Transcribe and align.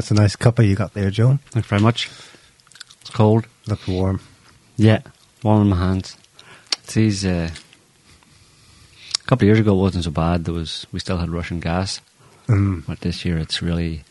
That's 0.00 0.10
a 0.10 0.14
nice 0.14 0.34
cuppa 0.34 0.66
you 0.66 0.76
got 0.76 0.94
there, 0.94 1.10
Joan. 1.10 1.40
Thanks 1.50 1.68
very 1.68 1.82
much. 1.82 2.08
It's 3.02 3.10
cold. 3.10 3.44
Looks 3.66 3.86
warm. 3.86 4.20
Yeah, 4.78 5.00
warm 5.42 5.60
in 5.60 5.68
my 5.68 5.76
hands. 5.76 6.16
It's 6.84 6.94
these, 6.94 7.26
uh, 7.26 7.50
a 7.52 9.24
couple 9.26 9.44
of 9.44 9.48
years 9.48 9.58
ago 9.58 9.74
it 9.74 9.78
wasn't 9.78 10.04
so 10.04 10.10
bad. 10.10 10.46
There 10.46 10.54
was 10.54 10.86
we 10.90 11.00
still 11.00 11.18
had 11.18 11.28
Russian 11.28 11.60
gas, 11.60 12.00
Mm. 12.46 12.86
but 12.86 13.00
this 13.00 13.26
year 13.26 13.36
it's 13.36 13.60
really 13.60 14.04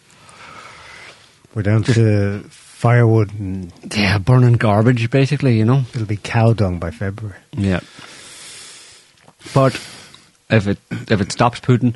We're 1.56 1.64
down 1.64 1.82
to 1.86 2.44
firewood 2.50 3.34
and 3.40 3.74
yeah 3.92 4.20
burning 4.20 4.58
garbage 4.58 5.10
basically. 5.10 5.58
You 5.58 5.66
know. 5.66 5.86
it'll 5.96 6.06
be 6.06 6.18
cow 6.18 6.54
dung 6.54 6.78
by 6.78 6.92
February. 6.92 7.40
Yeah. 7.58 7.80
But 9.56 9.74
if 10.52 10.68
it 10.68 10.78
if 10.92 11.20
it 11.20 11.32
stops 11.32 11.60
Putin, 11.62 11.96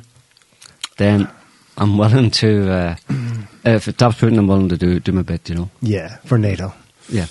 then 0.96 1.28
I'm 1.76 1.98
willing 1.98 2.30
to. 2.30 2.70
Uh, 2.70 2.96
if 3.64 3.88
it 3.88 3.94
stops 3.94 4.20
Putin, 4.20 4.38
I'm 4.38 4.46
willing 4.46 4.68
to 4.68 4.76
do 4.76 5.00
do 5.00 5.12
my 5.12 5.22
bit. 5.22 5.48
You 5.48 5.54
know. 5.56 5.70
Yeah, 5.82 6.16
for 6.24 6.38
NATO. 6.38 6.72
Yeah. 7.08 7.26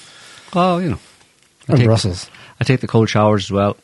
Oh, 0.53 0.77
you 0.79 0.89
know. 0.89 0.99
I 1.67 1.73
And 1.73 1.77
take, 1.77 1.87
Brussels. 1.87 2.29
I 2.59 2.63
take 2.63 2.81
the 2.81 2.87
cold 2.87 3.09
showers 3.09 3.45
as 3.45 3.51
well 3.51 3.77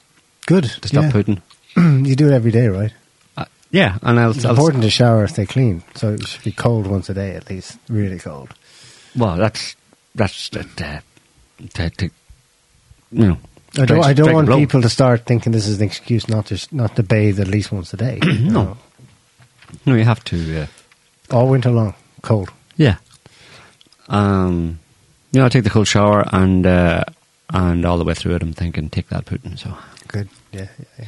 Good. 0.46 0.66
to 0.66 0.88
stop 0.88 1.04
yeah. 1.04 1.12
Putin. 1.12 1.42
you 2.08 2.16
do 2.16 2.28
it 2.28 2.34
every 2.34 2.52
day, 2.52 2.68
right? 2.68 2.92
Uh, 3.38 3.46
yeah, 3.72 3.98
and 4.04 4.20
I'll, 4.20 4.32
It's 4.32 4.44
I'll 4.44 4.52
important 4.52 4.84
to 4.84 4.90
shower, 4.90 5.28
stay 5.28 5.46
clean. 5.46 5.84
So 5.96 6.14
it 6.14 6.28
should 6.28 6.44
be 6.44 6.52
cold 6.52 6.88
once 6.88 7.10
a 7.10 7.14
day 7.14 7.36
at 7.36 7.50
least. 7.50 7.78
Really 7.88 8.20
cold. 8.20 8.54
Well, 9.16 9.38
that's 9.38 9.76
that's 10.14 10.50
that. 10.50 10.68
Uh, 10.82 11.00
to, 11.74 11.90
to, 11.90 12.10
you 13.12 13.28
know. 13.28 13.38
I 13.78 13.86
don't, 13.86 13.88
strike- 13.88 14.06
I 14.06 14.14
don't 14.14 14.34
want 14.34 14.50
people 14.50 14.82
to 14.82 14.90
start 14.90 15.26
thinking 15.26 15.52
this 15.52 15.68
is 15.68 15.80
an 15.80 15.86
excuse 15.86 16.28
not 16.28 16.48
to 16.48 16.68
not 16.72 16.96
to 16.96 17.04
bathe 17.04 17.40
at 17.40 17.48
least 17.48 17.72
once 17.72 17.94
a 17.94 17.98
day. 17.98 18.20
you 18.24 18.50
No. 18.52 18.78
No, 19.86 19.96
you 19.96 20.04
have 20.04 20.24
to. 20.26 20.62
Uh, 20.62 20.68
all 21.32 21.48
winter 21.50 21.70
long, 21.72 21.94
cold. 22.22 22.50
yeah. 22.78 22.96
Um, 24.08 24.80
you 25.32 25.40
know, 25.40 25.46
I 25.46 25.50
take 25.50 25.64
the 25.64 25.70
cold 25.70 25.88
shower 25.88 26.26
and 26.34 26.66
uh, 26.66 27.04
and 27.54 27.86
all 27.86 27.98
the 27.98 28.04
way 28.04 28.14
through 28.16 28.36
it, 28.36 28.42
I'm 28.42 28.54
thinking, 28.54 28.90
take 28.90 29.10
that, 29.10 29.26
Putin. 29.26 29.58
So 29.60 29.78
Good. 30.08 30.30
Yeah, 30.52 30.68
yeah, 30.80 30.86
yeah. 31.00 31.08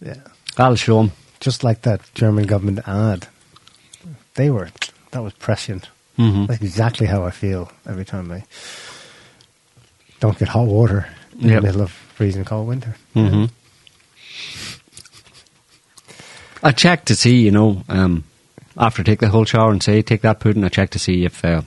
Yeah. 0.00 0.20
I'll 0.56 0.76
show 0.76 1.00
him. 1.00 1.12
Just 1.40 1.64
like 1.64 1.82
that 1.82 2.00
German 2.14 2.46
government 2.46 2.80
ad. 2.86 3.26
They 4.34 4.50
were 4.50 4.70
that 5.10 5.22
was 5.22 5.32
prescient. 5.34 5.88
Mm-hmm. 6.18 6.46
That's 6.46 6.62
exactly 6.62 7.06
how 7.08 7.24
I 7.24 7.30
feel 7.30 7.70
every 7.88 8.04
time 8.04 8.30
I 8.30 8.44
don't 10.20 10.38
get 10.38 10.48
hot 10.48 10.66
water 10.66 11.08
in 11.40 11.48
Yep. 11.50 11.60
the 11.60 11.66
middle 11.66 11.82
of 11.82 11.90
freezing 11.90 12.44
cold 12.44 12.68
winter. 12.68 12.96
Mm-hmm. 13.14 13.46
I 16.62 16.72
check 16.72 17.04
to 17.06 17.14
see, 17.14 17.42
you 17.42 17.50
know, 17.50 17.82
um, 17.88 18.24
after 18.76 19.02
I 19.02 19.04
take 19.04 19.20
the 19.20 19.28
whole 19.28 19.44
shower 19.44 19.70
and 19.70 19.82
say, 19.82 20.02
take 20.02 20.22
that 20.22 20.40
Putin, 20.40 20.64
I 20.64 20.68
check 20.68 20.90
to 20.90 20.98
see 20.98 21.24
if, 21.24 21.44
uh, 21.44 21.62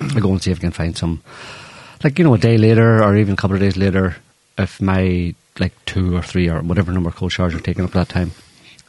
I 0.00 0.20
go 0.20 0.30
and 0.30 0.42
see 0.42 0.50
if 0.50 0.58
I 0.58 0.60
can 0.60 0.70
find 0.70 0.96
some, 0.96 1.22
like, 2.04 2.18
you 2.18 2.24
know, 2.24 2.34
a 2.34 2.38
day 2.38 2.58
later 2.58 3.02
or 3.02 3.16
even 3.16 3.34
a 3.34 3.36
couple 3.36 3.56
of 3.56 3.60
days 3.60 3.76
later, 3.76 4.16
if 4.58 4.80
my, 4.80 5.34
like, 5.58 5.72
two 5.84 6.16
or 6.16 6.22
three 6.22 6.48
or 6.48 6.60
whatever 6.60 6.92
number 6.92 7.08
of 7.08 7.16
cold 7.16 7.32
showers 7.32 7.54
are 7.54 7.60
taken 7.60 7.84
up 7.84 7.96
at 7.96 8.08
that 8.08 8.08
time, 8.08 8.32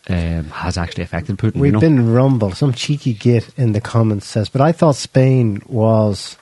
um, 0.09 0.45
has 0.51 0.77
actually 0.77 1.03
affected 1.03 1.37
Putin. 1.37 1.55
We've 1.55 1.65
you 1.67 1.71
know? 1.73 1.79
been 1.79 2.13
rumbled. 2.13 2.55
Some 2.55 2.73
cheeky 2.73 3.13
git 3.13 3.49
in 3.57 3.73
the 3.73 3.81
comments 3.81 4.25
says, 4.27 4.49
but 4.49 4.61
I 4.61 4.71
thought 4.71 4.95
Spain 4.95 5.61
was 5.67 6.37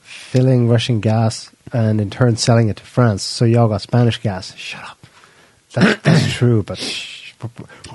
filling 0.00 0.68
Russian 0.68 1.00
gas 1.00 1.50
and 1.72 2.00
in 2.00 2.10
turn 2.10 2.36
selling 2.36 2.68
it 2.68 2.76
to 2.76 2.82
France. 2.82 3.22
So 3.22 3.44
y'all 3.44 3.68
got 3.68 3.82
Spanish 3.82 4.18
gas. 4.18 4.54
Shut 4.56 4.82
up. 4.82 5.06
That, 5.74 6.02
that's 6.02 6.32
true, 6.38 6.62
but 6.62 6.78
shh, 6.78 7.19
we're, 7.19 7.19
we're 7.19 7.19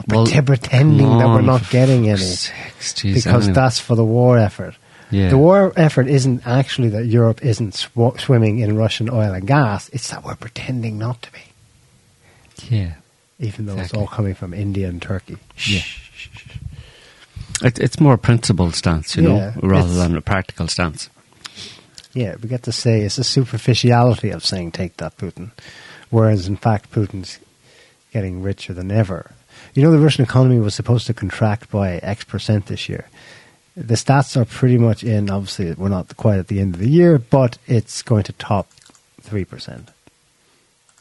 Well, 0.07 0.25
pretend- 0.25 0.47
pretending 0.47 1.17
that 1.19 1.27
we're 1.27 1.41
not 1.41 1.69
getting 1.69 2.09
any 2.09 2.17
sakes, 2.17 2.93
jeez, 2.93 3.13
because 3.15 3.51
that's 3.51 3.79
for 3.79 3.95
the 3.95 4.03
war 4.05 4.37
effort. 4.37 4.75
Yeah. 5.11 5.29
The 5.29 5.37
war 5.37 5.71
effort 5.77 6.07
isn't 6.07 6.47
actually 6.47 6.89
that 6.89 7.05
Europe 7.05 7.43
isn't 7.45 7.75
sw- 7.75 8.17
swimming 8.19 8.59
in 8.59 8.75
Russian 8.75 9.09
oil 9.09 9.33
and 9.33 9.45
gas. 9.45 9.87
It's 9.89 10.09
that 10.09 10.23
we're 10.25 10.35
pretending 10.35 10.97
not 10.97 11.21
to 11.21 11.31
be, 11.31 12.69
Yeah. 12.75 12.93
even 13.39 13.67
though 13.67 13.77
it's 13.77 13.93
all 13.93 14.07
coming 14.07 14.33
from 14.33 14.53
India 14.53 14.89
and 14.89 14.99
Turkey. 15.01 15.37
Yeah. 15.67 15.81
It, 17.63 17.79
it's 17.79 17.99
more 17.99 18.15
a 18.15 18.17
principled 18.17 18.75
stance, 18.75 19.15
you 19.15 19.23
Yeah, 19.23 19.29
know, 19.29 19.53
rather 19.61 19.93
than 19.93 20.17
a 20.17 20.21
practical 20.21 20.67
stance. 20.67 21.09
Yeah, 22.13 22.35
we 22.41 22.49
get 22.49 22.63
to 22.63 22.71
say 22.71 23.01
it's 23.01 23.17
a 23.17 23.23
superficiality 23.23 24.29
of 24.31 24.43
saying 24.45 24.71
take 24.71 24.97
that 24.97 25.17
Putin, 25.17 25.51
whereas 26.09 26.47
in 26.47 26.57
fact 26.57 26.91
Putin's 26.91 27.39
getting 28.15 28.41
richer 28.41 28.73
than 28.73 28.89
ever. 28.91 29.31
You 29.73 29.83
know, 29.83 29.91
the 29.91 29.99
Russian 29.99 30.23
economy 30.23 30.57
was 30.61 30.73
supposed 30.73 31.05
to 31.07 31.13
contract 31.13 31.69
by 31.69 31.97
X 31.97 32.23
percent 32.23 32.67
this 32.67 32.87
year. 32.87 33.09
The 33.75 33.95
stats 33.95 34.37
are 34.39 34.45
pretty 34.45 34.77
much 34.77 35.03
in. 35.03 35.29
Obviously, 35.29 35.73
we're 35.73 35.89
not 35.89 36.15
quite 36.15 36.39
at 36.39 36.47
the 36.47 36.61
end 36.61 36.75
of 36.75 36.79
the 36.79 36.89
year, 36.89 37.17
but 37.19 37.57
it's 37.67 38.01
going 38.01 38.23
to 38.23 38.33
top 38.33 38.67
three 39.19 39.43
percent. 39.43 39.89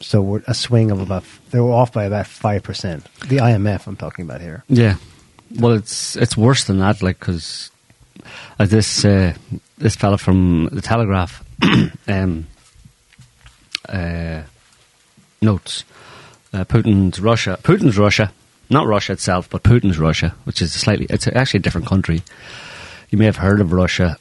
So 0.01 0.21
we're 0.21 0.43
a 0.49 0.55
swing 0.55 0.91
of 0.91 1.01
about. 1.01 1.23
They 1.53 1.61
were 1.61 1.71
off 1.71 1.93
by 1.93 2.05
about 2.05 2.27
five 2.27 2.65
percent. 2.65 3.05
The 3.29 3.37
IMF, 3.37 3.87
I'm 3.87 3.97
talking 3.97 4.25
about 4.25 4.41
here. 4.41 4.65
Yeah. 4.69 4.97
Well, 5.61 5.75
it's 5.75 6.17
it's 6.17 6.37
worse 6.37 6.65
than 6.65 6.79
that, 6.81 7.01
like 7.01 7.21
because 7.21 7.71
as 8.59 8.71
this 8.71 9.05
uh, 9.05 9.35
this 9.79 9.95
fella 9.95 10.19
from 10.19 10.69
the 10.73 10.83
Telegraph 10.83 11.45
um, 12.09 12.49
uh, 13.89 14.43
notes, 15.41 15.85
uh, 16.55 16.65
Putin's 16.65 17.21
Russia, 17.21 17.59
Putin's 17.63 17.99
Russia, 17.99 18.33
not 18.71 18.87
Russia 18.87 19.13
itself, 19.13 19.51
but 19.51 19.63
Putin's 19.63 19.99
Russia, 19.99 20.35
which 20.45 20.63
is 20.63 20.75
a 20.75 20.79
slightly 20.79 21.07
it's 21.11 21.27
actually 21.27 21.59
a 21.59 21.63
different 21.63 21.87
country. 21.87 22.23
You 23.11 23.19
may 23.19 23.27
have 23.27 23.37
heard 23.37 23.61
of 23.61 23.73
Russia 23.73 24.17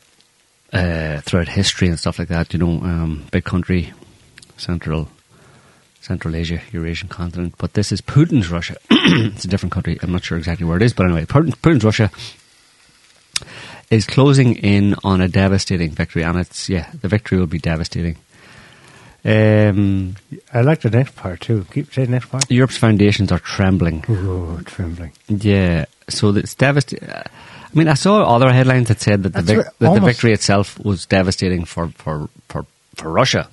uh, 0.73 1.21
throughout 1.21 1.47
history 1.49 1.87
and 1.87 1.99
stuff 1.99 2.19
like 2.19 2.27
that. 2.29 2.53
You 2.53 2.59
know, 2.59 2.83
um, 2.83 3.25
big 3.31 3.43
country, 3.43 3.93
central 4.57 5.09
Central 6.01 6.35
Asia, 6.35 6.59
Eurasian 6.71 7.07
continent. 7.07 7.55
But 7.57 7.75
this 7.75 7.91
is 7.91 8.01
Putin's 8.01 8.49
Russia. 8.49 8.75
it's 8.91 9.45
a 9.45 9.47
different 9.47 9.71
country. 9.71 9.97
I'm 10.01 10.11
not 10.11 10.23
sure 10.23 10.37
exactly 10.37 10.65
where 10.65 10.77
it 10.77 10.83
is, 10.83 10.93
but 10.93 11.05
anyway, 11.05 11.25
Putin, 11.25 11.55
Putin's 11.55 11.85
Russia 11.85 12.11
is 13.89 14.05
closing 14.05 14.55
in 14.57 14.95
on 15.03 15.21
a 15.21 15.29
devastating 15.29 15.91
victory, 15.91 16.23
and 16.23 16.37
it's 16.39 16.67
yeah, 16.67 16.89
the 16.99 17.07
victory 17.07 17.37
will 17.37 17.47
be 17.47 17.59
devastating. 17.59 18.17
Um, 19.25 20.15
I 20.53 20.61
like 20.61 20.81
the 20.81 20.89
next 20.89 21.15
part 21.15 21.41
too. 21.41 21.65
Keep 21.71 21.93
saying 21.93 22.11
next 22.11 22.27
part. 22.27 22.49
Europe's 22.51 22.77
foundations 22.77 23.31
are 23.31 23.39
trembling. 23.39 24.03
Oh, 24.09 24.59
trembling. 24.65 25.13
Yeah, 25.29 25.85
so 26.09 26.29
it's 26.35 26.55
devastating. 26.55 27.09
I 27.09 27.23
mean, 27.73 27.87
I 27.87 27.93
saw 27.93 28.23
other 28.23 28.51
headlines 28.51 28.89
that 28.89 28.99
said 28.99 29.23
that 29.23 29.33
the, 29.33 29.41
vic- 29.41 29.65
that 29.79 29.93
the 29.93 30.01
victory 30.01 30.33
itself 30.33 30.77
was 30.83 31.05
devastating 31.05 31.65
for, 31.65 31.87
for, 31.89 32.29
for, 32.49 32.65
for 32.95 33.11
Russia. 33.11 33.49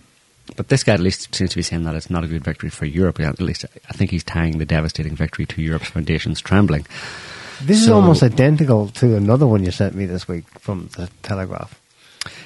But 0.56 0.68
this 0.68 0.82
guy 0.82 0.94
at 0.94 1.00
least 1.00 1.34
seems 1.34 1.50
to 1.50 1.56
be 1.56 1.62
saying 1.62 1.84
that 1.84 1.94
it's 1.94 2.10
not 2.10 2.24
a 2.24 2.26
good 2.26 2.44
victory 2.44 2.70
for 2.70 2.84
Europe. 2.84 3.20
At 3.20 3.40
least 3.40 3.64
I 3.88 3.92
think 3.92 4.10
he's 4.10 4.24
tying 4.24 4.58
the 4.58 4.66
devastating 4.66 5.14
victory 5.14 5.46
to 5.46 5.62
Europe's 5.62 5.88
foundations 5.88 6.40
trembling. 6.40 6.86
This 7.62 7.82
is 7.82 7.88
almost 7.88 8.22
identical 8.22 8.88
to 8.88 9.16
another 9.16 9.46
one 9.46 9.64
you 9.64 9.70
sent 9.70 9.94
me 9.94 10.06
this 10.06 10.26
week 10.26 10.44
from 10.58 10.88
the 10.96 11.08
Telegraph. 11.22 11.79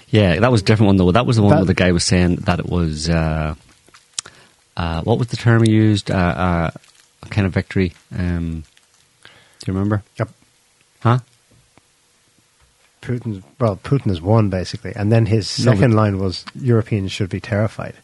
Yeah, 0.09 0.39
that 0.41 0.53
was 0.53 0.63
a 0.63 0.65
different 0.65 0.89
one 0.89 0.97
though. 0.97 1.13
That 1.13 1.27
was 1.27 1.37
the 1.37 1.43
one 1.43 1.51
That- 1.51 1.57
where 1.57 1.65
the 1.67 1.75
guy 1.75 1.93
was 1.93 2.05
saying 2.05 2.37
that 2.47 2.59
it 2.61 2.67
was 2.69 3.09
uh, 3.09 3.55
uh, 4.77 5.03
what 5.03 5.19
was 5.19 5.29
the 5.29 5.37
term 5.37 5.63
he 5.65 5.73
used? 5.73 6.11
Uh, 6.11 6.15
uh, 6.15 6.71
a 7.23 7.29
kind 7.29 7.47
of 7.47 7.53
victory. 7.55 7.93
Um, 8.17 8.65
do 9.25 9.65
you 9.67 9.73
remember? 9.75 10.03
Yep. 10.19 10.31
Huh? 11.01 11.19
Putin, 13.03 13.43
well, 13.61 13.77
Putin 13.77 14.07
has 14.07 14.21
won 14.23 14.49
basically, 14.49 14.93
and 14.97 15.13
then 15.13 15.27
his 15.27 15.59
No, 15.65 15.73
second 15.73 15.91
but- 15.91 15.97
line 15.97 16.19
was 16.19 16.45
Europeans 16.55 17.13
should 17.13 17.29
be 17.31 17.41
terrified. 17.41 17.95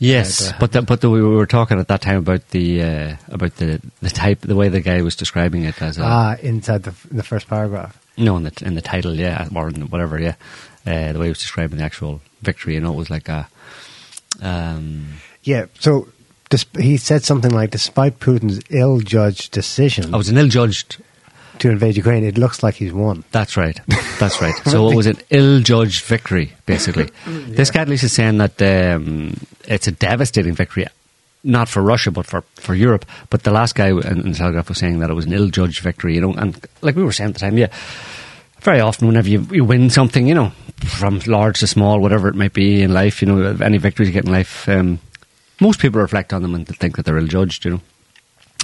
Yes, 0.00 0.52
but 0.60 0.70
the, 0.70 0.82
but 0.82 1.00
the, 1.00 1.10
we 1.10 1.20
were 1.20 1.44
talking 1.44 1.80
at 1.80 1.88
that 1.88 2.00
time 2.02 2.18
about 2.18 2.48
the 2.50 2.82
uh, 2.82 3.16
about 3.30 3.56
the 3.56 3.80
the 4.00 4.10
type, 4.10 4.42
the 4.42 4.54
way 4.54 4.68
the 4.68 4.80
guy 4.80 5.02
was 5.02 5.16
describing 5.16 5.64
it 5.64 5.82
as 5.82 5.98
a 5.98 6.02
ah, 6.04 6.36
inside 6.40 6.84
the 6.84 6.94
the 7.10 7.24
first 7.24 7.48
paragraph. 7.48 7.98
No 8.18 8.36
in 8.36 8.42
the 8.42 8.62
in 8.64 8.74
the 8.74 8.82
title, 8.82 9.14
yeah, 9.14 9.48
or 9.54 9.68
in 9.68 9.88
whatever, 9.88 10.20
yeah, 10.20 10.34
uh, 10.86 11.12
the 11.12 11.18
way 11.18 11.26
he 11.26 11.30
was 11.30 11.38
describing 11.38 11.78
the 11.78 11.84
actual 11.84 12.20
victory, 12.42 12.74
you 12.74 12.80
know, 12.80 12.92
it 12.92 12.96
was 12.96 13.10
like 13.10 13.28
a 13.28 13.48
um, 14.42 15.06
Yeah. 15.42 15.66
So 15.78 16.08
he 16.78 16.96
said 16.96 17.24
something 17.24 17.50
like, 17.50 17.70
despite 17.70 18.20
Putin's 18.20 18.60
ill-judged 18.70 19.52
decision 19.52 20.14
I 20.14 20.16
was 20.16 20.28
an 20.28 20.38
ill-judged. 20.38 20.96
to 21.58 21.70
invade 21.70 21.96
Ukraine, 21.96 22.24
it 22.24 22.38
looks 22.38 22.62
like 22.62 22.74
he's 22.76 22.92
won. 22.92 23.24
That's 23.32 23.56
right, 23.56 23.78
that's 24.18 24.40
right. 24.40 24.54
So 24.64 24.90
it 24.90 24.96
was 24.96 25.06
an 25.06 25.18
ill-judged 25.30 26.04
victory, 26.04 26.52
basically. 26.66 27.10
This 27.26 27.70
guy 27.70 27.82
at 27.82 27.88
least 27.88 28.04
is 28.04 28.12
saying 28.12 28.38
that 28.38 28.60
um, 28.62 29.36
it's 29.66 29.88
a 29.88 29.92
devastating 29.92 30.54
victory. 30.54 30.86
Not 31.44 31.68
for 31.68 31.82
Russia, 31.82 32.10
but 32.10 32.26
for, 32.26 32.42
for 32.56 32.74
Europe. 32.74 33.06
But 33.30 33.44
the 33.44 33.52
last 33.52 33.74
guy 33.74 33.88
in, 33.88 34.02
in 34.02 34.32
the 34.32 34.36
Telegraph 34.36 34.68
was 34.68 34.78
saying 34.78 34.98
that 34.98 35.10
it 35.10 35.14
was 35.14 35.26
an 35.26 35.32
ill-judged 35.32 35.80
victory, 35.80 36.14
you 36.14 36.20
know. 36.20 36.32
And 36.32 36.58
like 36.82 36.96
we 36.96 37.04
were 37.04 37.12
saying 37.12 37.28
at 37.28 37.34
the 37.34 37.40
time, 37.40 37.56
yeah, 37.56 37.68
very 38.60 38.80
often 38.80 39.06
whenever 39.06 39.28
you, 39.28 39.46
you 39.52 39.64
win 39.64 39.88
something, 39.88 40.26
you 40.26 40.34
know, 40.34 40.50
from 40.84 41.20
large 41.26 41.60
to 41.60 41.66
small, 41.66 42.00
whatever 42.00 42.28
it 42.28 42.34
might 42.34 42.52
be 42.52 42.82
in 42.82 42.92
life, 42.92 43.22
you 43.22 43.28
know, 43.28 43.56
any 43.62 43.78
victories 43.78 44.08
you 44.08 44.12
get 44.12 44.24
in 44.24 44.32
life, 44.32 44.68
um, 44.68 44.98
most 45.60 45.80
people 45.80 46.00
reflect 46.00 46.32
on 46.32 46.42
them 46.42 46.54
and 46.54 46.66
think 46.66 46.96
that 46.96 47.04
they're 47.04 47.18
ill 47.18 47.26
judged, 47.26 47.64
you 47.64 47.72
know. 47.72 47.80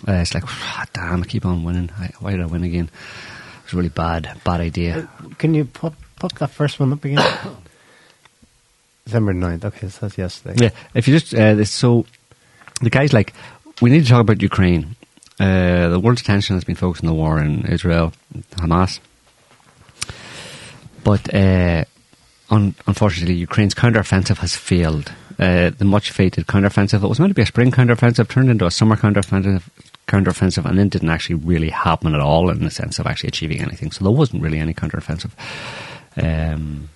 Uh, 0.06 0.12
it's 0.14 0.34
like, 0.34 0.44
ah, 0.46 0.84
damn, 0.92 1.22
I 1.22 1.26
keep 1.26 1.46
on 1.46 1.64
winning. 1.64 1.90
I, 1.98 2.10
why 2.18 2.32
did 2.32 2.40
I 2.40 2.46
win 2.46 2.64
again? 2.64 2.90
It's 3.64 3.72
a 3.72 3.76
really 3.76 3.88
bad, 3.88 4.40
bad 4.44 4.60
idea. 4.60 5.08
Can 5.38 5.54
you 5.54 5.64
put 5.64 5.94
put 6.16 6.34
that 6.36 6.50
first 6.50 6.78
one 6.78 6.92
up 6.92 7.04
again? 7.04 7.24
December 9.04 9.34
9th. 9.34 9.64
Okay, 9.66 9.88
so 9.88 10.00
that's 10.02 10.18
yesterday. 10.18 10.64
Yeah, 10.64 10.70
if 10.94 11.08
you 11.08 11.18
just 11.18 11.34
uh, 11.34 11.64
so 11.64 12.06
the 12.80 12.90
guy's 12.90 13.12
like, 13.12 13.32
we 13.80 13.90
need 13.90 14.04
to 14.04 14.08
talk 14.08 14.20
about 14.20 14.42
Ukraine. 14.42 14.96
Uh, 15.40 15.88
the 15.88 15.98
world's 15.98 16.20
attention 16.20 16.54
has 16.56 16.64
been 16.64 16.76
focused 16.76 17.02
on 17.02 17.08
the 17.08 17.14
war 17.14 17.40
in 17.40 17.66
Israel, 17.66 18.12
Hamas, 18.52 19.00
but 21.02 21.34
uh, 21.34 21.84
un- 22.50 22.74
unfortunately, 22.86 23.34
Ukraine's 23.34 23.74
counteroffensive 23.74 24.38
has 24.38 24.54
failed. 24.54 25.12
Uh, 25.36 25.70
the 25.70 25.84
much 25.84 26.12
fated 26.12 26.46
counteroffensive. 26.46 27.02
It 27.02 27.08
was 27.08 27.18
meant 27.18 27.30
to 27.30 27.34
be 27.34 27.42
a 27.42 27.46
spring 27.46 27.72
counteroffensive, 27.72 28.28
turned 28.28 28.50
into 28.50 28.66
a 28.66 28.70
summer 28.70 28.94
counteroffensive, 28.94 29.62
counteroffensive, 30.06 30.64
and 30.64 30.78
then 30.78 30.88
didn't 30.88 31.10
actually 31.10 31.34
really 31.34 31.70
happen 31.70 32.14
at 32.14 32.20
all 32.20 32.50
in 32.50 32.62
the 32.62 32.70
sense 32.70 33.00
of 33.00 33.06
actually 33.08 33.28
achieving 33.28 33.60
anything. 33.60 33.90
So 33.90 34.04
there 34.04 34.12
wasn't 34.12 34.42
really 34.42 34.60
any 34.60 34.74
counteroffensive. 34.74 35.32
Um, 36.16 36.88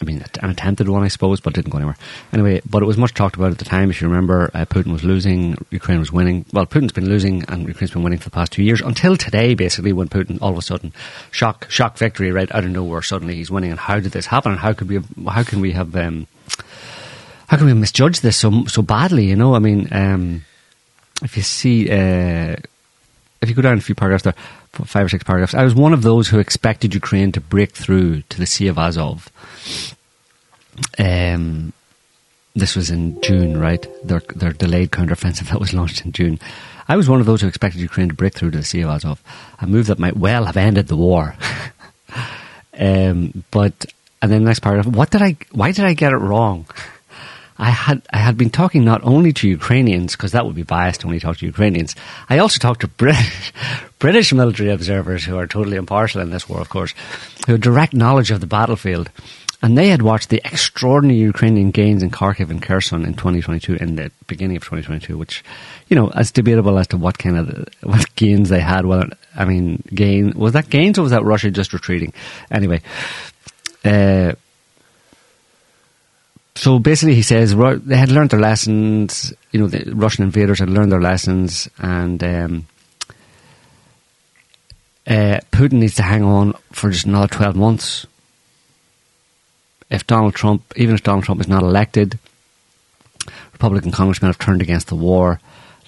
I 0.00 0.04
mean, 0.04 0.24
an 0.40 0.50
attempted 0.50 0.88
one, 0.88 1.02
I 1.02 1.08
suppose, 1.08 1.40
but 1.40 1.54
didn't 1.54 1.70
go 1.70 1.78
anywhere. 1.78 1.96
Anyway, 2.32 2.60
but 2.68 2.82
it 2.82 2.86
was 2.86 2.96
much 2.96 3.14
talked 3.14 3.34
about 3.34 3.50
at 3.50 3.58
the 3.58 3.64
time. 3.64 3.90
If 3.90 4.00
you 4.00 4.08
remember, 4.08 4.48
uh, 4.54 4.64
Putin 4.64 4.92
was 4.92 5.02
losing, 5.02 5.58
Ukraine 5.70 5.98
was 5.98 6.12
winning. 6.12 6.44
Well, 6.52 6.66
Putin's 6.66 6.92
been 6.92 7.08
losing, 7.08 7.42
and 7.48 7.66
Ukraine's 7.66 7.90
been 7.90 8.04
winning 8.04 8.20
for 8.20 8.26
the 8.26 8.34
past 8.34 8.52
two 8.52 8.62
years 8.62 8.80
until 8.80 9.16
today, 9.16 9.54
basically, 9.54 9.92
when 9.92 10.08
Putin 10.08 10.38
all 10.40 10.52
of 10.52 10.58
a 10.58 10.62
sudden 10.62 10.92
shock 11.32 11.68
shock 11.68 11.98
victory 11.98 12.30
right 12.30 12.52
out 12.54 12.64
of 12.64 12.70
nowhere. 12.70 13.02
Suddenly 13.02 13.34
he's 13.34 13.50
winning, 13.50 13.72
and 13.72 13.80
how 13.80 13.98
did 13.98 14.12
this 14.12 14.26
happen? 14.26 14.52
And 14.52 14.60
how 14.60 14.72
could 14.72 14.88
we? 14.88 15.00
How 15.26 15.42
can 15.42 15.60
we 15.60 15.72
have? 15.72 15.94
Um, 15.96 16.28
how 17.48 17.56
can 17.56 17.66
we 17.66 17.74
misjudge 17.74 18.20
this 18.20 18.36
so 18.36 18.66
so 18.66 18.82
badly? 18.82 19.26
You 19.26 19.36
know, 19.36 19.56
I 19.56 19.58
mean, 19.58 19.88
um, 19.90 20.44
if 21.22 21.36
you 21.36 21.42
see. 21.42 21.90
Uh, 21.90 22.56
if 23.40 23.48
you 23.48 23.54
go 23.54 23.62
down 23.62 23.78
a 23.78 23.80
few 23.80 23.94
paragraphs 23.94 24.24
there, 24.24 24.34
five 24.72 25.06
or 25.06 25.08
six 25.08 25.24
paragraphs, 25.24 25.54
I 25.54 25.64
was 25.64 25.74
one 25.74 25.92
of 25.92 26.02
those 26.02 26.28
who 26.28 26.38
expected 26.38 26.94
Ukraine 26.94 27.32
to 27.32 27.40
break 27.40 27.72
through 27.72 28.22
to 28.22 28.38
the 28.38 28.46
Sea 28.46 28.68
of 28.68 28.78
Azov. 28.78 29.30
Um, 30.98 31.72
this 32.54 32.76
was 32.76 32.90
in 32.90 33.20
June, 33.22 33.58
right? 33.58 33.86
Their 34.04 34.20
their 34.34 34.52
delayed 34.52 34.90
counteroffensive 34.90 35.48
that 35.50 35.60
was 35.60 35.74
launched 35.74 36.04
in 36.04 36.12
June. 36.12 36.38
I 36.88 36.96
was 36.96 37.08
one 37.08 37.20
of 37.20 37.26
those 37.26 37.42
who 37.42 37.48
expected 37.48 37.80
Ukraine 37.80 38.08
to 38.08 38.14
break 38.14 38.34
through 38.34 38.52
to 38.52 38.58
the 38.58 38.64
Sea 38.64 38.80
of 38.82 38.90
Azov, 38.90 39.22
a 39.60 39.66
move 39.66 39.86
that 39.86 39.98
might 39.98 40.16
well 40.16 40.44
have 40.44 40.56
ended 40.56 40.88
the 40.88 40.96
war. 40.96 41.36
um, 42.78 43.44
but 43.50 43.86
and 44.22 44.32
then 44.32 44.42
the 44.42 44.48
next 44.48 44.60
paragraph, 44.60 44.86
what 44.86 45.10
did 45.10 45.22
I? 45.22 45.36
Why 45.52 45.72
did 45.72 45.84
I 45.84 45.94
get 45.94 46.12
it 46.12 46.16
wrong? 46.16 46.66
I 47.58 47.70
had 47.70 48.02
I 48.12 48.18
had 48.18 48.36
been 48.36 48.50
talking 48.50 48.84
not 48.84 49.02
only 49.02 49.32
to 49.34 49.48
Ukrainians 49.48 50.12
because 50.12 50.32
that 50.32 50.46
would 50.46 50.54
be 50.54 50.62
biased 50.62 51.00
to 51.00 51.06
only 51.06 51.18
talk 51.18 51.38
to 51.38 51.46
Ukrainians. 51.46 51.96
I 52.28 52.38
also 52.38 52.58
talked 52.58 52.82
to 52.82 52.88
British 53.04 53.52
British 53.98 54.32
military 54.32 54.70
observers 54.70 55.24
who 55.24 55.36
are 55.36 55.46
totally 55.46 55.76
impartial 55.76 56.20
in 56.20 56.30
this 56.30 56.48
war, 56.48 56.60
of 56.60 56.68
course, 56.68 56.94
who 57.46 57.52
had 57.52 57.60
direct 57.60 57.94
knowledge 57.94 58.30
of 58.30 58.40
the 58.40 58.46
battlefield, 58.46 59.10
and 59.60 59.76
they 59.76 59.88
had 59.88 60.02
watched 60.02 60.28
the 60.28 60.40
extraordinary 60.44 61.18
Ukrainian 61.18 61.72
gains 61.72 62.04
in 62.04 62.10
Kharkiv 62.10 62.50
and 62.50 62.62
Kherson 62.62 63.04
in 63.04 63.14
2022, 63.14 63.74
in 63.74 63.96
the 63.96 64.12
beginning 64.28 64.56
of 64.56 64.62
2022, 64.62 65.18
which, 65.18 65.42
you 65.88 65.96
know, 65.96 66.12
it's 66.14 66.30
debatable 66.30 66.78
as 66.78 66.86
to 66.88 66.96
what 66.96 67.18
kind 67.18 67.36
of 67.36 67.68
what 67.82 68.14
gains 68.14 68.50
they 68.50 68.60
had. 68.60 68.86
Whether 68.86 69.08
I 69.34 69.44
mean, 69.44 69.82
gain 69.92 70.32
was 70.36 70.52
that 70.52 70.70
gains 70.70 70.96
or 70.96 71.02
was 71.02 71.10
that 71.10 71.24
Russia 71.24 71.50
just 71.50 71.72
retreating? 71.72 72.12
Anyway. 72.50 72.82
Uh, 73.84 74.34
so 76.58 76.80
basically, 76.80 77.14
he 77.14 77.22
says 77.22 77.54
they 77.54 77.96
had 77.96 78.10
learned 78.10 78.30
their 78.30 78.40
lessons. 78.40 79.32
You 79.52 79.60
know, 79.60 79.68
the 79.68 79.94
Russian 79.94 80.24
invaders 80.24 80.58
had 80.58 80.68
learned 80.68 80.90
their 80.90 81.00
lessons, 81.00 81.68
and 81.78 82.20
um, 82.24 82.66
uh, 85.06 85.38
Putin 85.52 85.74
needs 85.74 85.94
to 85.94 86.02
hang 86.02 86.24
on 86.24 86.54
for 86.72 86.90
just 86.90 87.06
another 87.06 87.28
twelve 87.28 87.54
months. 87.54 88.08
If 89.88 90.04
Donald 90.08 90.34
Trump, 90.34 90.64
even 90.74 90.96
if 90.96 91.04
Donald 91.04 91.22
Trump 91.22 91.40
is 91.40 91.46
not 91.46 91.62
elected, 91.62 92.18
Republican 93.52 93.92
congressmen 93.92 94.28
have 94.28 94.40
turned 94.40 94.60
against 94.60 94.88
the 94.88 94.96
war. 94.96 95.38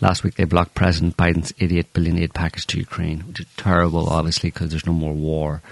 Last 0.01 0.23
week, 0.23 0.37
they 0.37 0.45
blocked 0.45 0.77
President 0.77 1.17
Biden's 1.17 1.53
idiot 1.59 1.89
88 1.89 1.93
billion 1.95 2.19
aid 2.19 2.33
package 2.33 2.69
to 2.69 2.79
Ukraine, 2.79 3.27
which 3.27 3.41
is 3.41 3.47
terrible, 3.57 4.09
obviously, 4.09 4.51
because 4.51 4.71
there's 4.71 4.87
no 4.87 4.93
more 4.93 5.13
war. 5.13 5.63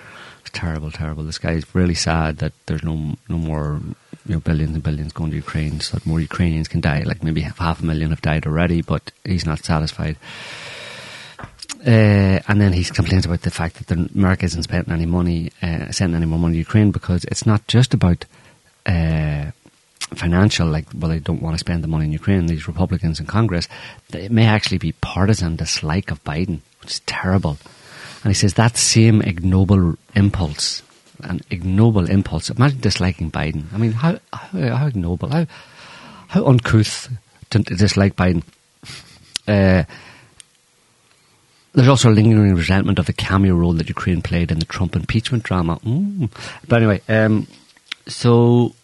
It's 0.41 0.51
terrible, 0.51 0.91
terrible. 0.91 1.23
This 1.23 1.39
guy 1.39 1.53
is 1.53 1.73
really 1.73 1.95
sad 1.95 2.39
that 2.39 2.53
there's 2.67 2.83
no 2.83 3.17
no 3.29 3.39
more 3.39 3.81
you 4.29 4.35
know, 4.35 4.41
billions 4.41 4.75
and 4.75 4.83
billions 4.83 5.13
going 5.13 5.31
to 5.31 5.37
Ukraine 5.37 5.81
so 5.81 5.97
that 5.97 6.07
more 6.07 6.21
Ukrainians 6.21 6.69
can 6.69 6.81
die. 6.81 7.03
Like 7.05 7.23
maybe 7.23 7.41
half 7.41 7.83
a 7.83 7.85
million 7.85 8.11
have 8.11 8.23
died 8.23 8.47
already, 8.47 8.83
but 8.83 9.11
he's 9.25 9.47
not 9.47 9.65
satisfied. 9.65 10.17
Uh, 11.87 12.41
and 12.49 12.61
then 12.61 12.73
he 12.73 12.85
complains 12.85 13.25
about 13.25 13.43
the 13.43 13.51
fact 13.51 13.77
that 13.77 13.87
the, 13.87 14.11
America 14.15 14.45
isn't 14.45 14.65
spending 14.65 14.93
any 14.93 15.07
money, 15.07 15.51
uh, 15.63 15.91
sending 15.91 16.17
any 16.17 16.27
more 16.27 16.39
money 16.39 16.55
to 16.55 16.59
Ukraine 16.59 16.91
because 16.91 17.25
it's 17.25 17.47
not 17.47 17.67
just 17.69 17.95
about 17.95 18.27
uh, 18.85 19.51
financial, 20.15 20.69
like, 20.69 20.87
well, 20.95 21.11
they 21.11 21.21
don't 21.21 21.41
want 21.41 21.55
to 21.55 21.59
spend 21.59 21.83
the 21.83 21.89
money 21.89 22.05
in 22.05 22.13
Ukraine, 22.13 22.47
these 22.47 22.69
Republicans 22.69 23.21
in 23.21 23.27
Congress. 23.27 23.69
It 24.13 24.33
may 24.33 24.47
actually 24.47 24.79
be 24.79 24.93
partisan 24.93 25.57
dislike 25.57 26.11
of 26.11 26.23
Biden, 26.25 26.61
which 26.83 26.91
is 26.91 27.01
terrible. 27.01 27.57
And 28.25 28.31
he 28.31 28.35
says 28.35 28.55
that 28.55 28.77
same 28.77 29.23
ignoble 29.23 29.97
impulse 30.15 30.83
an 31.21 31.41
ignoble 31.51 32.09
impulse. 32.09 32.51
Imagine 32.51 32.81
disliking 32.81 33.31
Biden. 33.31 33.65
I 33.73 33.79
mean, 33.79 33.93
how 33.93 34.19
how, 34.33 34.77
how 34.77 34.87
ignoble, 34.87 35.29
how 35.29 35.47
how 36.29 36.47
uncouth 36.47 37.09
to 37.51 37.59
dislike 37.61 38.17
Biden. 38.17 38.43
Uh, 39.47 39.85
there's 41.73 41.89
also 41.89 42.11
a 42.11 42.13
lingering 42.13 42.55
resentment 42.55 42.99
of 42.99 43.07
the 43.07 43.13
cameo 43.13 43.55
role 43.55 43.73
that 43.75 43.89
Ukraine 43.89 44.23
played 44.23 44.51
in 44.51 44.59
the 44.59 44.65
Trump 44.65 44.97
impeachment 44.97 45.45
drama. 45.45 45.79
Mm. 45.85 46.31
But 46.67 46.83
anyway, 46.83 47.03
um, 47.09 47.47
so. 48.07 48.75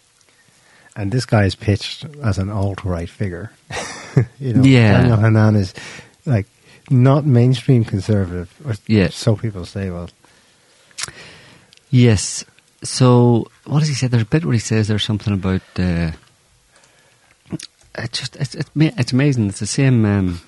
And 0.97 1.11
this 1.11 1.27
guy 1.27 1.45
is 1.45 1.57
pitched 1.57 2.07
as 2.23 2.39
an 2.39 2.51
alt 2.51 2.85
right 2.85 3.11
figure. 3.11 3.51
you 4.39 4.55
know, 4.55 4.63
yeah. 4.63 4.99
Daniel 4.99 5.17
Hannan 5.17 5.57
is 5.57 5.75
like 6.25 6.47
not 6.89 7.27
mainstream 7.27 7.85
conservative, 7.85 8.55
or 8.65 8.75
yeah. 8.87 9.09
so 9.09 9.35
people 9.35 9.65
say. 9.65 9.91
Well, 9.91 10.09
Yes. 11.91 12.45
So 12.83 13.51
what 13.65 13.81
does 13.81 13.89
he 13.89 13.95
say? 13.95 14.09
There's 14.09 14.23
a 14.23 14.27
bit 14.27 14.45
where 14.45 14.53
he 14.53 14.59
says 14.59 14.89
there's 14.89 15.05
something 15.05 15.33
about. 15.33 15.63
Uh, 15.79 16.13
it's 17.97 18.19
just 18.19 18.37
it's, 18.37 18.55
it's 18.55 18.71
it's 18.75 19.13
amazing. 19.13 19.49
It's 19.49 19.61
the 19.61 19.67
same. 19.67 20.05
Um, 20.05 20.41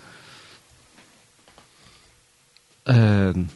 um, 2.86 3.48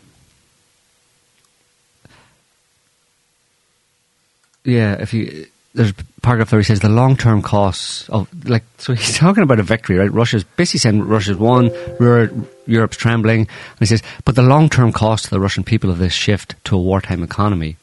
yeah, 4.64 4.94
if 5.00 5.12
you 5.12 5.46
there's 5.74 5.90
a 5.90 6.20
paragraph 6.22 6.50
there 6.50 6.60
he 6.60 6.64
says 6.64 6.80
the 6.80 6.88
long 6.88 7.16
term 7.16 7.42
costs 7.42 8.08
of 8.08 8.28
like 8.48 8.64
so 8.78 8.92
he's 8.94 9.16
talking 9.16 9.42
about 9.42 9.60
a 9.60 9.62
victory, 9.62 9.96
right? 9.96 10.12
Russia's 10.12 10.44
basically 10.44 10.80
saying 10.80 11.02
Russia's 11.02 11.36
won, 11.36 11.70
Europe's 12.66 12.96
trembling, 12.96 13.40
and 13.40 13.78
he 13.78 13.86
says, 13.86 14.02
but 14.24 14.34
the 14.34 14.42
long 14.42 14.68
term 14.68 14.92
cost 14.92 15.24
to 15.24 15.30
the 15.30 15.40
Russian 15.40 15.64
people 15.64 15.90
of 15.90 15.98
this 15.98 16.12
shift 16.12 16.54
to 16.64 16.76
a 16.76 16.80
wartime 16.80 17.22
economy 17.22 17.76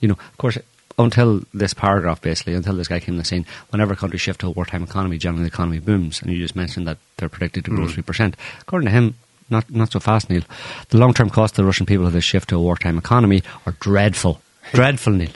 you 0.00 0.08
know, 0.08 0.14
of 0.14 0.38
course, 0.38 0.58
until 0.98 1.42
this 1.52 1.74
paragraph, 1.74 2.22
basically, 2.22 2.54
until 2.54 2.74
this 2.74 2.88
guy 2.88 3.00
came 3.00 3.14
on 3.14 3.18
the 3.18 3.24
scene, 3.24 3.46
whenever 3.70 3.94
countries 3.94 4.20
shift 4.20 4.40
to 4.40 4.46
a 4.46 4.50
wartime 4.50 4.82
economy, 4.82 5.18
generally 5.18 5.44
the 5.44 5.52
economy 5.52 5.78
booms. 5.78 6.22
And 6.22 6.30
you 6.30 6.38
just 6.38 6.56
mentioned 6.56 6.86
that 6.86 6.98
they're 7.16 7.28
predicted 7.28 7.64
to 7.66 7.70
grow 7.70 7.86
mm. 7.86 8.02
3%. 8.02 8.34
According 8.60 8.86
to 8.86 8.92
him, 8.92 9.14
not, 9.48 9.70
not 9.70 9.92
so 9.92 10.00
fast, 10.00 10.28
Neil. 10.28 10.42
The 10.88 10.98
long 10.98 11.14
term 11.14 11.30
cost 11.30 11.54
to 11.54 11.62
the 11.62 11.66
Russian 11.66 11.86
people 11.86 12.06
of 12.06 12.12
this 12.12 12.24
shift 12.24 12.48
to 12.48 12.56
a 12.56 12.60
wartime 12.60 12.98
economy 12.98 13.42
are 13.64 13.72
dreadful. 13.80 14.40
dreadful, 14.72 15.12
Neil. 15.12 15.30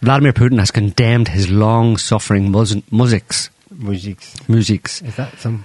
Vladimir 0.00 0.32
Putin 0.32 0.58
has 0.58 0.70
condemned 0.70 1.28
his 1.28 1.50
long 1.50 1.96
suffering 1.96 2.50
muziks. 2.50 3.50
Muziks. 3.72 4.36
Muziks. 4.46 5.06
Is 5.06 5.16
that 5.16 5.38
some. 5.38 5.64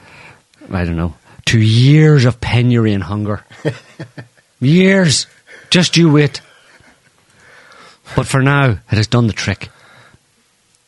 I 0.71 0.83
don't 0.83 0.97
know. 0.97 1.15
To 1.45 1.59
years 1.59 2.25
of 2.25 2.41
penury 2.41 2.93
and 2.93 3.03
hunger. 3.03 3.45
years. 4.59 5.27
Just 5.69 5.97
you 5.97 6.11
wait. 6.11 6.41
But 8.15 8.27
for 8.27 8.41
now, 8.41 8.71
it 8.71 8.95
has 8.97 9.07
done 9.07 9.27
the 9.27 9.33
trick. 9.33 9.69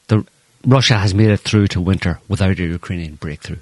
The, 0.08 0.26
Russia 0.66 0.96
has 0.96 1.14
made 1.14 1.30
it 1.30 1.40
through 1.40 1.68
to 1.70 1.82
winter 1.82 2.20
without 2.28 2.60
a 2.60 2.64
Ukrainian 2.64 3.16
breakthrough. 3.16 3.58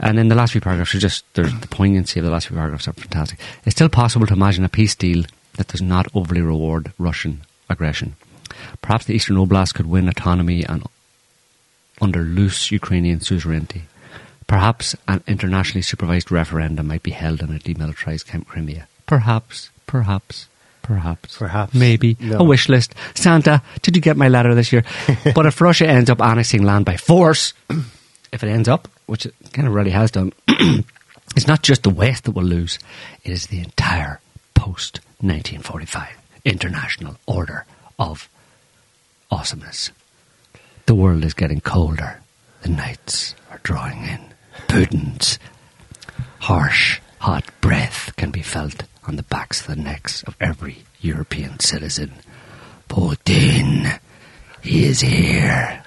And 0.00 0.18
in 0.18 0.28
the 0.28 0.34
last 0.34 0.52
few 0.52 0.60
paragraphs, 0.60 0.92
just 0.92 1.24
there's 1.34 1.52
the 1.60 1.68
poignancy 1.68 2.18
of 2.18 2.24
the 2.24 2.32
last 2.32 2.48
few 2.48 2.56
paragraphs 2.56 2.88
are 2.88 2.92
fantastic. 2.92 3.38
It's 3.64 3.76
still 3.76 3.88
possible 3.88 4.26
to 4.26 4.34
imagine 4.34 4.64
a 4.64 4.68
peace 4.68 4.94
deal 4.94 5.24
that 5.56 5.68
does 5.68 5.82
not 5.82 6.08
overly 6.14 6.40
reward 6.40 6.92
Russian 6.98 7.42
aggression. 7.68 8.16
Perhaps 8.80 9.06
the 9.06 9.14
Eastern 9.14 9.36
Oblast 9.36 9.74
could 9.74 9.86
win 9.86 10.08
autonomy 10.08 10.64
and 10.64 10.84
under 12.00 12.20
loose 12.20 12.70
Ukrainian 12.70 13.20
suzerainty. 13.20 13.82
Perhaps 14.46 14.96
an 15.08 15.22
internationally 15.26 15.82
supervised 15.82 16.30
referendum 16.30 16.88
might 16.88 17.02
be 17.02 17.12
held 17.12 17.42
on 17.42 17.54
a 17.54 17.58
demilitarized 17.58 18.46
Crimea. 18.46 18.88
Perhaps, 19.06 19.70
perhaps. 19.86 20.48
Perhaps. 20.82 21.38
Perhaps. 21.38 21.74
Maybe. 21.74 22.16
No. 22.18 22.38
A 22.38 22.44
wish 22.44 22.68
list. 22.68 22.94
Santa, 23.14 23.62
did 23.82 23.94
you 23.94 24.02
get 24.02 24.16
my 24.16 24.28
letter 24.28 24.54
this 24.54 24.72
year? 24.72 24.84
but 25.34 25.46
if 25.46 25.60
Russia 25.60 25.86
ends 25.86 26.10
up 26.10 26.20
annexing 26.20 26.64
land 26.64 26.84
by 26.84 26.96
force, 26.96 27.54
if 28.32 28.42
it 28.42 28.48
ends 28.48 28.68
up, 28.68 28.88
which 29.06 29.26
it 29.26 29.34
kind 29.52 29.68
of 29.68 29.74
really 29.74 29.90
has 29.90 30.10
done, 30.10 30.32
it's 30.48 31.46
not 31.46 31.62
just 31.62 31.84
the 31.84 31.90
West 31.90 32.24
that 32.24 32.32
will 32.32 32.42
lose, 32.42 32.80
it 33.22 33.30
is 33.30 33.46
the 33.46 33.60
entire 33.60 34.20
post 34.54 35.00
1945 35.20 36.18
international 36.44 37.16
order 37.26 37.64
of 37.98 38.28
awesomeness. 39.32 39.90
The 40.86 40.94
world 40.94 41.24
is 41.24 41.34
getting 41.34 41.60
colder. 41.60 42.20
The 42.60 42.68
nights 42.68 43.34
are 43.50 43.60
drawing 43.62 44.04
in. 44.04 44.20
Putin's 44.68 45.38
harsh, 46.38 47.00
hot 47.18 47.44
breath 47.60 48.14
can 48.16 48.30
be 48.30 48.42
felt 48.42 48.84
on 49.08 49.16
the 49.16 49.22
backs 49.24 49.62
of 49.62 49.68
the 49.68 49.82
necks 49.82 50.22
of 50.24 50.36
every 50.40 50.84
European 51.00 51.58
citizen. 51.60 52.12
Putin, 52.88 53.98
he 54.60 54.84
is 54.84 55.00
here. 55.00 55.82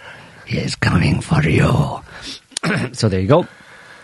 He 0.45 0.57
is 0.57 0.75
coming 0.75 1.21
for 1.21 1.43
you. 1.47 2.01
so 2.93 3.09
there 3.09 3.19
you 3.19 3.27
go. 3.27 3.47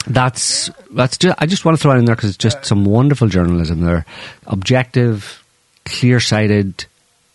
That's 0.08 0.70
that's. 0.92 1.18
Just, 1.18 1.36
I 1.40 1.46
just 1.46 1.66
want 1.66 1.78
to 1.78 1.82
throw 1.82 1.94
it 1.94 2.00
in 2.00 2.06
there 2.06 2.16
because 2.16 2.30
it's 2.30 2.38
just 2.38 2.66
some 2.66 2.86
wonderful 2.86 3.28
journalism 3.28 3.82
there, 3.82 4.06
objective, 4.48 5.44
clear-sighted, 5.86 6.86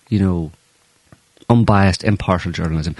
you 0.08 0.18
know, 0.18 0.50
unbiased, 1.48 2.04
impartial 2.04 2.52
journalism. 2.52 2.96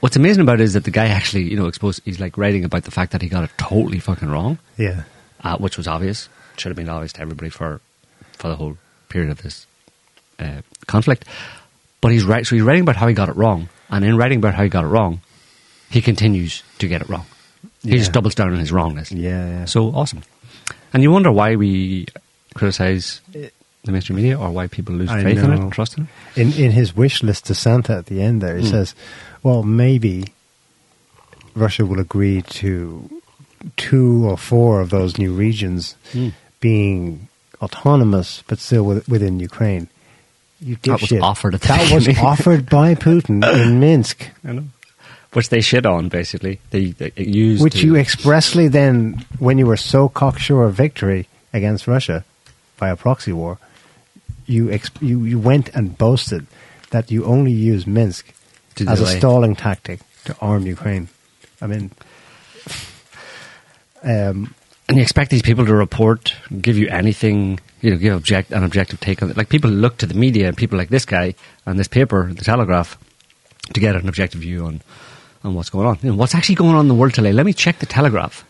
What's 0.00 0.16
amazing 0.16 0.42
about 0.42 0.60
it 0.60 0.64
is 0.64 0.72
that 0.74 0.84
the 0.84 0.90
guy 0.90 1.06
actually, 1.08 1.44
you 1.50 1.56
know, 1.56 1.66
exposed. 1.66 2.00
He's 2.04 2.20
like 2.20 2.38
writing 2.38 2.64
about 2.64 2.84
the 2.84 2.90
fact 2.90 3.12
that 3.12 3.20
he 3.22 3.28
got 3.28 3.44
it 3.44 3.50
totally 3.58 3.98
fucking 3.98 4.28
wrong, 4.30 4.58
Yeah. 4.78 5.02
uh, 5.44 5.58
which 5.58 5.76
was 5.76 5.86
obvious. 5.86 6.28
Should 6.56 6.70
have 6.70 6.76
been 6.76 6.88
obvious 6.88 7.12
to 7.14 7.20
everybody 7.20 7.50
for 7.50 7.80
for 8.38 8.48
the 8.48 8.56
whole 8.56 8.76
period 9.10 9.30
of 9.30 9.42
this 9.42 9.66
uh, 10.38 10.62
conflict. 10.86 11.24
But 12.00 12.12
he's 12.12 12.24
right. 12.24 12.46
So 12.46 12.54
he's 12.56 12.64
writing 12.64 12.82
about 12.82 12.96
how 12.96 13.06
he 13.08 13.14
got 13.14 13.28
it 13.28 13.36
wrong, 13.36 13.68
and 13.90 14.04
in 14.04 14.16
writing 14.16 14.38
about 14.38 14.54
how 14.54 14.62
he 14.62 14.68
got 14.70 14.84
it 14.84 14.88
wrong, 14.88 15.20
he 15.90 16.00
continues 16.00 16.62
to 16.78 16.88
get 16.88 17.02
it 17.02 17.08
wrong. 17.10 17.26
He 17.82 17.90
Yeah. 17.90 17.96
just 17.98 18.12
doubles 18.12 18.34
down 18.34 18.52
on 18.52 18.58
his 18.58 18.72
wrongness. 18.72 19.12
Yeah, 19.12 19.46
yeah. 19.46 19.64
So 19.66 19.88
awesome. 19.94 20.22
And 20.94 21.02
you 21.02 21.10
wonder 21.10 21.30
why 21.30 21.56
we 21.56 22.06
criticize 22.54 23.20
the 23.84 23.92
mainstream 23.92 24.16
media 24.16 24.38
or 24.38 24.50
why 24.50 24.66
people 24.66 24.94
lose 24.94 25.08
I 25.10 25.22
faith 25.22 25.38
in 25.38 25.52
it 25.52 25.70
trust 25.72 25.96
in 25.98 26.08
it. 26.36 26.40
in 26.42 26.52
in 26.64 26.70
his 26.72 26.94
wish 26.96 27.22
list 27.22 27.46
to 27.46 27.54
Santa 27.54 27.96
at 27.96 28.06
the 28.06 28.20
end 28.22 28.40
there, 28.42 28.56
he 28.56 28.64
Hmm. 28.64 28.70
says, 28.70 28.94
"Well, 29.42 29.62
maybe 29.62 30.26
Russia 31.54 31.84
will 31.86 32.00
agree 32.00 32.42
to 32.42 33.08
two 33.76 34.24
or 34.28 34.36
four 34.36 34.80
of 34.80 34.90
those 34.90 35.18
new 35.18 35.32
regions 35.32 35.94
Hmm. 36.12 36.28
being 36.60 37.28
autonomous, 37.62 38.42
but 38.46 38.58
still 38.58 38.84
with, 38.84 39.08
within 39.08 39.40
Ukraine." 39.40 39.88
You 40.62 40.76
That 40.82 41.00
was 41.00 41.12
offered 41.12 41.54
That 41.54 41.90
was 41.90 42.06
offered 42.18 42.68
by 42.68 42.94
Putin 42.94 43.42
in 43.64 43.80
Minsk, 43.80 44.28
I 44.46 44.52
know. 44.52 44.64
Which 45.32 45.48
they 45.48 45.60
shit 45.62 45.86
on, 45.86 46.08
basically. 46.08 46.58
They, 46.70 46.86
they 46.90 47.12
used 47.16 47.62
which 47.62 47.74
to- 47.80 47.86
you 47.86 47.96
expressly 47.96 48.68
then, 48.68 49.24
when 49.38 49.56
you 49.58 49.64
were 49.66 49.76
so 49.78 50.08
cocksure 50.08 50.64
of 50.64 50.74
victory 50.74 51.28
against 51.54 51.86
Russia 51.86 52.24
by 52.78 52.88
a 52.90 52.96
proxy 52.96 53.32
war, 53.32 53.58
you 54.50 54.70
ex- 54.70 54.90
you 55.00 55.24
you 55.24 55.38
went 55.38 55.68
and 55.70 55.96
boasted 55.96 56.46
that 56.90 57.10
you 57.10 57.24
only 57.24 57.52
use 57.52 57.86
Minsk 57.86 58.32
To 58.76 58.86
as 58.86 59.00
a 59.00 59.06
stalling 59.06 59.54
tactic 59.56 60.00
to 60.24 60.36
arm 60.40 60.66
Ukraine. 60.66 61.08
I 61.62 61.66
mean, 61.66 61.92
um, 64.02 64.54
and 64.88 64.96
you 64.96 65.02
expect 65.02 65.30
these 65.30 65.42
people 65.42 65.66
to 65.66 65.74
report, 65.74 66.34
give 66.60 66.76
you 66.76 66.88
anything, 66.88 67.60
you 67.80 67.90
know, 67.90 67.96
give 67.96 68.14
object 68.14 68.50
an 68.50 68.64
objective 68.64 68.98
take 68.98 69.22
on 69.22 69.30
it. 69.30 69.36
Like 69.36 69.48
people 69.48 69.70
look 69.70 69.98
to 69.98 70.06
the 70.06 70.14
media 70.14 70.48
and 70.48 70.56
people 70.56 70.78
like 70.78 70.88
this 70.88 71.04
guy 71.04 71.34
and 71.64 71.78
this 71.78 71.88
paper, 71.88 72.32
the 72.32 72.44
Telegraph, 72.44 72.98
to 73.72 73.80
get 73.80 73.94
an 73.94 74.08
objective 74.08 74.40
view 74.40 74.66
on 74.66 74.82
on 75.44 75.54
what's 75.54 75.70
going 75.70 75.86
on. 75.86 75.98
You 76.02 76.10
know, 76.10 76.16
what's 76.16 76.34
actually 76.34 76.56
going 76.56 76.74
on 76.74 76.80
in 76.80 76.88
the 76.88 76.94
world 76.94 77.14
today? 77.14 77.32
Let 77.32 77.46
me 77.46 77.52
check 77.52 77.78
the 77.78 77.86
Telegraph. 77.86 78.44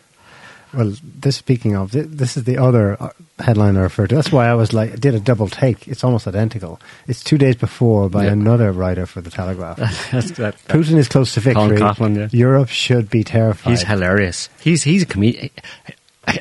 Well, 0.73 0.95
this 1.03 1.37
speaking 1.37 1.75
of, 1.77 1.91
this 1.93 2.37
is 2.37 2.45
the 2.45 2.59
other 2.59 2.97
uh, 3.03 3.11
headline 3.41 3.77
I 3.77 3.81
referred 3.81 4.11
to. 4.11 4.15
That's 4.15 4.31
why 4.31 4.47
I 4.49 4.55
was 4.55 4.73
like, 4.73 4.93
I 4.93 4.97
did 4.97 5.15
a 5.15 5.21
double 5.21 5.49
take. 5.49 5.89
It's 5.89 6.05
almost 6.05 6.29
identical. 6.29 6.81
It's 7.09 7.25
two 7.25 7.39
days 7.39 7.57
before 7.57 8.09
by 8.09 8.27
Yeah. 8.27 8.33
another 8.33 8.71
writer 8.71 9.07
for 9.07 9.21
the 9.21 9.31
Telegraph. 9.31 9.79
That's 10.13 10.31
that. 10.33 10.57
Putin 10.69 10.97
is 10.97 11.09
close 11.09 11.35
to 11.35 11.41
Colin 11.41 11.71
victory. 11.71 11.89
Coughlin, 11.89 12.17
yeah. 12.17 12.29
Europe 12.31 12.69
should 12.69 13.11
be 13.11 13.25
terrified. 13.25 13.71
He's 13.71 13.83
hilarious. 13.83 14.49
He's 14.61 14.83
he's 14.85 15.03
a 15.03 15.07
comedian. 15.07 15.51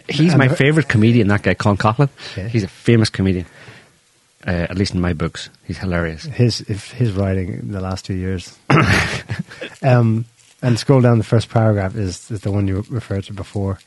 He's 0.07 0.35
my 0.35 0.47
favorite 0.49 0.87
comedian. 0.87 1.29
That 1.29 1.41
guy, 1.41 1.55
Con 1.55 1.77
Coughlin. 1.77 2.09
Yeah. 2.37 2.47
He's 2.49 2.63
a 2.63 2.67
famous 2.67 3.09
comedian. 3.09 3.45
Uh, 4.45 4.51
at 4.51 4.77
least 4.77 4.93
in 4.93 5.01
my 5.01 5.13
books, 5.13 5.49
he's 5.65 5.77
hilarious. 5.79 6.23
his 6.23 6.61
if 6.61 6.91
his 6.91 7.11
writing 7.11 7.49
in 7.53 7.71
the 7.71 7.81
last 7.81 8.05
two 8.05 8.13
years. 8.13 8.57
um, 9.83 10.25
and 10.61 10.77
scroll 10.77 11.01
down 11.01 11.17
the 11.17 11.23
first 11.23 11.49
paragraph 11.49 11.95
is, 11.95 12.29
is 12.31 12.41
the 12.41 12.51
one 12.51 12.67
you 12.67 12.83
referred 12.89 13.23
to 13.25 13.33
before. 13.33 13.79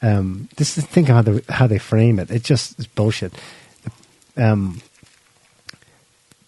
Um, 0.00 0.48
this 0.56 0.78
is 0.78 0.84
think 0.86 1.08
of 1.08 1.16
how 1.16 1.22
they 1.22 1.42
how 1.48 1.66
they 1.66 1.78
frame 1.78 2.18
it. 2.18 2.30
It 2.30 2.44
just 2.44 2.78
is 2.78 2.86
bullshit. 2.86 3.32
Um, 4.36 4.80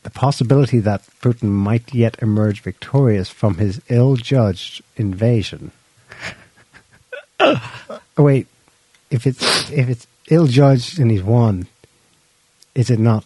the 0.03 0.11
possibility 0.11 0.79
that 0.81 1.03
Putin 1.21 1.51
might 1.51 1.93
yet 1.93 2.17
emerge 2.23 2.63
victorious 2.63 3.29
from 3.29 3.57
his 3.57 3.83
ill-judged 3.89 4.83
invasion. 4.97 5.73
oh, 7.41 8.01
wait, 8.17 8.47
if 9.11 9.27
it's 9.27 9.71
if 9.71 9.89
it's 9.89 10.07
ill-judged 10.31 10.99
and 10.99 11.11
he's 11.11 11.23
won, 11.23 11.67
is 12.75 12.91
it 12.91 12.99
not 12.99 13.25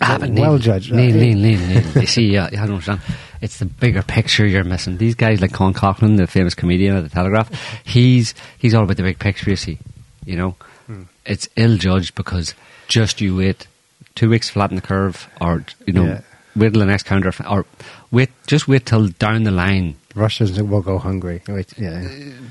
Ah, 0.00 0.16
Neil, 0.16 0.42
well 0.42 0.58
judged? 0.58 0.92
Neil, 0.92 1.14
Neil, 1.14 1.36
Neil, 1.36 1.58
Neil. 1.58 1.82
You 2.00 2.06
see, 2.06 2.26
yeah, 2.26 2.46
I 2.46 2.50
don't 2.50 2.70
understand. 2.70 3.00
It's 3.40 3.58
the 3.58 3.66
bigger 3.66 4.02
picture 4.02 4.46
you're 4.46 4.64
missing. 4.64 4.96
These 4.98 5.14
guys 5.14 5.40
like 5.40 5.52
Con 5.52 5.72
Coughlin, 5.74 6.16
the 6.16 6.26
famous 6.26 6.54
comedian 6.54 6.96
at 6.96 7.02
the 7.04 7.08
Telegraph, 7.10 7.50
he's 7.84 8.34
he's 8.58 8.74
all 8.74 8.84
about 8.84 8.96
the 8.96 9.02
big 9.04 9.18
picture. 9.18 9.50
You 9.50 9.56
see, 9.56 9.78
you 10.24 10.36
know, 10.36 10.56
Hmm. 10.86 11.02
it's 11.26 11.48
ill 11.56 11.76
judged 11.76 12.14
because 12.14 12.54
just 12.88 13.20
you 13.20 13.36
wait 13.36 13.66
two 14.14 14.28
weeks 14.30 14.48
flatten 14.50 14.76
the 14.76 14.82
curve, 14.82 15.28
or 15.40 15.64
you 15.86 15.92
know, 15.92 16.04
Yeah. 16.04 16.20
wait 16.56 16.72
till 16.72 16.80
the 16.80 16.86
next 16.86 17.04
counter, 17.04 17.32
or 17.48 17.66
wait, 18.10 18.30
just 18.46 18.66
wait 18.66 18.86
till 18.86 19.08
down 19.08 19.44
the 19.44 19.50
line. 19.52 19.94
Russians 20.14 20.60
will 20.60 20.82
go 20.82 20.98
hungry. 20.98 21.42
Wait, 21.46 21.72
yeah. 21.78 22.08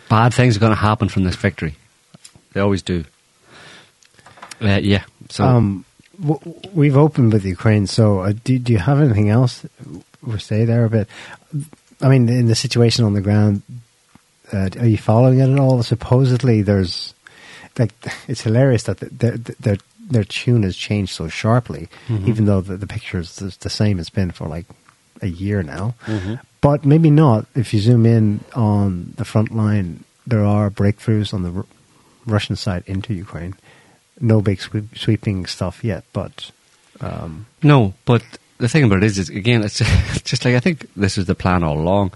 Bad 0.07 0.33
things 0.33 0.55
are 0.55 0.59
going 0.61 0.71
to 0.71 0.75
happen 0.79 1.09
from 1.09 1.23
this 1.25 1.35
victory. 1.35 1.75
They 2.53 2.61
always 2.61 2.81
do. 2.81 3.03
Uh, 4.61 4.79
yeah. 4.81 5.03
So 5.29 5.43
um, 5.43 5.83
we've 6.73 6.97
opened 6.97 7.33
with 7.33 7.45
Ukraine, 7.45 7.87
so 7.87 8.19
uh, 8.19 8.33
do, 8.43 8.57
do 8.59 8.73
you 8.73 8.79
have 8.79 8.99
anything 9.01 9.29
else? 9.29 9.65
We'll 10.21 10.39
stay 10.39 10.65
there 10.65 10.85
a 10.85 10.89
bit. 10.89 11.07
I 12.01 12.09
mean, 12.09 12.27
in 12.29 12.47
the 12.47 12.55
situation 12.55 13.05
on 13.05 13.13
the 13.13 13.21
ground, 13.21 13.61
uh, 14.53 14.69
are 14.79 14.85
you 14.87 14.97
following 14.97 15.39
it 15.39 15.49
at 15.49 15.59
all? 15.59 15.81
Supposedly, 15.83 16.61
there's 16.61 17.13
like 17.77 17.93
it's 18.27 18.41
hilarious 18.41 18.83
that 18.83 18.99
th- 18.99 19.11
their 19.11 19.37
their 19.37 19.77
their 20.09 20.23
tune 20.23 20.63
has 20.63 20.75
changed 20.75 21.13
so 21.13 21.27
sharply, 21.27 21.89
Mhm. 22.07 22.27
even 22.27 22.45
though 22.45 22.61
the, 22.61 22.77
the 22.77 22.87
picture 22.87 23.19
is 23.19 23.35
the, 23.35 23.69
same 23.69 23.99
it's 23.99 24.09
been 24.09 24.31
for 24.31 24.47
like 24.47 24.65
a 25.21 25.27
year 25.27 25.61
now. 25.63 25.95
Mhm. 26.05 26.39
But 26.61 26.85
maybe 26.85 27.09
not. 27.11 27.45
If 27.55 27.73
you 27.73 27.79
zoom 27.81 28.05
in 28.05 28.39
on 28.55 29.13
the 29.17 29.25
front 29.25 29.53
line, 29.55 30.03
there 30.25 30.45
are 30.45 30.69
breakthroughs 30.71 31.33
on 31.33 31.43
the 31.43 31.51
R- 31.51 31.65
Russian 32.25 32.55
side 32.55 32.83
into 32.87 33.13
Ukraine. 33.13 33.53
No 34.19 34.41
big 34.41 34.61
sweep, 34.61 34.97
sweeping 34.97 35.45
stuff 35.45 35.83
yet, 35.83 36.03
but 36.13 36.51
um, 37.01 37.45
No, 37.61 37.93
but 38.05 38.23
the 38.57 38.67
thing 38.67 38.83
about 38.83 38.97
it 38.97 39.03
is, 39.03 39.19
is 39.19 39.29
again, 39.29 39.63
it's 39.63 39.77
just 40.23 40.45
like 40.45 40.55
I 40.55 40.59
think 40.59 40.91
this 40.95 41.17
is 41.17 41.25
the 41.25 41.35
plan 41.35 41.63
all 41.63 41.77
along. 41.77 42.11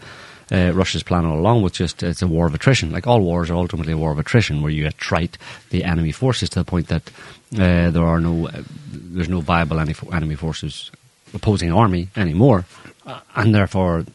Uh, 0.52 0.72
Russia's 0.74 1.04
plan 1.04 1.26
all 1.26 1.40
along 1.40 1.62
was 1.62 1.72
just 1.72 2.04
it's 2.04 2.22
a 2.22 2.28
war 2.28 2.46
of 2.48 2.54
attrition. 2.54 2.92
Like 2.92 3.08
all 3.08 3.22
wars 3.22 3.50
are 3.50 3.56
ultimately 3.56 3.94
a 3.94 3.98
war 3.98 4.12
of 4.12 4.20
attrition, 4.20 4.62
where 4.62 4.72
you 4.72 4.86
attrite 4.86 5.38
the 5.70 5.84
enemy 5.84 6.12
forces 6.12 6.50
to 6.50 6.60
the 6.60 6.66
point 6.66 6.88
that 6.88 7.10
uh, 7.54 7.92
there 7.92 8.06
are 8.06 8.20
no, 8.20 8.48
uh, 8.48 8.64
there's 8.92 9.30
no 9.30 9.40
viable 9.42 9.80
enemy, 9.80 9.96
enemy 10.12 10.36
forces 10.36 10.92
opposing 11.34 11.72
army 11.72 12.10
anymore, 12.18 12.66
uh, 13.06 13.20
and 13.36 13.56
therefore 13.56 14.06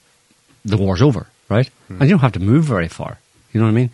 the 0.64 0.76
war's 0.76 1.00
over, 1.00 1.26
right? 1.48 1.70
And 1.88 2.02
you 2.02 2.08
don't 2.08 2.20
have 2.20 2.32
to 2.32 2.40
move 2.40 2.64
very 2.64 2.88
far. 2.88 3.18
You 3.52 3.60
know 3.60 3.66
what 3.66 3.72
I 3.72 3.74
mean? 3.74 3.90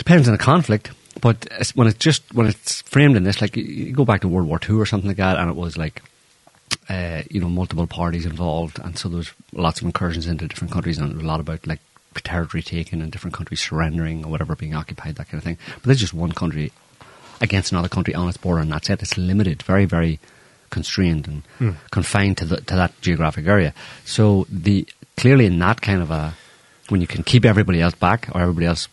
depends 0.00 0.26
on 0.28 0.32
the 0.32 0.38
conflict, 0.38 0.90
but 1.20 1.48
when 1.74 1.86
it's 1.88 1.98
just 1.98 2.22
when 2.34 2.46
it's 2.46 2.82
framed 2.82 3.16
in 3.16 3.24
this, 3.24 3.40
like 3.40 3.56
you- 3.56 3.92
go 3.92 4.04
back 4.04 4.20
to 4.22 4.28
World 4.28 4.46
War 4.48 4.58
Two 4.58 4.80
or 4.80 4.86
something 4.86 5.08
like 5.08 5.16
that, 5.18 5.36
and 5.38 5.50
it 5.50 5.56
was 5.56 5.76
like, 5.76 6.02
uh, 6.88 7.22
you 7.30 7.40
know, 7.40 7.48
multiple 7.48 7.86
parties 7.86 8.26
involved, 8.26 8.78
and 8.78 8.98
so 8.98 9.08
there's 9.08 9.32
lots 9.52 9.80
of 9.80 9.86
incursions 9.86 10.26
into 10.26 10.46
different 10.48 10.72
countries, 10.72 10.98
and 10.98 11.20
a 11.20 11.24
lot 11.24 11.40
about 11.40 11.66
like 11.66 11.80
territory 12.24 12.62
taken 12.62 13.00
and 13.02 13.12
different 13.12 13.34
countries 13.34 13.60
surrendering 13.60 14.24
or 14.24 14.30
whatever 14.30 14.54
being 14.56 14.74
occupied, 14.74 15.14
that 15.16 15.28
kind 15.28 15.38
of 15.38 15.44
thing. 15.44 15.58
But 15.74 15.84
there's 15.84 16.00
just 16.00 16.14
one 16.14 16.32
country 16.32 16.72
against 17.40 17.72
another 17.72 17.88
country 17.88 18.14
on 18.14 18.28
its 18.28 18.36
border, 18.36 18.60
and 18.60 18.70
that's 18.72 18.90
it. 18.90 19.02
It's 19.02 19.16
limited, 19.16 19.62
very, 19.62 19.84
very 19.86 20.18
constrained 20.70 21.26
and 21.26 21.76
confined 21.90 22.36
to 22.38 22.44
the, 22.44 22.56
to 22.62 22.74
that 22.76 23.00
geographic 23.00 23.46
area. 23.46 23.74
So 24.04 24.46
the 24.50 24.86
clearly 25.16 25.46
in 25.46 25.58
that 25.58 25.80
kind 25.80 26.00
of 26.02 26.10
a 26.10 26.34
when 26.88 27.00
you 27.00 27.06
can 27.06 27.22
keep 27.22 27.44
everybody 27.44 27.80
else 27.80 27.94
back 27.94 28.28
or 28.32 28.40
everybody 28.40 28.66
else, 28.66 28.88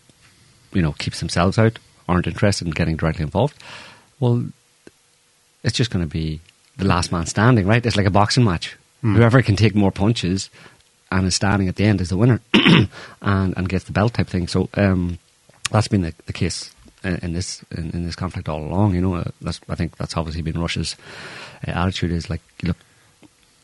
you 0.74 0.82
know, 0.82 0.92
keeps 0.94 1.20
themselves 1.20 1.58
out, 1.58 1.80
aren't 2.08 2.28
interested 2.28 2.68
in 2.68 2.72
getting 2.72 2.98
directly 2.98 3.24
involved, 3.24 3.56
well, 4.20 4.46
it's 5.64 5.76
just 5.76 5.92
going 5.92 6.06
to 6.06 6.12
be 6.12 6.40
the 6.78 6.86
last 6.86 7.12
man 7.12 7.26
standing, 7.26 7.68
right? 7.68 7.86
It's 7.86 7.98
like 7.98 8.06
a 8.06 8.12
boxing 8.12 8.44
match. 8.44 8.78
Whoever 9.02 9.42
can 9.42 9.56
take 9.56 9.76
more 9.76 9.92
punches 9.92 10.50
and 11.12 11.26
is 11.28 11.36
standing 11.36 11.68
at 11.68 11.76
the 11.76 11.86
end 11.86 12.02
is 12.02 12.10
the 12.10 12.18
winner 12.18 12.42
and, 12.54 12.90
and 13.56 13.70
gets 13.70 13.86
the 13.86 13.92
belt 13.92 14.16
type 14.16 14.28
thing. 14.28 14.48
So 14.48 14.70
um, 14.74 15.20
that's 15.72 15.88
been 15.88 16.02
the, 16.02 16.14
the 16.26 16.34
case 16.34 16.72
in, 17.04 17.16
in 17.18 17.34
this 17.34 17.64
in, 17.72 17.92
in, 17.92 18.06
this 18.06 18.16
conflict 18.16 18.50
all 18.50 18.64
along. 18.64 18.96
You 18.96 19.02
know, 19.02 19.16
uh, 19.16 19.26
that's, 19.42 19.62
I 19.70 19.76
think 19.76 19.98
that's 19.98 20.18
obviously 20.18 20.42
been 20.42 20.60
Russia's 20.60 20.96
uh, 21.68 21.72
attitude 21.72 22.12
is 22.12 22.30
like, 22.30 22.42
look, 22.64 22.78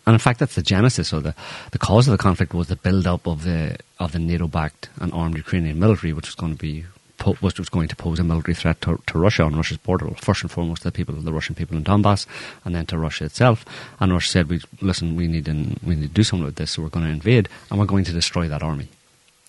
and 0.06 0.14
in 0.14 0.20
fact, 0.20 0.40
that's 0.40 0.56
the 0.56 0.62
genesis 0.62 1.14
or 1.14 1.22
the, 1.22 1.36
the 1.72 1.80
cause 1.80 2.08
of 2.08 2.12
the 2.12 2.18
conflict 2.18 2.54
was 2.54 2.68
the 2.68 2.76
build 2.76 3.08
up 3.08 3.26
of 3.28 3.44
the 3.44 3.78
of 4.00 4.12
the 4.12 4.20
NATO-backed 4.20 4.90
and 5.00 5.14
armed 5.14 5.38
Ukrainian 5.38 5.80
military, 5.80 6.14
which 6.14 6.28
was 6.28 6.36
going 6.36 6.54
to 6.54 6.62
be 6.62 6.86
which 7.24 7.60
was 7.60 7.70
going 7.70 7.88
to 7.88 7.96
pose 7.96 8.20
a 8.20 8.24
military 8.24 8.56
threat 8.56 8.82
to, 8.82 9.01
to 9.08 9.18
Russia 9.18 9.44
on 9.44 9.56
Russia's 9.56 9.77
border. 9.77 10.06
Well, 10.06 10.15
first 10.15 10.42
and 10.42 10.51
foremost, 10.51 10.84
to 10.84 10.89
the 10.89 10.92
people, 10.92 11.15
the 11.15 11.34
Russian 11.34 11.56
people 11.56 11.77
in 11.77 11.84
Donbass, 11.84 12.25
and 12.63 12.75
then 12.75 12.86
to 12.88 12.98
Russia 12.98 13.25
itself. 13.25 13.65
And 14.00 14.12
Russia 14.12 14.30
said, 14.30 14.50
"We 14.50 14.62
listen, 14.82 15.15
we 15.15 15.27
need 15.27 15.46
to, 15.46 15.75
we 15.84 15.96
need 15.96 16.08
to 16.08 16.13
do 16.13 16.24
something 16.24 16.46
with 16.46 16.56
this, 16.56 16.72
so 16.72 16.82
we're 16.82 16.89
going 16.89 17.06
to 17.06 17.12
invade, 17.12 17.50
and 17.70 17.80
we're 17.80 17.86
going 17.86 18.06
to 18.06 18.13
destroy 18.13 18.48
that 18.48 18.63
army." 18.63 18.89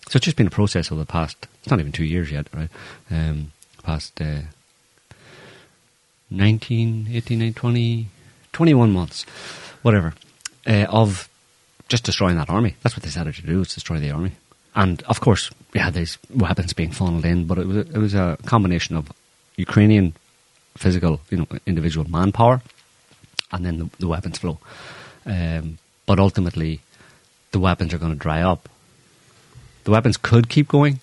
So 0.09 0.19
it's 0.19 0.25
just 0.25 0.37
been 0.37 0.49
a 0.49 0.51
process 0.51 0.93
over 0.93 1.01
the 1.01 1.07
past. 1.07 1.47
It's 1.61 1.71
not 1.71 1.81
even 1.81 1.93
two 1.93 2.05
years 2.05 2.31
yet, 2.31 2.47
right? 2.55 2.69
Um, 3.11 3.53
past 3.83 4.21
uh, 4.21 4.41
19, 6.31 7.09
18, 7.11 7.55
20, 7.55 8.09
21 8.53 8.93
months, 8.93 9.25
whatever 9.83 10.15
uh, 10.67 10.87
of 10.89 11.29
just 11.89 12.05
destroying 12.05 12.37
that 12.37 12.51
army. 12.51 12.77
That's 12.83 12.97
what 12.97 13.03
they 13.03 13.21
out 13.21 13.33
to 13.33 13.43
do, 13.43 13.59
was 13.59 13.75
destroy 13.75 13.99
the 13.99 14.11
army. 14.11 14.33
And 14.75 15.03
of 15.05 15.21
course, 15.21 15.51
yeah, 15.73 15.91
there's 15.91 16.19
weapons 16.31 16.73
being 16.73 16.91
funneled 16.91 17.25
in, 17.25 17.47
but 17.47 17.59
it 17.59 17.67
was, 17.67 17.77
it 17.77 17.97
was 17.99 18.15
a 18.15 18.37
combination 18.45 18.97
of 18.97 19.13
Ukrainian 19.57 20.15
physical, 20.77 21.21
you 21.31 21.39
know, 21.39 21.47
individual 21.67 22.11
manpower, 22.11 22.63
and 23.53 23.65
then 23.65 23.79
the, 23.79 23.91
the 23.99 24.09
weapons 24.09 24.39
flow. 24.39 24.59
Um, 25.27 25.79
but 26.07 26.19
ultimately, 26.19 26.81
the 27.53 27.61
weapons 27.61 27.95
are 27.95 27.99
going 27.99 28.13
to 28.13 28.19
dry 28.19 28.43
up. 28.43 28.69
The 29.85 29.91
weapons 29.91 30.17
could 30.17 30.49
keep 30.49 30.69
going 30.69 31.01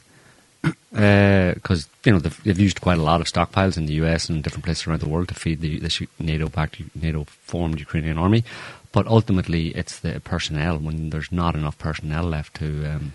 because 0.62 1.86
uh, 1.86 1.90
you 2.04 2.12
know 2.12 2.20
they've, 2.20 2.44
they've, 2.44 2.60
used 2.60 2.82
quite 2.82 2.98
a 2.98 3.02
lot 3.02 3.22
of 3.22 3.28
stockpiles 3.28 3.78
in 3.78 3.88
the 3.88 3.94
US 3.94 4.30
and 4.30 4.44
different 4.44 4.66
places 4.66 4.86
around 4.86 5.00
the 5.00 5.10
world 5.10 5.30
to 5.30 5.34
feed 5.34 5.62
the, 5.62 5.80
the 5.80 6.08
NATO-backed, 6.20 6.82
NATO-formed 6.96 7.80
Ukrainian 7.80 8.18
army. 8.18 8.44
But 8.92 9.08
ultimately, 9.08 9.70
it's 9.70 10.00
the 10.00 10.20
personnel. 10.20 10.78
When 10.78 11.10
there's 11.10 11.32
not 11.32 11.56
enough 11.56 11.78
personnel 11.78 12.26
left 12.26 12.56
to 12.56 12.86
um, 12.86 13.14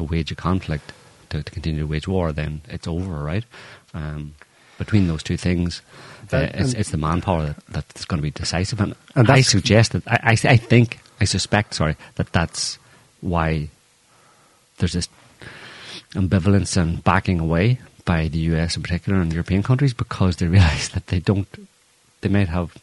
to 0.00 0.12
wage 0.12 0.32
a 0.32 0.34
conflict, 0.34 0.92
to, 1.30 1.42
to, 1.42 1.50
continue 1.50 1.80
to 1.80 1.86
wage 1.86 2.08
war, 2.08 2.32
then 2.32 2.62
it's 2.68 2.86
over, 2.86 3.22
right? 3.22 3.44
Um, 3.94 4.34
between 4.78 5.08
those 5.08 5.22
two 5.22 5.36
things, 5.36 5.82
that, 6.30 6.54
uh, 6.54 6.58
it's, 6.58 6.72
it's, 6.72 6.90
the 6.90 6.96
manpower 6.96 7.46
that, 7.46 7.66
that's 7.68 8.04
going 8.04 8.18
to 8.18 8.22
be 8.22 8.30
decisive. 8.30 8.80
And, 8.80 8.94
and 9.14 9.30
I 9.30 9.42
suggest 9.42 9.92
that, 9.92 10.06
I, 10.08 10.32
I, 10.32 10.36
I 10.52 10.56
think, 10.56 11.00
I 11.20 11.24
suspect, 11.24 11.74
sorry, 11.74 11.96
that 12.16 12.32
that's 12.32 12.78
why 13.20 13.68
there's 14.78 14.94
this 14.94 15.08
ambivalence 16.14 16.76
and 16.76 17.04
backing 17.04 17.38
away 17.38 17.78
by 18.04 18.28
the 18.28 18.38
US 18.38 18.76
in 18.76 18.82
particular 18.82 19.20
and 19.20 19.32
European 19.32 19.62
countries 19.62 19.92
because 19.92 20.36
they 20.36 20.46
realise 20.46 20.88
that 20.94 21.08
they 21.08 21.20
don't, 21.20 21.46
they 22.22 22.28
might 22.28 22.48
have 22.48 22.74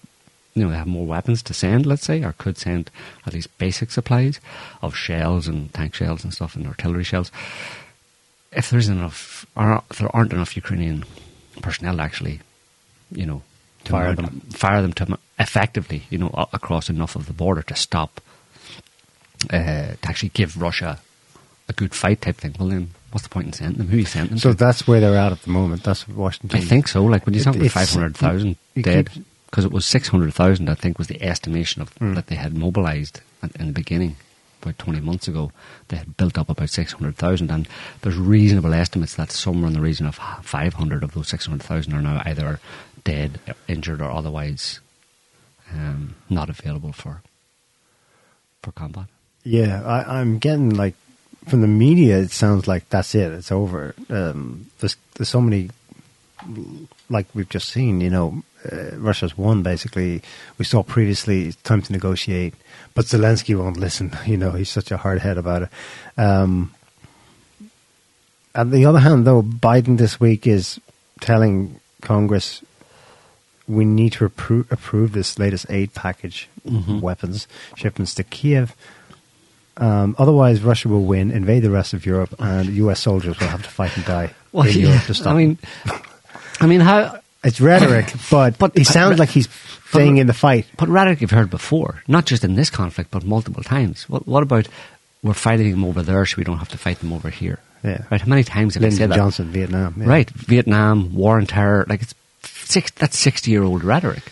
you 0.57 0.63
know, 0.63 0.71
they 0.71 0.77
have 0.77 0.87
more 0.87 1.05
weapons 1.05 1.43
to 1.43 1.53
send, 1.53 1.85
let's 1.85 2.03
say, 2.03 2.23
or 2.23 2.33
could 2.33 2.57
send 2.57 2.89
at 3.27 3.33
least 3.33 3.55
basic 3.59 3.91
supplies 3.91 4.39
of 4.81 4.95
shells 4.95 5.47
and 5.47 5.71
tank 5.73 5.93
shells 5.93 6.23
and 6.23 6.33
stuff 6.33 6.55
and 6.55 6.65
artillery 6.65 7.03
shells. 7.03 7.31
If 8.51 8.71
there 8.71 8.79
isn't 8.79 8.97
enough, 8.97 9.45
or 9.55 9.83
if 9.91 9.99
there 9.99 10.15
aren't 10.15 10.33
enough 10.33 10.55
Ukrainian 10.55 11.05
personnel 11.61 12.01
actually, 12.01 12.39
you 13.11 13.25
know, 13.25 13.43
to 13.83 13.91
fire 13.91 14.15
them, 14.15 14.41
fire 14.49 14.81
them 14.81 14.93
to 14.93 15.19
effectively, 15.37 16.03
you 16.09 16.17
know, 16.17 16.29
across 16.51 16.89
enough 16.89 17.15
of 17.15 17.27
the 17.27 17.33
border 17.33 17.61
to 17.61 17.75
stop, 17.75 18.19
uh, 19.51 19.93
to 20.01 20.05
actually 20.05 20.29
give 20.29 20.59
Russia 20.59 20.99
a 21.69 21.73
good 21.73 21.93
fight 21.93 22.21
type 22.21 22.37
thing. 22.37 22.55
Well, 22.59 22.69
then 22.69 22.89
what's 23.11 23.23
the 23.23 23.29
point 23.29 23.45
in 23.47 23.53
sending 23.53 23.77
them? 23.77 23.89
Who 23.89 23.97
you 23.97 24.05
sending 24.05 24.31
them? 24.31 24.39
So 24.39 24.53
to? 24.53 24.57
that's 24.57 24.87
where 24.87 24.99
they're 24.99 25.17
at 25.17 25.31
at 25.31 25.43
the 25.43 25.51
moment. 25.51 25.83
That's 25.83 26.07
Washington. 26.07 26.59
I 26.59 26.63
think 26.63 26.87
so. 26.87 27.03
Like 27.03 27.27
when 27.27 27.35
you 27.35 27.41
about 27.41 27.55
five 27.69 27.89
hundred 27.91 28.17
thousand 28.17 28.57
dead. 28.73 29.11
Keep, 29.11 29.25
because 29.47 29.65
it 29.65 29.71
was 29.71 29.85
600,000, 29.85 30.69
I 30.69 30.75
think, 30.75 30.97
was 30.97 31.07
the 31.07 31.21
estimation 31.21 31.81
of 31.81 31.93
mm. 31.95 32.15
that 32.15 32.27
they 32.27 32.35
had 32.35 32.55
mobilised 32.55 33.21
in 33.59 33.67
the 33.67 33.73
beginning, 33.73 34.15
about 34.61 34.77
20 34.77 34.99
months 35.01 35.27
ago. 35.27 35.51
They 35.87 35.97
had 35.97 36.17
built 36.17 36.37
up 36.37 36.49
about 36.49 36.69
600,000, 36.69 37.49
and 37.49 37.67
there's 38.01 38.17
reasonable 38.17 38.73
estimates 38.73 39.15
that 39.15 39.31
somewhere 39.31 39.67
in 39.67 39.73
the 39.73 39.81
region 39.81 40.05
of 40.05 40.15
500 40.15 41.03
of 41.03 41.13
those 41.13 41.29
600,000 41.29 41.93
are 41.93 42.01
now 42.01 42.21
either 42.25 42.59
dead, 43.03 43.39
injured, 43.67 44.01
or 44.01 44.11
otherwise 44.11 44.79
um, 45.73 46.15
not 46.29 46.49
available 46.49 46.91
for 46.93 47.21
for 48.61 48.71
combat. 48.71 49.05
Yeah, 49.43 49.83
I, 49.83 50.19
am 50.19 50.39
getting 50.39 50.71
like 50.71 50.95
from 51.47 51.61
the 51.61 51.67
media, 51.67 52.19
it 52.19 52.31
sounds 52.31 52.67
like 52.67 52.89
that's 52.89 53.15
it, 53.15 53.31
it's 53.31 53.51
over. 53.51 53.95
Um, 54.09 54.69
there's, 54.79 54.97
there's 55.15 55.29
so 55.29 55.41
many, 55.41 55.69
like 57.09 57.27
we've 57.33 57.47
just 57.47 57.69
seen, 57.69 58.01
you 58.01 58.09
know, 58.09 58.43
uh, 58.71 58.97
Russia's 58.97 59.37
won. 59.37 59.63
Basically, 59.63 60.21
we 60.57 60.65
saw 60.65 60.83
previously 60.83 61.47
it's 61.47 61.55
time 61.57 61.81
to 61.81 61.91
negotiate, 61.91 62.53
but 62.93 63.05
Zelensky 63.05 63.57
won't 63.57 63.77
listen. 63.77 64.15
You 64.25 64.37
know, 64.37 64.51
he's 64.51 64.69
such 64.69 64.91
a 64.91 64.97
hard 64.97 65.19
head 65.19 65.37
about 65.37 65.63
it. 65.63 65.69
Um, 66.17 66.73
on 68.55 68.71
the 68.71 68.85
other 68.85 68.99
hand, 68.99 69.25
though, 69.25 69.41
Biden 69.41 69.97
this 69.97 70.19
week 70.19 70.47
is 70.47 70.79
telling 71.21 71.79
Congress 72.01 72.63
we 73.67 73.85
need 73.85 74.13
to 74.13 74.29
appro- 74.29 74.69
approve 74.71 75.11
this 75.11 75.37
latest 75.37 75.65
aid 75.69 75.93
package, 75.93 76.49
mm-hmm. 76.65 76.99
weapons 76.99 77.47
shipments 77.75 78.13
to 78.15 78.23
Kiev. 78.23 78.75
Um, 79.75 80.15
otherwise, 80.17 80.61
Russia 80.61 80.89
will 80.89 81.03
win, 81.03 81.29
invade 81.29 81.63
the 81.63 81.69
rest 81.69 81.93
of 81.93 82.05
Europe, 82.05 82.33
and 82.39 82.69
U.S. 82.69 82.99
soldiers 82.99 83.39
will 83.39 83.47
have 83.47 83.63
to 83.63 83.69
fight 83.69 83.95
and 83.95 84.05
die 84.05 84.33
well, 84.51 84.67
in 84.67 84.73
yeah, 84.73 84.87
Europe 84.87 85.03
to 85.03 85.13
stop. 85.13 85.33
I 85.33 85.37
mean, 85.37 85.57
I 86.59 86.65
mean, 86.65 86.79
how 86.79 87.19
it's 87.47 87.61
rhetoric, 87.61 88.13
but 88.31 88.57
but 88.57 88.77
he 88.77 88.83
sounds 88.83 89.19
like 89.19 89.29
he's 89.29 89.47
staying 89.89 90.17
in 90.17 90.27
the 90.27 90.33
fight. 90.33 90.65
But 90.77 90.89
rhetoric 90.89 91.21
you've 91.21 91.31
heard 91.31 91.49
before, 91.49 92.03
not 92.07 92.25
just 92.25 92.43
in 92.43 92.55
this 92.55 92.69
conflict, 92.69 93.11
but 93.11 93.23
multiple 93.23 93.63
times. 93.63 94.07
What, 94.09 94.27
what 94.27 94.43
about 94.43 94.67
we're 95.23 95.33
fighting 95.33 95.71
them 95.71 95.85
over 95.85 96.03
there, 96.03 96.25
so 96.25 96.35
we 96.37 96.43
don't 96.43 96.57
have 96.57 96.69
to 96.69 96.77
fight 96.77 96.99
them 96.99 97.13
over 97.13 97.29
here? 97.29 97.59
Yeah. 97.83 98.03
Right. 98.11 98.21
How 98.21 98.27
many 98.27 98.43
times 98.43 98.73
have 98.73 98.83
Lyndon 98.83 98.97
said 98.97 99.09
that? 99.11 99.15
Johnson, 99.15 99.47
Vietnam. 99.51 99.95
Yeah. 99.97 100.07
Right. 100.07 100.29
Vietnam, 100.29 101.13
war 101.15 101.37
and 101.37 101.47
terror. 101.47 101.85
Like 101.87 102.01
it's 102.01 102.15
six. 102.43 102.91
That's 102.91 103.17
sixty-year-old 103.17 103.83
rhetoric 103.83 104.23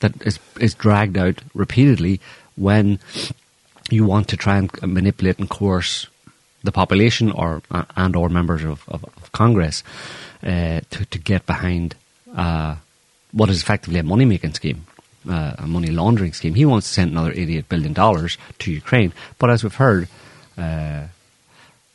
that 0.00 0.20
is 0.26 0.38
is 0.58 0.74
dragged 0.74 1.16
out 1.16 1.40
repeatedly 1.54 2.20
when 2.56 2.98
you 3.90 4.04
want 4.04 4.28
to 4.28 4.36
try 4.36 4.58
and 4.58 4.70
manipulate 4.82 5.38
and 5.38 5.48
coerce 5.48 6.06
the 6.62 6.72
population 6.72 7.30
or 7.32 7.62
uh, 7.70 7.84
and 7.96 8.14
or 8.16 8.28
members 8.28 8.64
of, 8.64 8.86
of, 8.88 9.04
of 9.04 9.32
Congress 9.32 9.82
uh, 10.42 10.80
to 10.90 11.04
to 11.06 11.18
get 11.18 11.46
behind 11.46 11.94
uh, 12.34 12.76
what 13.32 13.50
is 13.50 13.62
effectively 13.62 13.98
a 13.98 14.02
money 14.02 14.24
making 14.24 14.54
scheme, 14.54 14.86
uh, 15.28 15.54
a 15.58 15.66
money 15.66 15.88
laundering 15.88 16.32
scheme. 16.32 16.54
He 16.54 16.64
wants 16.64 16.88
to 16.88 16.94
send 16.94 17.12
another 17.12 17.32
$88 17.32 17.68
billion 17.68 17.94
to 17.94 18.72
Ukraine. 18.72 19.12
But 19.38 19.50
as 19.50 19.62
we've 19.62 19.74
heard 19.74 20.08
uh, 20.56 21.06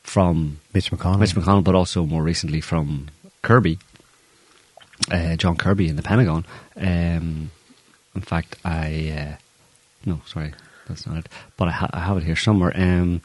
from 0.03 0.59
Mitch 0.73 0.91
McConnell. 0.91 1.19
Mitch 1.19 1.35
McConnell, 1.35 1.63
but 1.63 1.75
also 1.75 2.05
more 2.05 2.23
recently 2.23 2.61
from 2.61 3.07
Kirby, 3.41 3.79
uh, 5.11 5.35
John 5.35 5.57
Kirby 5.57 5.87
in 5.89 5.95
the 5.95 6.01
Pentagon. 6.01 6.45
Um, 6.75 7.51
in 8.15 8.21
fact, 8.21 8.57
I. 8.63 9.11
Uh, 9.17 9.35
no, 10.05 10.21
sorry, 10.25 10.53
that's 10.87 11.05
not 11.07 11.17
it. 11.17 11.29
But 11.57 11.67
I, 11.69 11.71
ha- 11.71 11.89
I 11.91 11.99
have 11.99 12.17
it 12.17 12.23
here 12.23 12.35
somewhere. 12.35 12.71
Um, 12.75 13.21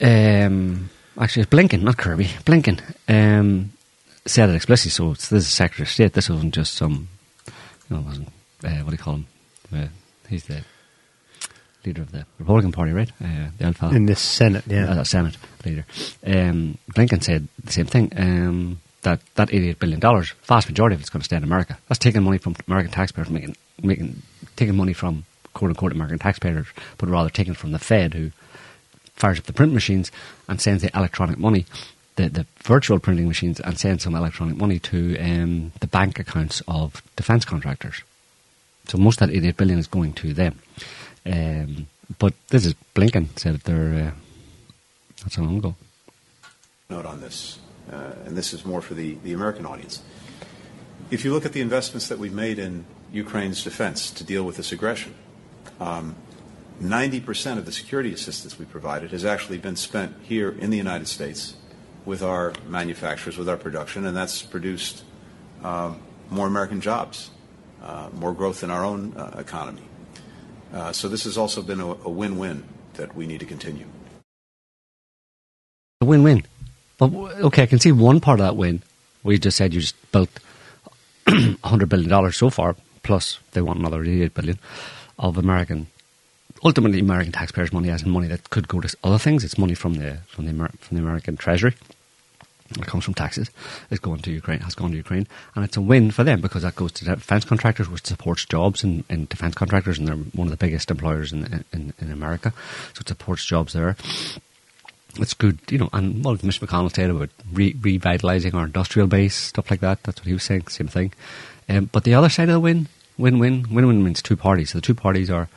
um, 0.00 0.90
actually, 1.18 1.42
it's 1.42 1.50
Blinken, 1.50 1.82
not 1.82 1.96
Kirby. 1.96 2.24
Blinken. 2.44 2.80
Um, 3.08 3.72
said 4.26 4.50
it 4.50 4.54
explicitly. 4.54 4.90
So 4.90 5.14
this 5.14 5.32
is 5.32 5.48
Secretary 5.48 5.84
of 5.84 5.90
State. 5.90 6.12
This 6.12 6.28
wasn't 6.28 6.54
just 6.54 6.74
some. 6.74 7.08
You 7.88 7.96
know, 7.96 8.02
wasn't 8.02 8.28
uh, 8.64 8.78
what 8.82 8.90
do 8.90 8.92
you 8.92 8.98
call 8.98 9.14
him? 9.14 9.26
Uh, 9.72 9.86
he's 10.28 10.44
the 10.44 10.62
leader 11.84 12.02
of 12.02 12.12
the 12.12 12.26
Republican 12.38 12.72
Party, 12.72 12.92
right? 12.92 13.10
Uh, 13.22 13.48
the 13.58 13.64
Alpha 13.66 13.90
in 13.94 14.06
the 14.06 14.16
Senate, 14.16 14.64
yeah, 14.66 14.90
uh, 14.90 15.04
Senate 15.04 15.36
leader. 15.64 15.84
Um, 16.26 16.78
Blinken 16.92 17.22
said 17.22 17.48
the 17.64 17.72
same 17.72 17.86
thing. 17.86 18.12
Um, 18.16 18.80
that 19.02 19.20
that 19.36 19.52
eighty-eight 19.52 19.78
billion 19.78 20.00
dollars, 20.00 20.32
vast 20.44 20.68
majority 20.68 20.94
of 20.94 21.00
it's 21.00 21.10
going 21.10 21.20
to 21.20 21.24
stay 21.24 21.36
in 21.36 21.44
America. 21.44 21.78
That's 21.88 21.98
taking 21.98 22.22
money 22.22 22.38
from 22.38 22.56
American 22.66 22.92
taxpayers, 22.92 23.30
making 23.30 23.56
making 23.82 24.22
taking 24.56 24.76
money 24.76 24.92
from 24.92 25.24
quote 25.54 25.70
unquote 25.70 25.92
American 25.92 26.18
taxpayers, 26.18 26.66
but 26.98 27.08
rather 27.08 27.30
taking 27.30 27.54
from 27.54 27.72
the 27.72 27.78
Fed, 27.78 28.14
who 28.14 28.32
fires 29.14 29.38
up 29.38 29.44
the 29.44 29.52
print 29.52 29.72
machines 29.72 30.10
and 30.48 30.60
sends 30.60 30.82
the 30.82 30.90
electronic 30.96 31.38
money 31.38 31.66
the, 32.16 32.28
the 32.28 32.46
virtual 32.62 32.98
printing 32.98 33.28
machines 33.28 33.60
and 33.60 33.78
send 33.78 34.02
some 34.02 34.14
electronic 34.14 34.56
money 34.56 34.78
to 34.80 35.18
um, 35.18 35.72
the 35.80 35.86
bank 35.86 36.18
accounts 36.18 36.62
of 36.66 37.02
defence 37.14 37.44
contractors. 37.44 38.02
So 38.88 38.98
most 38.98 39.20
of 39.20 39.28
that 39.28 39.36
88 39.36 39.56
billion 39.56 39.78
is 39.78 39.86
going 39.86 40.12
to 40.14 40.32
them. 40.32 40.58
Um, 41.24 41.86
but 42.18 42.34
this 42.48 42.64
is 42.64 42.74
Blinken 42.94 43.38
said 43.38 43.60
they're 43.60 44.08
uh, 44.08 44.10
not 45.22 45.32
so 45.32 45.42
long 45.42 45.58
ago. 45.58 45.74
Note 46.88 47.06
on 47.06 47.20
this, 47.20 47.58
uh, 47.92 48.12
and 48.24 48.36
this 48.36 48.52
is 48.52 48.64
more 48.64 48.80
for 48.80 48.94
the, 48.94 49.16
the 49.24 49.32
American 49.32 49.66
audience. 49.66 50.02
If 51.10 51.24
you 51.24 51.32
look 51.32 51.44
at 51.44 51.52
the 51.52 51.60
investments 51.60 52.08
that 52.08 52.18
we've 52.18 52.32
made 52.32 52.58
in 52.58 52.84
Ukraine's 53.12 53.62
defense 53.62 54.10
to 54.12 54.24
deal 54.24 54.44
with 54.44 54.56
this 54.56 54.72
aggression, 54.72 55.14
um, 55.80 56.14
90% 56.80 57.58
of 57.58 57.64
the 57.64 57.72
security 57.72 58.12
assistance 58.12 58.58
we 58.58 58.66
provided 58.66 59.10
has 59.10 59.24
actually 59.24 59.58
been 59.58 59.76
spent 59.76 60.14
here 60.22 60.50
in 60.50 60.70
the 60.70 60.76
United 60.76 61.08
States 61.08 61.55
with 62.06 62.22
our 62.22 62.54
manufacturers, 62.68 63.36
with 63.36 63.48
our 63.48 63.56
production, 63.56 64.06
and 64.06 64.16
that's 64.16 64.40
produced 64.40 65.02
um, 65.62 66.00
more 66.30 66.46
American 66.46 66.80
jobs, 66.80 67.30
uh, 67.82 68.08
more 68.14 68.32
growth 68.32 68.62
in 68.62 68.70
our 68.70 68.84
own 68.84 69.12
uh, 69.16 69.36
economy. 69.38 69.82
Uh, 70.72 70.92
so 70.92 71.08
this 71.08 71.24
has 71.24 71.36
also 71.36 71.62
been 71.62 71.80
a, 71.80 72.08
win-win 72.08 72.64
that 72.94 73.14
we 73.14 73.26
need 73.26 73.40
to 73.40 73.46
continue. 73.46 73.86
A 76.00 76.04
win-win. 76.04 76.44
Okay, 77.00 77.64
I 77.64 77.66
can 77.66 77.78
see 77.78 77.92
one 77.92 78.20
part 78.20 78.40
of 78.40 78.46
that 78.46 78.56
win. 78.56 78.82
We 79.22 79.38
just 79.38 79.56
said 79.56 79.74
you 79.74 79.80
just 79.80 79.96
built 80.12 80.30
hundred 81.64 81.88
billion 81.88 82.08
dollars 82.08 82.36
so 82.36 82.48
far, 82.48 82.76
plus 83.02 83.38
they 83.52 83.60
want 83.60 83.80
another 83.80 84.02
eight 84.04 84.32
billion 84.32 84.58
of 85.18 85.36
American, 85.36 85.88
ultimately 86.64 87.00
American 87.00 87.32
taxpayers' 87.32 87.72
money, 87.72 87.90
as 87.90 88.06
money 88.06 88.28
that 88.28 88.48
could 88.50 88.68
go 88.68 88.80
to 88.80 88.96
other 89.04 89.18
things. 89.18 89.44
It's 89.44 89.58
money 89.58 89.74
from 89.74 89.94
the 89.94 90.18
from 90.28 90.44
the 90.44 90.52
Amer- 90.52 90.72
from 90.78 90.96
the 90.96 91.02
American 91.02 91.36
Treasury. 91.36 91.74
It 92.70 92.86
comes 92.86 93.04
from 93.04 93.14
taxes. 93.14 93.50
It's 93.90 94.00
going 94.00 94.20
to 94.20 94.30
Ukraine. 94.30 94.60
Has 94.60 94.74
gone 94.74 94.90
to 94.90 94.96
Ukraine, 94.96 95.26
and 95.54 95.64
it's 95.64 95.76
a 95.76 95.80
win 95.80 96.10
for 96.10 96.24
them 96.24 96.40
because 96.40 96.62
that 96.62 96.76
goes 96.76 96.92
to 96.92 97.04
defense 97.04 97.44
contractors, 97.44 97.88
which 97.88 98.06
supports 98.06 98.44
jobs 98.44 98.82
in, 98.82 99.04
in 99.08 99.26
defense 99.26 99.54
contractors, 99.54 99.98
and 99.98 100.08
they're 100.08 100.16
one 100.16 100.48
of 100.48 100.50
the 100.50 100.56
biggest 100.56 100.90
employers 100.90 101.32
in 101.32 101.64
in, 101.72 101.92
in 101.98 102.10
America. 102.10 102.52
So 102.94 103.00
it 103.00 103.08
supports 103.08 103.44
jobs 103.44 103.72
there 103.72 103.96
it's 105.18 105.34
good, 105.34 105.58
you 105.70 105.78
know, 105.78 105.88
and 105.92 106.24
well, 106.24 106.36
Mr. 106.36 106.66
McConnell 106.66 106.94
said 106.94 107.10
about 107.10 107.30
re- 107.52 107.74
revitalising 107.74 108.54
our 108.54 108.66
industrial 108.66 109.08
base, 109.08 109.34
stuff 109.34 109.70
like 109.70 109.80
that. 109.80 110.02
That's 110.02 110.20
what 110.20 110.26
he 110.26 110.32
was 110.32 110.42
saying, 110.42 110.68
same 110.68 110.88
thing. 110.88 111.12
Um, 111.68 111.88
but 111.92 112.04
the 112.04 112.14
other 112.14 112.28
side 112.28 112.48
of 112.48 112.54
the 112.54 112.60
win, 112.60 112.88
win-win, 113.18 113.66
win-win 113.70 114.04
means 114.04 114.22
two 114.22 114.36
parties. 114.36 114.70
So 114.70 114.78
the 114.78 114.82
two 114.82 114.94
parties 114.94 115.30
are 115.30 115.48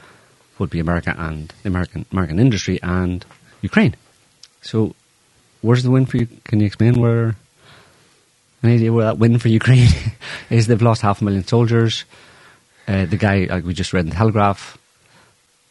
would 0.57 0.69
be 0.69 0.79
America 0.79 1.15
and 1.17 1.53
the 1.63 1.69
American 1.69 2.05
American 2.11 2.39
industry 2.39 2.79
and 2.83 3.25
Ukraine. 3.61 3.95
So 4.61 4.95
where's 5.61 5.83
the 5.83 5.91
win 5.91 6.05
for 6.05 6.17
you? 6.17 6.27
Can 6.45 6.59
you 6.59 6.65
explain 6.65 6.99
where? 6.99 7.35
Any 8.63 8.73
idea 8.73 8.91
where 8.91 9.05
that 9.05 9.17
win 9.17 9.39
for 9.39 9.47
Ukraine 9.47 9.87
is? 10.49 10.67
They've 10.67 10.81
lost 10.81 11.01
half 11.01 11.21
a 11.21 11.23
million 11.23 11.45
soldiers. 11.45 12.03
Uh, 12.87 13.05
the 13.05 13.17
guy, 13.17 13.47
like 13.49 13.63
we 13.63 13.73
just 13.73 13.93
read 13.93 14.05
in 14.05 14.09
the 14.09 14.15
Telegraph, 14.15 14.77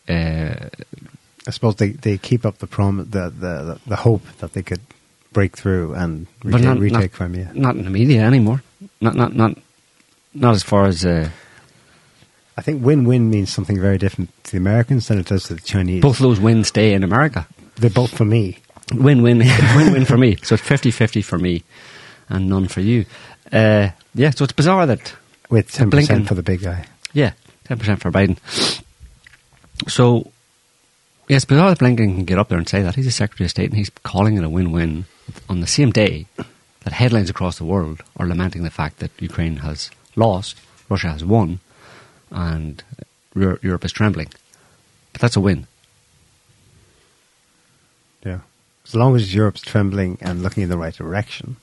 uh, 0.09 0.69
I 1.47 1.51
suppose 1.51 1.77
they, 1.77 1.91
they 1.91 2.17
keep 2.17 2.47
up 2.47 2.59
the 2.59 2.67
prom 2.67 2.99
the, 2.99 3.31
the 3.31 3.81
the 3.87 3.97
hope 3.97 4.23
that 4.39 4.53
they 4.53 4.63
could 4.63 4.81
break 5.33 5.57
through 5.57 5.95
and 5.95 6.27
retake, 6.45 6.65
not, 6.65 6.79
retake 6.79 7.01
not, 7.01 7.13
Crimea. 7.13 7.51
Not 7.55 7.77
in 7.77 7.85
the 7.85 7.91
media 7.91 8.23
anymore. 8.23 8.63
Not 9.01 9.15
not 9.17 9.35
not 9.35 9.59
not 10.35 10.55
as 10.55 10.63
far 10.63 10.87
as. 10.87 11.05
Uh, 11.05 11.31
I 12.57 12.61
think 12.61 12.85
win-win 12.85 13.31
means 13.31 13.53
something 13.53 13.81
very 13.81 13.99
different 13.99 14.31
to 14.45 14.51
the 14.53 14.57
Americans 14.59 15.07
than 15.07 15.21
it 15.21 15.27
does 15.27 15.45
to 15.45 15.55
the 15.55 15.61
Chinese. 15.61 16.03
both 16.03 16.17
of 16.17 16.23
those 16.23 16.41
wins 16.41 16.67
stay 16.67 16.93
in 16.93 17.05
America. 17.05 17.47
They're 17.77 17.89
both 17.89 18.17
for 18.17 18.25
me. 18.25 18.59
Win 18.95 19.23
win 19.23 19.39
win 19.77 19.93
win 19.93 20.05
for 20.05 20.17
me. 20.17 20.37
So 20.43 20.55
it's 20.55 20.63
50-50 20.65 21.25
for 21.25 21.39
me, 21.39 21.63
and 22.29 22.49
none 22.49 22.69
for 22.69 22.81
you. 22.81 23.05
Uh, 23.53 23.91
yeah. 24.15 24.31
So 24.31 24.45
it's 24.45 24.53
bizarre 24.53 24.87
that 24.87 25.15
With 25.51 25.71
ten 25.73 25.91
Blinken. 25.91 26.07
percent 26.07 26.29
for 26.29 26.35
the 26.35 26.43
big 26.43 26.63
guy. 26.63 26.87
yeah, 27.13 27.33
ten 27.65 27.79
percent 27.79 28.01
for 28.01 28.11
Biden. 28.11 28.39
So 29.89 30.31
yes, 31.29 31.45
bizarre 31.45 31.71
that 31.71 31.79
Blinken 31.79 31.97
can 32.17 32.25
get 32.25 32.39
up 32.39 32.49
there 32.49 32.59
and 32.59 32.69
say 32.69 32.83
that 32.83 32.95
he's 32.95 33.07
a 33.07 33.11
Secretary 33.13 33.47
of 33.47 33.51
State 33.51 33.71
and 33.71 33.77
he's 33.79 33.91
calling 34.03 34.37
it 34.37 34.45
a 34.45 34.49
win-win 34.49 35.05
on 35.49 35.61
the 35.61 35.67
same 35.67 35.91
day 35.91 36.27
that 36.81 36.93
headlines 36.93 37.29
across 37.31 37.59
the 37.59 37.65
world 37.65 38.03
are 38.17 38.27
lamenting 38.27 38.63
the 38.63 38.71
fact 38.71 38.99
that 39.01 39.11
Ukraine 39.21 39.57
has 39.59 39.91
lost, 40.17 40.59
Russia 40.89 41.09
has 41.11 41.25
won, 41.25 41.61
and 42.31 42.83
Europe 43.35 43.85
is 43.85 43.93
trembling. 43.93 44.29
But 45.13 45.21
that's 45.21 45.37
a 45.37 45.41
win. 45.41 45.67
Yeah. 48.25 48.41
As 48.89 48.95
long 48.95 49.15
as 49.17 49.35
Europe's 49.35 49.61
trembling 49.61 50.19
and 50.21 50.43
looking 50.43 50.63
in 50.63 50.69
the 50.71 50.79
right 50.79 50.95
direction. 50.95 51.57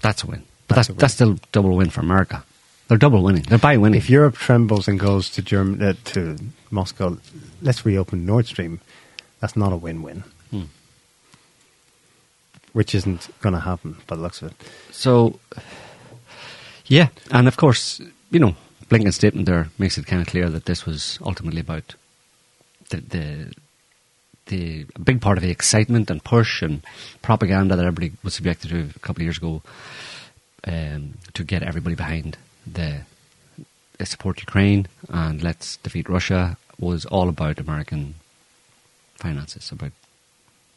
That's 0.00 0.22
a 0.22 0.26
win. 0.28 0.44
But 0.68 0.76
That's 0.76 0.88
that's 0.88 0.88
a 0.88 0.92
win. 0.92 0.98
that's 0.98 1.14
still 1.14 1.38
double 1.52 1.76
win 1.76 1.90
for 1.90 2.00
America. 2.00 2.44
They're 2.86 2.96
double 2.98 3.22
winning. 3.22 3.42
They're 3.42 3.58
by 3.58 3.76
winning. 3.76 3.98
If 3.98 4.08
Europe 4.08 4.36
trembles 4.36 4.88
and 4.88 4.98
goes 4.98 5.28
to 5.30 5.42
Germ- 5.42 5.82
uh, 5.82 5.92
to 6.12 6.38
Moscow, 6.70 7.18
let's 7.60 7.84
reopen 7.84 8.24
Nord 8.24 8.46
Stream. 8.46 8.80
That's 9.40 9.56
not 9.56 9.72
a 9.72 9.76
win-win. 9.76 10.24
Hmm. 10.50 10.62
Which 12.72 12.94
isn't 12.94 13.28
going 13.40 13.54
to 13.54 13.60
happen 13.60 13.96
by 14.06 14.16
the 14.16 14.22
looks 14.22 14.40
of 14.42 14.52
it. 14.52 14.56
So, 14.90 15.38
yeah, 16.86 17.08
and 17.30 17.48
of 17.48 17.56
course, 17.56 18.00
you 18.30 18.38
know, 18.40 18.54
Blinken's 18.88 19.16
statement 19.16 19.46
there 19.46 19.68
makes 19.78 19.98
it 19.98 20.06
kind 20.06 20.22
of 20.22 20.28
clear 20.28 20.48
that 20.48 20.64
this 20.66 20.86
was 20.86 21.18
ultimately 21.22 21.60
about 21.60 21.94
the 22.90 22.98
the 23.00 23.52
the 24.48 24.86
a 24.94 24.98
big 24.98 25.20
part 25.20 25.38
of 25.38 25.42
the 25.42 25.50
excitement 25.50 26.10
and 26.10 26.22
push 26.22 26.62
and 26.62 26.82
propaganda 27.22 27.76
that 27.76 27.84
everybody 27.84 28.12
was 28.22 28.34
subjected 28.34 28.70
to 28.70 28.90
a 28.94 28.98
couple 28.98 29.20
of 29.20 29.24
years 29.24 29.38
ago 29.38 29.62
um, 30.64 31.14
to 31.34 31.44
get 31.44 31.62
everybody 31.62 31.94
behind 31.94 32.36
the 32.66 33.00
support 34.04 34.40
Ukraine 34.40 34.86
and 35.08 35.42
let's 35.42 35.76
defeat 35.78 36.08
Russia 36.08 36.56
was 36.78 37.04
all 37.06 37.28
about 37.28 37.58
American 37.58 38.14
finances, 39.16 39.72
about 39.72 39.92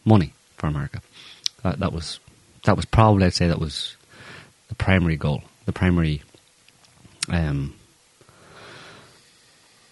money 0.04 0.34
for 0.58 0.68
America. 0.68 1.02
That, 1.64 1.80
that 1.80 1.94
was 1.94 2.20
that 2.64 2.76
was 2.76 2.86
probably 2.86 3.26
I'd 3.26 3.34
say 3.34 3.48
that 3.48 3.60
was 3.60 3.96
the 4.70 4.76
primary 4.76 5.18
goal, 5.18 5.44
the 5.66 5.72
primary, 5.72 6.24
um, 7.30 7.76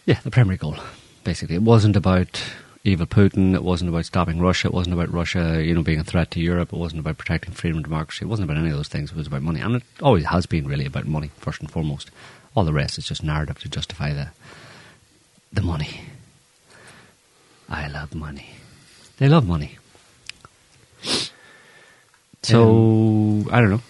yeah, 0.05 0.19
the 0.23 0.31
primary 0.31 0.57
goal. 0.57 0.77
Basically, 1.23 1.55
it 1.55 1.61
wasn't 1.61 1.95
about 1.95 2.41
evil 2.83 3.05
Putin. 3.05 3.53
It 3.53 3.63
wasn't 3.63 3.89
about 3.89 4.05
stopping 4.05 4.39
Russia. 4.39 4.67
It 4.67 4.73
wasn't 4.73 4.93
about 4.93 5.13
Russia, 5.13 5.63
you 5.63 5.73
know, 5.73 5.83
being 5.83 5.99
a 5.99 6.03
threat 6.03 6.31
to 6.31 6.39
Europe. 6.39 6.73
It 6.73 6.79
wasn't 6.79 7.01
about 7.01 7.17
protecting 7.17 7.53
freedom 7.53 7.77
and 7.77 7.85
democracy. 7.85 8.25
It 8.25 8.29
wasn't 8.29 8.49
about 8.49 8.59
any 8.59 8.69
of 8.69 8.77
those 8.77 8.87
things. 8.87 9.11
It 9.11 9.17
was 9.17 9.27
about 9.27 9.41
money, 9.41 9.59
and 9.59 9.75
it 9.75 9.83
always 10.01 10.25
has 10.25 10.45
been 10.45 10.67
really 10.67 10.85
about 10.85 11.05
money 11.05 11.31
first 11.37 11.61
and 11.61 11.69
foremost. 11.69 12.11
All 12.55 12.63
the 12.63 12.73
rest 12.73 12.97
is 12.97 13.05
just 13.05 13.23
narrative 13.23 13.59
to 13.59 13.69
justify 13.69 14.13
the 14.13 14.29
the 15.51 15.61
money. 15.61 16.01
I 17.69 17.87
love 17.87 18.15
money. 18.15 18.49
They 19.17 19.27
love 19.27 19.47
money. 19.47 19.77
So 22.41 23.45
I 23.51 23.59
don't 23.59 23.69
know. 23.69 23.81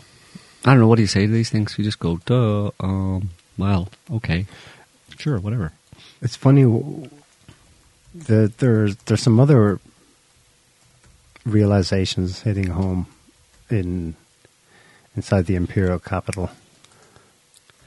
I 0.65 0.71
don't 0.71 0.80
know. 0.80 0.88
What 0.88 0.95
do 0.95 1.02
you 1.02 1.08
say 1.08 1.25
to 1.25 1.32
these 1.32 1.49
things? 1.49 1.75
You 1.78 1.84
just 1.84 1.99
go, 1.99 2.17
duh. 2.25 2.71
Um, 2.80 3.30
well, 3.58 3.89
okay, 4.12 4.45
sure, 5.17 5.39
whatever. 5.39 5.71
It's 6.21 6.36
funny. 6.36 6.63
The, 8.13 8.52
there's 8.58 8.95
there's 8.98 9.22
some 9.22 9.39
other 9.39 9.80
realizations 11.45 12.41
hitting 12.41 12.67
home 12.67 13.08
in 13.69 14.15
inside 15.15 15.45
the 15.45 15.56
imperial 15.56 16.00
capital, 16.00 16.50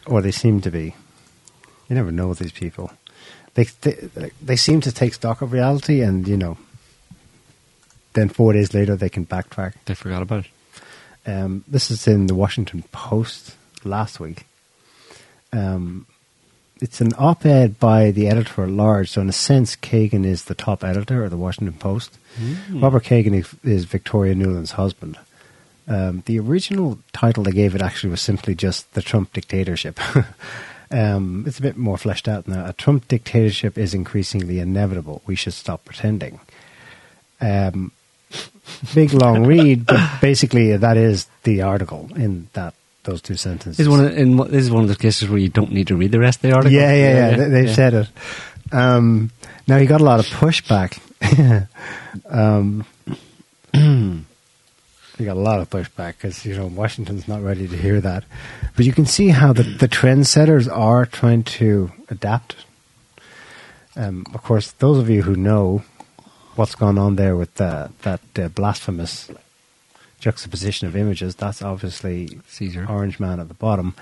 or 0.06 0.22
they 0.22 0.30
seem 0.30 0.60
to 0.60 0.70
be. 0.70 0.94
You 1.88 1.96
never 1.96 2.12
know 2.12 2.28
with 2.28 2.38
these 2.38 2.52
people. 2.52 2.92
They 3.54 3.64
they 3.82 4.30
they 4.40 4.56
seem 4.56 4.80
to 4.82 4.92
take 4.92 5.14
stock 5.14 5.42
of 5.42 5.52
reality, 5.52 6.00
and 6.00 6.26
you 6.26 6.36
know. 6.36 6.56
Then 8.14 8.28
four 8.28 8.52
days 8.52 8.74
later, 8.74 8.94
they 8.94 9.08
can 9.08 9.24
backtrack. 9.24 9.72
They 9.86 9.94
forgot 9.94 10.20
about 10.20 10.44
it. 10.44 10.50
Um, 11.24 11.64
this 11.66 11.90
is 11.90 12.06
in 12.06 12.26
the 12.26 12.34
Washington 12.34 12.84
Post 12.92 13.56
last 13.84 14.20
week. 14.20 14.44
Um, 15.52 16.06
it's 16.82 17.00
an 17.00 17.12
op-ed 17.16 17.78
by 17.78 18.10
the 18.10 18.28
editor 18.28 18.64
at 18.64 18.68
large. 18.68 19.10
So 19.10 19.20
in 19.20 19.28
a 19.28 19.32
sense, 19.32 19.76
Kagan 19.76 20.26
is 20.26 20.44
the 20.44 20.54
top 20.54 20.82
editor 20.82 21.24
of 21.24 21.30
the 21.30 21.36
Washington 21.36 21.78
Post. 21.78 22.18
Robert 22.70 23.04
Kagan 23.04 23.38
is, 23.38 23.54
is 23.62 23.84
Victoria 23.84 24.34
Nuland's 24.34 24.72
husband. 24.72 25.16
Um, 25.86 26.22
the 26.26 26.40
original 26.40 26.98
title 27.12 27.44
they 27.44 27.52
gave 27.52 27.74
it 27.74 27.82
actually 27.82 28.10
was 28.10 28.20
simply 28.20 28.54
just 28.54 28.92
the 28.94 29.02
Trump 29.02 29.32
dictatorship. 29.32 30.00
um, 30.90 31.44
it's 31.46 31.60
a 31.60 31.62
bit 31.62 31.76
more 31.76 31.96
fleshed 31.98 32.26
out 32.26 32.48
now. 32.48 32.66
A 32.66 32.72
Trump 32.72 33.06
dictatorship 33.06 33.78
is 33.78 33.94
increasingly 33.94 34.58
inevitable. 34.58 35.22
We 35.24 35.36
should 35.36 35.54
stop 35.54 35.84
pretending. 35.84 36.40
Um, 37.40 37.92
big 38.92 39.12
long 39.12 39.46
read, 39.46 39.86
but 39.86 40.20
basically 40.20 40.76
that 40.76 40.96
is 40.96 41.26
the 41.44 41.62
article 41.62 42.10
in 42.16 42.48
that 42.54 42.74
those 43.04 43.20
two 43.22 43.36
sentences. 43.36 43.76
This 43.76 43.86
is 43.86 43.88
one. 43.88 44.04
Of, 44.04 44.16
in, 44.16 44.36
this 44.36 44.64
is 44.64 44.70
one 44.70 44.82
of 44.82 44.88
those 44.88 44.98
cases 44.98 45.28
where 45.28 45.38
you 45.38 45.48
don't 45.48 45.72
need 45.72 45.88
to 45.88 45.96
read 45.96 46.12
the 46.12 46.20
rest 46.20 46.38
of 46.38 46.42
the 46.42 46.52
article. 46.52 46.72
Yeah, 46.72 46.92
yeah, 46.94 47.30
yeah. 47.30 47.36
they, 47.36 47.48
they've 47.48 47.68
yeah. 47.68 47.74
said 47.74 47.94
it. 47.94 48.08
Um, 48.72 49.30
now 49.66 49.78
he 49.78 49.86
got 49.86 50.00
a 50.00 50.04
lot 50.04 50.20
of 50.20 50.26
pushback. 50.26 50.98
um, 52.28 52.84
he 55.18 55.24
got 55.24 55.36
a 55.36 55.40
lot 55.40 55.60
of 55.60 55.70
pushback 55.70 56.14
because 56.16 56.44
you 56.44 56.56
know 56.56 56.66
Washington's 56.66 57.28
not 57.28 57.42
ready 57.42 57.68
to 57.68 57.76
hear 57.76 58.00
that. 58.00 58.24
But 58.76 58.86
you 58.86 58.92
can 58.92 59.06
see 59.06 59.28
how 59.28 59.52
the 59.52 59.62
the 59.62 59.88
trendsetters 59.88 60.70
are 60.70 61.06
trying 61.06 61.44
to 61.44 61.92
adapt. 62.08 62.56
Um, 63.94 64.24
of 64.32 64.42
course, 64.42 64.72
those 64.72 64.98
of 64.98 65.10
you 65.10 65.22
who 65.22 65.36
know 65.36 65.82
what's 66.56 66.74
gone 66.74 66.98
on 66.98 67.16
there 67.16 67.36
with 67.36 67.60
uh, 67.60 67.88
that 68.02 68.20
uh, 68.38 68.48
blasphemous 68.48 69.30
juxtaposition 70.22 70.86
of 70.86 70.96
images, 70.96 71.34
that's 71.34 71.60
obviously 71.60 72.38
Caesar. 72.48 72.86
Orange 72.88 73.18
Man 73.20 73.40
at 73.40 73.48
the 73.48 73.54
bottom 73.54 73.94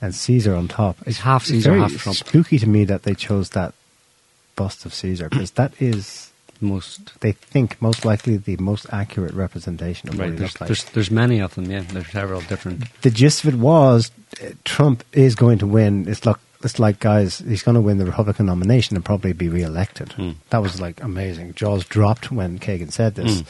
and 0.00 0.14
Caesar 0.14 0.54
on 0.54 0.68
top. 0.68 0.96
It's 1.06 1.18
half 1.18 1.44
Caesar, 1.44 1.74
half 1.74 1.96
Trump. 1.96 2.16
Spooky 2.16 2.58
to 2.58 2.68
me 2.68 2.84
that 2.84 3.02
they 3.02 3.14
chose 3.14 3.50
that 3.50 3.74
bust 4.56 4.86
of 4.86 4.94
Caesar 4.94 5.28
because 5.28 5.50
that 5.52 5.72
is 5.82 6.30
most 6.60 7.20
they 7.20 7.32
think 7.32 7.82
most 7.82 8.04
likely 8.04 8.36
the 8.36 8.56
most 8.58 8.86
accurate 8.92 9.34
representation 9.34 10.08
of 10.08 10.14
what 10.16 10.24
right. 10.24 10.32
he 10.32 10.38
There's, 10.38 10.52
looks 10.52 10.60
like. 10.60 10.68
there's 10.68 10.84
there's 10.84 11.10
many 11.10 11.40
of 11.40 11.54
them. 11.56 11.70
Yeah, 11.70 11.80
there's 11.80 12.10
several 12.10 12.40
different. 12.42 12.84
the 13.02 13.10
gist 13.10 13.44
of 13.44 13.54
it 13.54 13.58
was 13.58 14.12
uh, 14.40 14.50
Trump 14.64 15.04
is 15.12 15.34
going 15.34 15.58
to 15.58 15.66
win. 15.66 16.08
It's 16.08 16.24
like 16.24 16.36
it's 16.62 16.78
like 16.78 17.00
guys, 17.00 17.40
he's 17.40 17.62
going 17.62 17.74
to 17.74 17.80
win 17.80 17.98
the 17.98 18.06
Republican 18.06 18.46
nomination 18.46 18.96
and 18.96 19.04
probably 19.04 19.32
be 19.32 19.48
re-elected. 19.48 20.12
Hmm. 20.12 20.30
That 20.50 20.62
was 20.62 20.80
like 20.80 21.02
amazing. 21.02 21.54
Jaws 21.54 21.84
dropped 21.84 22.30
when 22.30 22.58
Kagan 22.58 22.92
said 22.92 23.16
this. 23.16 23.42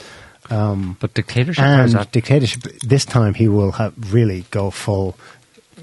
Um, 0.51 0.97
But 1.01 1.15
dictatorship 1.15 1.65
and 1.65 2.11
dictatorship. 2.13 2.63
This 2.81 3.05
time 3.05 3.35
he 3.35 3.49
will 3.49 3.73
have 3.73 3.95
really 4.13 4.45
go 4.51 4.71
full, 4.71 5.17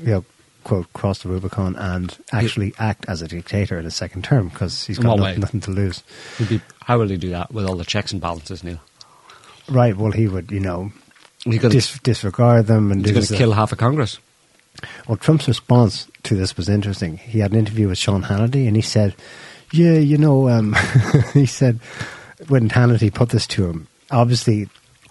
you 0.01 0.11
know, 0.11 0.25
quote 0.63 0.91
cross 0.93 1.23
the 1.23 1.29
Rubicon 1.29 1.75
and 1.75 2.15
actually 2.31 2.73
act 2.77 3.05
as 3.07 3.21
a 3.23 3.27
dictator 3.27 3.79
in 3.79 3.85
his 3.85 3.95
second 3.95 4.23
term 4.23 4.49
because 4.49 4.83
he's 4.85 4.99
got 4.99 5.17
no- 5.17 5.33
nothing 5.35 5.61
to 5.61 5.71
lose. 5.71 6.03
Be, 6.47 6.61
how 6.83 6.99
will 6.99 7.07
he 7.09 7.17
do 7.17 7.29
that 7.31 7.51
with 7.51 7.65
all 7.65 7.75
the 7.75 7.85
checks 7.85 8.11
and 8.11 8.21
balances, 8.21 8.63
Neil? 8.63 8.79
Right. 9.67 9.97
Well, 9.97 10.11
he 10.11 10.27
would, 10.27 10.51
you 10.51 10.59
know, 10.59 10.91
He's 11.43 11.59
going 11.59 11.71
dis- 11.71 11.97
disregard 11.99 12.67
them 12.67 12.91
and 12.91 13.03
do 13.03 13.19
to 13.19 13.35
kill 13.35 13.53
half 13.53 13.71
of 13.71 13.79
Congress. 13.79 14.19
Well, 15.07 15.17
Trump's 15.17 15.47
response 15.47 16.07
to 16.23 16.35
this 16.35 16.55
was 16.55 16.69
interesting. 16.69 17.17
He 17.17 17.39
had 17.39 17.51
an 17.51 17.57
interview 17.57 17.87
with 17.87 17.97
Sean 17.97 18.23
Hannity, 18.23 18.67
and 18.67 18.75
he 18.75 18.81
said, 18.81 19.15
"Yeah, 19.71 19.93
you 19.93 20.17
know," 20.17 20.49
um, 20.49 20.75
he 21.33 21.45
said 21.47 21.79
when 22.47 22.69
Hannity 22.69 23.11
put 23.13 23.29
this 23.29 23.47
to 23.47 23.67
him, 23.69 23.87
obviously 24.11 24.69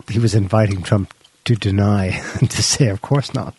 he 0.09 0.19
was 0.19 0.35
inviting 0.35 0.83
Trump 0.83 1.15
to 1.45 1.55
deny 1.55 2.23
and 2.41 2.51
to 2.57 2.63
say, 2.63 2.89
"Of 2.89 3.03
course 3.03 3.35
not." 3.35 3.55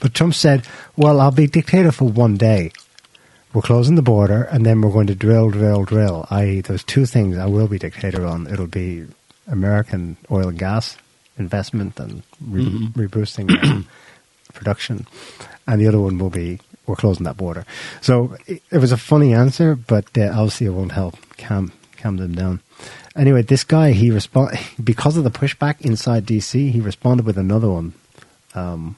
But 0.00 0.14
Trump 0.14 0.34
said, 0.34 0.66
"Well, 0.96 1.20
I'll 1.20 1.30
be 1.30 1.46
dictator 1.46 1.92
for 1.92 2.08
one 2.08 2.36
day. 2.36 2.72
We're 3.52 3.62
closing 3.62 3.94
the 3.94 4.02
border, 4.02 4.42
and 4.42 4.66
then 4.66 4.80
we're 4.80 4.92
going 4.92 5.06
to 5.06 5.14
drill, 5.14 5.50
drill, 5.50 5.84
drill. 5.84 6.26
I 6.30 6.62
there's 6.66 6.84
two 6.84 7.06
things 7.06 7.38
I 7.38 7.46
will 7.46 7.68
be 7.68 7.78
dictator 7.78 8.26
on. 8.26 8.46
It'll 8.46 8.66
be 8.66 9.06
American 9.46 10.16
oil 10.30 10.48
and 10.48 10.58
gas 10.58 10.96
investment 11.38 11.98
and 12.00 12.22
re- 12.40 12.88
reboosting." 12.94 13.50
uh, 13.50 13.82
production, 14.52 15.06
and 15.66 15.80
the 15.80 15.86
other 15.86 16.00
one 16.00 16.18
will 16.18 16.30
be 16.30 16.58
we're 16.86 16.96
closing 16.96 17.24
that 17.24 17.36
border. 17.36 17.64
So 18.00 18.36
it, 18.46 18.62
it 18.70 18.78
was 18.78 18.92
a 18.92 18.96
funny 18.96 19.34
answer, 19.34 19.74
but 19.74 20.16
uh, 20.16 20.30
obviously 20.32 20.66
it 20.66 20.70
won't 20.70 20.92
help 20.92 21.16
calm 21.36 21.72
calm 21.96 22.16
them 22.16 22.34
down. 22.34 22.60
Anyway, 23.14 23.42
this 23.42 23.64
guy 23.64 23.92
he 23.92 24.10
respond 24.10 24.58
because 24.84 25.16
of 25.16 25.24
the 25.24 25.30
pushback 25.30 25.80
inside 25.80 26.26
DC. 26.26 26.70
He 26.70 26.80
responded 26.80 27.24
with 27.26 27.38
another 27.38 27.68
one. 27.68 27.94
Um, 28.54 28.96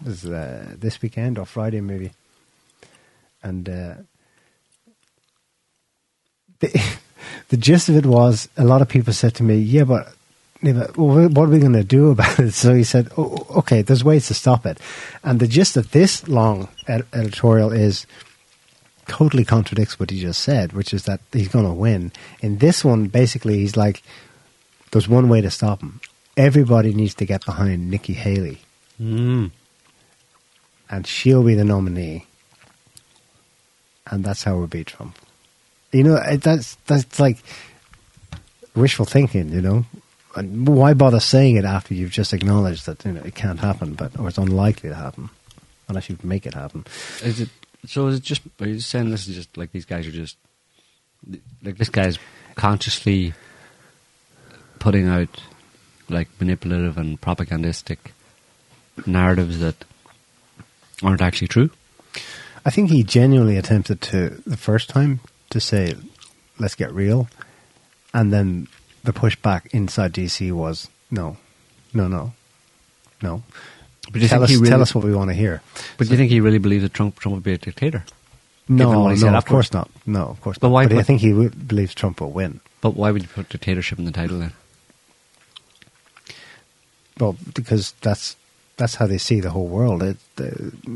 this 0.00 0.24
uh, 0.24 0.74
this 0.78 1.02
weekend 1.02 1.38
or 1.38 1.44
Friday 1.46 1.80
maybe, 1.80 2.12
and 3.42 3.68
uh, 3.68 3.94
the 6.60 6.98
the 7.48 7.56
gist 7.56 7.88
of 7.88 7.96
it 7.96 8.06
was 8.06 8.48
a 8.56 8.64
lot 8.64 8.82
of 8.82 8.88
people 8.88 9.12
said 9.12 9.34
to 9.36 9.42
me, 9.42 9.58
"Yeah, 9.58 9.84
but." 9.84 10.14
What 10.60 10.96
are 10.96 11.50
we 11.50 11.60
going 11.60 11.74
to 11.74 11.84
do 11.84 12.10
about 12.16 12.40
it? 12.40 12.50
So 12.50 12.74
he 12.74 12.82
said, 12.82 13.12
oh, 13.16 13.46
okay, 13.58 13.80
there's 13.82 14.02
ways 14.02 14.26
to 14.26 14.34
stop 14.34 14.66
it. 14.66 14.80
And 15.22 15.38
the 15.38 15.46
gist 15.46 15.76
of 15.76 15.92
this 15.92 16.26
long 16.26 16.66
ed- 16.88 17.06
editorial 17.12 17.70
is 17.70 18.08
totally 19.08 19.44
contradicts 19.44 19.98
what 19.98 20.10
he 20.10 20.20
just 20.20 20.42
said, 20.42 20.72
which 20.72 20.94
is 20.94 21.04
that 21.04 21.20
he's 21.32 21.48
going 21.48 21.64
to 21.66 21.72
win. 21.72 22.12
In 22.40 22.58
this 22.58 22.84
one, 22.84 23.08
basically, 23.08 23.58
he's 23.58 23.76
like, 23.76 24.02
there's 24.92 25.08
one 25.08 25.28
way 25.28 25.40
to 25.40 25.50
stop 25.50 25.80
him. 25.80 26.00
Everybody 26.36 26.94
needs 26.94 27.14
to 27.14 27.26
get 27.26 27.44
behind 27.44 27.90
Nikki 27.90 28.12
Haley, 28.12 28.60
Mm. 29.00 29.50
and 30.90 31.06
she'll 31.06 31.42
be 31.44 31.54
the 31.54 31.64
nominee. 31.64 32.26
And 34.10 34.24
that's 34.24 34.42
how 34.42 34.56
we'll 34.56 34.66
beat 34.66 34.86
Trump. 34.88 35.16
You 35.92 36.02
know, 36.04 36.36
that's, 36.36 36.76
that's 36.86 37.20
like 37.20 37.38
wishful 38.74 39.04
thinking, 39.04 39.50
you 39.50 39.60
know? 39.60 39.84
And 40.36 40.66
why 40.68 40.94
bother 40.94 41.20
saying 41.20 41.56
it 41.56 41.64
after 41.64 41.94
you've 41.94 42.10
just 42.10 42.32
acknowledged 42.32 42.86
that 42.86 43.04
you 43.04 43.12
know, 43.12 43.22
it 43.22 43.34
can't 43.34 43.58
happen, 43.60 43.94
but 43.94 44.18
or 44.18 44.28
it's 44.28 44.38
unlikely 44.38 44.88
to 44.90 44.94
happen, 44.94 45.30
unless 45.88 46.08
you 46.08 46.16
make 46.22 46.46
it 46.46 46.54
happen? 46.54 46.86
Is 47.22 47.40
it 47.40 47.48
so? 47.86 48.06
Is 48.08 48.18
it 48.18 48.22
just? 48.22 48.42
Are 48.60 48.66
you 48.66 48.80
saying 48.80 49.10
this 49.10 49.28
is 49.28 49.36
just 49.36 49.56
like 49.56 49.72
these 49.72 49.84
guys 49.84 50.06
are 50.06 50.12
just 50.12 50.36
like 51.62 51.76
this 51.76 51.88
guy's 51.88 52.18
consciously 52.54 53.34
putting 54.78 55.08
out 55.08 55.42
like 56.08 56.28
manipulative 56.40 56.96
and 56.98 57.20
propagandistic 57.20 58.12
narratives 59.06 59.60
that 59.60 59.84
aren't 61.02 61.22
actually 61.22 61.48
true? 61.48 61.70
I 62.64 62.70
think 62.70 62.90
he 62.90 63.02
genuinely 63.02 63.56
attempted 63.56 64.00
to 64.02 64.42
the 64.46 64.56
first 64.56 64.88
time 64.88 65.20
to 65.50 65.60
say, 65.60 65.94
"Let's 66.58 66.74
get 66.74 66.92
real," 66.92 67.28
and 68.12 68.32
then 68.32 68.68
the 69.04 69.12
pushback 69.12 69.68
inside 69.68 70.12
DC 70.12 70.52
was, 70.52 70.88
"No, 71.10 71.36
no, 71.94 72.08
no, 72.08 72.34
no." 73.22 73.42
But 74.12 74.22
tell 74.22 74.42
us, 74.42 74.50
really, 74.50 74.68
tell 74.68 74.82
us 74.82 74.94
what 74.94 75.04
we 75.04 75.14
want 75.14 75.30
to 75.30 75.34
hear. 75.34 75.60
But 75.96 76.06
do 76.06 76.12
you 76.12 76.16
think 76.18 76.30
he 76.30 76.40
really 76.40 76.58
believes 76.58 76.82
that 76.82 76.94
Trump 76.94 77.18
Trump 77.18 77.34
would 77.34 77.44
be 77.44 77.52
a 77.52 77.58
dictator? 77.58 78.04
No, 78.68 79.08
no, 79.14 79.34
of 79.36 79.46
course 79.46 79.72
not. 79.72 79.90
No, 80.06 80.26
of 80.26 80.40
course 80.40 80.58
But 80.58 80.68
not. 80.68 80.72
why 80.74 80.86
But 80.86 80.98
I 80.98 81.02
think 81.02 81.20
he 81.20 81.30
w- 81.30 81.48
believes 81.50 81.94
Trump 81.94 82.20
will 82.20 82.30
win. 82.30 82.60
But 82.80 82.96
why 82.96 83.10
would 83.10 83.22
you 83.22 83.28
put 83.28 83.48
dictatorship 83.48 83.98
in 83.98 84.04
the 84.04 84.12
title 84.12 84.38
then? 84.38 84.52
Well, 87.18 87.36
because 87.54 87.92
that's 88.02 88.36
that's 88.76 88.94
how 88.96 89.06
they 89.06 89.18
see 89.18 89.40
the 89.40 89.50
whole 89.50 89.66
world. 89.66 90.02
It, 90.02 90.16
uh, 90.38 90.50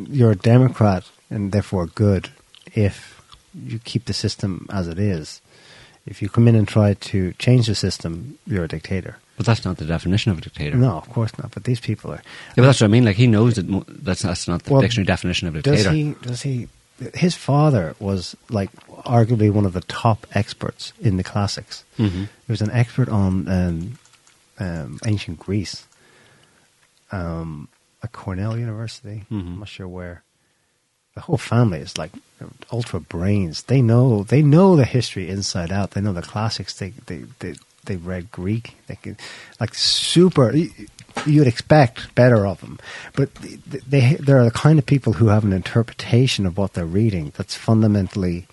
you're 0.09 0.33
a 0.33 0.37
Democrat 0.37 1.05
and 1.31 1.51
therefore 1.51 1.87
good 1.87 2.29
if 2.75 3.21
you 3.55 3.79
keep 3.79 4.05
the 4.05 4.13
system 4.13 4.67
as 4.71 4.87
it 4.89 4.99
is. 4.99 5.41
If 6.07 6.21
you 6.21 6.29
come 6.29 6.49
in 6.49 6.55
and 6.57 6.67
try 6.67 6.95
to 6.95 7.33
change 7.35 7.67
the 7.69 7.75
system, 7.75 8.39
you're 8.47 8.65
a 8.65 8.69
dictator. 8.69 9.19
But 9.37 9.47
that's 9.47 9.65
not 9.65 9.77
the 9.79 9.85
definition 9.85 10.33
of 10.33 10.39
a 10.39 10.41
dictator. 10.41 10.77
No, 10.77 10.97
of 10.99 11.09
course 11.09 11.37
not. 11.39 11.53
But 11.53 11.65
these 11.65 11.81
people 11.81 12.11
are. 12.11 12.17
Yeah, 12.17 12.53
but 12.57 12.63
that's 12.63 12.81
what 12.81 12.87
I 12.89 12.91
mean. 12.91 13.05
Like 13.05 13.17
he 13.17 13.27
knows 13.27 13.55
that 13.55 13.69
mo- 13.69 13.85
that's 13.89 14.23
that's 14.23 14.47
not 14.49 14.65
the 14.65 14.73
Well, 14.73 14.83
dictionary 14.83 15.07
definition 15.07 15.49
of 15.49 15.55
a 15.57 15.63
dictator. 15.63 15.85
Does 15.85 15.93
he? 15.93 16.15
Does 16.23 16.43
he? 16.43 16.69
His 17.15 17.35
father 17.35 17.95
was 17.99 18.37
like 18.51 18.71
arguably 19.07 19.51
one 19.51 19.65
of 19.67 19.73
the 19.73 19.81
top 19.83 20.27
experts 20.35 20.93
in 21.01 21.17
the 21.17 21.25
classics. 21.25 21.85
Mhm. 21.99 22.29
He 22.47 22.53
was 22.53 22.61
an 22.63 22.71
expert 22.71 23.09
on 23.09 23.49
um, 23.49 23.99
um, 24.61 24.99
ancient 25.07 25.39
Greece 25.39 25.87
um, 27.11 27.69
at 28.03 28.13
Cornell 28.13 28.59
University. 28.59 29.25
Mhm. 29.31 29.41
I'm 29.41 29.59
not 29.61 29.69
sure 29.69 29.89
where. 29.89 30.23
The 31.15 31.21
whole 31.21 31.37
family 31.39 31.79
is 31.81 31.99
like 31.99 32.13
ultra 32.73 33.01
brains. 33.01 33.65
They 33.65 33.83
know 33.83 34.23
they 34.25 34.43
know 34.43 34.77
the 34.77 34.85
history 34.85 35.29
inside 35.29 35.71
out. 35.71 35.91
They 35.93 36.01
know 36.01 36.13
the 36.13 36.23
classics. 36.23 36.75
They 36.75 36.91
they 37.07 37.25
they 37.41 37.55
they 37.85 37.97
read 37.97 38.31
Greek. 38.31 38.77
They 38.87 38.97
can 38.97 39.17
like 39.61 39.75
super. 39.75 40.55
you- 40.55 40.71
You'd 41.27 41.47
expect 41.47 42.15
better 42.15 42.47
of 42.47 42.63
them, 42.63 42.79
but 43.15 43.35
they, 43.35 43.57
they 43.87 44.15
they're 44.15 44.45
the 44.47 44.51
kind 44.51 44.79
of 44.79 44.87
people 44.87 45.13
who 45.13 45.27
have 45.27 45.45
an 45.45 45.53
interpretation 45.53 46.47
of 46.47 46.57
what 46.57 46.73
they're 46.73 46.87
reading 46.87 47.35
that's 47.37 47.55
fundamentally 47.55 48.47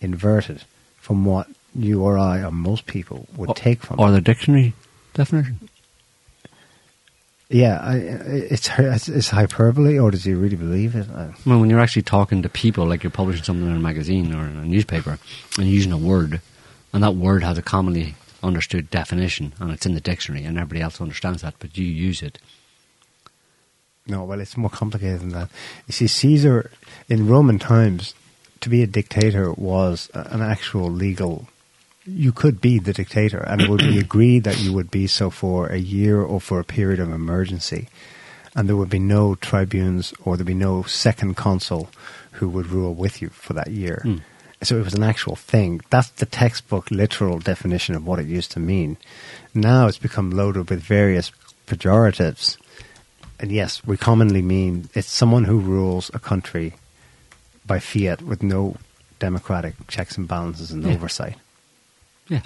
inverted 0.00 0.62
from 0.96 1.26
what 1.26 1.48
you 1.74 2.02
or 2.02 2.16
I 2.16 2.42
or 2.42 2.50
most 2.50 2.86
people 2.86 3.26
would 3.36 3.50
Or- 3.50 3.54
take 3.54 3.82
from. 3.82 3.98
It. 3.98 4.02
Or 4.02 4.08
it. 4.08 4.12
the 4.12 4.20
dictionary 4.22 4.72
definition. 5.12 5.68
Yeah, 7.50 7.80
I, 7.82 7.96
it's 7.96 8.68
it's 9.08 9.30
hyperbole, 9.30 9.98
or 9.98 10.10
does 10.10 10.24
he 10.24 10.34
really 10.34 10.56
believe 10.56 10.94
it? 10.94 11.08
I, 11.08 11.32
Well, 11.46 11.60
when 11.60 11.70
you're 11.70 11.80
actually 11.80 12.02
talking 12.02 12.42
to 12.42 12.48
people, 12.48 12.84
like 12.86 13.02
you're 13.02 13.10
publishing 13.10 13.44
something 13.44 13.66
in 13.66 13.74
a 13.76 13.80
magazine 13.80 14.34
or 14.34 14.46
in 14.46 14.56
a 14.56 14.64
newspaper, 14.64 15.18
and 15.56 15.66
you're 15.66 15.74
using 15.74 15.92
a 15.92 15.98
word, 15.98 16.42
and 16.92 17.02
that 17.02 17.14
word 17.14 17.42
has 17.42 17.56
a 17.56 17.62
commonly 17.62 18.16
understood 18.42 18.90
definition, 18.90 19.54
and 19.60 19.70
it's 19.70 19.86
in 19.86 19.94
the 19.94 20.00
dictionary, 20.00 20.44
and 20.44 20.58
everybody 20.58 20.82
else 20.82 21.00
understands 21.00 21.40
that, 21.40 21.54
but 21.58 21.78
you 21.78 21.86
use 21.86 22.22
it. 22.22 22.38
No, 24.06 24.24
well, 24.24 24.40
it's 24.40 24.56
more 24.56 24.70
complicated 24.70 25.20
than 25.20 25.30
that. 25.30 25.48
You 25.86 25.92
see, 25.92 26.06
Caesar 26.06 26.70
in 27.08 27.28
Roman 27.28 27.58
times, 27.58 28.14
to 28.60 28.68
be 28.68 28.82
a 28.82 28.86
dictator 28.86 29.52
was 29.52 30.10
an 30.14 30.42
actual 30.42 30.90
legal. 30.90 31.48
You 32.08 32.32
could 32.32 32.60
be 32.60 32.78
the 32.78 32.92
dictator, 32.94 33.38
and 33.38 33.60
it 33.60 33.68
would 33.68 33.80
be 33.80 33.98
agreed 33.98 34.44
that 34.44 34.58
you 34.60 34.72
would 34.72 34.90
be 34.90 35.06
so 35.06 35.28
for 35.30 35.66
a 35.66 35.76
year 35.76 36.20
or 36.22 36.40
for 36.40 36.58
a 36.58 36.64
period 36.64 37.00
of 37.00 37.10
emergency, 37.10 37.88
and 38.56 38.68
there 38.68 38.76
would 38.76 38.88
be 38.88 38.98
no 38.98 39.34
tribunes 39.34 40.14
or 40.24 40.36
there'd 40.36 40.46
be 40.46 40.54
no 40.54 40.82
second 40.84 41.34
consul 41.36 41.90
who 42.32 42.48
would 42.48 42.66
rule 42.68 42.94
with 42.94 43.20
you 43.20 43.28
for 43.28 43.52
that 43.52 43.70
year. 43.70 44.02
Mm. 44.04 44.22
So 44.62 44.78
it 44.78 44.84
was 44.84 44.94
an 44.94 45.02
actual 45.04 45.36
thing. 45.36 45.82
That's 45.90 46.08
the 46.10 46.26
textbook 46.26 46.90
literal 46.90 47.38
definition 47.38 47.94
of 47.94 48.06
what 48.06 48.18
it 48.18 48.26
used 48.26 48.50
to 48.52 48.60
mean. 48.60 48.96
Now 49.54 49.86
it's 49.86 49.98
become 49.98 50.30
loaded 50.30 50.70
with 50.70 50.80
various 50.80 51.30
pejoratives. 51.66 52.56
And 53.38 53.52
yes, 53.52 53.84
we 53.84 53.96
commonly 53.96 54.42
mean 54.42 54.88
it's 54.94 55.08
someone 55.10 55.44
who 55.44 55.60
rules 55.60 56.10
a 56.12 56.18
country 56.18 56.74
by 57.66 57.78
fiat 57.78 58.22
with 58.22 58.42
no 58.42 58.76
democratic 59.20 59.74
checks 59.86 60.16
and 60.16 60.26
balances 60.26 60.72
and 60.72 60.82
Yeah. 60.82 60.94
oversight. 60.94 61.36
Yeah. 62.28 62.42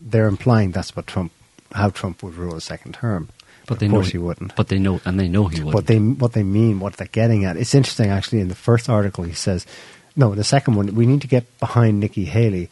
They're 0.00 0.28
implying 0.28 0.72
that's 0.72 0.94
what 0.96 1.06
Trump, 1.06 1.32
how 1.72 1.90
Trump 1.90 2.22
would 2.22 2.34
rule 2.34 2.56
a 2.56 2.60
second 2.60 2.94
term. 2.94 3.28
But 3.66 3.74
of 3.74 3.78
they 3.80 3.88
course 3.88 4.06
know 4.08 4.12
he 4.12 4.18
wouldn't. 4.18 4.56
But 4.56 4.68
they 4.68 4.78
know, 4.78 5.00
and 5.04 5.18
they 5.18 5.28
know 5.28 5.46
he 5.46 5.62
would 5.62 5.72
But 5.72 5.86
they 5.86 5.98
what 5.98 6.32
they 6.32 6.42
mean, 6.42 6.80
what 6.80 6.96
they're 6.96 7.06
getting 7.06 7.44
at. 7.44 7.56
It's 7.56 7.74
interesting 7.74 8.10
actually. 8.10 8.40
In 8.40 8.48
the 8.48 8.54
first 8.54 8.88
article, 8.88 9.24
he 9.24 9.34
says, 9.34 9.66
no, 10.16 10.34
the 10.34 10.44
second 10.44 10.74
one, 10.74 10.94
we 10.94 11.06
need 11.06 11.22
to 11.22 11.28
get 11.28 11.58
behind 11.60 12.00
Nikki 12.00 12.24
Haley. 12.24 12.68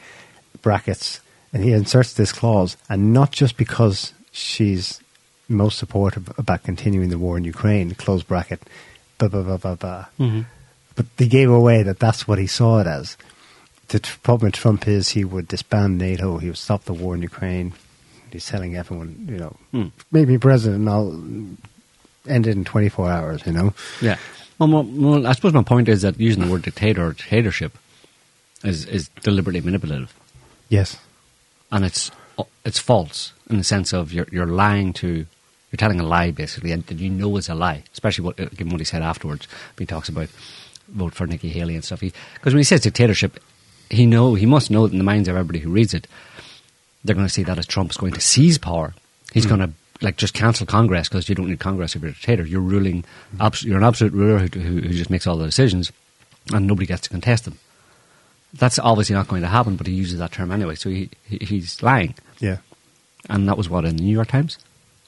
Brackets. 0.62 1.20
And 1.53 1.64
he 1.64 1.73
inserts 1.73 2.12
this 2.12 2.33
clause, 2.33 2.77
and 2.88 3.12
not 3.12 3.33
just 3.33 3.57
because 3.57 4.12
she's 4.31 5.01
most 5.49 5.79
supportive 5.79 6.33
about 6.38 6.62
continuing 6.62 7.09
the 7.09 7.18
war 7.18 7.37
in 7.37 7.44
Ukraine, 7.44 7.92
close 7.94 8.23
bracket, 8.23 8.61
blah, 9.18 9.27
blah, 9.29 9.42
blah, 9.42 9.57
blah, 9.57 9.75
blah. 9.75 10.05
Mm-hmm. 10.18 10.42
But 10.94 11.07
they 11.16 11.27
gave 11.27 11.51
away 11.51 11.83
that 11.83 11.99
that's 11.99 12.29
what 12.29 12.38
he 12.38 12.46
saw 12.46 12.79
it 12.79 12.87
as. 12.87 13.16
The 13.90 14.00
problem 14.22 14.48
with 14.48 14.55
Trump 14.55 14.87
is 14.88 15.11
he 15.11 15.24
would 15.24 15.48
disband 15.48 15.98
NATO, 15.98 16.38
he 16.38 16.48
would 16.48 16.59
stop 16.59 16.85
the 16.85 16.92
war 16.94 17.14
in 17.14 17.22
Ukraine. 17.22 17.72
He's 18.33 18.46
telling 18.46 18.76
everyone, 18.76 19.26
you 19.29 19.37
know, 19.38 19.57
Hmm. 19.72 19.88
make 20.12 20.29
me 20.29 20.38
president 20.38 20.81
and 20.81 20.88
I'll 20.88 21.12
end 22.33 22.46
it 22.46 22.57
in 22.57 22.64
24 22.64 23.11
hours, 23.11 23.42
you 23.46 23.53
know? 23.53 23.74
Yeah. 24.00 24.16
Well, 24.59 24.85
well, 24.85 25.26
I 25.26 25.33
suppose 25.33 25.53
my 25.55 25.62
point 25.64 25.88
is 25.88 26.03
that 26.03 26.20
using 26.20 26.44
the 26.44 26.50
word 26.50 26.62
dictator 26.62 27.07
or 27.07 27.12
dictatorship 27.12 27.76
is, 28.62 28.85
is 28.85 29.09
deliberately 29.22 29.61
manipulative. 29.62 30.14
Yes. 30.68 30.96
and 31.72 31.85
it's 31.85 32.11
it's 32.64 32.79
false 32.79 33.33
in 33.50 33.59
the 33.59 33.64
sense 33.64 33.92
of 33.92 34.12
you're 34.12 34.26
you're 34.33 34.46
lying 34.46 34.92
to 34.94 35.09
you're 35.70 35.76
telling 35.79 36.00
a 36.00 36.03
lie 36.07 36.31
basically, 36.31 36.72
and 36.72 36.85
that 36.87 36.98
you 36.98 37.11
know 37.11 37.37
it's 37.37 37.48
a 37.48 37.55
lie. 37.55 37.83
Especially 37.92 38.24
what 38.24 38.37
given 38.37 38.70
what 38.70 38.81
he 38.81 38.85
said 38.85 39.03
afterwards, 39.03 39.46
he 39.79 39.85
talks 39.87 40.09
about 40.09 40.29
vote 40.88 41.14
for 41.14 41.26
Nikki 41.26 41.48
Haley 41.48 41.74
and 41.74 41.85
stuff. 41.85 42.00
Because 42.00 42.53
when 42.55 42.59
he 42.59 42.64
says 42.64 42.81
dictatorship, 42.81 43.38
he 43.90 44.07
know 44.07 44.35
he 44.35 44.46
must 44.46 44.70
know 44.70 44.87
that 44.87 44.92
in 44.92 44.98
the 44.98 45.05
minds 45.05 45.29
of 45.29 45.37
everybody 45.37 45.59
who 45.59 45.70
reads 45.70 45.92
it, 45.94 46.07
they're 47.05 47.14
going 47.14 47.26
to 47.26 47.33
see 47.33 47.42
that 47.42 47.59
as 47.59 47.66
Trump's 47.66 47.96
going 47.96 48.12
to 48.12 48.20
seize 48.20 48.57
power. 48.59 48.94
He's 49.33 49.46
going 49.46 49.61
to 49.61 49.70
like 50.00 50.16
just 50.16 50.33
cancel 50.35 50.66
Congress 50.66 51.09
because 51.09 51.29
you 51.29 51.35
don't 51.35 51.48
need 51.48 51.59
Congress 51.61 51.94
if 51.94 52.03
you're 52.03 52.11
a 52.11 52.14
dictator. 52.14 52.44
You're 52.46 52.61
ruling. 52.61 53.05
abs- 53.38 53.64
You're 53.64 53.79
an 53.79 53.85
absolute 53.85 54.12
ruler 54.12 54.38
who, 54.38 54.61
who, 54.61 54.81
who 54.81 54.88
just 54.94 55.11
makes 55.11 55.26
all 55.26 55.37
the 55.37 55.46
decisions, 55.46 55.92
and 56.53 56.66
nobody 56.66 56.87
gets 56.87 57.03
to 57.03 57.11
contest 57.11 57.44
them. 57.44 57.59
That's 58.55 58.79
obviously 58.79 59.14
not 59.14 59.29
going 59.29 59.42
to 59.42 59.48
happen, 59.48 59.76
but 59.76 59.87
he 59.87 59.92
uses 59.92 60.18
that 60.18 60.33
term 60.33 60.50
anyway, 60.50 60.74
so 60.74 60.90
he, 60.90 61.11
he 61.24 61.38
he's 61.38 61.83
lying. 61.83 62.14
Yeah. 62.40 62.59
And 63.29 63.48
that 63.48 63.57
was 63.57 63.68
what 63.68 63.85
in 63.85 63.96
the 63.96 64.03
New 64.03 64.12
York 64.12 64.29
Times, 64.29 64.59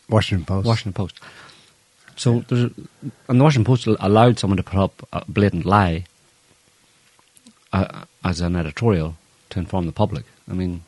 Washington 0.09 0.45
Post. 0.45 0.67
Washington 0.67 0.93
Post. 0.93 1.19
So 2.15 2.45
there's, 2.49 2.71
and 3.29 3.41
the 3.41 3.45
Washington 3.45 3.65
Post 3.65 3.87
allowed 3.87 4.39
someone 4.39 4.59
to 4.59 4.63
put 4.63 4.79
up 4.79 5.09
a 5.13 5.25
blatant 5.27 5.65
lie 5.65 6.05
uh, 7.73 8.05
as 8.25 8.41
an 8.41 8.57
editorial 8.57 9.17
to 9.51 9.59
inform 9.59 9.87
the 9.87 9.93
public. 9.93 10.25
I 10.51 10.55
mean, 10.55 10.83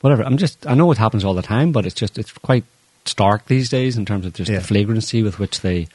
whatever. 0.00 0.22
I'm 0.22 0.36
just. 0.38 0.66
I 0.66 0.74
know 0.74 0.90
it 0.92 0.98
happens 0.98 1.24
all 1.24 1.34
the 1.34 1.42
time, 1.42 1.72
but 1.72 1.86
it's 1.86 1.94
just 1.94 2.18
it's 2.18 2.32
quite 2.32 2.64
stark 3.04 3.46
these 3.46 3.68
days 3.68 3.96
in 3.96 4.04
terms 4.06 4.24
of 4.26 4.32
just 4.34 4.50
Yeah. 4.50 4.58
the 4.58 4.64
flagrancy 4.64 5.22
with 5.22 5.38
which 5.38 5.60
they 5.60 5.88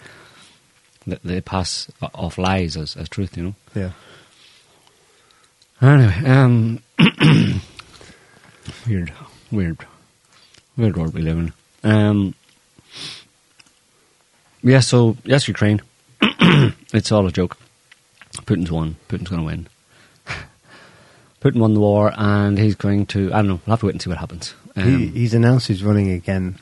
they- 1.06 1.42
pass 1.42 1.90
off 2.14 2.38
lies 2.38 2.76
as, 2.76 2.96
as 2.98 3.08
truth. 3.10 3.38
You 3.38 3.44
know. 3.44 3.56
Yeah. 3.76 3.92
Anyway, 5.82 6.26
um, 6.26 6.82
weird, 8.88 9.14
weird, 9.52 9.86
weird 10.76 10.98
world 10.98 11.14
we 11.14 11.22
live 11.22 11.38
in. 11.38 11.54
Um, 11.84 12.34
yeah, 14.64 14.80
so 14.80 15.16
yes, 15.24 15.48
Ukraine. 15.48 15.82
it's 16.94 17.12
all 17.12 17.28
a 17.28 17.32
joke. 17.32 17.58
Putin's 18.48 18.72
won. 18.72 18.96
Putin's 19.10 19.30
going 19.30 19.42
to 19.42 19.46
win. 19.46 19.68
Putin 21.42 21.60
won 21.60 21.74
the 21.76 21.80
war, 21.80 22.12
and 22.18 22.58
he's 22.58 22.76
going 22.76 23.06
to. 23.08 23.32
I 23.34 23.38
don't 23.38 23.48
know. 23.48 23.60
We'll 23.66 23.74
have 23.74 23.82
to 23.82 23.86
wait 23.86 23.92
and 23.96 24.02
see 24.02 24.10
what 24.10 24.18
happens. 24.18 24.56
Um, 24.76 24.84
he, 25.00 25.08
he's 25.08 25.34
announced 25.36 25.68
he's 25.68 25.84
running 25.84 26.10
again. 26.12 26.58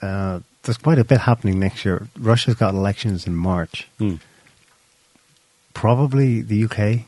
Uh, 0.00 0.40
there's 0.62 0.78
quite 0.78 0.98
a 0.98 1.04
bit 1.04 1.20
happening 1.20 1.58
next 1.58 1.84
year. 1.84 2.06
Russia's 2.18 2.54
got 2.54 2.74
elections 2.74 3.26
in 3.26 3.34
March. 3.36 3.86
hmm. 3.98 4.16
Probably 5.74 6.42
the 6.42 6.64
UK, 6.64 7.06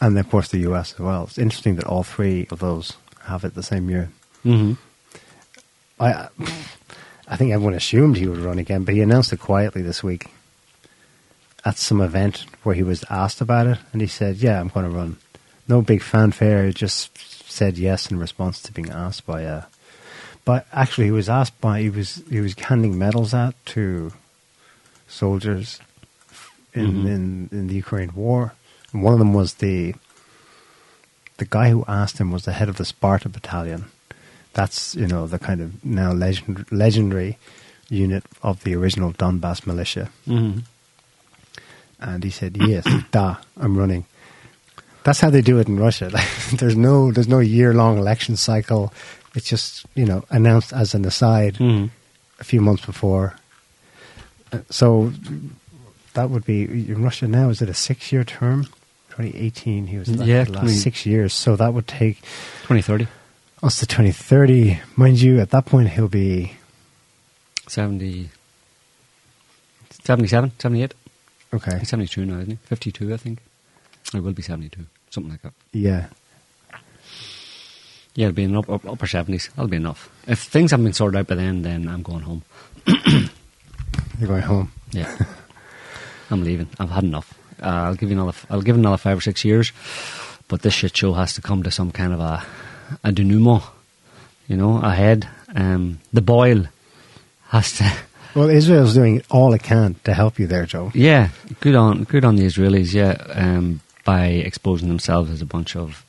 and 0.00 0.18
of 0.18 0.30
course 0.30 0.48
the 0.48 0.60
US 0.60 0.94
as 0.94 1.00
well. 1.00 1.24
It's 1.24 1.38
interesting 1.38 1.76
that 1.76 1.86
all 1.86 2.02
three 2.02 2.46
of 2.50 2.60
those 2.60 2.96
have 3.24 3.44
it 3.44 3.54
the 3.54 3.62
same 3.62 3.90
year. 3.90 4.10
hmm 4.42 4.74
I, 6.00 6.28
I 7.26 7.36
think 7.36 7.52
everyone 7.52 7.74
assumed 7.74 8.16
he 8.16 8.28
would 8.28 8.38
run 8.38 8.58
again, 8.60 8.84
but 8.84 8.94
he 8.94 9.00
announced 9.02 9.32
it 9.32 9.40
quietly 9.40 9.82
this 9.82 10.02
week 10.04 10.28
at 11.68 11.76
some 11.78 12.00
event 12.10 12.34
where 12.64 12.74
he 12.80 12.82
was 12.92 13.04
asked 13.22 13.40
about 13.46 13.66
it, 13.72 13.78
and 13.92 14.00
he 14.00 14.08
said, 14.18 14.32
"Yeah, 14.46 14.56
I'm 14.60 14.68
going 14.74 14.88
to 14.90 14.96
run." 15.00 15.12
No 15.74 15.78
big 15.92 16.02
fanfare. 16.14 16.60
He 16.66 16.72
just 16.86 17.04
said 17.58 17.72
yes 17.88 18.10
in 18.10 18.18
response 18.26 18.56
to 18.62 18.72
being 18.76 18.90
asked 19.04 19.24
by 19.32 19.40
a. 19.42 19.58
But 20.48 20.60
actually, 20.82 21.06
he 21.10 21.16
was 21.20 21.28
asked 21.40 21.56
by 21.60 21.74
he 21.86 21.90
was 21.98 22.10
he 22.34 22.40
was 22.46 22.54
handing 22.68 22.94
medals 23.04 23.32
out 23.42 23.54
to 23.74 24.12
soldiers 25.08 25.80
in 26.74 26.86
Mhm. 26.92 27.06
in, 27.14 27.48
in 27.58 27.66
the 27.68 27.74
Ukraine 27.84 28.12
war, 28.14 28.42
and 28.92 29.02
one 29.02 29.12
of 29.16 29.18
them 29.22 29.34
was 29.40 29.50
the. 29.64 29.94
The 31.42 31.44
guy 31.58 31.70
who 31.70 31.84
asked 31.86 32.18
him 32.18 32.32
was 32.32 32.44
the 32.44 32.52
head 32.58 32.68
of 32.68 32.78
the 32.78 32.84
Sparta 32.84 33.28
battalion. 33.28 33.82
That's 34.54 34.78
you 34.96 35.06
know 35.12 35.26
the 35.34 35.38
kind 35.48 35.60
of 35.64 35.68
now 35.84 36.10
legend, 36.12 36.66
legendary 36.84 37.32
unit 38.06 38.24
of 38.42 38.54
the 38.64 38.74
original 38.74 39.12
Donbass 39.12 39.66
militia. 39.66 40.04
hmm 40.24 40.58
And 42.00 42.22
he 42.22 42.30
said, 42.30 42.56
"Yes, 42.56 42.86
da, 43.10 43.36
I'm 43.56 43.76
running." 43.76 44.04
That's 45.04 45.20
how 45.20 45.30
they 45.30 45.40
do 45.42 45.58
it 45.58 45.68
in 45.68 45.78
Russia. 45.78 46.10
Like, 46.12 46.28
there's 46.58 46.76
no 46.76 47.10
there's 47.12 47.28
no 47.28 47.38
year 47.40 47.72
long 47.74 47.98
election 47.98 48.36
cycle. 48.36 48.92
It's 49.34 49.48
just 49.48 49.86
you 49.94 50.04
know 50.04 50.24
announced 50.30 50.72
as 50.72 50.94
an 50.94 51.04
aside 51.04 51.56
hmm 51.56 51.86
a 52.40 52.44
few 52.44 52.60
months 52.60 52.86
before. 52.86 53.34
Uh, 54.52 54.58
So 54.70 55.12
that 56.14 56.30
would 56.30 56.44
be 56.44 56.62
in 56.64 57.02
Russia 57.02 57.26
now. 57.26 57.48
Is 57.50 57.60
it 57.62 57.68
a 57.68 57.74
six 57.74 58.12
year 58.12 58.22
term? 58.24 58.64
2018, 59.10 59.88
he 59.88 59.98
was 59.98 60.08
Yeah, 60.08 60.44
the 60.44 60.52
last 60.52 60.60
20 60.60 60.74
six 60.74 61.04
years. 61.04 61.34
So 61.34 61.56
that 61.56 61.74
would 61.74 61.88
take 61.88 62.22
2030, 62.70 63.08
us 63.60 63.80
to 63.80 63.86
2030. 63.86 64.78
Mind 64.94 65.20
you, 65.20 65.40
at 65.40 65.50
that 65.50 65.66
point 65.66 65.88
he'll 65.88 66.06
be 66.06 66.52
70, 67.66 68.30
77, 70.04 70.52
78. 70.58 70.94
Okay. 71.54 71.78
He's 71.78 71.88
72 71.88 72.24
now, 72.26 72.38
isn't 72.38 72.50
he? 72.50 72.56
52, 72.64 73.14
I 73.14 73.16
think. 73.16 73.40
Or 74.14 74.20
will 74.20 74.32
be 74.32 74.42
72, 74.42 74.84
something 75.10 75.30
like 75.30 75.42
that. 75.42 75.52
Yeah, 75.72 76.06
Yeah, 78.14 78.26
it'll 78.28 78.34
be 78.36 78.44
in 78.44 78.56
up, 78.56 78.68
up, 78.70 78.84
upper 78.86 79.06
70s. 79.06 79.50
That'll 79.50 79.68
be 79.68 79.76
enough. 79.76 80.10
If 80.26 80.40
things 80.40 80.70
haven't 80.70 80.84
been 80.84 80.92
sorted 80.92 81.18
out 81.20 81.26
by 81.26 81.34
then, 81.36 81.62
then 81.62 81.86
I'm 81.88 82.02
going 82.02 82.22
home. 82.22 82.42
you're 82.86 84.28
going 84.28 84.42
home. 84.42 84.72
Yeah. 84.92 85.16
I'm 86.30 86.42
leaving. 86.42 86.68
I've 86.78 86.90
had 86.90 87.04
enough. 87.04 87.32
Uh, 87.62 87.66
I'll 87.66 87.94
give 87.94 88.10
you 88.10 88.16
another. 88.20 88.36
I'll 88.50 88.62
give 88.62 88.76
another 88.76 88.96
five 88.96 89.18
or 89.18 89.20
six 89.20 89.44
years, 89.44 89.72
but 90.46 90.62
this 90.62 90.74
shit 90.74 90.96
show 90.96 91.12
has 91.14 91.32
to 91.34 91.42
come 91.42 91.62
to 91.62 91.70
some 91.70 91.90
kind 91.90 92.12
of 92.12 92.20
a 92.20 92.44
a 93.02 93.12
denouement. 93.12 93.62
You 94.46 94.56
know, 94.56 94.78
ahead. 94.78 95.28
Um, 95.54 96.00
the 96.12 96.22
boil 96.22 96.64
has 97.48 97.76
to. 97.78 97.92
Well, 98.38 98.50
Israel's 98.50 98.94
doing 98.94 99.22
all 99.32 99.52
it 99.52 99.64
can 99.64 99.96
to 100.04 100.14
help 100.14 100.38
you 100.38 100.46
there, 100.46 100.64
Joe. 100.64 100.92
Yeah, 100.94 101.30
good 101.58 101.74
on 101.74 102.04
good 102.04 102.24
on 102.24 102.36
the 102.36 102.44
Israelis. 102.44 102.94
Yeah, 102.94 103.16
um, 103.30 103.80
by 104.04 104.26
exposing 104.26 104.86
themselves 104.86 105.28
as 105.32 105.42
a 105.42 105.44
bunch 105.44 105.74
of 105.74 106.06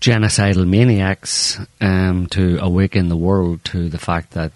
genocidal 0.00 0.66
maniacs 0.66 1.60
um, 1.82 2.28
to 2.28 2.56
awaken 2.62 3.10
the 3.10 3.16
world 3.16 3.62
to 3.64 3.90
the 3.90 3.98
fact 3.98 4.30
that 4.30 4.52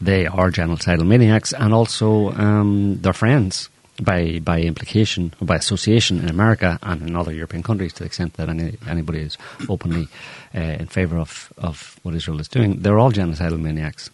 they 0.00 0.26
are 0.26 0.50
genocidal 0.50 1.06
maniacs 1.06 1.52
and 1.52 1.74
also 1.74 2.30
um, 2.30 2.96
their 3.02 3.12
friends 3.12 3.68
by 4.00 4.38
by 4.38 4.62
implication 4.62 5.34
or 5.38 5.46
by 5.46 5.56
association 5.56 6.18
in 6.18 6.30
America 6.30 6.78
and 6.82 7.02
in 7.02 7.14
other 7.14 7.34
European 7.34 7.62
countries 7.62 7.92
to 7.92 7.98
the 7.98 8.06
extent 8.06 8.32
that 8.34 8.48
any, 8.48 8.78
anybody 8.88 9.18
is 9.18 9.36
openly 9.68 10.08
uh, 10.54 10.60
in 10.80 10.86
favour 10.86 11.18
of, 11.18 11.52
of 11.58 12.00
what 12.02 12.14
Israel 12.14 12.40
is 12.40 12.48
doing. 12.48 12.80
They're 12.80 12.98
all 12.98 13.12
genocidal 13.12 13.60
maniacs. 13.60 14.08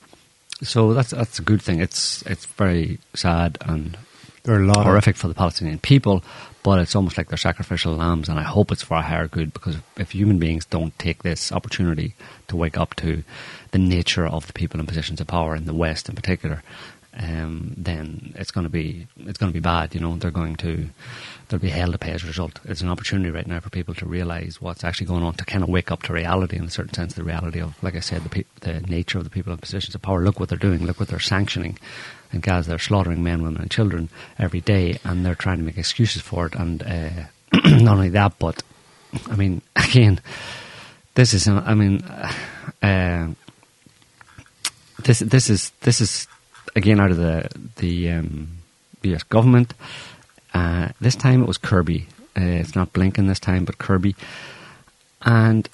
So 0.62 0.92
that's 0.92 1.11
that's 1.11 1.38
a 1.38 1.42
good 1.42 1.62
thing. 1.62 1.81
It's 1.81 2.23
it's 2.23 2.44
very 2.44 2.99
sad 3.14 3.58
and 3.63 3.96
There 4.42 4.54
are 4.54 4.63
a 4.63 4.67
lot 4.67 4.85
horrific 4.85 5.17
for 5.17 5.29
the 5.29 5.35
Palestinian 5.35 5.79
people, 5.79 6.25
but 6.63 6.79
it's 6.79 6.96
almost 6.96 7.19
like 7.19 7.29
they're 7.29 7.37
sacrificial 7.37 7.94
lambs, 7.94 8.29
and 8.29 8.38
I 8.38 8.42
hope 8.42 8.73
it's 8.73 8.83
for 8.83 8.96
a 8.96 9.02
higher 9.02 9.29
good 9.29 9.52
because 9.52 9.77
if 9.98 10.13
human 10.13 10.38
beings 10.38 10.65
don't 10.65 10.98
take 10.98 11.23
this 11.23 11.52
opportunity 11.52 12.15
to 12.48 12.56
wake 12.56 12.79
up 12.79 12.94
to 12.96 13.23
the 13.73 13.79
nature 13.79 14.27
of 14.27 14.46
the 14.46 14.54
people 14.54 14.81
in 14.81 14.87
positions 14.87 15.21
of 15.21 15.27
power 15.27 15.54
in 15.54 15.67
the 15.67 15.75
West 15.75 16.08
in 16.08 16.15
particular, 16.15 16.63
um, 17.19 17.75
then 17.77 18.33
it's 18.37 18.50
going 18.50 18.65
to 18.65 18.71
be 18.71 19.06
it's 19.19 19.38
going 19.38 19.52
to 19.52 19.56
be 19.56 19.61
bad. 19.61 19.94
You 19.94 20.00
know, 20.00 20.17
they're 20.17 20.31
going 20.31 20.56
to 20.56 20.88
there'll 21.48 21.63
be 21.63 21.69
hell 21.69 21.90
to 21.90 21.98
pay 21.98 22.13
as 22.13 22.23
a 22.23 22.27
result. 22.27 22.61
It's 22.65 22.83
an 22.83 22.88
opportunity 22.88 23.31
right 23.31 23.46
now 23.46 23.58
for 23.58 23.71
people 23.71 23.94
to 23.94 24.06
realise 24.06 24.61
what's 24.61 24.85
actually 24.85 25.08
going 25.08 25.25
on, 25.25 25.35
to 25.35 25.44
kind 25.44 25.65
of 25.65 25.69
wake 25.69 25.90
up 25.90 26.02
to 26.04 26.13
reality 26.13 26.56
in 26.56 26.65
a 26.65 26.71
certain 26.71 26.94
sense, 26.94 27.15
the 27.15 27.25
reality 27.25 27.61
of, 27.61 27.83
like 27.83 27.96
I 27.96 28.00
said, 28.00 28.23
the, 28.23 28.29
pe- 28.29 28.44
the 28.61 28.81
nature 28.83 29.19
of 29.19 29.25
the 29.25 29.31
people 29.31 29.52
in 29.52 29.58
positions 29.58 29.94
of 29.94 30.02
power. 30.02 30.23
Look 30.23 30.38
what 30.38 30.48
they're 30.48 30.58
doing. 30.58 30.87
Look 30.87 31.00
what 31.00 31.08
they're 31.08 31.19
sanctioning. 31.19 31.79
And 32.33 32.42
guys, 32.42 32.69
they're 32.69 32.79
slaughtering 32.79 33.25
men, 33.25 33.42
women, 33.42 33.63
and 33.63 33.71
children 33.71 34.08
every 34.38 34.61
day, 34.61 34.98
and 35.02 35.27
they're 35.27 35.35
trying 35.35 35.58
to 35.58 35.65
make 35.65 35.79
excuses 35.79 36.23
for 36.23 36.46
it. 36.46 36.54
And 36.54 36.83
uh, 36.85 37.25
not 37.65 37.96
only 37.96 38.11
that, 38.11 38.38
but 38.38 38.63
I 39.29 39.35
mean, 39.35 39.63
again, 39.77 40.21
this 41.17 41.35
is, 41.35 41.48
I 41.48 41.75
mean, 41.75 42.02
uh, 42.83 43.35
this 45.02 45.21
this 45.21 45.48
is 45.50 45.73
this 45.81 46.00
is 46.00 46.29
again 46.77 47.00
out 47.00 47.10
of 47.10 47.16
the 47.16 47.48
the 47.77 48.10
um, 48.10 48.48
U.S. 49.02 49.23
government. 49.23 49.75
Uh, 50.52 50.88
this 51.00 51.16
time 51.16 51.42
it 51.42 51.48
was 51.48 51.58
Kirby. 51.58 52.06
Uh, 52.37 52.42
it's 52.42 52.75
not 52.75 52.92
Blinken 52.92 53.29
this 53.29 53.40
time, 53.40 53.64
but 53.64 53.79
Kirby. 53.79 54.14
And 55.23 55.68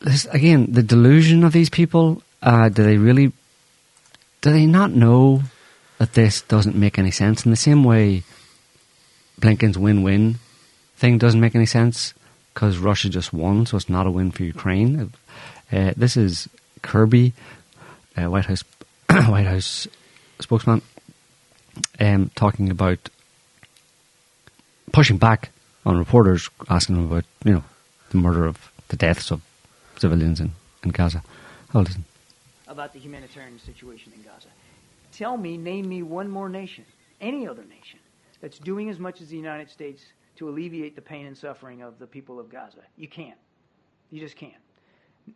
this, 0.00 0.26
again, 0.26 0.72
the 0.72 0.82
delusion 0.82 1.44
of 1.44 1.52
these 1.52 1.70
people. 1.70 2.22
Uh, 2.42 2.68
do 2.68 2.82
they 2.82 2.96
really? 2.96 3.32
Do 4.42 4.52
they 4.52 4.66
not 4.66 4.92
know 4.92 5.42
that 5.98 6.12
this 6.12 6.42
doesn't 6.42 6.76
make 6.76 6.98
any 6.98 7.10
sense? 7.10 7.44
In 7.44 7.50
the 7.50 7.56
same 7.56 7.82
way, 7.82 8.22
Blinken's 9.40 9.78
win-win 9.78 10.38
thing 10.96 11.18
doesn't 11.18 11.40
make 11.40 11.54
any 11.54 11.66
sense 11.66 12.14
because 12.54 12.78
Russia 12.78 13.08
just 13.08 13.32
won, 13.32 13.66
so 13.66 13.76
it's 13.76 13.88
not 13.88 14.06
a 14.06 14.10
win 14.10 14.30
for 14.30 14.44
Ukraine. 14.44 15.12
Uh, 15.72 15.92
this 15.96 16.16
is 16.16 16.48
Kirby, 16.82 17.32
uh, 18.16 18.30
White 18.30 18.46
House 18.46 18.64
White 19.10 19.46
House 19.46 19.88
spokesman, 20.40 20.82
um, 22.00 22.30
talking 22.34 22.70
about 22.70 23.10
pushing 24.92 25.18
back 25.18 25.50
on 25.84 25.98
reporters 25.98 26.48
asking 26.68 26.96
them 26.96 27.06
about 27.10 27.24
you 27.44 27.52
know 27.52 27.64
the 28.10 28.16
murder 28.16 28.46
of 28.46 28.70
the 28.88 28.96
deaths 28.96 29.30
of 29.30 29.42
civilians 29.96 30.40
in, 30.40 30.52
in 30.84 30.90
Gaza. 30.90 31.22
Oh, 31.74 31.80
listen. 31.80 32.04
About 32.68 32.92
the 32.92 32.98
humanitarian 32.98 33.58
situation 33.58 34.12
in 34.14 34.22
Gaza. 34.22 34.48
Tell 35.12 35.36
me, 35.36 35.56
name 35.56 35.88
me 35.88 36.02
one 36.02 36.28
more 36.28 36.48
nation, 36.48 36.84
any 37.20 37.46
other 37.48 37.64
nation, 37.64 37.98
that's 38.40 38.58
doing 38.58 38.90
as 38.90 38.98
much 38.98 39.20
as 39.20 39.28
the 39.28 39.36
United 39.36 39.70
States 39.70 40.02
to 40.36 40.48
alleviate 40.48 40.94
the 40.94 41.02
pain 41.02 41.26
and 41.26 41.36
suffering 41.36 41.82
of 41.82 41.98
the 41.98 42.06
people 42.06 42.38
of 42.38 42.50
Gaza. 42.50 42.82
You 42.96 43.08
can't. 43.08 43.38
You 44.10 44.20
just 44.20 44.36
can't. 44.36 44.52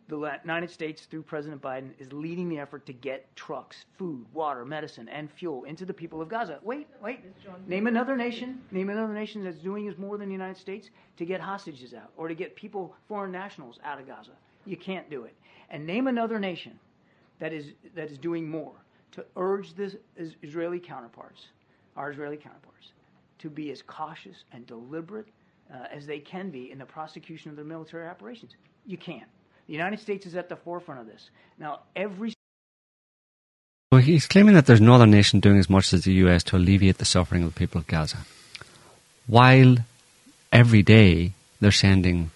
The 0.07 0.39
United 0.43 0.69
States, 0.69 1.05
through 1.05 1.23
President 1.23 1.61
Biden, 1.61 1.91
is 1.99 2.11
leading 2.13 2.47
the 2.47 2.59
effort 2.59 2.85
to 2.85 2.93
get 2.93 3.33
trucks, 3.35 3.85
food, 3.97 4.25
water, 4.33 4.65
medicine, 4.65 5.09
and 5.09 5.29
fuel 5.29 5.65
into 5.65 5.85
the 5.85 5.93
people 5.93 6.21
of 6.21 6.29
Gaza. 6.29 6.59
Wait, 6.63 6.87
wait. 7.01 7.19
Name 7.67 7.87
another 7.87 8.15
nation. 8.15 8.61
Name 8.71 8.89
another 8.89 9.13
nation 9.13 9.43
that's 9.43 9.57
doing 9.57 9.87
as 9.87 9.97
more 9.97 10.17
than 10.17 10.27
the 10.27 10.33
United 10.33 10.57
States 10.57 10.89
to 11.17 11.25
get 11.25 11.41
hostages 11.41 11.93
out 11.93 12.11
or 12.15 12.27
to 12.27 12.35
get 12.35 12.55
people, 12.55 12.95
foreign 13.07 13.31
nationals, 13.31 13.79
out 13.83 13.99
of 13.99 14.07
Gaza. 14.07 14.31
You 14.65 14.77
can't 14.77 15.09
do 15.09 15.23
it. 15.25 15.35
And 15.69 15.85
name 15.85 16.07
another 16.07 16.39
nation 16.39 16.79
that 17.39 17.51
is 17.51 17.73
that 17.95 18.11
is 18.11 18.17
doing 18.17 18.49
more 18.49 18.73
to 19.11 19.25
urge 19.35 19.73
the 19.73 19.97
Israeli 20.41 20.79
counterparts, 20.79 21.47
our 21.97 22.11
Israeli 22.11 22.37
counterparts, 22.37 22.93
to 23.39 23.49
be 23.49 23.71
as 23.71 23.81
cautious 23.81 24.45
and 24.53 24.65
deliberate 24.65 25.27
uh, 25.73 25.85
as 25.91 26.05
they 26.05 26.19
can 26.19 26.49
be 26.49 26.71
in 26.71 26.77
the 26.77 26.85
prosecution 26.85 27.49
of 27.49 27.55
their 27.55 27.65
military 27.65 28.07
operations. 28.07 28.55
You 28.85 28.97
can't. 28.97 29.27
The 29.71 29.77
United 29.77 30.01
States 30.01 30.25
is 30.25 30.35
at 30.35 30.49
the 30.49 30.57
forefront 30.57 30.99
of 30.99 31.07
this. 31.07 31.29
Now, 31.57 31.79
every 31.95 32.33
well, 33.89 34.01
he's 34.01 34.27
claiming 34.27 34.53
that 34.55 34.65
there's 34.65 34.81
no 34.81 34.95
other 34.95 35.07
nation 35.07 35.39
doing 35.39 35.59
as 35.59 35.69
much 35.69 35.93
as 35.93 36.03
the 36.03 36.11
US 36.25 36.43
to 36.45 36.57
alleviate 36.57 36.97
the 36.97 37.05
suffering 37.05 37.41
of 37.41 37.53
the 37.53 37.57
people 37.57 37.79
of 37.79 37.87
Gaza. 37.87 38.17
While 39.27 39.77
every 40.51 40.83
day 40.83 41.31
they're 41.61 41.71
sending 41.71 42.31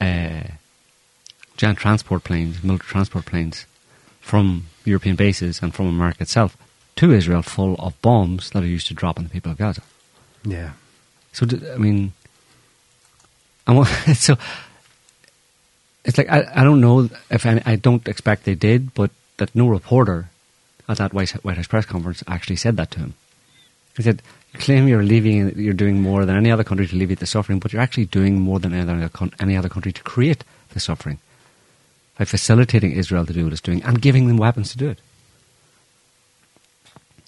uh, 0.00 0.44
giant 1.56 1.78
transport 1.78 2.22
planes, 2.22 2.62
military 2.62 2.90
transport 2.90 3.26
planes, 3.26 3.66
from 4.20 4.66
European 4.84 5.16
bases 5.16 5.60
and 5.60 5.74
from 5.74 5.88
America 5.88 6.22
itself 6.22 6.56
to 6.94 7.12
Israel 7.12 7.42
full 7.42 7.74
of 7.80 8.00
bombs 8.00 8.50
that 8.50 8.62
are 8.62 8.66
used 8.66 8.86
to 8.86 8.94
drop 8.94 9.18
on 9.18 9.24
the 9.24 9.30
people 9.30 9.50
of 9.50 9.58
Gaza. 9.58 9.82
Yeah. 10.44 10.70
So, 11.32 11.48
I 11.74 11.78
mean, 11.78 12.12
I 13.66 13.82
so 14.14 14.36
it's 16.04 16.18
like 16.18 16.30
I, 16.30 16.44
I 16.54 16.64
don't 16.64 16.80
know 16.80 17.08
if 17.30 17.46
any, 17.46 17.62
I 17.64 17.76
don't 17.76 18.06
expect 18.06 18.44
they 18.44 18.54
did, 18.54 18.94
but 18.94 19.10
that 19.38 19.54
no 19.54 19.68
reporter 19.68 20.28
at 20.88 20.98
that 20.98 21.14
White 21.14 21.30
House 21.30 21.66
press 21.66 21.86
conference 21.86 22.22
actually 22.28 22.56
said 22.56 22.76
that 22.76 22.90
to 22.92 23.00
him. 23.00 23.14
He 23.96 24.02
said, 24.02 24.22
"You 24.52 24.60
claim 24.60 24.86
you're 24.86 25.02
leaving, 25.02 25.58
you're 25.58 25.72
doing 25.72 26.02
more 26.02 26.26
than 26.26 26.36
any 26.36 26.50
other 26.50 26.64
country 26.64 26.86
to 26.86 26.94
alleviate 26.94 27.20
the 27.20 27.26
suffering, 27.26 27.58
but 27.58 27.72
you're 27.72 27.82
actually 27.82 28.06
doing 28.06 28.40
more 28.40 28.58
than 28.58 28.74
any 28.74 28.82
other, 28.82 29.10
any 29.40 29.56
other 29.56 29.68
country 29.68 29.92
to 29.92 30.02
create 30.02 30.44
the 30.70 30.80
suffering 30.80 31.18
by 32.18 32.24
facilitating 32.24 32.92
Israel 32.92 33.24
to 33.26 33.32
do 33.32 33.44
what 33.44 33.52
it's 33.52 33.62
doing 33.62 33.82
and 33.82 34.02
giving 34.02 34.28
them 34.28 34.36
weapons 34.36 34.70
to 34.72 34.78
do 34.78 34.88
it." 34.88 34.98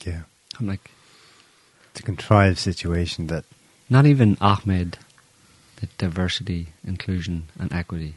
Yeah, 0.05 0.23
I'm 0.61 0.67
like, 0.69 0.91
it's 1.91 2.01
a 2.01 2.03
contrived 2.03 2.59
situation 2.59 3.29
that 3.29 3.45
not 3.89 4.07
even 4.07 4.37
Ahmed, 4.41 4.99
the 5.81 5.87
diversity, 5.99 6.69
inclusion, 6.87 7.49
and 7.59 7.73
equity 7.73 8.15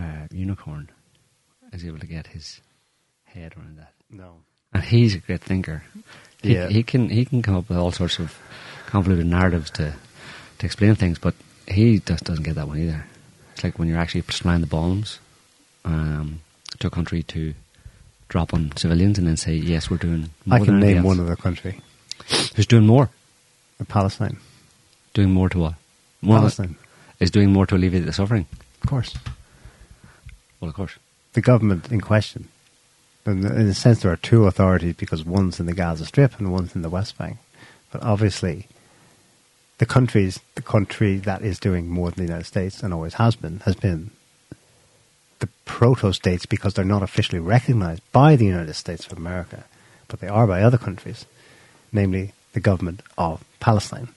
uh, 0.00 0.26
unicorn 0.30 0.88
is 1.72 1.84
able 1.84 1.98
to 1.98 2.06
get 2.06 2.26
his 2.28 2.60
head 3.24 3.54
around 3.56 3.78
that. 3.78 3.92
No. 4.10 4.36
And 4.72 4.82
he's 4.82 5.14
a 5.14 5.18
great 5.18 5.40
thinker. 5.42 5.82
He, 6.42 6.54
Yeah. 6.54 6.68
he 6.68 6.82
can 6.82 7.08
he 7.10 7.24
can 7.24 7.42
come 7.42 7.56
up 7.56 7.68
with 7.68 7.78
all 7.78 7.92
sorts 7.92 8.18
of 8.18 8.36
convoluted 8.86 9.26
narratives 9.26 9.70
to 9.72 9.94
to 10.58 10.66
explain 10.66 10.94
things, 10.94 11.18
but 11.18 11.34
he 11.68 11.98
just 12.00 12.24
doesn't 12.24 12.44
get 12.44 12.54
that 12.56 12.68
one 12.68 12.78
either. 12.78 13.04
It's 13.54 13.64
like 13.64 13.78
when 13.78 13.88
you're 13.88 13.98
actually 13.98 14.22
supplying 14.30 14.60
the 14.62 14.66
bombs 14.66 15.18
um, 15.84 16.40
to 16.78 16.86
a 16.86 16.90
country 16.90 17.22
to 17.24 17.54
drop 18.28 18.54
on 18.54 18.72
civilians 18.76 19.18
and 19.18 19.26
then 19.26 19.36
say, 19.36 19.54
yes, 19.54 19.90
we're 19.90 19.96
doing 19.96 20.30
more 20.46 20.58
I 20.60 20.64
can 20.64 20.78
name 20.80 21.02
one 21.02 21.18
other 21.20 21.36
country, 21.36 21.80
Who's 22.54 22.66
doing 22.66 22.86
more? 22.86 23.10
Palestine. 23.88 24.36
Doing 25.14 25.32
more 25.32 25.48
to 25.48 25.58
what? 25.58 25.74
More 26.22 26.38
Palestine, 26.38 26.76
is 27.18 27.30
doing 27.30 27.52
more 27.52 27.66
to 27.66 27.74
alleviate 27.76 28.06
the 28.06 28.12
suffering. 28.12 28.46
of 28.82 28.88
course. 28.88 29.14
Well, 30.60 30.68
of 30.68 30.74
course. 30.74 30.96
The 31.32 31.40
government 31.40 31.90
in 31.90 32.00
question. 32.00 32.48
In, 33.26 33.44
in 33.44 33.68
a 33.68 33.74
sense, 33.74 34.00
there 34.00 34.12
are 34.12 34.16
two 34.16 34.46
authorities 34.46 34.96
because 34.96 35.24
one's 35.24 35.60
in 35.60 35.66
the 35.66 35.74
Gaza 35.74 36.06
Strip 36.06 36.38
and 36.38 36.52
one's 36.52 36.74
in 36.74 36.82
the 36.82 36.90
West 36.90 37.16
Bank. 37.18 37.38
But 37.92 38.02
obviously, 38.02 38.66
the 39.78 39.86
countries, 39.86 40.40
the 40.54 40.62
country 40.62 41.16
that 41.18 41.42
is 41.42 41.58
doing 41.58 41.88
more 41.88 42.10
than 42.10 42.26
the 42.26 42.30
United 42.30 42.46
States 42.46 42.82
and 42.82 42.92
always 42.92 43.14
has 43.14 43.36
been, 43.36 43.60
has 43.60 43.76
been 43.76 44.10
the 45.38 45.48
proto 45.64 46.12
states 46.12 46.46
because 46.46 46.74
they're 46.74 46.84
not 46.84 47.02
officially 47.02 47.40
recognized 47.40 48.02
by 48.12 48.36
the 48.36 48.44
United 48.44 48.74
States 48.74 49.06
of 49.06 49.16
America, 49.16 49.64
but 50.08 50.20
they 50.20 50.28
are 50.28 50.46
by 50.46 50.62
other 50.62 50.78
countries, 50.78 51.24
namely 51.92 52.32
the 52.52 52.60
government 52.60 53.02
of 53.16 53.42
Palestine 53.58 54.08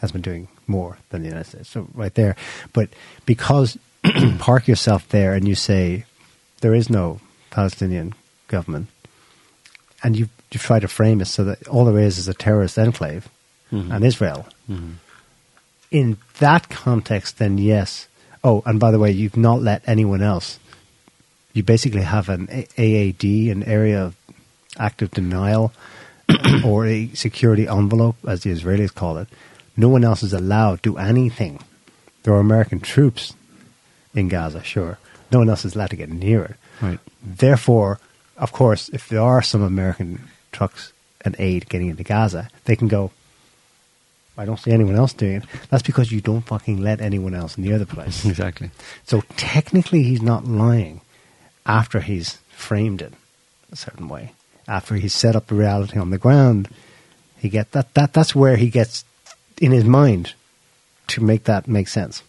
has 0.00 0.12
been 0.12 0.22
doing 0.22 0.48
more 0.66 0.98
than 1.10 1.22
the 1.22 1.28
United 1.28 1.48
States. 1.48 1.68
So 1.70 1.88
right 1.94 2.14
there, 2.14 2.36
but 2.72 2.90
because 3.24 3.78
park 4.38 4.68
yourself 4.68 5.08
there 5.08 5.34
and 5.34 5.46
you 5.48 5.54
say 5.54 6.04
there 6.60 6.74
is 6.74 6.88
no 6.90 7.20
Palestinian 7.50 8.14
government, 8.48 8.88
and 10.02 10.16
you 10.16 10.28
you 10.52 10.60
try 10.60 10.78
to 10.78 10.88
frame 10.88 11.20
it 11.20 11.26
so 11.26 11.44
that 11.44 11.66
all 11.68 11.84
there 11.86 11.98
is 11.98 12.18
is 12.18 12.28
a 12.28 12.34
terrorist 12.34 12.78
enclave 12.78 13.28
Mhm. 13.72 13.90
and 13.94 14.04
Israel. 14.04 14.46
Mhm. 14.70 14.92
In 15.90 16.16
that 16.38 16.68
context, 16.68 17.38
then 17.38 17.58
yes. 17.58 18.06
Oh, 18.44 18.62
and 18.64 18.78
by 18.78 18.90
the 18.92 18.98
way, 19.00 19.10
you've 19.10 19.36
not 19.36 19.60
let 19.60 19.82
anyone 19.88 20.22
else. 20.22 20.58
You 21.52 21.62
basically 21.64 22.02
have 22.02 22.28
an 22.28 22.46
AAD, 22.78 23.50
an 23.50 23.62
area 23.64 24.00
of 24.04 24.14
active 24.78 25.10
denial, 25.10 25.72
or 26.64 26.86
a 26.86 27.10
security 27.14 27.66
envelope, 27.66 28.16
as 28.26 28.42
the 28.42 28.50
Israelis 28.52 28.94
call 28.94 29.18
it. 29.18 29.28
No 29.76 29.88
one 29.88 30.04
else 30.04 30.22
is 30.22 30.32
allowed 30.32 30.82
to 30.82 30.90
do 30.92 30.96
anything. 30.98 31.58
There 32.22 32.34
are 32.34 32.40
American 32.40 32.78
troops 32.80 33.34
in 34.16 34.28
Gaza, 34.28 34.62
sure. 34.62 34.98
No 35.30 35.38
one 35.40 35.50
else 35.50 35.64
is 35.64 35.74
allowed 35.74 35.90
to 35.90 35.96
get 35.96 36.08
near 36.10 36.44
it. 36.44 36.56
Right. 36.80 36.98
Therefore, 37.22 38.00
of 38.36 38.52
course, 38.52 38.88
if 38.90 39.08
there 39.08 39.20
are 39.20 39.42
some 39.42 39.62
American 39.62 40.28
trucks 40.52 40.92
and 41.22 41.36
aid 41.38 41.68
getting 41.68 41.88
into 41.88 42.04
Gaza, 42.04 42.48
they 42.64 42.76
can 42.76 42.88
go, 42.88 43.10
I 44.38 44.44
don't 44.44 44.58
see 44.58 44.70
anyone 44.70 44.96
else 44.96 45.12
doing 45.12 45.36
it. 45.36 45.44
That's 45.70 45.82
because 45.82 46.12
you 46.12 46.20
don't 46.20 46.42
fucking 46.42 46.78
let 46.78 47.00
anyone 47.00 47.34
else 47.34 47.56
near 47.56 47.78
the 47.78 47.86
place. 47.86 48.24
Exactly. 48.26 48.70
so 49.06 49.22
technically, 49.36 50.02
he's 50.02 50.22
not 50.22 50.44
lying 50.46 51.00
after 51.64 52.00
he's 52.00 52.38
framed 52.50 53.02
it 53.02 53.12
a 53.72 53.76
certain 53.76 54.08
way. 54.08 54.32
After 54.68 54.96
he's 54.96 55.14
set 55.14 55.36
up 55.36 55.46
the 55.46 55.54
reality 55.54 55.98
on 55.98 56.10
the 56.10 56.18
ground, 56.18 56.68
he 57.38 57.48
get 57.48 57.72
that, 57.72 57.94
that 57.94 58.12
that's 58.12 58.34
where 58.34 58.56
he 58.56 58.68
gets 58.68 59.04
in 59.58 59.72
his 59.72 59.84
mind 59.84 60.34
to 61.08 61.22
make 61.22 61.44
that 61.44 61.68
make 61.68 61.88
sense. 61.88 62.22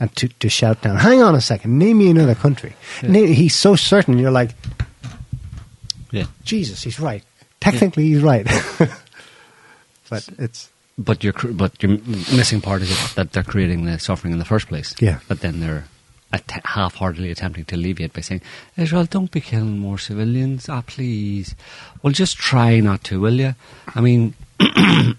And 0.00 0.14
to, 0.16 0.28
to 0.28 0.48
shout 0.48 0.80
down, 0.82 0.96
hang 0.96 1.22
on 1.22 1.34
a 1.34 1.40
second, 1.40 1.76
name 1.78 1.98
me 1.98 2.08
another 2.10 2.34
country. 2.36 2.74
Na- 3.02 3.18
He's 3.18 3.56
so 3.56 3.74
certain, 3.76 4.18
you're 4.18 4.30
like, 4.30 4.50
Yeah. 6.12 6.26
Jesus, 6.44 6.82
he's 6.84 7.00
right. 7.00 7.24
Technically, 7.60 8.04
he's 8.06 8.22
right. 8.22 8.46
but 10.08 10.28
it's 10.38 10.70
But 10.96 11.22
your 11.24 11.32
cr- 11.32 11.48
but 11.52 11.82
your 11.82 11.98
missing 12.34 12.60
part 12.60 12.82
is 12.82 13.14
that 13.14 13.32
they're 13.32 13.42
creating 13.42 13.84
the 13.86 13.98
suffering 13.98 14.32
in 14.32 14.38
the 14.38 14.44
first 14.44 14.68
place. 14.68 14.94
Yeah. 15.00 15.18
But 15.28 15.40
then 15.40 15.60
they're 15.60 15.84
att- 16.32 16.62
half-heartedly 16.64 17.30
attempting 17.30 17.64
to 17.66 17.74
alleviate 17.76 18.12
by 18.12 18.20
saying, 18.22 18.42
"Israel, 18.76 19.04
don't 19.06 19.30
be 19.30 19.40
killing 19.40 19.78
more 19.78 19.98
civilians, 19.98 20.68
ah, 20.68 20.82
please. 20.86 21.54
Well, 22.02 22.12
just 22.12 22.36
try 22.36 22.78
not 22.80 23.02
to, 23.04 23.20
will 23.20 23.34
you? 23.40 23.54
I 23.94 24.00
mean, 24.00 24.34
you 24.60 25.16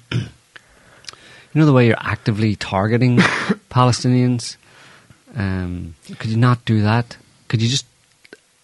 know 1.55 1.65
the 1.65 1.73
way 1.73 1.87
you're 1.87 1.97
actively 1.99 2.55
targeting 2.55 3.17
Palestinians. 3.69 4.55
Um, 5.35 5.95
could 6.17 6.29
you 6.31 6.37
not 6.37 6.65
do 6.65 6.81
that? 6.81 7.17
Could 7.47 7.61
you 7.61 7.69
just 7.69 7.85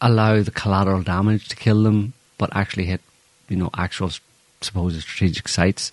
allow 0.02 0.42
the 0.42 0.52
collateral 0.52 1.02
damage 1.04 1.48
to 1.50 1.56
kill 1.56 1.84
them, 1.84 2.14
but 2.38 2.56
actually 2.56 2.86
hit, 2.86 3.02
you 3.50 3.56
know, 3.56 3.70
actual 3.76 4.12
supposed 4.62 5.02
strategic 5.02 5.48
sites? 5.48 5.92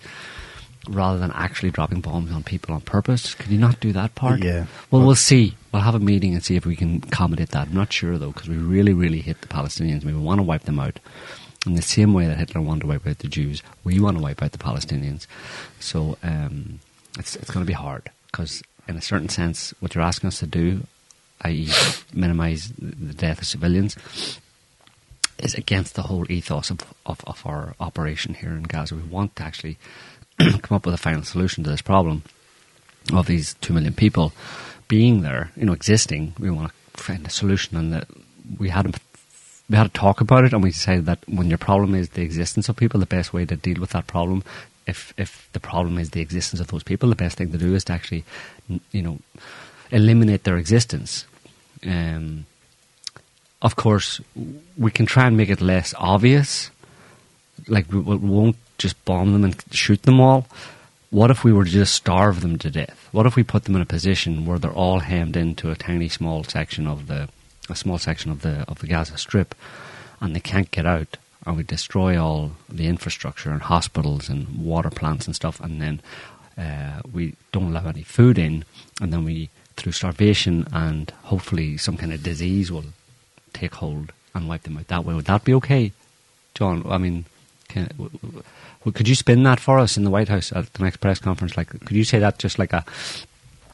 rather 0.89 1.17
than 1.17 1.31
actually 1.31 1.71
dropping 1.71 2.01
bombs 2.01 2.29
on 2.33 2.43
people 2.43 2.75
on 2.75 2.81
purpose. 2.81 3.35
Could 3.35 3.49
you 3.49 3.57
not 3.57 3.79
do 3.79 3.93
that 3.93 4.15
part? 4.15 4.43
Yeah. 4.43 4.65
Well, 4.91 4.99
Well- 4.99 5.05
we'll 5.05 5.15
see. 5.15 5.55
We'll 5.71 5.81
have 5.81 5.95
a 5.95 5.99
meeting 5.99 6.33
and 6.33 6.43
see 6.43 6.57
if 6.57 6.65
we 6.65 6.75
can 6.75 6.97
accommodate 7.07 7.51
that. 7.51 7.67
I'm 7.69 7.73
not 7.73 7.93
sure 7.93 8.17
though, 8.17 8.31
because 8.33 8.49
we 8.49 8.57
really, 8.57 8.91
really 8.91 9.21
hit 9.21 9.39
the 9.39 9.47
Palestinians. 9.47 10.03
We 10.03 10.11
want 10.13 10.39
to 10.39 10.43
wipe 10.43 10.63
them 10.63 10.79
out. 10.81 10.99
In 11.65 11.75
the 11.75 11.81
same 11.81 12.13
way 12.13 12.27
that 12.27 12.37
Hitler 12.37 12.59
wanted 12.59 12.81
to 12.81 12.87
wipe 12.87 13.07
out 13.07 13.19
the 13.19 13.29
Jews, 13.29 13.63
we 13.85 13.97
want 14.01 14.17
to 14.17 14.21
wipe 14.23 14.43
out 14.43 14.51
the 14.51 14.57
Palestinians. 14.57 15.25
So 15.79 16.17
um, 16.21 16.79
it's 17.17 17.37
it's 17.37 17.49
going 17.49 17.65
to 17.65 17.69
be 17.69 17.71
hard 17.71 18.09
because, 18.29 18.61
in 18.87 18.97
a 18.97 19.01
certain 19.01 19.29
sense, 19.29 19.73
what 19.79 19.95
you're 19.95 20.03
asking 20.03 20.27
us 20.27 20.39
to 20.39 20.47
do, 20.47 20.83
i.e., 21.41 21.69
minimise 22.13 22.71
the 22.77 23.13
death 23.13 23.41
of 23.41 23.47
civilians, 23.47 23.97
is 25.39 25.53
against 25.55 25.95
the 25.95 26.03
whole 26.03 26.29
ethos 26.31 26.69
of, 26.69 26.93
of, 27.05 27.21
of 27.25 27.45
our 27.45 27.75
operation 27.79 28.33
here 28.33 28.51
in 28.51 28.63
Gaza. 28.63 28.95
We 28.95 29.03
want 29.03 29.35
to 29.37 29.43
actually 29.43 29.77
come 30.39 30.75
up 30.75 30.85
with 30.85 30.95
a 30.95 30.99
final 30.99 31.23
solution 31.23 31.63
to 31.63 31.69
this 31.69 31.81
problem 31.81 32.23
of 33.11 33.27
these 33.27 33.55
two 33.55 33.73
million 33.73 33.93
people 33.93 34.33
being 34.87 35.21
there, 35.21 35.51
you 35.55 35.65
know, 35.65 35.73
existing. 35.73 36.33
We 36.39 36.49
want 36.49 36.71
to 36.71 37.03
find 37.03 37.25
a 37.25 37.29
solution, 37.29 37.77
and 37.77 37.93
that 37.93 38.07
we 38.57 38.69
had 38.69 38.85
a, 38.85 38.91
we 39.69 39.75
had 39.75 39.93
to 39.93 39.99
talk 39.99 40.21
about 40.21 40.45
it, 40.45 40.53
and 40.53 40.63
we 40.63 40.69
decided 40.69 41.05
that 41.07 41.19
when 41.27 41.49
your 41.49 41.57
problem 41.57 41.95
is 41.95 42.09
the 42.09 42.21
existence 42.21 42.69
of 42.69 42.75
people, 42.75 42.99
the 42.99 43.05
best 43.05 43.33
way 43.33 43.45
to 43.45 43.55
deal 43.55 43.79
with 43.79 43.91
that 43.91 44.07
problem, 44.07 44.43
if 44.87 45.13
if 45.17 45.49
the 45.53 45.59
problem 45.59 45.97
is 45.97 46.11
the 46.11 46.21
existence 46.21 46.59
of 46.59 46.67
those 46.67 46.83
people, 46.83 47.09
the 47.09 47.15
best 47.15 47.37
thing 47.37 47.51
to 47.51 47.57
do 47.57 47.75
is 47.75 47.83
to 47.85 47.93
actually, 47.93 48.23
you 48.91 49.01
know, 49.01 49.19
eliminate 49.91 50.43
their 50.43 50.57
existence. 50.57 51.25
Um, 51.85 52.45
of 53.61 53.75
course, 53.75 54.19
we 54.77 54.91
can 54.91 55.05
try 55.05 55.27
and 55.27 55.37
make 55.37 55.49
it 55.49 55.61
less 55.61 55.93
obvious. 55.97 56.69
Like 57.67 57.91
we, 57.91 57.99
we 57.99 58.17
won't 58.17 58.57
just 58.77 59.03
bomb 59.05 59.31
them 59.31 59.43
and 59.43 59.63
shoot 59.71 60.03
them 60.03 60.19
all. 60.19 60.47
What 61.09 61.29
if 61.29 61.43
we 61.43 61.53
were 61.53 61.63
to 61.63 61.69
just 61.69 61.93
starve 61.93 62.41
them 62.41 62.57
to 62.57 62.71
death? 62.71 63.07
What 63.11 63.25
if 63.25 63.35
we 63.35 63.43
put 63.43 63.65
them 63.65 63.75
in 63.75 63.81
a 63.81 63.85
position 63.85 64.45
where 64.45 64.57
they're 64.57 64.71
all 64.71 64.99
hemmed 64.99 65.37
into 65.37 65.69
a 65.69 65.75
tiny 65.75 66.09
small 66.09 66.43
section 66.43 66.87
of 66.87 67.07
the 67.07 67.29
a 67.69 67.75
small 67.75 67.97
section 67.97 68.31
of 68.31 68.41
the 68.41 68.65
of 68.67 68.79
the 68.79 68.87
Gaza 68.87 69.17
Strip, 69.17 69.55
and 70.19 70.35
they 70.35 70.39
can't 70.39 70.71
get 70.71 70.85
out, 70.85 71.17
and 71.45 71.57
we 71.57 71.63
destroy 71.63 72.21
all 72.21 72.51
the 72.69 72.87
infrastructure 72.87 73.51
and 73.51 73.61
hospitals 73.61 74.29
and 74.29 74.63
water 74.63 74.89
plants 74.89 75.25
and 75.25 75.35
stuff, 75.35 75.59
and 75.59 75.81
then 75.81 76.01
uh, 76.57 77.01
we 77.11 77.35
don't 77.51 77.75
allow 77.75 77.89
any 77.89 78.03
food 78.03 78.37
in, 78.37 78.63
and 79.01 79.11
then 79.11 79.23
we 79.23 79.49
through 79.75 79.91
starvation 79.91 80.67
and 80.71 81.11
hopefully 81.23 81.77
some 81.77 81.97
kind 81.97 82.13
of 82.13 82.21
disease 82.21 82.71
will 82.71 82.85
take 83.53 83.75
hold 83.75 84.11
and 84.35 84.47
wipe 84.47 84.63
them 84.63 84.77
out 84.77 84.87
that 84.87 85.05
way. 85.05 85.13
Would 85.13 85.25
that 85.25 85.43
be 85.43 85.53
okay, 85.55 85.91
John? 86.55 86.83
I 86.87 86.97
mean, 86.97 87.25
can, 87.69 87.89
could 88.93 89.07
you 89.07 89.15
spin 89.15 89.43
that 89.43 89.59
for 89.59 89.79
us 89.79 89.97
in 89.97 90.03
the 90.03 90.09
White 90.09 90.29
House 90.29 90.51
at 90.51 90.71
the 90.73 90.83
next 90.83 90.97
press 90.97 91.19
conference? 91.19 91.57
Like, 91.57 91.69
could 91.69 91.97
you 91.97 92.03
say 92.03 92.19
that 92.19 92.37
just 92.37 92.59
like 92.59 92.73
a 92.73 92.85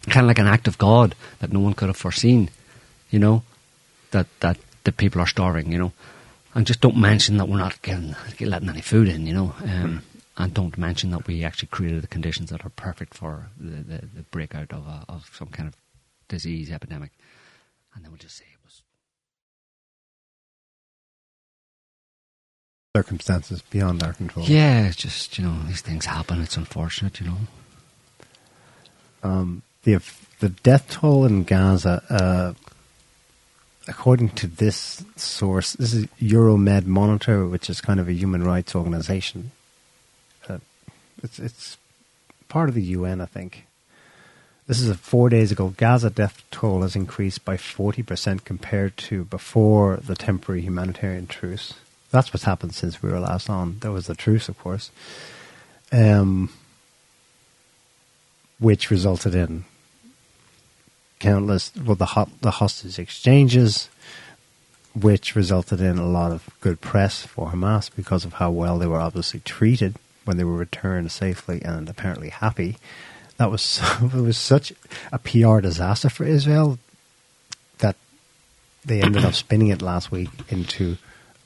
kind 0.09 0.23
of 0.23 0.27
like 0.27 0.39
an 0.39 0.47
act 0.47 0.67
of 0.67 0.77
God 0.77 1.15
that 1.39 1.51
no 1.51 1.59
one 1.59 1.73
could 1.73 1.89
have 1.89 1.97
foreseen? 1.97 2.49
You 3.09 3.19
know, 3.19 3.43
that 4.11 4.27
that 4.39 4.57
the 4.83 4.91
people 4.91 5.21
are 5.21 5.27
starving. 5.27 5.71
You 5.71 5.79
know, 5.79 5.93
and 6.55 6.65
just 6.67 6.81
don't 6.81 6.97
mention 6.97 7.37
that 7.37 7.47
we're 7.47 7.57
not 7.57 7.81
getting 7.81 8.15
letting 8.39 8.69
any 8.69 8.81
food 8.81 9.07
in. 9.07 9.25
You 9.27 9.33
know. 9.33 9.55
Um, 9.63 10.01
And 10.41 10.53
don't 10.53 10.77
mention 10.77 11.11
that 11.11 11.27
we 11.27 11.43
actually 11.43 11.67
created 11.67 12.01
the 12.01 12.07
conditions 12.07 12.49
that 12.49 12.65
are 12.65 12.69
perfect 12.69 13.13
for 13.13 13.49
the, 13.59 13.83
the, 13.83 14.05
the 14.15 14.21
breakout 14.31 14.71
of, 14.71 14.87
a, 14.87 15.03
of 15.09 15.29
some 15.33 15.49
kind 15.49 15.67
of 15.67 15.75
disease 16.29 16.71
epidemic. 16.71 17.11
And 17.93 18.05
then 18.05 18.11
we'll 18.11 18.19
just 18.19 18.37
say 18.37 18.45
it 18.45 18.63
was 18.63 18.81
Circumstances 22.95 23.61
beyond 23.69 24.01
our 24.01 24.13
control. 24.13 24.45
Yeah, 24.45 24.87
it's 24.87 24.95
just 24.95 25.37
you 25.37 25.43
know 25.45 25.57
these 25.67 25.81
things 25.81 26.05
happen. 26.05 26.41
It's 26.41 26.57
unfortunate, 26.57 27.19
you 27.19 27.27
know. 27.27 27.37
um, 29.23 29.61
the 29.83 29.99
the 30.39 30.49
death 30.49 30.89
toll 30.89 31.25
in 31.25 31.43
Gaza, 31.43 32.01
uh, 32.09 32.53
according 33.89 34.29
to 34.29 34.47
this 34.47 35.03
source, 35.15 35.73
this 35.73 35.93
is 35.93 36.05
Euromed 36.21 36.85
Monitor, 36.85 37.45
which 37.45 37.69
is 37.69 37.81
kind 37.81 37.99
of 37.99 38.07
a 38.07 38.13
human 38.13 38.43
rights 38.43 38.75
organization. 38.75 39.51
Uh, 40.47 40.59
it's 41.23 41.39
it's 41.39 41.77
part 42.47 42.69
of 42.69 42.75
the 42.75 42.83
UN, 42.83 43.19
I 43.19 43.25
think. 43.25 43.65
This 44.67 44.79
is 44.79 44.95
four 44.97 45.29
days 45.29 45.51
ago. 45.51 45.73
Gaza 45.75 46.11
death 46.11 46.43
toll 46.51 46.83
has 46.83 46.95
increased 46.95 47.43
by 47.43 47.57
forty 47.57 48.03
percent 48.03 48.45
compared 48.45 48.95
to 49.09 49.25
before 49.25 49.97
the 49.97 50.15
temporary 50.15 50.61
humanitarian 50.61 51.25
truce. 51.25 51.73
That's 52.11 52.31
what's 52.31 52.43
happened 52.43 52.75
since 52.75 53.01
we 53.01 53.09
were 53.09 53.19
last 53.19 53.49
on. 53.49 53.79
There 53.79 53.91
was 53.91 54.07
the 54.07 54.15
truce, 54.15 54.47
of 54.47 54.57
course. 54.59 54.91
Um, 55.91 56.51
which 58.59 58.91
resulted 58.91 59.33
in 59.33 59.65
countless 61.19 61.71
well 61.75 61.95
the 61.95 62.05
hot, 62.05 62.29
the 62.41 62.51
hostage 62.51 62.97
exchanges, 62.99 63.89
which 64.95 65.35
resulted 65.35 65.81
in 65.81 65.97
a 65.97 66.07
lot 66.07 66.31
of 66.31 66.49
good 66.61 66.81
press 66.81 67.21
for 67.25 67.49
Hamas 67.51 67.89
because 67.95 68.25
of 68.25 68.33
how 68.33 68.49
well 68.51 68.77
they 68.77 68.87
were 68.87 68.99
obviously 68.99 69.39
treated 69.41 69.95
when 70.25 70.37
they 70.37 70.43
were 70.43 70.55
returned 70.55 71.11
safely 71.11 71.61
and 71.63 71.89
apparently 71.89 72.29
happy. 72.29 72.77
That 73.37 73.51
was 73.51 73.61
so, 73.61 73.83
it 74.13 74.21
was 74.21 74.37
such 74.37 74.73
a 75.11 75.19
PR 75.19 75.59
disaster 75.59 76.09
for 76.09 76.23
Israel 76.25 76.77
that 77.79 77.95
they 78.85 79.01
ended 79.01 79.25
up 79.25 79.33
spinning 79.33 79.67
it 79.69 79.81
last 79.81 80.11
week 80.11 80.29
into. 80.49 80.97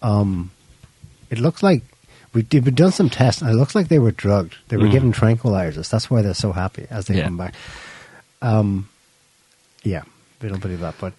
Um, 0.01 0.51
it 1.30 1.39
looks 1.39 1.63
like 1.63 1.82
we 2.34 2.41
did, 2.41 2.65
we've 2.65 2.76
done 2.76 2.91
some 2.91 3.09
tests, 3.09 3.41
and 3.41 3.49
it 3.51 3.55
looks 3.55 3.76
like 3.76 3.88
they 3.89 3.99
were 3.99 4.11
drugged. 4.11 4.55
They 4.69 4.78
were 4.78 4.88
Mm. 4.88 4.91
given 4.91 5.13
tranquilizers. 5.13 5.89
That's 5.89 6.09
why 6.09 6.21
they're 6.24 6.34
so 6.34 6.51
happy 6.51 6.88
as 6.89 7.05
they 7.05 7.17
Yeah. 7.17 7.26
come 7.26 7.38
back. 7.38 7.53
Um, 8.41 8.89
yeah, 9.84 10.03
we 10.41 10.49
don't 10.49 10.61
believe 10.61 10.79
that. 10.79 10.95
But 10.99 11.13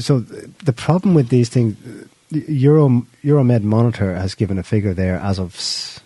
so 0.00 0.20
the 0.20 0.72
problem 0.72 1.14
with 1.14 1.28
these 1.28 1.48
things, 1.48 1.76
Euro 2.30 3.06
Euromed 3.22 3.62
Monitor 3.62 4.14
has 4.14 4.34
given 4.34 4.58
a 4.58 4.62
figure 4.62 4.94
there 4.94 5.16
as 5.16 5.38
of 5.38 5.54
s- 5.56 6.00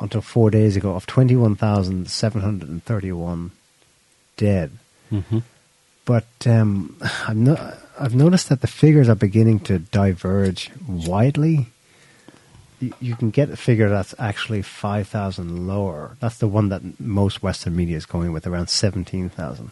until 0.00 0.20
four 0.20 0.50
days 0.50 0.76
ago 0.76 0.94
of 0.94 1.06
twenty 1.06 1.36
one 1.36 1.54
thousand 1.54 2.10
seven 2.10 2.40
hundred 2.40 2.68
and 2.68 2.82
thirty 2.84 3.12
one 3.12 3.50
dead. 4.36 4.72
Mm-hmm. 5.12 5.38
But 6.04 6.26
um, 6.46 6.96
I've, 7.26 7.36
no, 7.36 7.74
I've 7.98 8.14
noticed 8.14 8.48
that 8.48 8.60
the 8.60 8.66
figures 8.66 9.08
are 9.08 9.14
beginning 9.14 9.60
to 9.60 9.78
diverge 9.78 10.70
widely. 10.86 11.68
You, 12.80 12.92
you 13.00 13.16
can 13.16 13.30
get 13.30 13.48
a 13.48 13.56
figure 13.56 13.88
that's 13.88 14.14
actually 14.18 14.60
5,000 14.60 15.66
lower. 15.66 16.16
That's 16.20 16.38
the 16.38 16.48
one 16.48 16.68
that 16.68 17.00
most 17.00 17.42
Western 17.42 17.74
media 17.74 17.96
is 17.96 18.04
going 18.04 18.32
with, 18.32 18.46
around 18.46 18.68
17,000. 18.68 19.70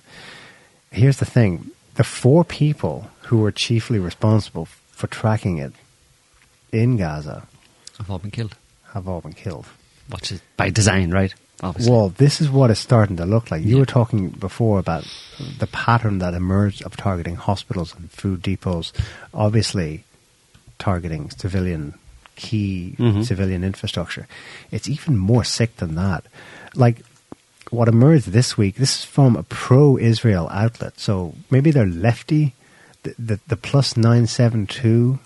Here's 0.93 1.17
the 1.19 1.25
thing 1.25 1.71
the 1.95 2.05
four 2.05 2.45
people 2.45 3.11
who 3.23 3.39
were 3.39 3.53
chiefly 3.53 3.99
responsible 3.99 4.67
for 4.91 5.07
tracking 5.09 5.59
it 5.59 5.73
in 6.71 6.97
Gaza 6.97 7.47
Have 7.99 8.11
all 8.11 8.19
been 8.19 8.31
killed. 8.31 8.57
have 8.95 9.09
all 9.09 9.21
been 9.21 9.33
killed. 9.35 9.67
Which 10.11 10.33
is 10.33 10.41
by 10.57 10.71
design, 10.71 11.11
right? 11.11 11.35
Obviously. 11.63 11.93
Well, 11.93 12.09
this 12.09 12.41
is 12.41 12.51
what 12.51 12.71
it's 12.71 12.81
starting 12.81 13.17
to 13.19 13.25
look 13.27 13.51
like. 13.51 13.63
You 13.65 13.75
Yeah. 13.77 13.81
were 13.81 13.87
talking 13.87 14.31
before 14.31 14.79
about 14.81 15.07
the 15.59 15.67
pattern 15.69 16.19
that 16.19 16.35
emerged 16.35 16.83
of 16.83 16.97
targeting 16.97 17.37
hospitals 17.37 17.95
and 17.95 18.11
food 18.11 18.43
depots, 18.43 18.93
obviously 19.33 20.05
targeting 20.79 21.31
civilian 21.31 21.95
key 22.35 22.97
Mhm. 22.99 23.25
civilian 23.25 23.63
infrastructure. 23.63 24.27
It's 24.71 24.89
even 24.89 25.17
more 25.19 25.45
sick 25.45 25.77
than 25.77 25.95
that. 25.95 26.25
Like 26.75 27.03
what 27.73 27.89
emerged 27.89 28.29
this 28.29 28.57
week, 28.59 28.77
this 28.77 28.99
is 29.01 29.05
from 29.05 29.35
a 29.37 29.43
pro-Israel 29.43 30.49
outlet, 30.53 31.01
so 31.01 31.35
maybe 31.51 31.71
they're 31.71 31.87
lefty. 31.87 32.55
The, 33.03 33.15
the, 33.19 33.41
the 33.49 33.57
Plus 33.57 33.97
Nine 33.97 34.27
Seven 34.27 34.67
Two 34.67 35.19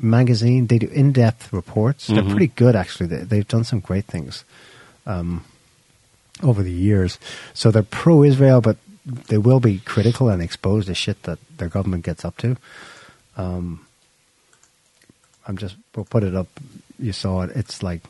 magazine, 0.00 0.68
they 0.68 0.78
do 0.78 0.86
in-depth 0.86 1.52
reports. 1.52 2.06
They're 2.06 2.22
Mhm. 2.22 2.30
pretty 2.30 2.46
good, 2.62 2.74
actually. 2.74 3.08
They, 3.08 3.22
they've 3.24 3.48
done 3.48 3.64
some 3.64 3.80
great 3.80 4.06
things 4.06 4.44
um, 5.06 5.44
over 6.42 6.62
the 6.62 6.72
years. 6.72 7.18
So 7.52 7.70
they're 7.70 7.82
pro-Israel, 7.82 8.60
but 8.62 8.78
they 9.04 9.36
will 9.38 9.60
be 9.60 9.78
critical 9.80 10.28
and 10.30 10.40
expose 10.40 10.86
the 10.86 10.94
shit 10.94 11.22
that 11.24 11.38
their 11.58 11.68
government 11.68 12.04
gets 12.04 12.24
up 12.24 12.36
to. 12.38 12.56
Um, 13.36 13.84
I'm 15.46 15.56
just 15.58 15.76
we'll 15.94 16.04
put 16.06 16.22
it 16.22 16.34
up. 16.34 16.48
You 16.98 17.12
saw 17.12 17.42
it. 17.42 17.50
It's 17.56 17.82
like 17.82 18.02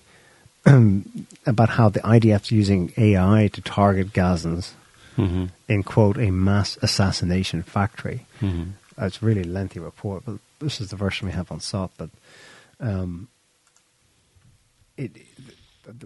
about 1.46 1.68
how 1.70 1.88
the 1.88 2.00
IDF's 2.00 2.50
using 2.50 2.92
AI 2.96 3.48
to 3.52 3.60
target 3.62 4.12
Gazans 4.12 4.72
hmm 5.16 5.46
in 5.68 5.82
quote 5.82 6.18
a 6.18 6.30
mass 6.30 6.78
assassination 6.82 7.62
factory. 7.62 8.26
hmm 8.40 8.62
Uh, 9.00 9.06
it's 9.06 9.22
a 9.22 9.26
really 9.26 9.44
lengthy 9.44 9.80
report, 9.80 10.22
but 10.26 10.36
this 10.58 10.80
is 10.80 10.88
the 10.90 10.96
version 10.96 11.26
we 11.28 11.32
have 11.34 11.50
on 11.52 11.60
SOTT. 11.60 11.90
But 11.96 12.10
um, 12.80 13.28
it, 14.96 15.16
it- 15.16 15.24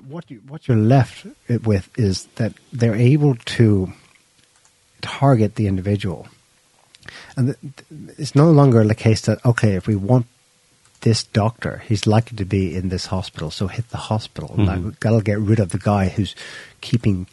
what 0.08 0.30
you 0.30 0.40
what 0.48 0.66
you're 0.66 0.86
left 0.96 1.26
with 1.64 1.90
is 1.98 2.24
that 2.36 2.52
they're 2.72 2.94
able 3.14 3.34
to 3.58 3.92
target 5.02 5.56
the 5.56 5.66
individual, 5.66 6.26
and 7.36 7.54
it's 8.16 8.34
no 8.34 8.50
longer 8.50 8.82
the 8.86 8.94
case 8.94 9.20
that 9.22 9.44
okay, 9.44 9.74
if 9.76 9.86
we 9.86 9.96
want 9.96 10.26
this 11.04 11.22
doctor. 11.22 11.82
He's 11.88 12.06
likely 12.06 12.36
to 12.38 12.44
be 12.44 12.74
in 12.74 12.88
this 12.88 13.06
hospital, 13.06 13.50
so 13.50 13.66
hit 13.68 13.86
the 13.90 14.04
hospital. 14.12 14.50
Mhm. 14.58 14.66
That, 14.66 15.00
that'll 15.00 15.20
get 15.32 15.38
rid 15.50 15.60
of 15.60 15.68
the 15.70 15.78
guy 15.92 16.08
who's 16.08 16.34
keeping 16.80 17.26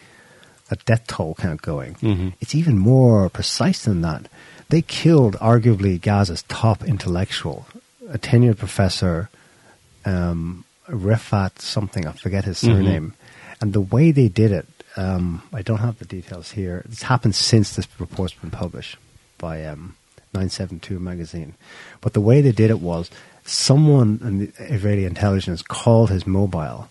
a 0.69 0.75
death 0.85 1.05
toll 1.07 1.35
count 1.43 1.61
going. 1.61 1.95
Mhm. 1.95 2.33
It's 2.41 2.55
even 2.55 2.77
more 2.77 3.29
precise 3.29 3.83
than 3.83 4.01
that. 4.01 4.27
They 4.69 4.81
killed 4.81 5.35
arguably 5.53 5.99
Gaza's 5.99 6.43
top 6.47 6.83
intellectual, 6.83 7.65
a 8.09 8.17
tenured 8.17 8.57
professor, 8.57 9.29
um, 10.05 10.63
Rifat 10.89 11.59
something, 11.59 12.05
I 12.07 12.11
forget 12.11 12.43
his 12.45 12.57
Mhm. 12.61 12.65
surname. 12.67 13.13
And 13.61 13.71
the 13.73 13.81
way 13.95 14.11
they 14.11 14.27
did 14.27 14.51
it, 14.51 14.67
um, 14.97 15.43
I 15.53 15.61
don't 15.61 15.79
have 15.87 15.97
the 15.99 16.05
details 16.17 16.51
here. 16.51 16.83
It's 16.91 17.03
happened 17.03 17.35
since 17.35 17.75
this 17.75 17.87
report's 17.99 18.33
been 18.33 18.51
published 18.51 18.97
by 19.37 19.55
um, 19.65 19.95
972 20.33 20.99
magazine. 20.99 21.53
But 22.01 22.13
the 22.13 22.21
way 22.29 22.41
they 22.41 22.51
did 22.51 22.69
it 22.69 22.79
was 22.81 23.09
someone 23.45 24.19
in 24.23 24.39
the 24.39 24.51
Israeli 24.73 25.05
intelligence 25.05 25.61
called 25.61 26.09
his 26.09 26.25
mobile 26.27 26.89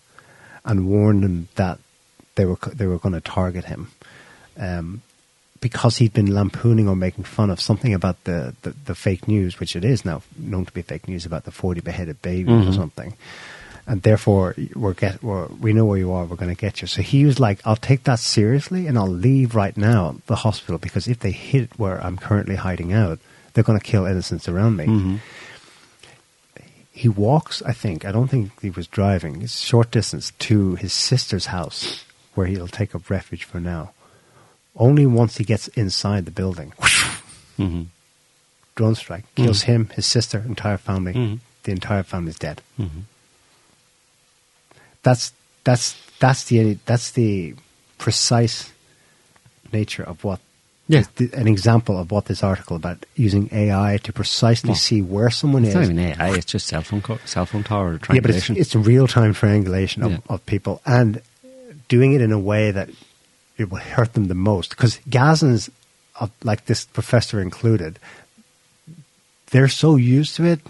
and 0.65 0.89
warned 0.89 1.25
him 1.25 1.49
that 1.57 1.79
they 2.35 2.45
were 2.45 2.59
they 2.75 2.87
were 2.87 2.99
going 2.99 3.15
to 3.15 3.21
target 3.21 3.65
him 3.67 3.91
um, 4.59 5.03
because 5.61 5.99
he'd 5.99 6.13
been 6.13 6.33
lampooning 6.35 6.89
or 6.89 6.97
making 6.97 7.25
fun 7.25 7.51
of 7.51 7.61
something 7.61 7.93
about 7.95 8.23
the, 8.25 8.55
the, 8.63 8.75
the 8.87 8.95
fake 8.95 9.29
news, 9.29 9.61
which 9.61 9.77
it 9.77 9.85
is 9.85 10.05
now 10.05 10.23
known 10.39 10.65
to 10.67 10.73
be 10.73 10.83
fake 10.83 11.07
news 11.09 11.27
about 11.27 11.45
the 11.45 11.51
40 11.51 11.81
beheaded 11.83 12.21
baby 12.23 12.51
or 12.51 12.57
Mhm. 12.63 12.75
something. 12.75 13.15
And 13.87 14.03
therefore, 14.03 14.55
we're 14.77 14.93
get, 14.95 15.23
we're, 15.23 15.47
we 15.47 15.73
know 15.73 15.85
where 15.85 15.99
you 15.99 16.13
are, 16.13 16.25
we're 16.25 16.37
going 16.37 16.55
to 16.55 16.61
get 16.61 16.81
you. 16.81 16.87
So 16.87 17.03
he 17.03 17.25
was 17.25 17.41
like, 17.41 17.61
I'll 17.65 17.77
take 17.77 18.05
that 18.05 18.21
seriously 18.21 18.87
and 18.87 18.97
I'll 18.97 19.09
leave 19.09 19.55
right 19.55 19.77
now 19.77 20.17
the 20.27 20.37
hospital 20.37 20.79
because 20.79 21.09
if 21.09 21.19
they 21.21 21.33
hit 21.33 21.77
where 21.79 22.03
I'm 22.05 22.17
currently 22.17 22.55
hiding 22.57 22.93
out, 22.93 23.19
they're 23.53 23.65
going 23.65 23.79
to 23.79 23.85
kill 23.85 24.07
innocents 24.07 24.49
around 24.49 24.77
me. 24.77 24.87
Mhm. 24.87 25.19
He 26.93 27.09
walks, 27.09 27.63
I 27.63 27.73
think, 27.73 28.05
I 28.05 28.13
don't 28.13 28.29
think 28.29 28.61
he 28.61 28.71
was 28.71 28.87
driving, 28.87 29.43
it's 29.43 29.61
short 29.61 29.91
distance 29.91 30.33
to 30.41 30.75
his 30.75 30.93
sister's 30.93 31.47
house 31.47 32.05
where 32.35 32.47
he'll 32.47 32.69
take 32.69 32.95
up 32.95 33.09
refuge 33.11 33.45
for 33.45 33.61
now. 33.61 33.93
Only 34.77 35.07
once 35.07 35.37
he 35.39 35.45
gets 35.45 35.69
inside 35.69 36.25
the 36.25 36.31
building, 36.31 36.73
Mhm. 37.59 37.87
drone 38.75 38.95
strike, 38.95 39.25
kills 39.35 39.63
Mhm. 39.63 39.67
him, 39.67 39.89
his 39.95 40.07
sister, 40.07 40.41
entire 40.41 40.79
family. 40.79 41.13
Mhm. 41.15 41.41
The 41.65 41.73
entire 41.73 42.03
family's 42.03 42.39
dead. 42.39 42.63
Mhm. 42.79 43.03
That's 45.03 45.33
that's 45.65 45.95
that's 46.19 46.45
the 46.45 46.79
that's 46.87 47.11
the 47.11 47.55
precise 47.99 48.71
nature 49.73 50.03
of 50.03 50.25
what 50.25 50.41
Yeah. 50.95 51.05
the- 51.17 51.31
an 51.43 51.47
example 51.47 51.95
of 51.99 52.11
what 52.11 52.25
this 52.27 52.43
article 52.43 52.75
about 52.77 52.99
using 53.27 53.49
AI 53.53 53.99
to 54.03 54.13
precisely 54.13 54.71
Well, 54.71 54.77
see 54.89 55.01
where 55.15 55.31
someone 55.31 55.65
It's 55.65 55.71
is. 55.71 55.75
not 55.77 55.85
even 55.85 55.99
AI. 55.99 56.29
It's 56.39 56.51
just 56.55 56.67
cell 56.67 56.83
phone 56.83 57.01
co- 57.03 57.19
cell 57.25 57.47
phone 57.47 57.63
tower 57.65 57.99
triangulation. 57.99 58.15
yeah, 58.57 58.61
but 58.61 58.61
it's, 58.67 58.75
it's 58.75 58.87
real 58.93 59.07
time 59.07 59.33
triangulation 59.35 60.03
of, 60.03 60.11
Yeah. 60.13 60.19
of 60.29 60.45
people 60.47 60.75
and 60.85 61.21
doing 61.89 62.13
it 62.17 62.21
in 62.21 62.33
a 62.33 62.39
way 62.53 62.71
that 62.73 62.89
it 63.57 63.71
will 63.71 63.79
hurt 63.97 64.15
them 64.15 64.27
the 64.29 64.35
most. 64.35 64.71
Because 64.71 64.99
Gazans, 65.09 65.71
like 66.43 66.67
this 66.67 66.85
professor 66.87 67.41
included, 67.41 67.99
they're 69.53 69.69
so 69.69 69.97
used 69.97 70.37
to 70.37 70.45
it, 70.45 70.61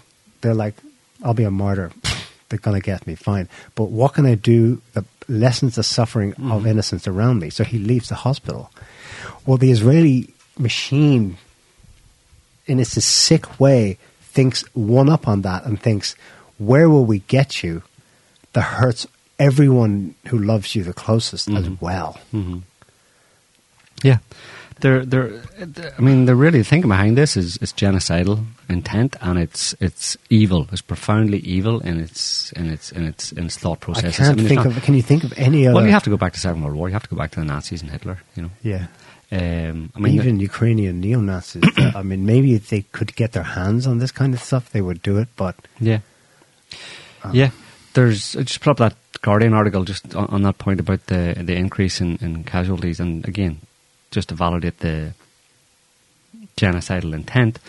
they're 0.41 0.55
like, 0.65 0.75
I'll 1.23 1.33
be 1.33 1.43
a 1.43 1.51
martyr. 1.51 1.91
They're 2.49 2.59
going 2.59 2.75
to 2.81 2.85
get 2.85 3.07
me, 3.07 3.15
fine. 3.15 3.47
But 3.75 3.85
what 3.91 4.13
can 4.15 4.25
I 4.25 4.35
do 4.35 4.81
that 4.93 5.05
lessens 5.29 5.75
the 5.75 5.83
suffering 5.83 6.31
Mm-hmm. 6.33 6.51
of 6.51 6.67
innocents 6.67 7.07
around 7.07 7.39
me? 7.39 7.49
So 7.49 7.63
he 7.63 7.77
leaves 7.79 8.09
the 8.09 8.15
hospital. 8.15 8.71
Well, 9.45 9.57
the 9.57 9.71
Israeli 9.71 10.29
machine, 10.57 11.37
in 12.67 12.79
its 12.79 12.91
sick 13.03 13.59
way, 13.59 13.97
thinks 14.21 14.61
one 14.73 15.09
up 15.09 15.27
on 15.27 15.41
that 15.41 15.65
and 15.65 15.79
thinks, 15.81 16.15
where 16.57 16.89
will 16.89 17.05
we 17.05 17.19
get 17.27 17.63
you 17.63 17.83
that 18.53 18.61
hurts 18.61 19.07
everyone 19.39 20.15
who 20.27 20.37
loves 20.37 20.75
you 20.75 20.83
the 20.83 20.93
closest 20.93 21.49
as 21.49 21.67
Mhm. 21.67 21.81
well? 21.81 22.19
Mhm. 22.33 22.61
Yeah, 24.03 24.17
they're 24.79 25.05
they're. 25.05 25.41
I 25.97 26.01
mean, 26.01 26.25
the 26.25 26.35
really 26.35 26.63
thinking 26.63 26.89
behind 26.89 27.17
this 27.17 27.37
is 27.37 27.57
is 27.57 27.71
genocidal 27.73 28.45
intent, 28.69 29.15
and 29.21 29.37
it's 29.37 29.75
it's 29.79 30.17
evil. 30.29 30.67
It's 30.71 30.81
profoundly 30.81 31.37
evil 31.39 31.79
in 31.81 31.99
its 31.99 32.51
in 32.53 32.67
its 32.69 32.91
in 32.91 33.03
its 33.05 33.31
in 33.31 33.45
its 33.45 33.57
thought 33.57 33.77
I 33.81 33.85
processes. 33.85 34.17
can't 34.17 34.37
mean, 34.37 34.47
think 34.47 34.65
not- 34.65 34.77
of. 34.77 34.81
Can 34.83 34.95
you 34.95 35.03
think 35.03 35.23
of 35.23 35.33
any 35.37 35.67
other? 35.67 35.75
Well, 35.75 35.85
you 35.85 35.91
have 35.91 36.03
to 36.03 36.09
go 36.09 36.17
back 36.17 36.33
to 36.33 36.39
Second 36.39 36.63
World 36.63 36.75
War. 36.77 36.87
You 36.89 36.93
have 36.93 37.03
to 37.03 37.09
go 37.09 37.15
back 37.17 37.31
to 37.31 37.39
the 37.41 37.45
Nazis 37.45 37.81
and 37.83 37.91
Hitler. 37.91 38.17
You 38.35 38.43
know. 38.43 38.49
Yeah. 38.63 38.87
Um, 39.31 39.91
I 39.95 39.99
mean, 39.99 40.15
Even 40.15 40.39
Ukrainian 40.39 40.99
neo 40.99 41.21
Nazis. 41.21 41.63
I 41.77 42.03
mean, 42.03 42.25
maybe 42.25 42.53
if 42.53 42.69
they 42.69 42.81
could 42.81 43.15
get 43.15 43.31
their 43.31 43.43
hands 43.43 43.87
on 43.87 43.99
this 43.99 44.11
kind 44.11 44.33
of 44.33 44.41
stuff, 44.41 44.71
they 44.71 44.81
would 44.81 45.01
do 45.01 45.17
it. 45.17 45.29
But 45.37 45.55
Yeah. 45.79 45.99
um, 47.23 47.33
yeah. 47.33 47.51
There's 47.93 48.35
I 48.35 48.43
just 48.43 48.61
put 48.61 48.71
up 48.71 48.77
that 48.77 48.95
Guardian 49.21 49.53
article 49.53 49.83
just 49.83 50.15
on, 50.15 50.25
on 50.27 50.41
that 50.43 50.57
point 50.57 50.79
about 50.79 51.05
the 51.07 51.35
the 51.37 51.55
increase 51.55 52.01
in, 52.01 52.17
in 52.21 52.43
casualties, 52.43 52.99
and 52.99 53.27
again, 53.27 53.59
just 54.11 54.29
to 54.29 54.35
validate 54.35 54.79
the 54.79 55.13
genocidal 56.57 57.13
intent. 57.13 57.59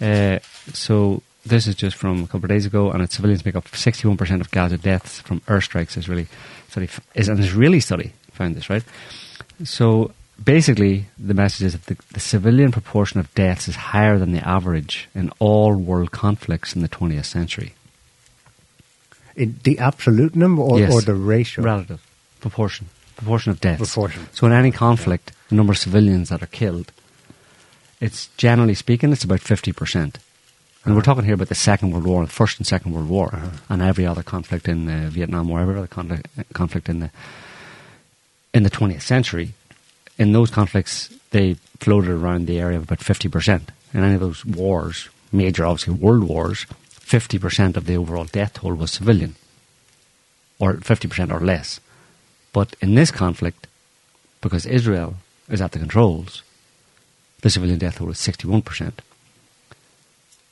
Uh, 0.00 0.38
so 0.72 1.22
this 1.44 1.66
is 1.66 1.74
just 1.74 1.96
from 1.96 2.22
a 2.24 2.26
couple 2.26 2.44
of 2.44 2.48
days 2.50 2.66
ago, 2.66 2.90
and 2.90 3.02
it's 3.02 3.14
civilians 3.16 3.44
make 3.44 3.56
up 3.56 3.64
61% 3.66 4.40
of 4.40 4.50
Gaza 4.50 4.76
deaths 4.76 5.20
from 5.20 5.40
airstrikes. 5.40 5.96
Israeli 5.96 6.26
study 6.68 6.88
is 7.14 7.28
an 7.28 7.38
Israeli 7.40 7.80
study 7.80 8.12
found 8.32 8.54
this 8.54 8.70
right. 8.70 8.84
So 9.64 10.12
basically, 10.42 11.06
the 11.18 11.34
message 11.34 11.66
is 11.66 11.72
that 11.74 11.86
the, 11.86 11.96
the 12.14 12.20
civilian 12.20 12.72
proportion 12.72 13.20
of 13.20 13.32
deaths 13.34 13.68
is 13.68 13.76
higher 13.76 14.18
than 14.18 14.32
the 14.32 14.46
average 14.46 15.08
in 15.14 15.30
all 15.38 15.74
world 15.74 16.10
conflicts 16.10 16.74
in 16.74 16.82
the 16.82 16.88
20th 16.88 17.26
century. 17.26 17.74
in 19.36 19.58
the 19.64 19.78
absolute 19.78 20.34
number 20.36 20.62
or, 20.62 20.78
Yes. 20.80 20.92
or 20.92 21.00
the 21.02 21.14
ratio? 21.14 21.64
Relative 21.64 22.00
proportion, 22.40 22.88
proportion 23.16 23.50
of 23.52 23.60
deaths. 23.60 23.78
Proportion. 23.94 24.26
So 24.32 24.46
in 24.46 24.52
any 24.52 24.70
conflict, 24.72 25.32
the 25.48 25.54
number 25.56 25.72
of 25.72 25.78
civilians 25.78 26.28
that 26.30 26.42
are 26.42 26.46
killed, 26.46 26.92
it's 28.00 28.28
generally 28.36 28.74
speaking, 28.74 29.12
it's 29.12 29.24
about 29.24 29.40
fifty 29.40 29.72
percent. 29.72 30.18
And 30.84 30.94
we're 30.96 31.02
talking 31.02 31.24
here 31.24 31.34
about 31.34 31.48
the 31.48 31.54
Second 31.54 31.90
World 31.92 32.06
War, 32.06 32.24
the 32.24 32.32
First 32.32 32.58
and 32.58 32.66
Second 32.66 32.92
World 32.92 33.08
War, 33.08 33.38
and 33.68 33.82
every 33.82 34.06
other 34.06 34.22
conflict 34.22 34.66
in 34.66 34.88
uh, 34.88 35.08
Vietnam 35.10 35.48
War, 35.48 35.60
every 35.60 35.76
other 35.76 35.86
conflict, 35.86 36.88
in 36.88 37.00
the 37.00 37.10
in 38.54 38.62
the 38.62 38.70
twentieth 38.70 39.02
century. 39.02 39.52
In 40.20 40.32
those 40.32 40.50
conflicts, 40.50 41.08
they 41.30 41.54
floated 41.80 42.10
around 42.10 42.46
the 42.46 42.60
area 42.60 42.76
of 42.76 42.84
about 42.84 43.00
fifty 43.00 43.28
percent. 43.28 43.70
In 43.94 44.04
any 44.04 44.14
of 44.14 44.20
those 44.20 44.44
wars, 44.44 45.08
major, 45.32 45.64
obviously, 45.64 45.94
world 45.94 46.24
wars, 46.24 46.66
fifty 46.90 47.38
percent 47.38 47.76
of 47.76 47.86
the 47.86 47.96
overall 47.96 48.26
death 48.26 48.52
toll 48.54 48.74
was 48.74 48.92
civilian, 48.92 49.34
or 50.58 50.74
fifty 50.84 51.08
percent 51.08 51.32
or 51.32 51.40
less. 51.40 51.80
But 52.52 52.76
in 52.82 52.94
this 52.96 53.10
conflict, 53.10 53.66
because 54.42 54.66
Israel 54.66 55.14
is 55.48 55.62
at 55.62 55.72
the 55.72 55.78
controls, 55.78 56.42
the 57.40 57.48
civilian 57.48 57.78
death 57.78 57.96
toll 57.96 58.10
is 58.10 58.18
61%. 58.18 58.92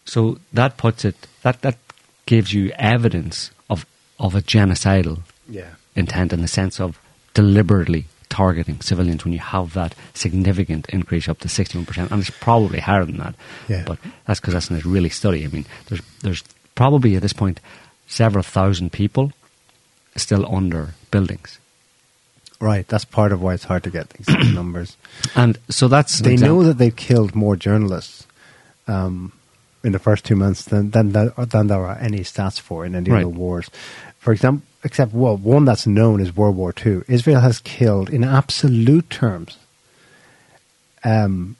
So 0.04 0.38
that 0.52 0.76
puts 0.78 1.04
it, 1.04 1.26
that, 1.42 1.60
that 1.62 1.76
gives 2.24 2.52
you 2.54 2.70
evidence 2.78 3.50
of, 3.68 3.84
of 4.18 4.34
a 4.34 4.40
genocidal 4.40 5.18
Yeah. 5.48 5.74
intent 5.94 6.32
in 6.32 6.40
the 6.40 6.48
sense 6.48 6.80
of 6.80 6.98
deliberately 7.34 8.06
targeting 8.28 8.80
civilians 8.80 9.24
when 9.24 9.32
you 9.32 9.38
have 9.38 9.74
that 9.74 9.94
significant 10.14 10.88
increase 10.90 11.28
up 11.28 11.38
to 11.40 11.48
61%. 11.48 12.10
And 12.10 12.20
it's 12.20 12.30
probably 12.30 12.80
higher 12.80 13.04
than 13.04 13.18
that. 13.18 13.34
Yeah. 13.68 13.84
But 13.86 13.98
that's 14.26 14.40
because 14.40 14.54
that's 14.54 14.70
an 14.70 14.80
really 14.84 15.08
study. 15.08 15.44
I 15.44 15.48
mean, 15.48 15.66
there's, 15.88 16.02
there's 16.22 16.44
probably 16.74 17.16
at 17.16 17.22
this 17.22 17.32
point 17.32 17.60
several 18.06 18.42
thousand 18.42 18.92
people 18.92 19.32
still 20.16 20.46
under 20.54 20.94
buildings. 21.10 21.58
Right. 22.60 22.86
That's 22.88 23.04
part 23.04 23.32
of 23.32 23.40
why 23.40 23.54
it's 23.54 23.64
hard 23.64 23.84
to 23.84 23.90
get 23.90 24.10
these 24.10 24.28
numbers. 24.54 24.96
And 25.36 25.58
so 25.68 25.88
that's 25.88 26.18
They 26.20 26.36
know 26.36 26.64
that 26.64 26.78
they've 26.78 26.94
killed 26.94 27.34
more 27.34 27.54
journalists 27.56 28.26
um, 28.88 29.32
in 29.84 29.92
the 29.92 29.98
first 30.00 30.24
two 30.24 30.34
months 30.34 30.64
than 30.64 30.90
than, 30.90 31.12
than, 31.12 31.66
there 31.68 31.84
are 31.84 31.96
any 31.98 32.20
stats 32.20 32.58
for 32.60 32.84
in 32.84 32.94
any 32.96 33.10
Right. 33.10 33.20
the 33.22 33.28
wars. 33.28 33.70
For 34.28 34.32
example, 34.32 34.66
except 34.84 35.14
well, 35.14 35.38
one 35.38 35.64
that's 35.64 35.86
known 35.86 36.20
is 36.20 36.36
World 36.36 36.54
War 36.54 36.74
II. 36.84 37.00
Israel 37.08 37.40
has 37.40 37.60
killed, 37.60 38.10
in 38.10 38.22
absolute 38.24 39.08
terms, 39.08 39.56
um, 41.02 41.56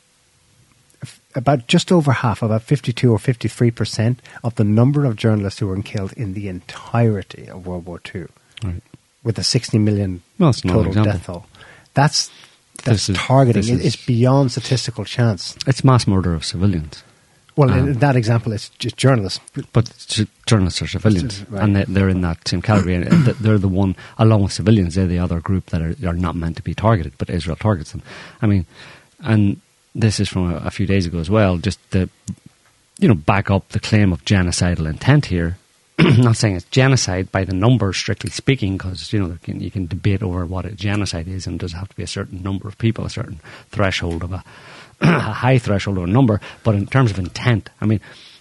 f- 1.03 1.19
about 1.35 1.67
just 1.67 1.91
over 1.91 2.13
half, 2.13 2.43
about 2.43 2.61
fifty-two 2.63 3.11
or 3.11 3.19
fifty-three 3.19 3.71
percent 3.71 4.21
of 4.45 4.55
the 4.57 4.65
number 4.65 5.07
of 5.07 5.17
journalists 5.17 5.61
who 5.61 5.67
were 5.67 5.81
killed 5.81 6.13
in 6.13 6.35
the 6.35 6.47
entirety 6.49 7.49
of 7.49 7.67
World 7.67 7.87
War 7.87 8.03
II, 8.15 8.27
Right. 8.63 8.83
with 9.25 9.39
a 9.39 9.45
sixty 9.45 9.79
million 9.79 10.21
Well, 10.39 10.53
total 10.53 10.93
death 10.93 11.25
toll. 11.25 11.47
That's 11.95 12.31
that's 12.85 13.07
This 13.07 13.17
targeting. 13.17 13.63
this 13.63 13.71
It- 13.71 13.81
is- 13.81 13.95
it's 13.95 14.05
beyond 14.05 14.53
statistical 14.53 15.07
chance. 15.07 15.57
It's 15.67 15.83
mass 15.83 16.07
murder 16.07 16.35
of 16.35 16.45
civilians. 16.45 17.03
Well, 17.59 17.73
Um, 17.73 17.89
in 17.89 17.99
that 17.99 18.15
example, 18.15 18.53
it's 18.53 18.69
just 18.79 18.97
journalists. 18.97 19.41
But 19.73 19.91
journalists 20.47 20.81
are 20.81 20.87
civilians, 20.87 21.45
Right. 21.51 21.61
and 21.65 21.75
they- 21.75 21.87
they're 21.89 22.09
in 22.09 22.21
that 22.21 22.47
same 22.47 22.63
category. 22.63 22.95
and 22.95 23.05
they're 23.45 23.59
the 23.59 23.67
one, 23.67 23.97
along 24.17 24.45
with 24.45 24.53
civilians, 24.53 24.95
they're 24.95 25.09
the 25.09 25.19
other 25.19 25.41
group 25.41 25.67
that 25.71 25.83
are, 25.83 25.97
are 26.09 26.15
not 26.15 26.37
meant 26.37 26.55
to 26.59 26.63
be 26.63 26.73
targeted, 26.73 27.15
but 27.19 27.29
Israel 27.29 27.57
targets 27.57 27.91
them. 27.91 28.03
I 28.41 28.47
mean, 28.47 28.65
and 29.19 29.61
this 29.93 30.21
is 30.21 30.29
from 30.29 30.53
a, 30.53 30.57
a 30.59 30.71
few 30.71 30.87
days 30.87 31.05
ago 31.05 31.19
as 31.19 31.29
well. 31.29 31.59
Just 31.59 31.81
to, 31.91 32.09
you 33.01 33.09
know, 33.09 33.15
back 33.17 33.51
up 33.51 33.69
the 33.71 33.81
claim 33.81 34.13
of 34.13 34.25
genocidal 34.25 34.87
intent 34.89 35.27
here. 35.27 35.59
not 35.99 36.37
saying 36.37 36.55
it's 36.55 36.65
genocide 36.71 37.33
by 37.33 37.43
the 37.43 37.53
numbers, 37.55 37.97
strictly 37.97 38.31
speaking, 38.31 38.77
because 38.79 39.13
you 39.13 39.19
know 39.19 39.37
can, 39.43 39.59
you 39.59 39.69
can 39.73 39.85
debate 39.89 40.23
over 40.23 40.47
what 40.47 40.65
a 40.65 40.71
genocide 40.71 41.27
is, 41.27 41.45
and 41.49 41.59
does 41.59 41.73
have 41.73 41.89
to 41.89 41.97
be 41.97 42.05
a 42.05 42.07
certain 42.19 42.41
number 42.41 42.69
of 42.69 42.79
people, 42.79 43.05
a 43.05 43.11
certain 43.11 43.41
threshold 43.73 44.23
of 44.23 44.33
a, 44.33 44.45
a 45.01 45.21
high 45.21 45.59
threshold 45.59 45.99
or 45.99 46.05
a 46.05 46.11
number. 46.11 46.41
But 46.65 46.75
in 46.75 46.87
terms 46.87 47.11
of 47.11 47.19
intent, 47.19 47.71
I 47.81 47.87
mean, 47.87 48.01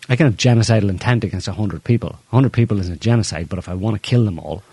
I 0.10 0.16
can 0.16 0.26
have 0.28 0.38
genocidal 0.38 0.90
intent 0.90 1.24
against 1.24 1.48
hundred 1.48 1.84
people. 1.84 2.18
hundred 2.32 2.54
people 2.54 2.80
isn't 2.80 2.94
a 2.94 3.00
genocide, 3.00 3.50
but 3.50 3.60
if 3.60 3.68
I 3.68 3.74
want 3.74 3.96
to 3.96 4.00
kill 4.00 4.24
them 4.26 4.40
all, 4.40 4.64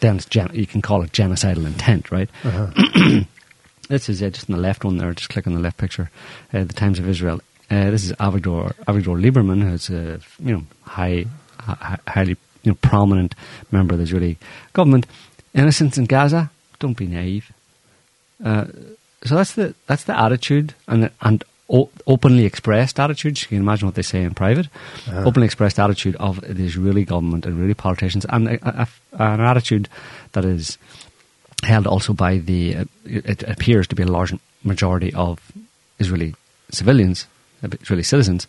then 0.00 0.18
gen- 0.18 0.50
you 0.54 0.66
can 0.66 0.82
call 0.82 1.02
it 1.02 1.12
genocidal 1.12 1.66
intent, 1.66 2.10
right? 2.10 2.28
Uh-huh. 2.44 3.20
this 3.88 4.08
is 4.08 4.22
uh, 4.22 4.30
just 4.30 4.48
in 4.48 4.54
the 4.54 4.60
left 4.60 4.84
one 4.84 4.96
there. 4.96 5.12
Just 5.12 5.30
click 5.30 5.46
on 5.46 5.54
the 5.54 5.60
left 5.60 5.76
picture. 5.76 6.10
Uh, 6.52 6.64
the 6.64 6.72
Times 6.72 6.98
of 6.98 7.08
Israel. 7.08 7.40
Uh, 7.70 7.90
this 7.90 8.04
is 8.04 8.12
Avigdor 8.14 8.74
Avigdor 8.86 9.20
Lieberman, 9.20 9.62
who's 9.62 9.90
a 9.90 10.20
you 10.40 10.52
know 10.52 10.62
high 10.82 11.26
highly 11.58 12.36
you 12.62 12.72
know, 12.72 12.78
prominent 12.82 13.34
member 13.70 13.94
of 13.94 13.98
the 13.98 14.04
Israeli 14.04 14.38
government. 14.72 15.06
Innocence 15.54 15.98
in 15.98 16.06
Gaza, 16.06 16.50
don't 16.78 16.96
be 16.96 17.06
naive. 17.06 17.52
Uh, 18.44 18.66
so 19.24 19.36
that's 19.36 19.54
the 19.54 19.74
that's 19.86 20.04
the 20.04 20.18
attitude 20.18 20.74
and 20.88 21.10
and 21.20 21.44
o- 21.68 21.90
openly 22.06 22.44
expressed 22.44 22.98
attitude. 22.98 23.40
You 23.42 23.48
can 23.48 23.58
imagine 23.58 23.86
what 23.86 23.94
they 23.94 24.02
say 24.02 24.22
in 24.22 24.34
private. 24.34 24.68
Uh-huh. 25.06 25.24
Openly 25.24 25.46
expressed 25.46 25.78
attitude 25.78 26.16
of 26.16 26.40
the 26.40 26.64
Israeli 26.64 27.04
government 27.04 27.46
and 27.46 27.54
Israeli 27.54 27.74
politicians, 27.74 28.26
and 28.28 28.48
a, 28.48 28.80
a, 28.82 29.22
an 29.22 29.40
attitude 29.40 29.88
that 30.32 30.44
is 30.44 30.78
held 31.62 31.86
also 31.86 32.12
by 32.12 32.38
the. 32.38 32.76
Uh, 32.76 32.84
it 33.04 33.42
appears 33.44 33.86
to 33.88 33.94
be 33.94 34.02
a 34.02 34.06
large 34.06 34.34
majority 34.64 35.12
of 35.14 35.52
Israeli 35.98 36.34
civilians, 36.70 37.26
Israeli 37.62 38.02
citizens, 38.02 38.46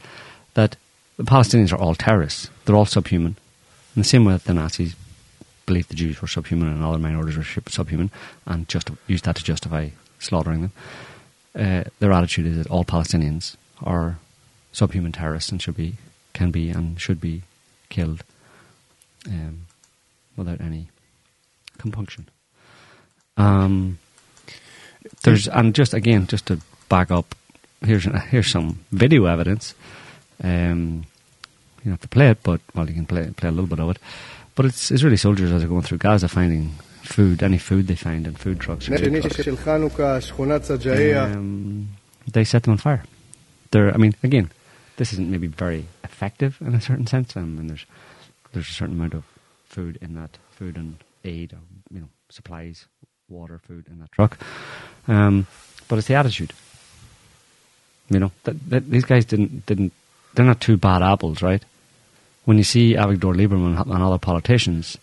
that 0.53 0.75
the 1.17 1.23
Palestinians 1.23 1.73
are 1.73 1.77
all 1.77 1.95
terrorists. 1.95 2.49
They're 2.65 2.75
all 2.75 2.85
subhuman. 2.85 3.35
In 3.95 4.01
the 4.01 4.07
same 4.07 4.23
way 4.23 4.33
that 4.33 4.45
the 4.45 4.53
Nazis 4.53 4.95
believed 5.65 5.89
the 5.89 5.95
Jews 5.95 6.21
were 6.21 6.27
subhuman 6.27 6.69
and 6.69 6.83
other 6.83 6.97
minorities 6.97 7.37
were 7.37 7.63
subhuman 7.67 8.09
and 8.45 8.67
just 8.67 8.89
used 9.07 9.25
that 9.25 9.35
to 9.35 9.43
justify 9.43 9.89
slaughtering 10.21 10.61
them. 10.61 10.71
Uh, 11.53 11.83
their 11.99 12.13
attitude 12.13 12.45
is 12.45 12.57
that 12.57 12.67
all 12.67 12.85
Palestinians 12.85 13.57
are 13.83 14.17
subhuman 14.71 15.11
terrorists 15.11 15.51
and 15.51 15.61
should 15.61 15.75
be, 15.75 15.95
can 16.33 16.51
be, 16.51 16.69
and 16.69 16.99
should 16.99 17.19
be 17.19 17.41
killed 17.89 18.23
um, 19.27 19.65
without 20.37 20.61
any 20.61 20.87
compunction. 21.77 22.29
Um, 23.37 23.99
there's 25.23 25.47
and 25.47 25.73
just 25.73 25.93
again, 25.93 26.27
just 26.27 26.47
to 26.47 26.59
back 26.89 27.11
up, 27.11 27.35
here's 27.83 28.03
here's 28.29 28.51
some 28.51 28.79
video 28.91 29.25
evidence. 29.25 29.73
Um, 30.43 31.05
you 31.79 31.85
don't 31.85 31.93
have 31.93 32.01
to 32.01 32.07
play 32.07 32.29
it, 32.29 32.43
but 32.43 32.61
well, 32.75 32.87
you 32.87 32.93
can 32.93 33.05
play 33.05 33.29
play 33.35 33.49
a 33.49 33.51
little 33.51 33.67
bit 33.67 33.79
of 33.79 33.89
it. 33.89 33.97
But 34.55 34.65
it's 34.65 34.91
Israeli 34.91 35.17
soldiers 35.17 35.51
as 35.51 35.61
they're 35.61 35.69
going 35.69 35.81
through 35.81 35.97
Gaza 35.97 36.27
finding 36.27 36.75
food, 37.01 37.43
any 37.43 37.57
food 37.57 37.87
they 37.87 37.95
find 37.95 38.27
in 38.27 38.35
food 38.35 38.59
trucks. 38.59 38.89
Um, 41.23 41.89
they 42.31 42.43
set 42.43 42.63
them 42.63 42.71
on 42.71 42.77
fire. 42.77 43.03
They're, 43.71 43.93
I 43.93 43.97
mean, 43.97 44.15
again, 44.23 44.51
this 44.97 45.13
isn't 45.13 45.29
maybe 45.29 45.47
very 45.47 45.85
effective 46.03 46.57
in 46.61 46.73
a 46.75 46.81
certain 46.81 47.07
sense. 47.07 47.35
I 47.35 47.41
mean, 47.41 47.67
there's 47.67 47.85
there's 48.53 48.69
a 48.69 48.73
certain 48.73 48.95
amount 48.95 49.13
of 49.13 49.23
food 49.65 49.97
in 50.01 50.15
that 50.15 50.37
food 50.51 50.75
and 50.75 50.97
aid, 51.23 51.53
or, 51.53 51.59
you 51.93 52.01
know, 52.01 52.09
supplies, 52.29 52.85
water, 53.29 53.59
food 53.65 53.85
in 53.89 53.99
that 53.99 54.11
truck. 54.11 54.37
Um, 55.07 55.47
but 55.87 55.97
it's 55.97 56.07
the 56.07 56.15
attitude. 56.15 56.53
You 58.09 58.19
know, 58.19 58.31
that, 58.43 58.69
that 58.69 58.89
these 58.89 59.05
guys 59.05 59.25
didn't 59.25 59.65
didn't. 59.65 59.93
They're 60.33 60.45
not 60.45 60.61
two 60.61 60.77
bad 60.77 61.01
apples, 61.01 61.41
right? 61.41 61.63
when 62.45 62.57
you 62.57 62.63
see 62.63 62.95
Avigdor 62.95 63.35
Lieberman 63.35 63.79
and 63.79 64.03
other 64.03 64.17
politicians 64.17 64.97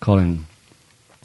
calling 0.00 0.46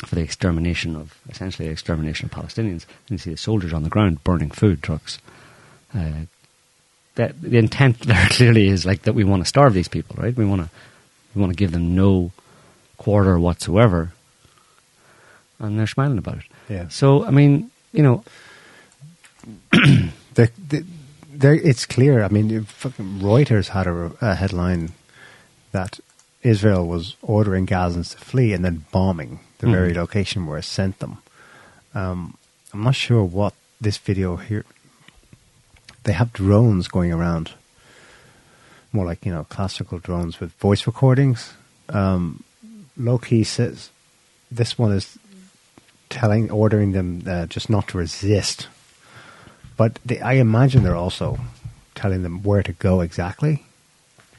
for 0.05 0.15
the 0.15 0.21
extermination 0.21 0.95
of, 0.95 1.17
essentially, 1.29 1.67
the 1.67 1.71
extermination 1.71 2.25
of 2.25 2.31
Palestinians, 2.31 2.85
and 3.07 3.11
you 3.11 3.17
see 3.17 3.31
the 3.31 3.37
soldiers 3.37 3.73
on 3.73 3.83
the 3.83 3.89
ground 3.89 4.23
burning 4.23 4.51
food 4.51 4.83
trucks, 4.83 5.19
uh, 5.95 6.25
that 7.15 7.41
the 7.41 7.57
intent 7.57 7.99
there 8.07 8.27
clearly 8.29 8.67
is 8.67 8.85
like 8.85 9.03
that 9.03 9.13
we 9.13 9.23
want 9.23 9.41
to 9.41 9.47
starve 9.47 9.73
these 9.73 9.87
people, 9.87 10.15
right? 10.19 10.35
We 10.35 10.45
want 10.45 10.61
to 10.61 10.69
we 11.35 11.41
want 11.41 11.51
to 11.51 11.57
give 11.57 11.71
them 11.71 11.95
no 11.95 12.31
quarter 12.97 13.39
whatsoever, 13.39 14.11
and 15.59 15.79
they're 15.79 15.87
smiling 15.87 16.17
about 16.17 16.37
it. 16.37 16.45
Yeah. 16.69 16.87
So 16.89 17.25
I 17.25 17.31
mean, 17.31 17.71
you 17.91 18.03
know, 18.03 18.23
the, 19.71 20.51
the, 20.67 20.85
it's 21.41 21.85
clear. 21.85 22.23
I 22.23 22.29
mean, 22.29 22.49
Reuters 22.61 23.69
had 23.69 23.87
a, 23.87 24.11
a 24.21 24.35
headline 24.35 24.93
that 25.71 25.99
Israel 26.43 26.87
was 26.87 27.15
ordering 27.21 27.65
Gazans 27.65 28.11
to 28.11 28.23
flee 28.23 28.53
and 28.53 28.63
then 28.63 28.85
bombing 28.91 29.39
the 29.59 29.67
mm. 29.67 29.71
very 29.71 29.93
location 29.93 30.45
where 30.45 30.59
it 30.59 30.63
sent 30.63 30.99
them. 30.99 31.17
Um, 31.93 32.37
I'm 32.73 32.83
not 32.83 32.95
sure 32.95 33.23
what 33.23 33.53
this 33.81 33.97
video 33.97 34.35
here. 34.35 34.65
They 36.03 36.13
have 36.13 36.31
drones 36.31 36.87
going 36.87 37.11
around, 37.11 37.51
more 38.93 39.05
like 39.05 39.25
you 39.25 39.33
know 39.33 39.45
classical 39.45 39.99
drones 39.99 40.39
with 40.39 40.51
voice 40.53 40.87
recordings. 40.87 41.53
Um, 41.89 42.43
Loki 42.95 43.43
says 43.43 43.89
this 44.49 44.77
one 44.77 44.93
is 44.93 45.17
telling, 46.09 46.49
ordering 46.51 46.93
them 46.93 47.23
uh, 47.27 47.45
just 47.47 47.69
not 47.69 47.89
to 47.89 47.97
resist. 47.97 48.67
But 49.75 49.99
they, 50.05 50.19
I 50.19 50.33
imagine 50.33 50.83
they're 50.83 50.95
also 50.95 51.39
telling 51.95 52.23
them 52.23 52.43
where 52.43 52.63
to 52.63 52.73
go 52.73 53.01
exactly, 53.01 53.65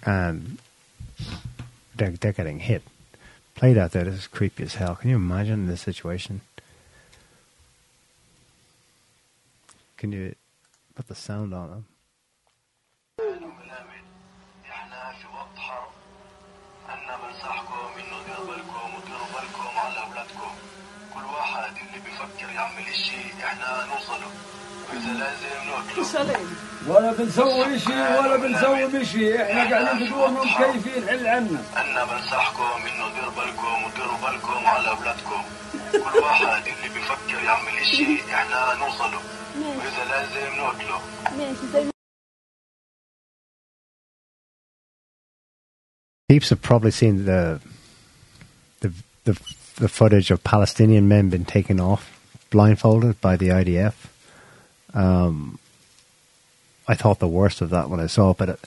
and 0.04 0.58
they're, 1.98 2.10
they're 2.10 2.32
getting 2.32 2.60
hit. 2.60 2.82
Played 3.54 3.76
out 3.76 3.92
there, 3.92 4.04
this 4.04 4.14
is 4.14 4.26
creepy 4.26 4.62
as 4.62 4.76
hell. 4.76 4.94
Can 4.94 5.10
you 5.10 5.16
imagine 5.16 5.66
this 5.66 5.82
situation? 5.82 6.40
Can 9.96 10.12
you 10.12 10.34
put 10.94 11.08
the 11.08 11.14
sound 11.14 11.52
on 11.52 11.70
them? 11.70 11.84
ولا 26.87 27.11
بنسوي 27.13 27.79
شيء 27.79 28.19
ولا 28.19 28.35
بنسوي 28.37 29.05
شيء 29.05 29.41
احنا 29.41 29.69
قاعدين 29.69 30.07
بدون 30.07 30.33
مكيفين 30.33 31.07
حل 31.07 31.27
عنا 31.27 31.63
انا 31.77 32.03
بنصحكم 32.05 32.63
انه 32.63 33.13
ديروا 33.15 33.31
بالكم 33.31 33.83
وديروا 33.83 34.17
بالكم 34.17 34.65
على 34.65 34.89
اولادكم 34.89 35.41
كل 35.91 36.19
واحد 36.19 36.63
اللي 36.67 36.93
بيفكر 36.93 37.43
يعمل 37.43 37.85
شيء 37.85 38.21
احنا 38.33 38.73
نوصله 38.85 39.19
واذا 39.57 40.05
لازم 40.09 40.55
نقتله 40.57 40.99
ماشي 41.37 41.93
Peeps 46.31 46.49
have 46.49 46.61
probably 46.63 46.89
seen 46.89 47.25
the, 47.25 47.59
the 48.81 48.89
the 49.25 49.33
the 49.83 49.89
footage 49.97 50.31
of 50.31 50.43
Palestinian 50.43 51.07
men 51.07 51.29
being 51.29 51.45
taken 51.45 51.79
off 51.79 52.03
blindfolded 52.49 53.19
by 53.21 53.35
the 53.35 53.49
IDF. 53.49 53.93
Um, 54.93 55.59
I 56.88 56.94
thought 56.94 57.18
the 57.18 57.28
worst 57.28 57.60
of 57.60 57.70
that 57.70 57.90
when 57.90 58.00
I 58.00 58.06
saw 58.06 58.30
it, 58.30 58.38
but 58.38 58.48
it, 58.48 58.60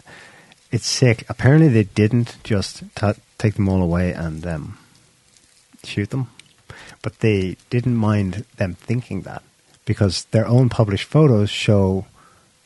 it's 0.72 0.86
sick. 0.86 1.26
Apparently, 1.28 1.68
they 1.68 1.84
didn't 1.84 2.38
just 2.44 2.84
t- 2.96 3.22
take 3.38 3.56
them 3.56 3.68
all 3.68 3.82
away 3.82 4.14
and 4.14 4.46
um, 4.46 4.78
shoot 5.84 6.12
them, 6.12 6.30
but 7.02 7.20
they 7.20 7.58
didn't 7.70 7.96
mind 7.96 8.46
them 8.58 8.76
thinking 8.76 9.24
that 9.24 9.42
because 9.86 10.26
their 10.26 10.48
own 10.48 10.70
published 10.70 11.06
photos 11.06 11.50
show 11.50 12.06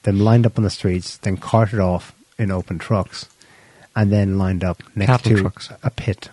them 0.04 0.20
lined 0.20 0.46
up 0.46 0.58
on 0.58 0.64
the 0.64 0.70
streets, 0.70 1.18
then 1.18 1.38
carted 1.38 1.80
off 1.80 2.14
in 2.38 2.52
open 2.52 2.78
trucks, 2.78 3.28
and 3.96 4.12
then 4.12 4.38
lined 4.38 4.64
up 4.64 4.84
next 4.94 5.08
Cattle 5.08 5.36
to 5.38 5.42
trucks. 5.42 5.70
a 5.82 5.90
pit. 5.90 6.30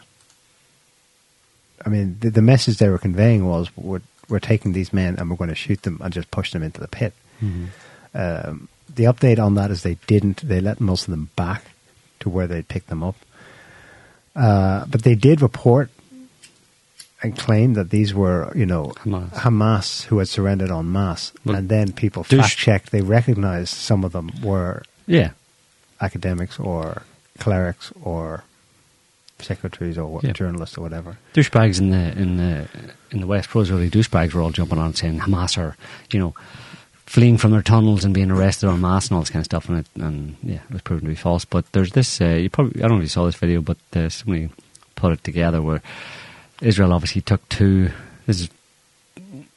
I 1.84 1.88
mean, 1.88 2.16
the, 2.20 2.30
the, 2.30 2.42
message 2.42 2.78
they 2.78 2.88
were 2.88 2.98
conveying 2.98 3.46
was 3.46 3.68
we're, 3.76 4.02
we're 4.28 4.38
taking 4.38 4.72
these 4.72 4.92
men 4.92 5.16
and 5.16 5.30
we're 5.30 5.36
going 5.36 5.50
to 5.50 5.56
shoot 5.56 5.82
them 5.82 6.00
and 6.02 6.12
just 6.12 6.30
push 6.30 6.52
them 6.52 6.62
into 6.62 6.80
the 6.80 6.88
pit. 6.88 7.12
Mm-hmm. 7.40 7.66
Um, 8.14 8.68
the 8.94 9.04
update 9.04 9.38
on 9.38 9.54
that 9.54 9.70
is 9.70 9.82
they 9.82 9.96
didn't. 10.06 10.46
They 10.46 10.60
let 10.60 10.80
most 10.80 11.08
of 11.08 11.10
them 11.10 11.30
back 11.36 11.64
to 12.20 12.28
where 12.28 12.46
they'd 12.46 12.68
picked 12.68 12.88
them 12.88 13.02
up. 13.02 13.16
Uh, 14.34 14.86
but 14.86 15.02
they 15.02 15.14
did 15.14 15.42
report 15.42 15.90
and 17.22 17.36
claim 17.36 17.74
that 17.74 17.90
these 17.90 18.14
were, 18.14 18.52
you 18.56 18.66
know, 18.66 18.86
Hamas, 19.04 19.30
Hamas 19.30 20.02
who 20.04 20.18
had 20.18 20.28
surrendered 20.28 20.70
en 20.70 20.90
masse. 20.90 21.32
Well, 21.44 21.56
and 21.56 21.68
then 21.68 21.92
people 21.92 22.24
fact 22.24 22.56
checked. 22.56 22.90
They 22.90 23.02
recognized 23.02 23.74
some 23.74 24.04
of 24.04 24.12
them 24.12 24.30
were 24.42 24.82
yeah 25.06 25.32
academics 26.00 26.58
or 26.58 27.02
clerics 27.38 27.92
or 28.02 28.44
secretaries 29.40 29.98
or 29.98 30.20
yeah. 30.22 30.32
journalists 30.32 30.76
or 30.78 30.82
whatever. 30.82 31.18
Douchebags 31.34 31.80
in 31.80 31.90
the 31.90 32.12
in 32.18 32.36
the 32.36 32.68
in 33.10 33.20
the 33.20 33.26
West, 33.26 33.48
pro 33.48 33.62
Israeli 33.62 33.90
douchebags 33.90 34.32
were 34.32 34.42
all 34.42 34.50
jumping 34.50 34.78
on 34.78 34.94
saying 34.94 35.20
Hamas 35.20 35.58
are, 35.58 35.76
you 36.10 36.18
know, 36.18 36.34
fleeing 37.12 37.36
from 37.36 37.50
their 37.50 37.60
tunnels 37.60 38.06
and 38.06 38.14
being 38.14 38.30
arrested 38.30 38.68
on 38.68 38.80
mass 38.80 39.08
and 39.08 39.16
all 39.16 39.20
this 39.20 39.28
kind 39.28 39.42
of 39.42 39.44
stuff. 39.44 39.68
And, 39.68 39.80
it, 39.80 39.86
and 39.96 40.34
yeah, 40.42 40.60
it 40.64 40.72
was 40.72 40.80
proven 40.80 41.04
to 41.04 41.10
be 41.10 41.14
false. 41.14 41.44
But 41.44 41.70
there's 41.72 41.92
this. 41.92 42.22
Uh, 42.22 42.28
you 42.28 42.48
probably 42.48 42.82
I 42.82 42.88
don't 42.88 42.92
know 42.92 43.02
if 43.02 43.02
you 43.02 43.08
saw 43.08 43.26
this 43.26 43.34
video, 43.34 43.60
but 43.60 43.76
uh, 43.94 44.08
somebody 44.08 44.48
put 44.94 45.12
it 45.12 45.22
together 45.22 45.60
where 45.60 45.82
Israel 46.62 46.90
obviously 46.90 47.20
took 47.20 47.46
two. 47.50 47.90
This 48.24 48.40
is 48.40 48.48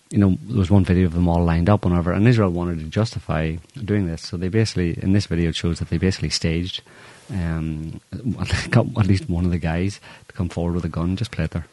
you 0.09 0.17
know, 0.17 0.37
there 0.43 0.59
was 0.59 0.69
one 0.69 0.83
video 0.83 1.05
of 1.05 1.13
them 1.13 1.29
all 1.29 1.43
lined 1.43 1.69
up, 1.69 1.85
whenever, 1.85 2.11
and 2.11 2.27
Israel 2.27 2.49
wanted 2.49 2.79
to 2.79 2.85
justify 2.85 3.55
doing 3.83 4.05
this. 4.05 4.21
So 4.21 4.37
they 4.37 4.49
basically, 4.49 5.01
in 5.01 5.13
this 5.13 5.25
video, 5.25 5.49
it 5.49 5.55
shows 5.55 5.79
that 5.79 5.89
they 5.89 5.97
basically 5.97 6.29
staged, 6.29 6.81
um, 7.31 8.01
got 8.69 8.85
at 8.97 9.07
least 9.07 9.29
one 9.29 9.45
of 9.45 9.51
the 9.51 9.57
guys 9.57 9.99
to 10.27 10.33
come 10.33 10.49
forward 10.49 10.75
with 10.75 10.85
a 10.85 10.89
gun, 10.89 11.15
just 11.15 11.31
play 11.31 11.45
it 11.45 11.51
there. 11.51 11.65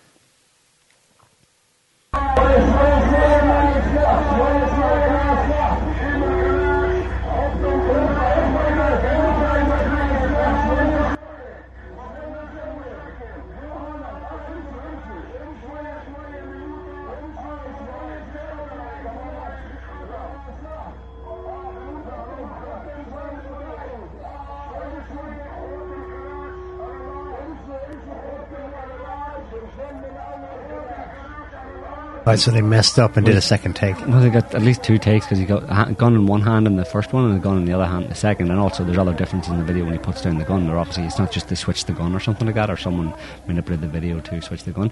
Right, 32.32 32.40
so 32.40 32.50
they 32.50 32.62
messed 32.62 32.98
up 32.98 33.18
and 33.18 33.26
did 33.26 33.36
a 33.36 33.42
second 33.42 33.76
take. 33.76 33.94
Well, 34.06 34.22
they 34.22 34.30
got 34.30 34.54
at 34.54 34.62
least 34.62 34.82
two 34.82 34.96
takes 34.96 35.26
because 35.26 35.38
he 35.38 35.44
got 35.44 35.64
a 35.64 35.92
gun 35.92 36.14
in 36.14 36.24
one 36.24 36.40
hand 36.40 36.66
in 36.66 36.76
the 36.76 36.84
first 36.86 37.12
one 37.12 37.26
and 37.26 37.36
a 37.36 37.38
gun 37.38 37.58
in 37.58 37.66
the 37.66 37.74
other 37.74 37.84
hand 37.84 38.04
in 38.04 38.08
the 38.08 38.14
second. 38.14 38.50
And 38.50 38.58
also, 38.58 38.84
there's 38.84 38.96
other 38.96 39.12
differences 39.12 39.52
in 39.52 39.58
the 39.58 39.64
video 39.66 39.84
when 39.84 39.92
he 39.92 39.98
puts 39.98 40.22
down 40.22 40.38
the 40.38 40.44
gun. 40.46 40.66
Or 40.70 40.78
obviously, 40.78 41.04
it's 41.04 41.18
not 41.18 41.30
just 41.30 41.50
to 41.50 41.56
switch 41.56 41.84
the 41.84 41.92
gun 41.92 42.14
or 42.14 42.20
something 42.20 42.46
like 42.46 42.54
that, 42.54 42.70
or 42.70 42.78
someone 42.78 43.12
manipulated 43.46 43.86
the 43.86 43.92
video 43.92 44.18
to 44.20 44.40
switch 44.40 44.64
the 44.64 44.70
gun. 44.70 44.90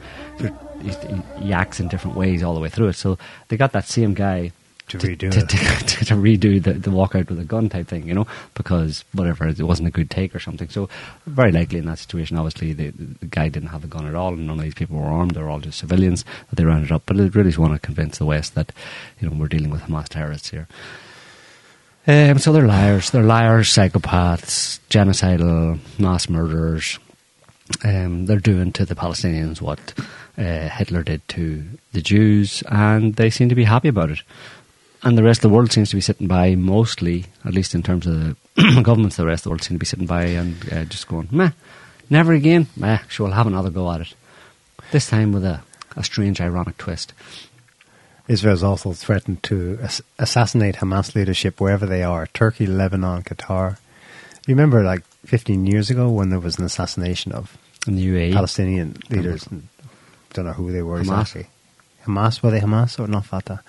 He, 0.82 0.92
he 1.42 1.52
acts 1.54 1.80
in 1.80 1.88
different 1.88 2.14
ways 2.14 2.42
all 2.42 2.52
the 2.52 2.60
way 2.60 2.68
through 2.68 2.88
it. 2.88 2.96
So 2.96 3.16
they 3.48 3.56
got 3.56 3.72
that 3.72 3.86
same 3.86 4.12
guy 4.12 4.52
to, 4.90 4.98
to 4.98 5.06
redo 5.06 5.30
to, 5.30 5.40
to, 5.86 6.04
to, 6.04 6.14
redo 6.14 6.62
the, 6.62 6.74
the 6.74 6.90
walkout 6.90 7.28
with 7.28 7.38
a 7.38 7.44
gun 7.44 7.68
type 7.68 7.88
thing, 7.88 8.06
you 8.06 8.14
know, 8.14 8.26
because 8.54 9.04
whatever 9.12 9.46
it 9.46 9.60
wasn't 9.60 9.88
a 9.88 9.90
good 9.90 10.10
take 10.10 10.34
or 10.34 10.40
something. 10.40 10.68
So 10.68 10.88
very 11.26 11.52
likely 11.52 11.78
in 11.78 11.86
that 11.86 11.98
situation, 11.98 12.36
obviously 12.36 12.72
the, 12.72 12.90
the 12.90 13.26
guy 13.26 13.48
didn't 13.48 13.70
have 13.70 13.84
a 13.84 13.88
gun 13.88 14.06
at 14.06 14.14
all, 14.14 14.34
and 14.34 14.46
none 14.46 14.58
of 14.58 14.64
these 14.64 14.74
people 14.74 14.98
were 14.98 15.06
armed. 15.06 15.32
They're 15.32 15.48
all 15.48 15.60
just 15.60 15.78
civilians 15.78 16.24
that 16.48 16.56
they 16.56 16.64
rounded 16.64 16.92
up. 16.92 17.02
But 17.06 17.16
they 17.16 17.28
really 17.28 17.56
want 17.56 17.72
to 17.72 17.78
convince 17.78 18.18
the 18.18 18.26
West 18.26 18.54
that 18.54 18.72
you 19.20 19.28
know 19.28 19.36
we're 19.36 19.48
dealing 19.48 19.70
with 19.70 19.82
Hamas 19.82 20.08
terrorists 20.08 20.50
here. 20.50 20.68
Um, 22.06 22.38
so 22.38 22.52
they're 22.52 22.66
liars. 22.66 23.10
They're 23.10 23.22
liars, 23.22 23.68
psychopaths, 23.68 24.80
genocidal 24.88 25.78
mass 25.98 26.28
murderers. 26.28 26.98
Um, 27.84 28.26
they're 28.26 28.40
doing 28.40 28.72
to 28.72 28.84
the 28.84 28.96
Palestinians 28.96 29.60
what 29.60 29.94
uh, 30.36 30.68
Hitler 30.68 31.02
did 31.02 31.26
to 31.28 31.64
the 31.92 32.00
Jews, 32.00 32.62
and 32.68 33.14
they 33.14 33.30
seem 33.30 33.48
to 33.48 33.54
be 33.54 33.64
happy 33.64 33.88
about 33.88 34.10
it 34.10 34.22
and 35.02 35.16
the 35.16 35.22
rest 35.22 35.38
of 35.38 35.50
the 35.50 35.54
world 35.54 35.72
seems 35.72 35.90
to 35.90 35.96
be 35.96 36.00
sitting 36.02 36.26
by 36.26 36.54
mostly, 36.54 37.26
at 37.44 37.54
least 37.54 37.74
in 37.74 37.82
terms 37.82 38.06
of 38.06 38.14
the 38.14 38.36
governments, 38.82 39.16
the 39.16 39.26
rest 39.26 39.40
of 39.40 39.44
the 39.44 39.50
world 39.50 39.62
seem 39.62 39.76
to 39.76 39.80
be 39.80 39.86
sitting 39.86 40.06
by 40.06 40.24
and 40.24 40.72
uh, 40.72 40.84
just 40.84 41.08
going, 41.08 41.28
meh, 41.30 41.50
never 42.08 42.32
again. 42.32 42.66
Meh, 42.76 42.98
sure, 43.08 43.26
we'll 43.26 43.36
have 43.36 43.46
another 43.46 43.70
go 43.70 43.90
at 43.90 44.02
it. 44.02 44.14
This 44.92 45.08
time 45.08 45.32
with 45.32 45.44
a, 45.44 45.62
a 45.96 46.04
strange, 46.04 46.40
ironic 46.40 46.76
twist. 46.76 47.14
Israel's 48.28 48.62
also 48.62 48.92
threatened 48.92 49.42
to 49.44 49.78
ass- 49.82 50.02
assassinate 50.18 50.76
Hamas 50.76 51.14
leadership 51.14 51.60
wherever 51.60 51.86
they 51.86 52.02
are 52.02 52.26
Turkey, 52.26 52.66
Lebanon, 52.66 53.22
Qatar. 53.22 53.78
You 54.46 54.54
remember, 54.54 54.82
like 54.84 55.04
15 55.24 55.66
years 55.66 55.90
ago, 55.90 56.10
when 56.10 56.30
there 56.30 56.40
was 56.40 56.58
an 56.58 56.64
assassination 56.64 57.32
of 57.32 57.56
in 57.86 57.96
the 57.96 58.06
UAE. 58.06 58.34
Palestinian 58.34 58.96
leaders? 59.08 59.48
Don't 60.32 60.44
know 60.44 60.52
who 60.52 60.70
they 60.70 60.82
were 60.82 60.98
Hamas. 61.00 61.20
exactly. 61.22 61.46
Hamas, 62.04 62.42
were 62.42 62.50
they 62.50 62.60
Hamas 62.60 62.98
or 62.98 63.06
not 63.06 63.24
Fatah? 63.24 63.62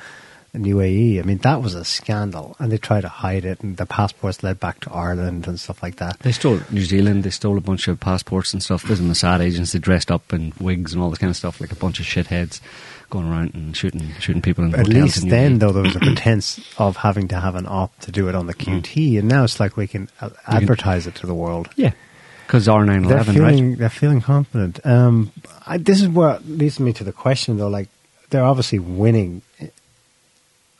In 0.53 0.63
UAE. 0.63 1.19
I 1.19 1.23
mean, 1.23 1.37
that 1.39 1.61
was 1.61 1.75
a 1.75 1.85
scandal, 1.85 2.55
and 2.59 2.71
they 2.71 2.77
tried 2.77 3.01
to 3.01 3.09
hide 3.09 3.45
it, 3.45 3.61
and 3.61 3.77
the 3.77 3.85
passports 3.85 4.43
led 4.43 4.59
back 4.59 4.81
to 4.81 4.91
Ireland 4.91 5.47
and 5.47 5.59
stuff 5.59 5.81
like 5.81 5.95
that. 5.97 6.19
They 6.19 6.33
stole 6.33 6.59
New 6.69 6.83
Zealand. 6.83 7.23
They 7.23 7.29
stole 7.29 7.57
a 7.57 7.61
bunch 7.61 7.87
of 7.87 7.99
passports 7.99 8.53
and 8.53 8.61
stuff. 8.61 8.83
There's 8.83 8.99
the 8.99 9.05
Mossad 9.05 9.39
agents. 9.39 9.71
They 9.71 9.79
dressed 9.79 10.11
up 10.11 10.33
in 10.33 10.53
wigs 10.59 10.93
and 10.93 11.01
all 11.01 11.09
this 11.09 11.19
kind 11.19 11.29
of 11.29 11.37
stuff, 11.37 11.61
like 11.61 11.71
a 11.71 11.75
bunch 11.75 11.99
of 11.99 12.05
shitheads 12.05 12.59
going 13.09 13.29
around 13.29 13.53
and 13.53 13.75
shooting 13.75 14.09
shooting 14.19 14.41
people 14.41 14.63
in 14.63 14.73
At 14.73 14.87
least 14.87 15.23
in 15.23 15.29
then, 15.29 15.59
though, 15.59 15.71
there 15.71 15.83
was 15.83 15.95
a 15.95 15.99
pretense 15.99 16.59
of 16.77 16.97
having 16.97 17.27
to 17.29 17.39
have 17.39 17.55
an 17.55 17.67
op 17.67 17.97
to 17.99 18.11
do 18.11 18.27
it 18.27 18.35
on 18.35 18.47
the 18.47 18.53
QT, 18.53 19.19
and 19.19 19.27
now 19.27 19.43
it's 19.43 19.59
like 19.59 19.77
we 19.77 19.87
can 19.87 20.09
uh, 20.19 20.29
advertise 20.47 21.07
it 21.07 21.15
to 21.15 21.27
the 21.27 21.35
world. 21.35 21.69
yeah, 21.75 21.91
because 22.47 22.67
R 22.67 22.85
nine 22.85 23.03
feeling 23.23 23.69
right? 23.69 23.77
they're 23.77 23.89
feeling 23.89 24.21
confident. 24.21 24.85
Um, 24.85 25.31
I, 25.65 25.77
this 25.77 26.01
is 26.01 26.09
what 26.09 26.45
leads 26.45 26.79
me 26.79 26.91
to 26.93 27.03
the 27.03 27.13
question, 27.13 27.57
though. 27.57 27.69
Like 27.69 27.89
they're 28.29 28.45
obviously 28.45 28.79
winning 28.79 29.41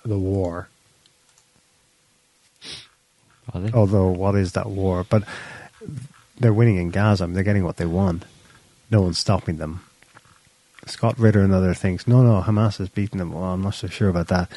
the 0.04 0.18
war. 0.18 0.68
Although, 3.74 4.08
what 4.08 4.36
is 4.36 4.54
that 4.54 4.68
war? 4.68 5.06
But 5.10 5.24
they're 6.40 6.54
winning 6.54 6.78
in 6.78 6.90
Gaza. 6.90 7.24
I 7.24 7.28
mean, 7.28 7.34
they're 7.34 7.44
getting 7.44 7.66
what 7.66 7.78
they 7.78 7.86
want. 7.86 8.26
No 8.90 9.02
one's 9.02 9.18
stopping 9.18 9.58
them. 9.58 9.82
Scott 10.88 11.18
Ritter 11.20 11.42
and 11.42 11.54
other 11.54 11.74
things. 11.74 12.08
No, 12.08 12.24
no, 12.24 12.42
Hamas 12.42 12.78
has 12.78 12.90
beaten 12.90 13.20
them. 13.20 13.34
Well, 13.34 13.44
I'm 13.44 13.62
not 13.62 13.76
so 13.76 13.88
sure 13.88 14.10
about 14.10 14.28
that. 14.30 14.50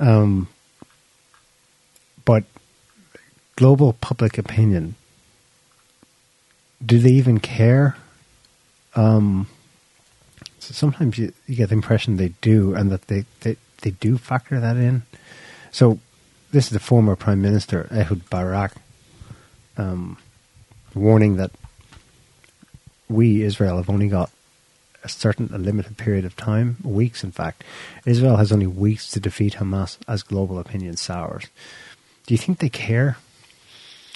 Um, 0.00 0.48
but 2.24 2.44
global 3.56 3.92
public 3.94 4.38
opinion, 4.38 4.96
do 6.84 6.98
they 6.98 7.10
even 7.10 7.38
care? 7.38 7.96
Um, 8.94 9.46
so 10.58 10.74
sometimes 10.74 11.16
you, 11.16 11.32
you 11.46 11.54
get 11.54 11.68
the 11.68 11.74
impression 11.74 12.16
they 12.16 12.32
do, 12.40 12.74
and 12.74 12.90
that 12.90 13.06
they, 13.06 13.24
they, 13.40 13.56
they 13.82 13.90
do 13.90 14.18
factor 14.18 14.60
that 14.60 14.76
in. 14.76 15.02
So 15.70 15.98
this 16.50 16.66
is 16.66 16.70
the 16.70 16.80
former 16.80 17.16
Prime 17.16 17.42
Minister 17.42 17.88
Ehud 17.92 18.28
Barak 18.30 18.72
um, 19.76 20.16
warning 20.94 21.36
that 21.36 21.50
we 23.08 23.42
Israel 23.42 23.76
have 23.76 23.90
only 23.90 24.08
got 24.08 24.30
a 25.04 25.08
certain 25.08 25.50
a 25.52 25.58
limited 25.58 25.96
period 25.96 26.24
of 26.24 26.36
time, 26.36 26.76
weeks 26.82 27.22
in 27.22 27.30
fact. 27.30 27.64
Israel 28.04 28.36
has 28.36 28.52
only 28.52 28.66
weeks 28.66 29.10
to 29.12 29.20
defeat 29.20 29.54
Hamas 29.54 29.98
as 30.08 30.22
global 30.22 30.58
opinion 30.58 30.96
sours. 30.96 31.46
Do 32.26 32.34
you 32.34 32.38
think 32.38 32.58
they 32.58 32.68
care? 32.68 33.16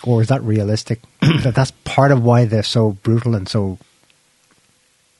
Or 0.04 0.20
is 0.20 0.28
that 0.28 0.42
realistic? 0.42 1.00
that 1.20 1.54
that's 1.54 1.70
part 1.84 2.10
of 2.10 2.22
why 2.22 2.44
they're 2.44 2.62
so 2.64 2.92
brutal 3.02 3.34
and 3.34 3.48
so 3.48 3.78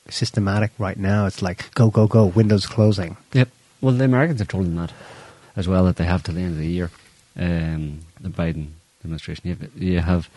systematic 0.09 0.71
right 0.77 0.97
now. 0.97 1.25
It's 1.25 1.41
like 1.41 1.73
go, 1.73 1.89
go, 1.89 2.07
go, 2.07 2.25
windows 2.25 2.65
closing. 2.65 3.17
Yep. 3.31 3.49
Well, 3.83 3.93
the 3.93 4.05
Americans 4.05 4.39
have 4.39 4.47
told 4.47 4.63
them 4.63 4.77
that 4.77 4.93
as 5.57 5.67
well 5.67 5.83
that 5.83 5.97
they 5.97 6.05
have 6.05 6.23
till 6.23 6.35
the 6.35 6.39
end 6.39 6.53
of 6.53 6.57
the 6.57 6.65
year. 6.65 6.89
Um, 7.35 7.99
the 8.21 8.29
Biden 8.29 8.67
administration, 9.03 9.49
you 9.49 9.55
have, 9.55 9.83
you 9.83 9.99
have 9.99 10.29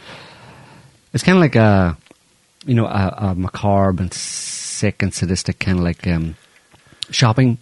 it's 1.14 1.22
kind 1.22 1.38
of 1.38 1.42
like 1.42 1.54
a 1.54 1.96
you 2.66 2.74
know 2.74 2.86
a, 2.86 3.14
a 3.18 3.34
macabre 3.36 4.02
and 4.02 4.12
sick 4.12 5.00
and 5.00 5.14
sadistic 5.14 5.60
kind 5.60 5.78
of 5.78 5.84
like 5.84 6.04
um, 6.08 6.34
shopping 7.10 7.58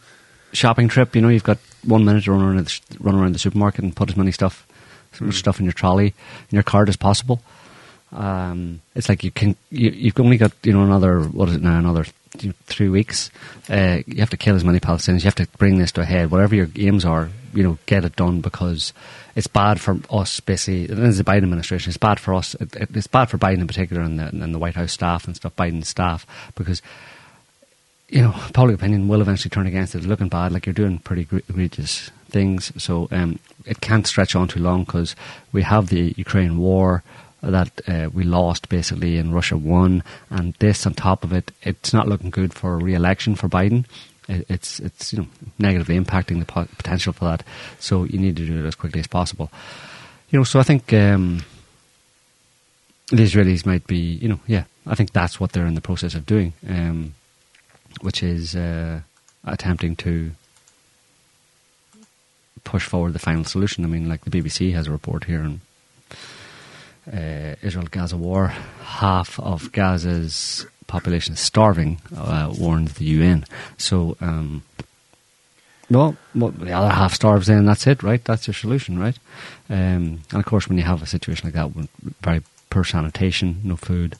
shopping 0.55 0.89
trip. 0.89 1.14
You 1.14 1.20
know, 1.20 1.28
you've 1.28 1.45
got 1.45 1.59
one 1.85 2.07
minute 2.07 2.24
to 2.24 2.32
run 2.32 2.41
around 2.41 2.66
the, 2.66 2.80
run 3.01 3.14
around 3.14 3.35
the 3.35 3.39
supermarket 3.39 3.85
and 3.85 3.95
put 3.95 4.09
as 4.09 4.16
many 4.16 4.32
stuff 4.32 4.66
as 5.12 5.20
much 5.20 5.35
stuff 5.35 5.59
in 5.61 5.66
your 5.66 5.74
trolley 5.74 6.14
in 6.51 6.57
your 6.57 6.62
cart 6.62 6.89
as 6.89 6.97
possible. 6.97 7.43
Um, 8.11 8.80
it's 8.95 9.11
like 9.11 9.22
you 9.22 9.30
can 9.30 9.55
you, 9.70 9.91
you've 9.91 10.18
only 10.18 10.39
got 10.39 10.53
you 10.62 10.72
know 10.72 10.82
another 10.82 11.20
what 11.20 11.51
is 11.51 11.57
it 11.57 11.62
now 11.62 11.78
another 11.78 12.07
three 12.66 12.89
weeks. 12.89 13.30
Uh, 13.68 13.99
you 14.07 14.20
have 14.20 14.30
to 14.30 14.37
kill 14.37 14.57
as 14.57 14.64
many 14.64 14.80
Palestinians. 14.80 15.20
You 15.20 15.26
have 15.26 15.35
to 15.37 15.49
bring 15.59 15.78
this 15.78 15.93
to 15.93 16.03
a 16.03 16.05
head. 16.05 16.30
Whatever 16.30 16.55
your 16.55 16.68
aims 16.76 17.05
are, 17.05 17.30
you 17.53 17.62
know, 17.62 17.78
get 17.87 18.05
it 18.05 18.16
done 18.16 18.41
because 18.41 18.93
it's 19.37 19.47
bad 19.47 19.80
for 19.80 19.99
us. 20.11 20.41
Basically, 20.41 20.87
this 20.87 20.99
is 20.99 21.18
the 21.18 21.24
Biden 21.24 21.45
administration. 21.45 21.91
It's 21.91 21.97
bad 21.97 22.20
for 22.20 22.35
us. 22.35 22.55
It, 22.57 22.74
it, 22.76 22.89
it's 22.95 23.07
bad 23.07 23.30
for 23.30 23.39
Biden 23.39 23.61
in 23.61 23.66
particular 23.66 24.03
and 24.03 24.18
the, 24.18 24.26
and 24.26 24.55
the 24.55 24.59
White 24.59 24.74
House 24.74 24.93
staff 24.93 25.26
and 25.26 25.37
stuff. 25.37 25.57
Biden's 25.57 25.89
staff 25.89 26.26
because 26.55 26.82
you 28.09 28.22
know 28.22 28.35
public 28.53 28.76
opinion 28.76 29.09
will 29.09 29.20
eventually 29.20 29.51
turn 29.51 29.66
against 29.66 29.95
it. 29.95 29.99
It's 29.99 30.07
looking 30.07 30.28
bad. 30.28 30.53
Like 30.53 30.66
you're 30.66 30.72
doing 30.72 30.99
pretty 30.99 31.26
egregious 31.49 32.11
things. 32.28 32.72
So 32.82 33.09
um, 33.11 33.39
it 33.64 33.80
can't 33.80 34.07
stretch 34.07 34.35
on 34.35 34.49
too 34.49 34.61
long 34.61 34.85
because 34.85 35.16
we 35.53 35.62
have 35.62 35.89
the 35.89 36.14
Ukraine 36.16 36.59
war 36.59 37.03
that 37.51 37.81
uh, 37.87 38.11
we 38.13 38.25
lost 38.25 38.69
basically 38.69 39.19
and 39.19 39.35
Russia 39.35 39.57
won, 39.57 40.03
and 40.31 40.55
this 40.55 40.87
on 40.87 40.95
top 40.95 41.25
of 41.25 41.33
it, 41.33 41.53
it's 41.63 41.93
not 41.93 42.09
looking 42.09 42.31
good 42.31 42.55
for 42.55 42.77
re-election 42.79 43.35
for 43.35 43.49
Biden. 43.49 43.85
It's 44.29 44.81
it's 44.81 45.13
you 45.13 45.21
know 45.21 45.29
negatively 45.59 45.99
impacting 46.01 46.39
the 46.39 46.47
potential 46.77 47.13
for 47.13 47.27
that. 47.27 47.43
So 47.79 48.05
you 48.05 48.19
need 48.19 48.37
to 48.37 48.47
do 48.47 48.65
it 48.65 48.67
as 48.67 48.75
quickly 48.75 49.01
as 49.01 49.07
possible. 49.07 49.51
You 50.31 50.39
know, 50.39 50.45
so 50.45 50.59
I 50.59 50.63
think 50.63 50.93
um, 50.93 51.45
the 53.09 53.23
Israelis 53.23 53.67
might 53.67 53.87
be, 53.87 53.99
you 53.99 54.29
know, 54.29 54.41
yeah, 54.47 54.65
I 54.87 54.95
think 54.95 55.13
that's 55.13 55.39
what 55.39 55.53
they're 55.53 55.67
in 55.67 55.75
the 55.75 55.81
process 55.81 56.15
of 56.15 56.25
doing, 56.27 56.55
um, 56.69 57.15
which 58.01 58.23
is 58.23 58.57
uh, 58.57 59.01
attempting 59.45 59.95
to 59.97 60.33
push 62.65 62.87
forward 62.87 63.13
the 63.13 63.19
final 63.19 63.45
solution. 63.45 63.85
I 63.85 63.89
mean, 63.89 64.09
like 64.09 64.25
the 64.25 64.31
BBC 64.31 64.73
has 64.73 64.87
a 64.87 64.91
report 64.91 65.25
here 65.25 65.43
on 65.43 65.61
uh, 67.13 67.55
Israel-Gaza 67.63 68.17
war. 68.17 68.49
Half 68.83 69.39
of 69.41 69.73
Gaza's 69.73 70.67
population 70.87 71.35
is 71.35 71.41
starving, 71.41 72.01
uh, 72.17 72.49
the 72.49 73.05
UN. 73.05 73.45
So, 73.77 74.17
um, 74.21 74.63
well, 75.91 76.17
well, 76.35 76.51
the 76.51 76.73
other 76.73 76.91
half 76.91 77.15
starves 77.15 77.47
then, 77.47 77.67
that's 77.67 77.87
it, 77.87 78.03
right? 78.03 78.25
That's 78.25 78.47
your 78.47 78.55
solution, 78.55 78.99
right? 78.99 79.19
Um, 79.69 80.23
and 80.31 80.41
of 80.41 80.45
course, 80.45 80.69
when 80.69 80.79
you 80.79 80.85
have 80.85 81.03
a 81.03 81.07
situation 81.07 81.47
like 81.47 81.55
that 81.55 81.89
very 82.23 82.43
poor 82.71 82.85
sanitation, 82.85 83.61
no 83.65 83.77
food, 83.77 84.17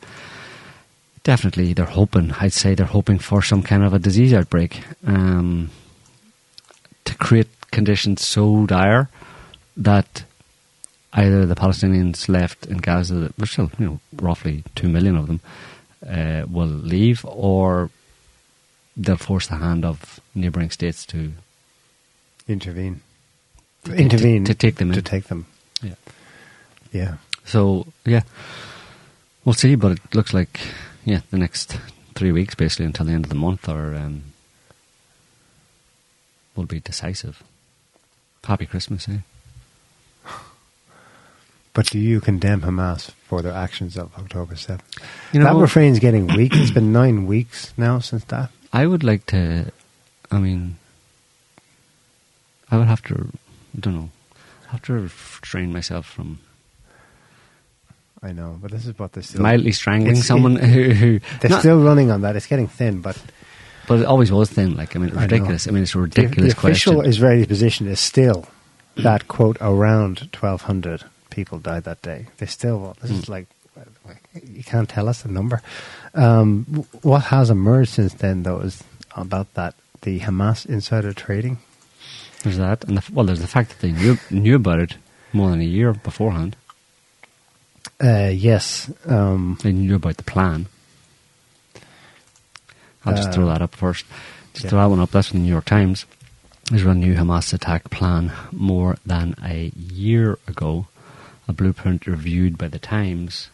definitely 1.23 1.73
they're 1.73 1.87
hoping, 1.87 2.33
I'd 2.39 2.53
say 2.53 2.75
they're 2.75 2.87
hoping 2.87 3.19
for 3.19 3.43
some 3.43 3.63
kind 3.63 3.83
of 3.83 3.95
a 3.95 3.99
disease 3.99 4.33
outbreak 4.33 4.83
um, 5.07 5.71
to 7.05 7.15
create 7.17 7.49
conditions 7.71 8.25
so 8.25 8.67
dire 8.67 9.09
that 9.77 10.25
either 11.15 11.47
the 11.47 11.55
Palestinians 11.55 12.29
left 12.29 12.67
in 12.67 12.79
Gaza, 12.79 13.33
there's 13.37 13.51
still, 13.51 13.71
you 13.79 13.87
know, 13.87 14.01
roughly 14.17 14.65
two 14.75 14.89
million 14.89 15.17
of 15.17 15.27
them, 15.27 15.41
uh, 16.09 16.45
will 16.49 16.67
leave, 16.67 17.25
or 17.25 17.91
they'll 18.97 19.17
force 19.17 19.47
the 19.49 19.57
hand 19.57 19.85
of 19.85 20.21
neighbouring 20.35 20.71
states 20.71 21.07
to 21.07 21.33
Intervene. 22.47 23.01
To- 23.85 23.95
Intervene. 23.95 24.45
to- 24.45 24.53
to 24.55 24.59
take 24.59 24.77
them 24.77 24.91
in. 24.91 24.95
To 24.95 25.03
take 25.03 25.25
them. 25.29 25.47
Yeah. 25.83 25.95
Yeah. 26.93 27.15
So 27.45 27.87
yeah, 28.05 28.23
we'll 29.45 29.55
see. 29.55 29.75
But 29.77 29.93
it 29.93 30.15
looks 30.15 30.33
like 30.35 30.61
yeah, 31.05 31.21
the 31.31 31.39
next 31.39 31.79
three 32.15 32.33
weeks, 32.33 32.55
basically 32.55 32.87
until 32.87 33.07
the 33.07 33.13
end 33.13 33.25
of 33.25 33.29
the 33.31 33.35
month, 33.35 33.69
are 33.69 33.95
um, 33.95 34.23
will 36.57 36.67
be 36.67 36.81
decisive. 36.81 37.43
Happy 38.45 38.67
Christmas, 38.67 39.09
eh? 39.09 39.19
But 41.75 41.87
do 41.87 41.99
you 41.99 42.21
condemn 42.21 42.61
Hamas 42.63 43.11
for 43.29 43.43
their 43.43 43.53
actions 43.53 43.97
of 43.97 44.15
October 44.17 44.55
7th? 44.55 44.81
You 45.33 45.41
know, 45.41 45.47
that 45.53 45.61
refrain's 45.61 45.99
getting 45.99 46.29
weak. 46.29 46.53
it's 46.55 46.71
been 46.71 46.93
nine 46.93 47.27
weeks 47.35 47.73
now 47.77 47.99
since 47.99 48.25
that. 48.27 48.51
I 48.73 48.87
would 48.87 49.03
like 49.05 49.27
to. 49.27 49.71
I 50.31 50.39
mean, 50.39 50.77
I 52.71 52.79
would 52.79 52.87
have 52.87 53.03
to. 53.03 53.29
I 53.77 53.81
don't 53.81 53.95
know. 53.95 54.11
Have 54.69 54.83
to 54.83 54.93
restrain 54.95 55.73
myself 55.73 56.07
from 56.07 56.39
I 58.23 58.33
know, 58.33 58.59
but 58.63 58.71
this 58.71 58.87
is 58.87 58.99
what 58.99 59.13
they're 59.13 59.23
still. 59.23 59.43
mildly 59.43 59.73
strangling 59.73 60.17
someone 60.17 60.57
it- 60.57 60.65
who. 60.71 60.91
who 60.93 61.21
They're 61.41 61.51
not- 61.51 61.61
still 61.61 61.81
running 61.83 62.11
on 62.11 62.23
that. 62.23 62.37
It's 62.37 62.47
getting 62.47 62.69
thin, 62.69 63.01
but 63.01 63.21
but 63.87 63.99
it 64.01 64.07
always 64.07 64.33
was 64.33 64.49
thin. 64.51 64.77
Like 64.77 64.97
I 64.97 64.99
mean, 64.99 65.09
it 65.09 65.15
was 65.15 65.21
I 65.23 65.25
ridiculous. 65.27 65.69
I 65.69 65.73
mean, 65.73 65.83
it's 65.83 65.95
a 65.95 65.99
the, 65.99 66.03
ridiculous 66.03 66.55
the 66.55 66.59
official 66.59 66.95
question. 66.95 67.11
Israeli 67.11 67.47
position 67.47 67.87
is 67.87 68.01
still 68.01 68.47
that 68.97 69.27
quote 69.29 69.59
around 69.61 70.21
1,200 70.33 71.05
people 71.35 71.59
died 71.59 71.85
that 71.85 72.01
day. 72.03 72.27
They 72.39 72.47
still. 72.47 72.97
This 73.03 73.11
Hmm. 73.11 73.19
is 73.19 73.29
like 73.29 73.47
you 74.57 74.63
can't 74.63 74.89
tell 74.89 75.09
us 75.09 75.23
the 75.23 75.29
number. 75.29 75.61
Um, 76.15 76.87
what 77.03 77.25
has 77.35 77.51
emerged 77.51 77.91
since 77.91 78.15
then, 78.15 78.45
though, 78.45 78.61
is 78.61 78.85
about 79.17 79.53
that 79.55 79.75
the 80.03 80.21
Hamas 80.21 80.65
insider 80.67 81.13
trading. 81.13 81.59
There's 82.43 82.59
that, 82.59 82.85
and 82.85 82.99
the, 82.99 83.03
well, 83.13 83.27
there's 83.27 83.41
the 83.41 83.49
fact 83.57 83.71
that 83.71 83.81
they 83.81 83.93
knew 83.93 84.17
knew 84.31 84.57
about 84.57 84.79
it 84.79 84.97
more 85.33 85.51
than 85.51 85.61
a 85.61 85.65
year 85.79 85.93
beforehand. 85.93 86.55
Uh, 88.03 88.31
yes, 88.33 88.91
um, 89.07 89.59
They 89.63 89.73
knew 89.73 89.97
about 89.97 90.17
the 90.19 90.25
plan. 90.35 90.67
I'll 93.05 93.15
just 93.17 93.29
Uh, 93.31 93.33
throw 93.33 93.47
that 93.47 93.63
up 93.63 93.75
first. 93.75 94.05
Just 94.53 94.65
yeah. 94.65 94.71
throw 94.71 94.81
that 94.81 94.91
one 94.91 95.01
up. 95.01 95.11
That's 95.11 95.29
from 95.29 95.41
the 95.41 95.45
New 95.47 95.51
York 95.53 95.65
Times. 95.67 96.07
Israel 96.73 96.95
knew 96.95 97.15
Hamas 97.15 97.53
attack 97.53 97.91
plan 97.91 98.33
more 98.53 98.97
than 99.05 99.35
a 99.43 99.71
year 99.77 100.39
ago. 100.47 100.87
A 101.47 101.53
blueprint 101.53 102.07
reviewed 102.07 102.57
by 102.59 102.69
the 102.69 102.79
Times. 102.79 103.51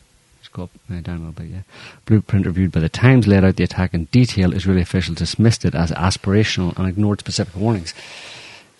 Up 0.58 0.68
uh, 0.90 1.00
down 1.00 1.16
a 1.16 1.18
little 1.18 1.32
bit, 1.32 1.46
yeah. 1.46 1.62
Blueprint 2.06 2.44
reviewed 2.44 2.72
by 2.72 2.80
the 2.80 2.88
Times 2.88 3.28
laid 3.28 3.44
out 3.44 3.54
the 3.54 3.62
attack 3.62 3.94
in 3.94 4.06
detail. 4.06 4.52
Israeli 4.52 4.80
officials 4.80 5.18
dismissed 5.18 5.64
it 5.64 5.76
as 5.76 5.92
aspirational 5.92 6.76
and 6.76 6.88
ignored 6.88 7.20
specific 7.20 7.54
warnings. 7.54 7.94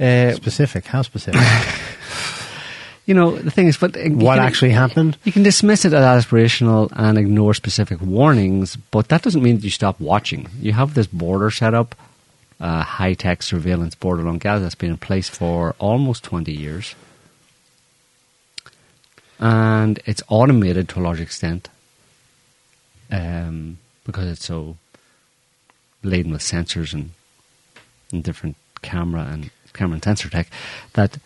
Uh, 0.01 0.33
specific. 0.33 0.87
How 0.87 1.03
specific? 1.03 1.41
you 3.07 3.15
know, 3.15 3.37
the 3.37 3.53
thing 3.53 3.69
is, 3.69 3.77
but 3.77 3.97
uh, 3.97 4.01
what 4.09 4.37
can- 4.37 4.45
actually 4.45 4.71
happened? 4.71 5.17
You 5.23 5.31
can 5.31 5.45
dismiss 5.45 5.85
it 5.85 5.93
as 5.93 6.25
aspirational 6.25 6.91
and 6.97 7.17
ignore 7.17 7.55
specific 7.55 8.01
warnings, 8.01 8.75
but 8.75 9.09
that 9.09 9.23
doesn't 9.23 9.43
mean 9.43 9.57
that 9.57 9.65
you 9.65 9.71
stop 9.71 10.01
watching. 10.01 10.49
You 10.61 10.73
have 10.73 10.95
this 10.95 11.07
border 11.07 11.53
set 11.53 11.73
up, 11.73 11.95
uh, 12.59 12.83
high 12.83 13.15
tech 13.15 13.45
surveillance 13.45 13.95
border 13.95 14.23
along 14.23 14.39
Gaza 14.39 14.65
that's 14.65 14.75
been 14.75 14.91
in 14.91 14.97
place 14.97 15.29
for 15.29 15.77
almost 15.79 16.25
20 16.25 16.51
years. 16.51 16.97
And 19.41 19.99
it's 20.05 20.23
automated 20.29 20.89
to 20.91 21.01
a 21.01 21.03
large 21.03 21.21
extent 21.21 21.69
um, 23.11 23.79
because 24.05 24.31
it's 24.31 24.45
so 24.45 24.77
laden 26.03 26.33
with 26.33 26.43
sensors 26.43 26.93
and, 26.93 27.11
and 28.13 28.23
different 28.23 28.57
camera 28.83 29.27
and 29.31 29.51
camera 29.73 29.95
and 29.95 30.05
sensor 30.05 30.29
tech 30.29 30.49
that 30.93 31.19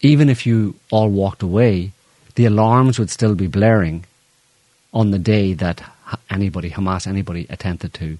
even 0.00 0.28
if 0.28 0.46
you 0.46 0.74
all 0.90 1.08
walked 1.08 1.42
away, 1.42 1.92
the 2.34 2.46
alarms 2.46 2.98
would 2.98 3.10
still 3.10 3.34
be 3.34 3.46
blaring 3.46 4.04
on 4.92 5.10
the 5.10 5.18
day 5.18 5.52
that 5.52 5.82
anybody, 6.30 6.70
Hamas, 6.70 7.06
anybody 7.06 7.46
attempted 7.50 7.92
to 7.94 8.18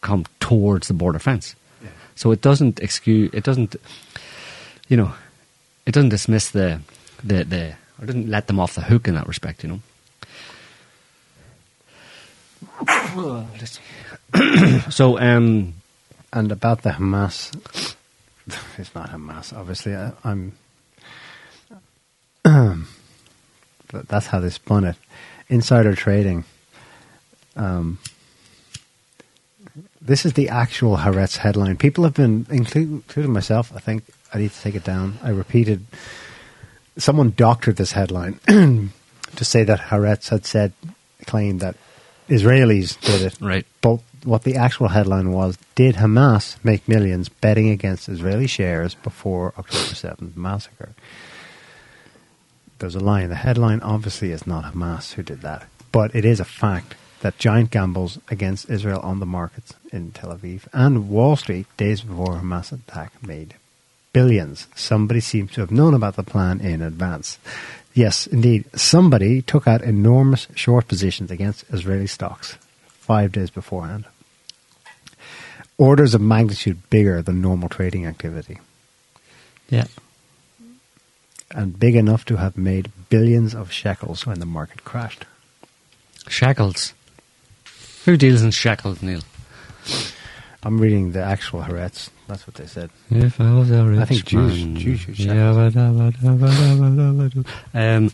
come 0.00 0.24
towards 0.40 0.88
the 0.88 0.94
border 0.94 1.18
fence. 1.18 1.54
So 2.14 2.30
it 2.32 2.40
doesn't 2.40 2.80
excuse, 2.80 3.30
it 3.32 3.44
doesn't, 3.44 3.76
you 4.88 4.96
know, 4.96 5.12
it 5.86 5.92
doesn't 5.92 6.10
dismiss 6.10 6.50
the, 6.50 6.80
the, 7.24 7.44
the, 7.44 7.74
or 8.00 8.06
doesn't 8.06 8.28
let 8.28 8.46
them 8.46 8.60
off 8.60 8.74
the 8.74 8.82
hook 8.82 9.08
in 9.08 9.14
that 9.14 9.28
respect, 9.28 9.64
you 9.64 9.70
know. 9.70 9.80
so, 14.90 15.18
um, 15.18 15.74
And 16.32 16.50
about 16.50 16.82
the 16.82 16.90
Hamas, 16.90 17.54
it's 18.78 18.94
not 18.94 19.10
Hamas, 19.10 19.56
obviously. 19.56 19.94
I, 19.94 20.12
I'm. 20.24 20.52
but 23.92 24.08
that's 24.08 24.26
how 24.26 24.40
they 24.40 24.50
spun 24.50 24.84
it. 24.84 24.96
Insider 25.48 25.94
trading. 25.94 26.44
Um, 27.54 27.98
this 30.00 30.24
is 30.24 30.32
the 30.32 30.48
actual 30.48 30.96
Haaretz 30.96 31.36
headline. 31.36 31.76
People 31.76 32.04
have 32.04 32.14
been, 32.14 32.46
including, 32.50 32.94
including 32.94 33.32
myself, 33.32 33.70
I 33.74 33.78
think 33.78 34.04
I 34.32 34.38
need 34.38 34.50
to 34.50 34.60
take 34.60 34.74
it 34.74 34.84
down. 34.84 35.18
I 35.22 35.30
repeated. 35.30 35.86
Someone 36.96 37.32
doctored 37.36 37.76
this 37.76 37.92
headline 37.92 38.38
to 38.46 39.44
say 39.44 39.64
that 39.64 39.80
Haaretz 39.80 40.28
had 40.28 40.44
said, 40.44 40.72
claimed 41.26 41.60
that 41.60 41.76
Israelis 42.28 43.00
did 43.00 43.22
it. 43.22 43.38
Right. 43.40 43.66
But 43.80 44.00
what 44.24 44.44
the 44.44 44.56
actual 44.56 44.88
headline 44.88 45.32
was, 45.32 45.58
did 45.74 45.96
Hamas 45.96 46.62
make 46.64 46.88
millions 46.88 47.28
betting 47.28 47.70
against 47.70 48.08
Israeli 48.08 48.46
shares 48.46 48.94
before 48.94 49.54
October 49.58 49.94
7th 49.94 50.36
massacre? 50.36 50.90
There's 52.78 52.94
a 52.94 53.00
lie 53.00 53.22
in 53.22 53.30
the 53.30 53.36
headline. 53.36 53.80
Obviously, 53.80 54.32
it's 54.32 54.46
not 54.46 54.72
Hamas 54.72 55.14
who 55.14 55.22
did 55.22 55.40
that. 55.42 55.66
But 55.92 56.14
it 56.14 56.24
is 56.24 56.40
a 56.40 56.44
fact 56.44 56.94
that 57.20 57.38
giant 57.38 57.70
gambles 57.70 58.18
against 58.28 58.68
Israel 58.68 59.00
on 59.00 59.20
the 59.20 59.26
markets 59.26 59.74
in 59.92 60.10
Tel 60.10 60.36
Aviv 60.36 60.62
and 60.72 61.08
Wall 61.08 61.36
Street 61.36 61.66
days 61.76 62.02
before 62.02 62.34
Hamas 62.34 62.72
attack 62.72 63.12
made 63.22 63.54
billions. 64.12 64.66
Somebody 64.74 65.20
seems 65.20 65.52
to 65.52 65.60
have 65.60 65.70
known 65.70 65.94
about 65.94 66.16
the 66.16 66.22
plan 66.22 66.60
in 66.60 66.82
advance. 66.82 67.38
Yes, 67.94 68.26
indeed, 68.26 68.64
somebody 68.74 69.42
took 69.42 69.66
out 69.66 69.82
enormous 69.82 70.48
short 70.54 70.88
positions 70.88 71.30
against 71.30 71.64
Israeli 71.70 72.06
stocks 72.06 72.56
five 72.88 73.32
days 73.32 73.50
beforehand. 73.50 74.06
Orders 75.76 76.14
of 76.14 76.20
magnitude 76.20 76.88
bigger 76.90 77.20
than 77.22 77.42
normal 77.42 77.68
trading 77.68 78.06
activity, 78.06 78.60
yeah. 79.68 79.86
and 81.50 81.78
big 81.78 81.96
enough 81.96 82.24
to 82.26 82.36
have 82.36 82.56
made 82.56 82.92
billions 83.08 83.54
of 83.54 83.72
shekels 83.72 84.24
when 84.24 84.38
the 84.38 84.46
market 84.46 84.84
crashed. 84.84 85.26
Shackles. 86.28 86.94
Who 88.04 88.16
deals 88.16 88.42
in 88.42 88.52
shackles, 88.52 89.02
Neil? 89.02 89.22
I'm 90.62 90.78
reading 90.80 91.12
the 91.12 91.22
actual 91.22 91.62
Haaretz. 91.62 92.10
That's 92.32 92.46
what 92.46 92.54
they 92.54 92.64
said. 92.64 92.88
If 93.10 93.38
I 93.42 93.52
was 93.52 93.70
a 93.70 93.84
rich 93.84 94.00
I 94.00 94.04
think 94.06 94.24
Jews- 94.24 94.64
man. 94.64 94.76
Jews 94.76 95.06
use 95.06 95.28
uh, 95.28 95.32
uh, 95.34 95.70
uh, 97.74 97.88
Um, 97.94 98.10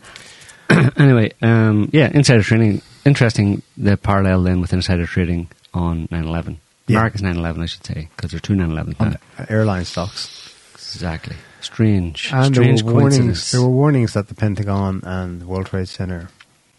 anyway, 0.97 1.31
um, 1.41 1.89
yeah, 1.93 2.11
insider 2.13 2.43
trading. 2.43 2.81
Interesting 3.05 3.61
the 3.77 3.95
parallel 3.95 4.43
then 4.43 4.59
with 4.59 4.73
insider 4.73 5.05
trading 5.05 5.47
on 5.73 6.09
9/11. 6.09 6.57
Yeah. 6.87 6.97
America's 6.97 7.21
9/11, 7.21 7.63
I 7.63 7.65
should 7.67 7.85
say, 7.85 8.09
because 8.13 8.31
there 8.31 8.39
are 8.39 8.41
two 8.41 8.55
9/11s 8.55 8.99
now. 8.99 9.05
On 9.37 9.45
airline 9.47 9.85
stocks. 9.85 10.53
Exactly. 10.73 11.37
Strange. 11.61 12.29
And 12.33 12.53
there 12.53 12.63
strange 12.65 12.83
were 12.83 12.91
warnings. 12.91 13.51
There 13.51 13.61
were 13.61 13.69
warnings 13.69 14.15
that 14.15 14.27
the 14.27 14.35
Pentagon 14.35 14.99
and 15.05 15.39
the 15.39 15.47
World 15.47 15.67
Trade 15.67 15.87
Center 15.87 16.27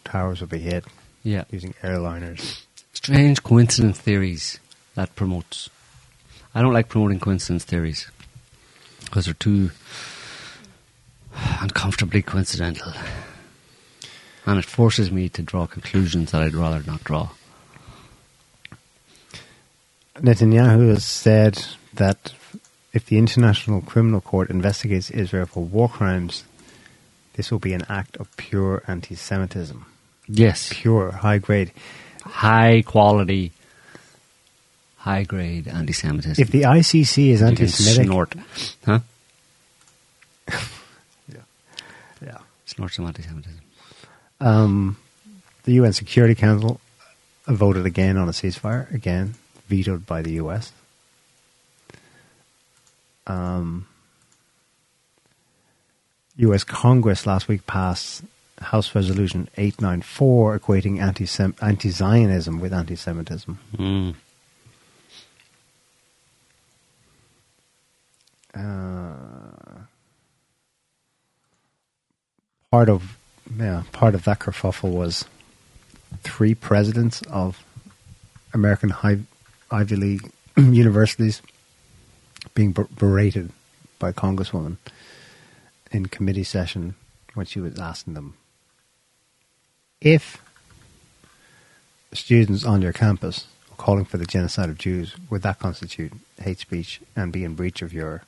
towers 0.03 0.41
would 0.41 0.51
be 0.51 0.59
hit 0.59 0.85
yeah. 1.23 1.45
using 1.49 1.73
airliners. 1.81 2.61
Strange 2.93 3.41
coincidence 3.41 3.97
theories 3.97 4.59
that 4.93 5.15
promotes. 5.15 5.71
I 6.53 6.61
don't 6.61 6.73
like 6.73 6.89
promoting 6.89 7.19
coincidence 7.19 7.63
theories. 7.63 8.09
because 9.05 9.25
they're 9.25 9.33
too 9.33 9.71
uncomfortably 11.59 12.21
coincidental. 12.21 12.93
And 14.45 14.57
it 14.57 14.65
forces 14.65 15.11
me 15.11 15.29
to 15.29 15.41
draw 15.41 15.67
conclusions 15.67 16.31
that 16.31 16.41
I'd 16.41 16.53
rather 16.55 16.81
not 16.83 17.03
draw. 17.03 17.29
Netanyahu 20.15 20.89
has 20.89 21.05
said 21.05 21.63
that 21.93 22.33
if 22.93 23.05
the 23.05 23.17
International 23.17 23.81
Criminal 23.81 24.21
Court 24.21 24.49
investigates 24.49 25.09
Israel 25.11 25.45
for 25.45 25.63
war 25.63 25.89
crimes, 25.89 26.43
this 27.33 27.51
will 27.51 27.59
be 27.59 27.73
an 27.73 27.85
act 27.89 28.17
of 28.17 28.35
pure 28.37 28.83
anti 28.87 29.15
Semitism. 29.15 29.85
Yes. 30.27 30.69
Pure, 30.73 31.11
high 31.11 31.37
grade. 31.37 31.71
High 32.23 32.81
quality, 32.83 33.51
high 35.01 35.23
grade 35.23 35.67
anti 35.67 35.93
Semitism. 35.93 36.41
If 36.41 36.51
the 36.51 36.61
ICC 36.61 37.29
is 37.29 37.41
anti 37.41 37.67
Semitic. 37.67 38.05
Snort. 38.05 38.35
Huh? 38.85 38.99
Yeah. 42.23 42.37
Snort 42.67 42.93
some 42.93 43.07
anti 43.07 43.23
Semitism. 43.23 43.61
Um, 44.39 44.97
the 45.63 45.73
UN 45.73 45.93
Security 45.93 46.35
Council 46.35 46.79
voted 47.47 47.87
again 47.87 48.15
on 48.15 48.29
a 48.29 48.31
ceasefire, 48.31 48.93
again, 48.93 49.33
vetoed 49.67 50.05
by 50.05 50.21
the 50.21 50.33
US. 50.33 50.71
Um, 53.25 53.87
US 56.37 56.63
Congress 56.63 57.25
last 57.25 57.47
week 57.47 57.65
passed 57.65 58.23
House 58.59 58.93
Resolution 58.93 59.47
894 59.57 60.59
equating 60.59 61.01
anti 61.01 61.89
Zionism 61.89 62.59
with 62.59 62.71
anti 62.71 62.95
Semitism. 62.95 63.57
Mm. 63.75 64.15
Uh, 68.53 69.85
part 72.69 72.89
of 72.89 73.17
yeah, 73.57 73.83
part 73.91 74.15
of 74.15 74.23
that 74.25 74.39
kerfuffle 74.39 74.91
was 74.91 75.25
three 76.23 76.53
presidents 76.53 77.21
of 77.23 77.63
American 78.53 78.89
high, 78.89 79.19
Ivy 79.69 79.95
League 79.95 80.31
universities 80.57 81.41
being 82.53 82.71
ber- 82.71 82.87
berated 82.97 83.51
by 83.99 84.11
congresswoman 84.11 84.77
in 85.91 86.05
committee 86.07 86.43
session 86.43 86.95
when 87.33 87.45
she 87.45 87.59
was 87.59 87.79
asking 87.79 88.13
them 88.13 88.35
if 90.01 90.41
students 92.13 92.65
on 92.65 92.81
your 92.81 92.93
campus 92.93 93.47
calling 93.77 94.05
for 94.05 94.17
the 94.17 94.25
genocide 94.25 94.69
of 94.69 94.77
Jews, 94.77 95.15
would 95.29 95.43
that 95.43 95.59
constitute 95.59 96.13
hate 96.39 96.59
speech 96.59 97.01
and 97.15 97.31
be 97.31 97.43
in 97.43 97.55
breach 97.55 97.81
of 97.81 97.93
your 97.93 98.23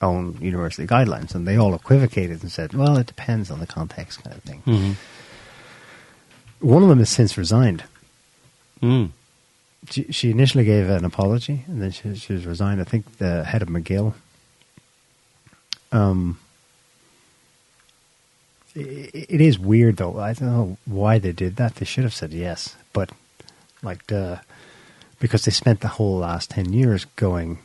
own 0.00 0.38
university 0.40 0.86
guidelines? 0.86 1.34
And 1.34 1.46
they 1.46 1.56
all 1.56 1.74
equivocated 1.74 2.42
and 2.42 2.50
said, 2.50 2.72
well, 2.72 2.96
it 2.96 3.06
depends 3.06 3.50
on 3.50 3.60
the 3.60 3.66
context, 3.66 4.22
kind 4.22 4.36
of 4.36 4.42
thing. 4.42 4.62
Mm-hmm. 4.66 6.66
One 6.66 6.82
of 6.82 6.88
them 6.88 6.98
has 6.98 7.10
since 7.10 7.38
resigned. 7.38 7.84
Mm. 8.82 9.10
She, 9.88 10.04
she 10.10 10.30
initially 10.30 10.64
gave 10.64 10.90
an 10.90 11.04
apology, 11.04 11.64
and 11.66 11.80
then 11.80 11.90
she, 11.90 12.14
she 12.14 12.34
was 12.34 12.46
resigned. 12.46 12.80
I 12.80 12.84
think 12.84 13.18
the 13.18 13.44
head 13.44 13.62
of 13.62 13.68
McGill. 13.68 14.14
Um, 15.92 16.38
it, 18.74 19.26
it 19.28 19.40
is 19.40 19.58
weird 19.58 19.96
though. 19.96 20.20
I 20.20 20.34
don't 20.34 20.48
know 20.48 20.76
why 20.84 21.18
they 21.18 21.32
did 21.32 21.56
that. 21.56 21.76
They 21.76 21.86
should 21.86 22.04
have 22.04 22.14
said 22.14 22.32
yes, 22.32 22.76
but 22.92 23.10
like 23.82 24.06
the 24.06 24.40
because 25.18 25.44
they 25.44 25.50
spent 25.50 25.80
the 25.80 25.88
whole 25.88 26.18
last 26.18 26.50
ten 26.50 26.72
years 26.72 27.06
going 27.16 27.58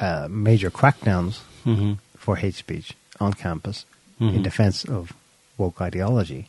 uh, 0.00 0.28
major 0.30 0.70
crackdowns 0.70 1.40
Mm-hmm. 1.66 1.94
for 2.16 2.36
hate 2.36 2.54
speech 2.54 2.94
on 3.20 3.32
campus 3.34 3.84
Mhm. 4.20 4.34
in 4.36 4.42
defense 4.42 4.84
of 4.84 5.12
woke 5.58 5.80
ideology. 5.80 6.48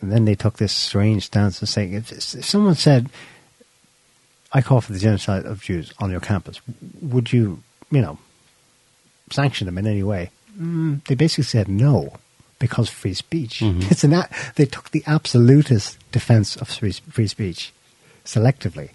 And 0.00 0.12
then 0.12 0.24
they 0.26 0.34
took 0.36 0.58
this 0.58 0.72
strange 0.72 1.24
stance 1.26 1.62
of 1.62 1.68
saying, 1.68 1.94
if, 1.94 2.12
if 2.12 2.44
someone 2.44 2.74
said, 2.74 3.08
I 4.52 4.60
call 4.62 4.80
for 4.80 4.92
the 4.92 4.98
genocide 4.98 5.44
of 5.46 5.62
Jews 5.62 5.92
on 5.98 6.10
your 6.10 6.20
campus, 6.20 6.60
would 7.00 7.32
you, 7.32 7.62
you 7.90 8.00
know, 8.00 8.18
sanction 9.30 9.66
them 9.66 9.78
in 9.78 9.86
any 9.86 10.02
way? 10.02 10.30
Mm, 10.58 11.04
they 11.06 11.14
basically 11.14 11.44
said 11.44 11.68
no, 11.68 12.14
because 12.58 12.88
free 12.88 13.14
speech. 13.14 13.60
Mhm. 13.60 13.82
It's 13.90 14.04
an 14.04 14.12
a- 14.14 14.28
they 14.56 14.66
took 14.66 14.90
the 14.90 15.02
absolutist 15.06 15.98
defense 16.12 16.56
of 16.56 16.68
free, 16.68 16.92
free 16.92 17.28
speech 17.28 17.72
selectively. 18.24 18.90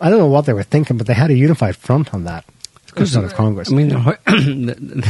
I 0.00 0.10
don't 0.10 0.18
know 0.18 0.26
what 0.26 0.46
they 0.46 0.52
were 0.52 0.62
thinking, 0.62 0.96
but 0.98 1.06
they 1.06 1.14
had 1.14 1.30
a 1.30 1.34
unified 1.34 1.76
front 1.76 2.12
on 2.14 2.24
that. 2.24 2.44
front 2.86 3.16
of 3.16 3.34
Congress. 3.34 3.70
I 3.70 3.74
mean, 3.74 3.90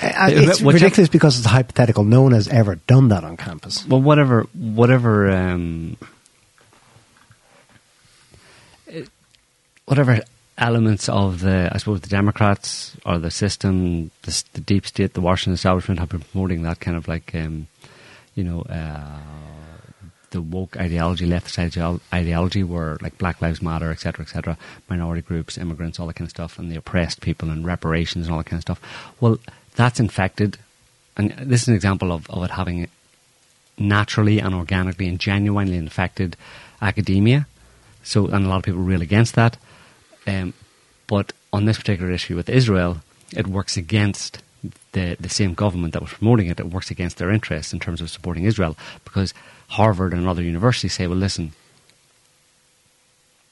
Uh, 0.00 0.30
it's 0.30 0.60
whichever- 0.60 0.72
ridiculous 0.72 1.08
because 1.08 1.38
it's 1.38 1.46
hypothetical. 1.46 2.04
No 2.04 2.22
one 2.22 2.32
has 2.32 2.46
ever 2.48 2.76
done 2.76 3.08
that 3.08 3.24
on 3.24 3.36
campus. 3.36 3.86
Well, 3.86 4.00
whatever, 4.00 4.46
whatever, 4.54 5.30
um, 5.30 5.96
whatever 9.86 10.20
elements 10.56 11.08
of 11.08 11.40
the, 11.40 11.68
I 11.72 11.78
suppose, 11.78 12.00
the 12.00 12.08
Democrats 12.08 12.96
or 13.04 13.18
the 13.18 13.30
system, 13.30 14.10
the, 14.22 14.44
the 14.54 14.60
deep 14.60 14.86
state, 14.86 15.14
the 15.14 15.20
Washington 15.20 15.54
establishment 15.54 16.00
have 16.00 16.08
been 16.10 16.20
promoting 16.20 16.62
that 16.62 16.80
kind 16.80 16.96
of 16.96 17.08
like, 17.08 17.34
um, 17.34 17.66
you 18.34 18.44
know, 18.44 18.62
uh, 18.62 19.18
the 20.30 20.42
woke 20.42 20.76
ideology, 20.76 21.26
left 21.26 21.50
side 21.50 21.76
ideology, 22.12 22.62
were 22.62 22.98
like 23.00 23.18
Black 23.18 23.40
Lives 23.40 23.62
Matter, 23.62 23.90
etc., 23.90 24.24
etc., 24.24 24.58
minority 24.88 25.22
groups, 25.22 25.58
immigrants, 25.58 25.98
all 25.98 26.06
that 26.06 26.14
kind 26.14 26.26
of 26.26 26.30
stuff, 26.30 26.58
and 26.58 26.70
the 26.70 26.76
oppressed 26.76 27.20
people 27.20 27.50
and 27.50 27.64
reparations 27.64 28.26
and 28.26 28.32
all 28.32 28.38
that 28.38 28.46
kind 28.46 28.58
of 28.58 28.62
stuff. 28.62 29.12
Well, 29.20 29.38
that's 29.76 30.00
infected, 30.00 30.58
and 31.16 31.30
this 31.32 31.62
is 31.62 31.68
an 31.68 31.74
example 31.74 32.12
of, 32.12 32.28
of 32.30 32.42
it 32.44 32.50
having 32.50 32.88
naturally 33.78 34.38
and 34.40 34.54
organically 34.54 35.08
and 35.08 35.18
genuinely 35.18 35.76
infected 35.76 36.36
academia. 36.82 37.46
So, 38.02 38.26
and 38.26 38.44
a 38.44 38.48
lot 38.48 38.56
of 38.58 38.62
people 38.64 38.80
are 38.80 38.84
real 38.84 39.02
against 39.02 39.34
that. 39.34 39.56
Um, 40.26 40.52
but 41.06 41.32
on 41.52 41.64
this 41.64 41.78
particular 41.78 42.10
issue 42.10 42.36
with 42.36 42.48
Israel, 42.48 42.98
it 43.34 43.46
works 43.46 43.76
against 43.76 44.42
the 44.92 45.16
the 45.20 45.28
same 45.28 45.54
government 45.54 45.92
that 45.92 46.02
was 46.02 46.12
promoting 46.12 46.48
it. 46.48 46.60
It 46.60 46.66
works 46.66 46.90
against 46.90 47.18
their 47.18 47.30
interests 47.30 47.72
in 47.72 47.78
terms 47.78 48.00
of 48.00 48.10
supporting 48.10 48.44
Israel 48.44 48.76
because 49.04 49.32
Harvard 49.68 50.12
and 50.12 50.26
other 50.26 50.42
universities 50.42 50.94
say, 50.94 51.06
well, 51.06 51.18
listen, 51.18 51.52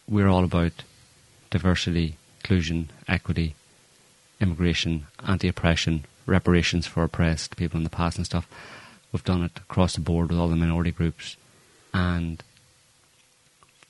we're 0.08 0.28
all 0.28 0.44
about 0.44 0.72
diversity, 1.50 2.16
inclusion, 2.40 2.90
equity, 3.06 3.54
immigration, 4.40 5.06
anti-oppression, 5.26 6.04
reparations 6.26 6.86
for 6.86 7.04
oppressed 7.04 7.56
people 7.56 7.76
in 7.78 7.84
the 7.84 7.90
past 7.90 8.16
and 8.16 8.26
stuff. 8.26 8.48
We've 9.12 9.24
done 9.24 9.42
it 9.42 9.58
across 9.58 9.94
the 9.94 10.00
board 10.00 10.30
with 10.30 10.38
all 10.38 10.48
the 10.48 10.56
minority 10.56 10.90
groups, 10.90 11.36
and 11.92 12.42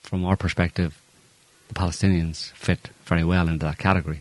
from 0.02 0.24
our 0.24 0.36
perspective, 0.36 1.00
the 1.68 1.74
Palestinians 1.74 2.52
fit 2.52 2.90
very 3.04 3.24
well 3.24 3.48
into 3.48 3.66
that 3.66 3.78
category. 3.78 4.20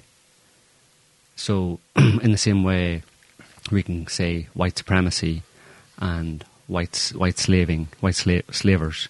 So, 1.35 1.79
in 1.95 2.31
the 2.31 2.37
same 2.37 2.63
way, 2.63 3.03
we 3.71 3.83
can 3.83 4.07
say 4.07 4.47
white 4.53 4.77
supremacy 4.77 5.43
and 5.99 6.43
white 6.67 7.11
white 7.15 7.37
slaving, 7.37 7.87
white 7.99 8.13
sla- 8.15 8.53
slavers, 8.53 9.07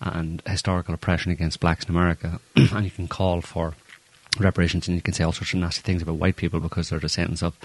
and 0.00 0.42
historical 0.46 0.94
oppression 0.94 1.32
against 1.32 1.60
blacks 1.60 1.84
in 1.84 1.90
America, 1.90 2.40
and 2.56 2.84
you 2.84 2.90
can 2.90 3.08
call 3.08 3.40
for 3.40 3.74
reparations, 4.38 4.86
and 4.86 4.96
you 4.96 5.02
can 5.02 5.14
say 5.14 5.24
all 5.24 5.32
sorts 5.32 5.54
of 5.54 5.60
nasty 5.60 5.80
things 5.82 6.02
about 6.02 6.16
white 6.16 6.36
people 6.36 6.60
because 6.60 6.90
they're 6.90 6.98
descendants 6.98 7.42
of, 7.42 7.56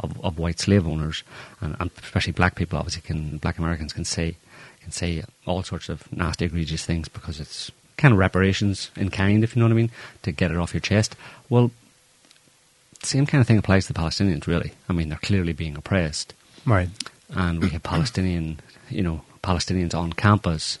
of, 0.00 0.18
of 0.24 0.38
white 0.38 0.58
slave 0.58 0.86
owners, 0.86 1.22
and, 1.60 1.76
and 1.80 1.90
especially 2.02 2.32
black 2.32 2.54
people. 2.54 2.78
Obviously, 2.78 3.02
can 3.02 3.38
black 3.38 3.58
Americans 3.58 3.92
can 3.92 4.04
say 4.04 4.36
can 4.80 4.92
say 4.92 5.22
all 5.46 5.62
sorts 5.62 5.88
of 5.88 6.10
nasty, 6.12 6.44
egregious 6.44 6.84
things 6.84 7.08
because 7.08 7.40
it's 7.40 7.70
kind 7.96 8.12
of 8.12 8.18
reparations 8.18 8.90
in 8.96 9.08
kind, 9.10 9.42
if 9.42 9.54
you 9.54 9.60
know 9.60 9.66
what 9.66 9.72
I 9.72 9.76
mean, 9.76 9.90
to 10.22 10.32
get 10.32 10.50
it 10.50 10.56
off 10.58 10.74
your 10.74 10.80
chest. 10.80 11.16
Well, 11.48 11.70
same 13.02 13.24
kind 13.26 13.40
of 13.40 13.46
thing 13.46 13.58
applies 13.58 13.86
to 13.86 13.92
the 13.92 13.98
Palestinians, 13.98 14.46
really. 14.46 14.72
I 14.88 14.92
mean, 14.92 15.08
they're 15.08 15.18
clearly 15.18 15.52
being 15.52 15.76
oppressed, 15.76 16.34
Right. 16.66 16.88
And 17.34 17.60
we 17.60 17.70
have 17.70 17.82
Palestinian, 17.82 18.60
you 18.88 19.02
know, 19.02 19.22
Palestinians 19.42 19.94
on 19.94 20.12
campus, 20.12 20.78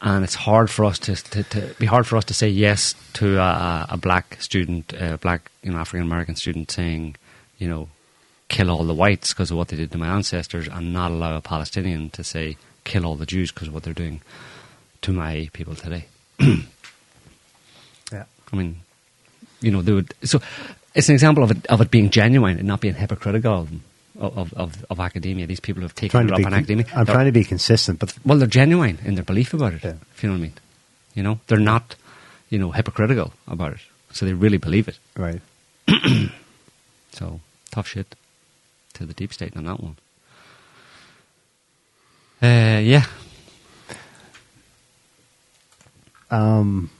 and 0.00 0.24
it's 0.24 0.34
hard 0.34 0.70
for 0.70 0.84
us 0.84 0.98
to, 1.00 1.14
to, 1.14 1.42
to 1.42 1.74
be 1.78 1.86
hard 1.86 2.06
for 2.06 2.16
us 2.16 2.24
to 2.26 2.34
say 2.34 2.48
yes 2.48 2.94
to 3.14 3.38
a, 3.38 3.86
a 3.90 3.96
black 3.96 4.40
student, 4.40 4.92
a 4.94 5.18
black, 5.18 5.50
you 5.62 5.70
know, 5.70 5.78
African 5.78 6.06
American 6.06 6.36
student 6.36 6.70
saying, 6.70 7.16
you 7.58 7.68
know, 7.68 7.88
kill 8.48 8.70
all 8.70 8.84
the 8.84 8.94
whites 8.94 9.32
because 9.32 9.50
of 9.50 9.56
what 9.56 9.68
they 9.68 9.76
did 9.76 9.92
to 9.92 9.98
my 9.98 10.08
ancestors, 10.08 10.68
and 10.68 10.92
not 10.92 11.10
allow 11.10 11.36
a 11.36 11.40
Palestinian 11.40 12.10
to 12.10 12.24
say 12.24 12.56
kill 12.84 13.04
all 13.04 13.16
the 13.16 13.26
Jews 13.26 13.52
because 13.52 13.68
of 13.68 13.74
what 13.74 13.82
they're 13.82 13.92
doing 13.92 14.20
to 15.02 15.12
my 15.12 15.48
people 15.52 15.74
today. 15.74 16.06
Yeah. 18.12 18.24
I 18.52 18.56
mean, 18.56 18.80
you 19.60 19.70
know, 19.70 19.82
they 19.82 19.92
would. 19.92 20.14
So 20.24 20.40
it's 20.94 21.08
an 21.08 21.14
example 21.14 21.44
of 21.44 21.52
it 21.52 21.66
of 21.66 21.80
it 21.80 21.90
being 21.90 22.10
genuine 22.10 22.58
and 22.58 22.66
not 22.66 22.80
being 22.80 22.94
hypocritical 22.94 23.68
of 24.20 24.52
of, 24.54 24.84
of, 24.90 25.00
academia. 25.00 25.46
These 25.46 25.60
people 25.60 25.82
have 25.82 25.94
taken 25.94 26.28
it 26.28 26.32
up 26.32 26.38
be, 26.38 26.44
on 26.44 26.54
academia. 26.54 26.86
I'm 26.94 27.04
They're- 27.04 27.14
trying 27.14 27.26
to 27.26 27.32
be 27.32 27.44
consistent, 27.44 27.98
but 27.98 28.14
well, 28.24 28.38
they're 28.38 28.46
genuine 28.48 28.98
in 29.04 29.14
their 29.14 29.24
belief 29.24 29.54
about 29.54 29.74
it. 29.74 29.84
Yeah. 29.84 29.94
If 30.14 30.22
you 30.22 30.28
know 30.28 30.34
what 30.34 30.38
I 30.38 30.42
mean. 30.42 30.52
You 31.14 31.22
know, 31.24 31.40
they're 31.48 31.58
not, 31.58 31.96
you 32.50 32.58
know, 32.58 32.70
hypocritical 32.70 33.32
about 33.48 33.72
it. 33.72 33.80
so 34.12 34.26
they 34.26 34.32
really 34.32 34.58
believe 34.58 34.86
it. 34.88 34.98
Right. 35.16 35.40
So 37.12 37.40
tough 37.72 37.88
shit 37.88 38.14
to 38.94 39.04
the 39.04 39.12
deep 39.12 39.32
state 39.32 39.56
on 39.56 39.64
that 39.64 39.80
one. 39.80 39.96
Uh, 42.40 42.78
yeah, 42.78 43.04
Um, 46.30 46.90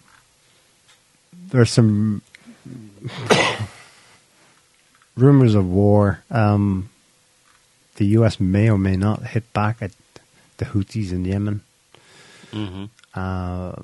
there's 1.51 1.71
some 1.71 2.23
rumors 5.17 5.55
of 5.55 5.67
war. 5.67 6.23
Um, 6.31 6.90
the 8.01 8.07
U.S. 8.17 8.41
may 8.41 8.71
or 8.71 8.79
may 8.79 8.97
not 8.97 9.23
hit 9.25 9.53
back 9.53 9.83
at 9.83 9.91
the 10.57 10.65
Houthis 10.65 11.13
in 11.13 11.27
Yemen 11.27 11.61
mm-hmm. 12.51 12.85
uh, 13.15 13.75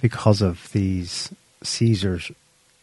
because 0.00 0.40
of 0.40 0.70
these 0.70 1.34
seizures 1.60 2.30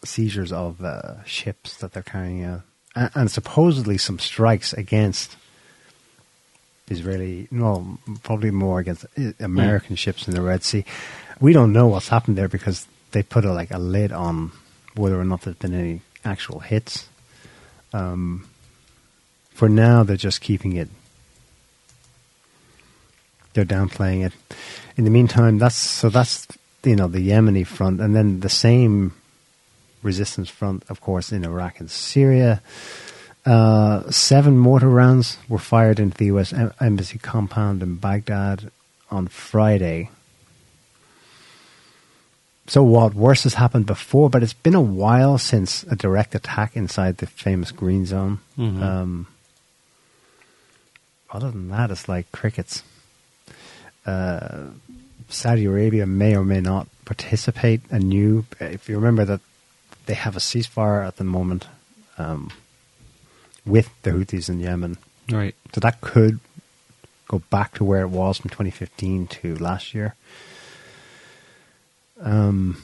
seizures 0.04 0.52
of 0.52 0.84
uh, 0.84 1.24
ships 1.24 1.78
that 1.78 1.94
they're 1.94 2.04
carrying 2.04 2.44
out, 2.44 2.64
and, 2.94 3.10
and 3.16 3.32
supposedly 3.32 3.98
some 3.98 4.20
strikes 4.20 4.74
against 4.74 5.38
Israeli, 6.90 7.48
no, 7.50 7.98
probably 8.24 8.52
more 8.52 8.82
against 8.82 9.06
uh, 9.18 9.32
American 9.40 9.96
ships 9.96 10.28
in 10.28 10.34
the 10.34 10.42
Red 10.42 10.66
Sea. 10.66 10.84
We 11.40 11.54
don't 11.54 11.72
know 11.72 11.88
what's 11.88 12.10
happened 12.10 12.38
there 12.38 12.50
because 12.50 12.86
they 13.14 13.24
put 13.24 13.46
a, 13.46 13.54
like 13.54 13.72
a 13.72 13.80
lid 13.80 14.12
on 14.12 14.52
whether 14.96 15.18
or 15.18 15.24
not 15.24 15.44
there's 15.44 15.56
been 15.56 15.74
any 15.74 16.02
actual 16.26 16.60
hits. 16.60 17.08
Um, 17.94 18.50
for 19.54 19.70
now, 19.70 20.04
they're 20.04 20.18
just 20.18 20.42
keeping 20.42 20.76
it. 20.76 20.90
They're 23.54 23.66
downplaying 23.66 24.26
it. 24.26 24.34
In 24.98 25.04
the 25.04 25.12
meantime, 25.12 25.60
that's 25.60 25.76
so 25.76 26.10
that's 26.10 26.48
you 26.84 26.96
know 26.96 27.08
the 27.08 27.20
Yemeni 27.30 27.66
front, 27.66 28.02
and 28.02 28.16
then 28.16 28.40
the 28.40 28.50
same 28.50 29.14
resistance 30.02 30.50
front, 30.50 30.84
of 30.90 31.00
course, 31.02 31.32
in 31.32 31.46
Iraq 31.46 31.80
and 31.80 31.90
Syria. 31.90 32.62
Uh, 33.46 34.10
seven 34.10 34.58
mortar 34.58 34.88
rounds 34.90 35.38
were 35.50 35.60
fired 35.60 36.00
into 36.00 36.18
the 36.18 36.26
U.S. 36.28 36.54
em- 36.54 36.74
embassy 36.80 37.20
compound 37.20 37.84
in 37.84 37.96
Baghdad 37.98 38.72
on 39.12 39.28
Friday. 39.28 40.10
So 42.68 42.82
what 42.82 43.14
worse 43.14 43.44
has 43.44 43.56
happened 43.56 43.86
before, 43.86 44.30
but 44.30 44.42
it's 44.42 44.54
been 44.54 44.76
a 44.76 44.82
while 44.82 45.38
since 45.38 45.84
a 45.84 45.96
direct 45.98 46.34
attack 46.34 46.78
inside 46.78 47.18
the 47.18 47.28
famous 47.28 47.72
Green 47.72 48.06
Zone. 48.06 48.40
Mhm. 48.58 48.82
Um, 48.82 49.28
other 51.34 51.52
than 51.52 51.70
that, 51.70 51.92
it's 51.92 52.08
like 52.08 52.32
crickets. 52.32 52.84
Uh, 54.06 54.68
Saudi 55.30 55.66
Arabia 55.66 56.06
may 56.06 56.36
or 56.36 56.44
may 56.46 56.62
not 56.62 56.88
participate 57.06 57.82
anew. 57.90 58.46
If 58.60 58.88
you 58.88 58.96
remember 58.96 59.26
that 59.26 59.42
they 60.06 60.14
have 60.14 60.36
a 60.36 60.40
ceasefire 60.40 61.06
at 61.06 61.18
the 61.18 61.24
moment 61.24 61.68
um, 62.18 62.52
with 63.66 63.90
the 64.04 64.12
Houthis 64.12 64.48
in 64.48 64.60
Yemen, 64.60 64.98
right. 65.32 65.56
so 65.74 65.82
that 65.82 66.02
could 66.02 66.40
go 67.28 67.40
back 67.50 67.74
to 67.76 67.84
where 67.84 68.02
it 68.02 68.10
was 68.10 68.38
from 68.38 68.50
2015 68.50 69.28
to 69.28 69.56
last 69.56 69.96
year. 69.96 70.16
Um, 72.22 72.82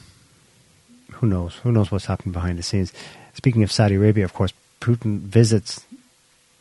who 1.12 1.26
knows? 1.26 1.54
Who 1.56 1.70
knows 1.70 1.90
what's 1.90 2.06
happening 2.06 2.32
behind 2.32 2.58
the 2.58 2.62
scenes? 2.62 2.92
Speaking 3.34 3.62
of 3.62 3.70
Saudi 3.70 3.94
Arabia, 3.94 4.24
of 4.24 4.32
course, 4.32 4.52
Putin 4.80 5.20
visits 5.20 5.84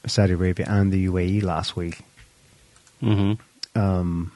Saudi 0.05 0.33
Arabia 0.33 0.65
and 0.69 0.91
the 0.91 1.07
UAE 1.07 1.43
last 1.43 1.75
week. 1.75 2.01
Mm-hmm. 3.01 3.79
Um, 3.79 4.31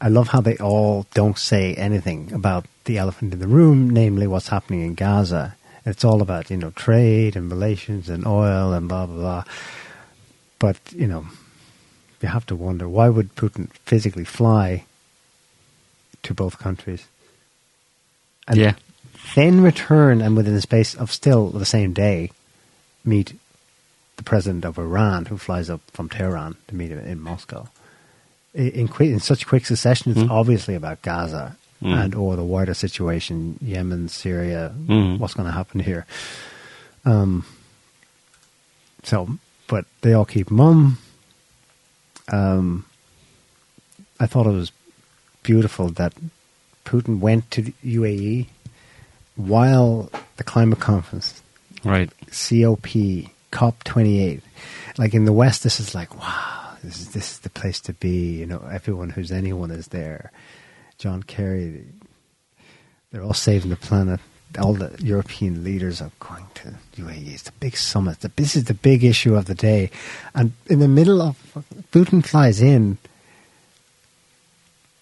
I 0.00 0.08
love 0.08 0.28
how 0.28 0.40
they 0.40 0.56
all 0.56 1.06
don't 1.14 1.38
say 1.38 1.74
anything 1.74 2.32
about 2.32 2.66
the 2.84 2.98
elephant 2.98 3.32
in 3.32 3.38
the 3.38 3.46
room, 3.46 3.88
namely 3.88 4.26
what's 4.26 4.48
happening 4.48 4.82
in 4.82 4.94
Gaza. 4.94 5.56
It's 5.84 6.04
all 6.04 6.22
about 6.22 6.50
you 6.50 6.56
know 6.56 6.70
trade 6.70 7.36
and 7.36 7.50
relations 7.50 8.08
and 8.08 8.26
oil 8.26 8.72
and 8.72 8.88
blah 8.88 9.06
blah 9.06 9.16
blah. 9.16 9.44
But 10.58 10.78
you 10.92 11.06
know, 11.06 11.26
you 12.20 12.28
have 12.28 12.46
to 12.46 12.56
wonder 12.56 12.88
why 12.88 13.08
would 13.08 13.34
Putin 13.34 13.70
physically 13.84 14.24
fly 14.24 14.84
to 16.22 16.34
both 16.34 16.58
countries? 16.58 17.06
And 18.48 18.58
yeah. 18.58 18.74
then 19.34 19.62
return 19.62 20.20
and 20.20 20.36
within 20.36 20.54
the 20.54 20.62
space 20.62 20.94
of 20.94 21.12
still 21.12 21.48
the 21.50 21.64
same 21.64 21.92
day 21.92 22.30
meet 23.04 23.34
the 24.16 24.22
president 24.22 24.64
of 24.64 24.78
Iran 24.78 25.26
who 25.26 25.38
flies 25.38 25.70
up 25.70 25.80
from 25.92 26.08
Tehran 26.08 26.56
to 26.68 26.74
meet 26.74 26.90
him 26.90 26.98
in 26.98 27.20
Moscow. 27.20 27.68
In, 28.54 28.68
in, 28.70 28.88
quick, 28.88 29.10
in 29.10 29.20
such 29.20 29.46
quick 29.46 29.64
succession, 29.66 30.12
it's 30.12 30.20
Mm. 30.20 30.30
obviously 30.30 30.74
about 30.74 31.02
Gaza 31.02 31.56
Mm. 31.82 32.04
and 32.04 32.14
or 32.14 32.36
the 32.36 32.44
wider 32.44 32.74
situation, 32.74 33.58
Yemen, 33.60 34.08
Syria, 34.08 34.72
Mm. 34.86 35.18
what's 35.18 35.34
going 35.34 35.46
to 35.46 35.52
happen 35.52 35.80
here. 35.80 36.06
Um, 37.04 37.44
so, 39.02 39.38
but 39.66 39.86
they 40.02 40.12
all 40.12 40.24
keep 40.24 40.50
mum. 40.50 40.98
Um, 42.30 42.84
I 44.20 44.26
thought 44.26 44.46
it 44.46 44.50
was 44.50 44.70
beautiful 45.42 45.88
that 45.90 46.12
Putin 46.84 47.18
went 47.18 47.50
to 47.52 47.62
the 47.62 47.74
UAE 47.84 48.46
while 49.34 50.10
the 50.36 50.44
climate 50.44 50.78
conference, 50.78 51.42
Right. 51.82 52.10
COP, 52.30 52.86
COP28. 53.52 54.40
Like 54.98 55.14
in 55.14 55.24
the 55.24 55.32
West, 55.32 55.62
this 55.62 55.78
is 55.80 55.94
like, 55.94 56.18
wow, 56.18 56.74
this 56.82 57.00
is, 57.00 57.08
this 57.12 57.32
is 57.32 57.38
the 57.40 57.50
place 57.50 57.80
to 57.82 57.92
be. 57.94 58.38
You 58.40 58.46
know, 58.46 58.62
everyone 58.70 59.10
who's 59.10 59.30
anyone 59.32 59.70
is 59.70 59.88
there. 59.88 60.32
John 60.98 61.22
Kerry, 61.22 61.84
they're 63.10 63.22
all 63.22 63.34
saving 63.34 63.70
the 63.70 63.76
planet. 63.76 64.20
All 64.60 64.74
the 64.74 64.94
European 65.02 65.64
leaders 65.64 66.02
are 66.02 66.10
going 66.20 66.44
to 66.56 66.74
UAE. 67.00 67.32
It's 67.32 67.42
the 67.44 67.52
big 67.58 67.74
summit. 67.76 68.18
This 68.36 68.54
is 68.54 68.64
the 68.64 68.74
big 68.74 69.02
issue 69.02 69.34
of 69.34 69.46
the 69.46 69.54
day. 69.54 69.90
And 70.34 70.52
in 70.66 70.78
the 70.78 70.88
middle 70.88 71.22
of, 71.22 71.36
Putin 71.90 72.22
flies 72.24 72.60
in. 72.60 72.98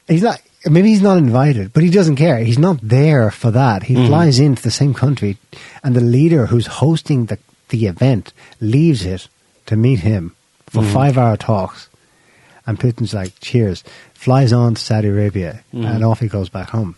He's 0.07 0.23
not, 0.23 0.41
maybe 0.67 0.89
he's 0.91 1.03
not 1.03 1.19
invited, 1.19 1.73
but 1.73 1.83
he 1.83 1.91
doesn't 1.91 2.17
care. 2.17 2.39
He's 2.39 2.59
not 2.59 2.79
there 2.83 3.31
for 3.33 3.51
that. 3.51 3.83
He 3.85 3.95
Mhm. 3.95 4.07
flies 4.07 4.39
into 4.39 4.63
the 4.63 4.71
same 4.71 4.95
country, 4.95 5.37
and 5.83 5.95
the 5.97 6.01
leader 6.01 6.47
who's 6.47 6.67
hosting 6.67 7.27
the, 7.27 7.39
the 7.71 7.87
event 7.87 8.33
leaves 8.61 9.05
it 9.05 9.27
to 9.67 9.77
meet 9.77 10.01
him 10.01 10.35
for 10.69 10.83
Mhm. 10.83 10.93
five 10.93 11.19
hour 11.19 11.37
talks. 11.37 11.89
And 12.67 12.79
Putin's 12.79 13.15
like, 13.15 13.33
cheers, 13.41 13.83
flies 14.15 14.53
on 14.53 14.75
to 14.75 14.81
Saudi 14.81 15.09
Arabia, 15.09 15.61
Mhm. 15.75 15.87
and 15.95 16.05
off 16.05 16.21
he 16.21 16.29
goes 16.29 16.49
back 16.49 16.69
home. 16.71 16.95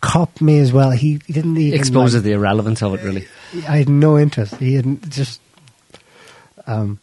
Cop 0.00 0.40
me 0.40 0.58
as 0.58 0.72
well. 0.72 0.90
He, 0.90 1.20
he 1.26 1.32
didn't 1.32 1.56
even 1.58 1.78
Exposes 1.78 2.16
like- 2.20 2.24
the 2.24 2.32
irrelevance 2.32 2.82
of 2.82 2.94
it, 2.94 3.02
really. 3.02 3.26
I 3.68 3.78
had 3.78 3.88
no 3.88 4.18
interest. 4.18 4.56
He 4.56 4.74
had 4.74 5.10
just. 5.10 5.40
Um, 6.66 6.98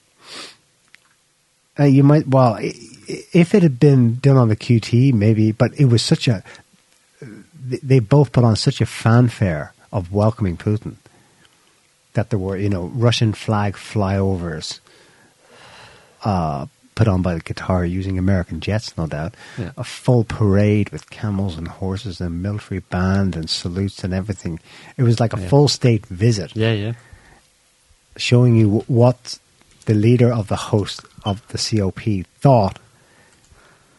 uh, 1.80 1.84
you 1.86 2.04
might 2.04 2.28
well, 2.28 2.58
if 2.62 3.54
it 3.56 3.64
had 3.64 3.80
been 3.80 4.20
done 4.20 4.38
on 4.38 4.50
the 4.50 4.56
QT, 4.56 5.14
maybe, 5.14 5.52
but 5.52 5.72
it 5.80 5.86
was 5.86 6.02
such 6.02 6.28
a. 6.28 6.44
They 7.62 8.00
both 8.00 8.32
put 8.32 8.44
on 8.44 8.56
such 8.56 8.82
a 8.82 8.86
fanfare 8.86 9.74
of 9.92 10.12
welcoming 10.12 10.58
Putin 10.58 10.96
that 12.14 12.30
there 12.30 12.40
were, 12.40 12.58
you 12.58 12.70
know, 12.70 12.86
Russian 12.96 13.34
flag 13.34 13.76
flyovers 13.76 14.80
uh, 16.24 16.66
put 16.96 17.08
on 17.08 17.22
by 17.22 17.34
the 17.36 17.42
Qatar 17.42 17.90
using 17.90 18.18
American 18.18 18.60
jets, 18.60 18.98
no 18.98 19.08
doubt. 19.08 19.36
Yeah. 19.58 19.72
A 19.78 19.84
full 19.84 20.24
parade 20.24 20.90
with 20.90 21.10
camels 21.10 21.58
and 21.58 21.68
horses 21.68 22.20
and 22.20 22.42
military 22.42 22.82
band 22.82 23.36
and 23.36 23.50
salutes 23.50 24.04
and 24.04 24.14
everything. 24.14 24.60
It 24.98 25.04
was 25.04 25.20
like 25.20 25.34
a 25.34 25.40
Yeah. 25.40 25.48
full 25.50 25.68
state 25.68 26.06
visit 26.08 26.56
Yeah, 26.56 26.74
yeah. 26.74 26.94
showing 28.18 28.56
you 28.56 28.80
wh- 28.80 28.90
what 28.92 29.40
the 29.86 29.94
leader 29.94 30.32
of 30.34 30.48
the 30.50 30.56
host 30.58 31.02
of 31.24 31.46
the 31.50 31.58
COP 31.58 32.26
thought 32.42 32.80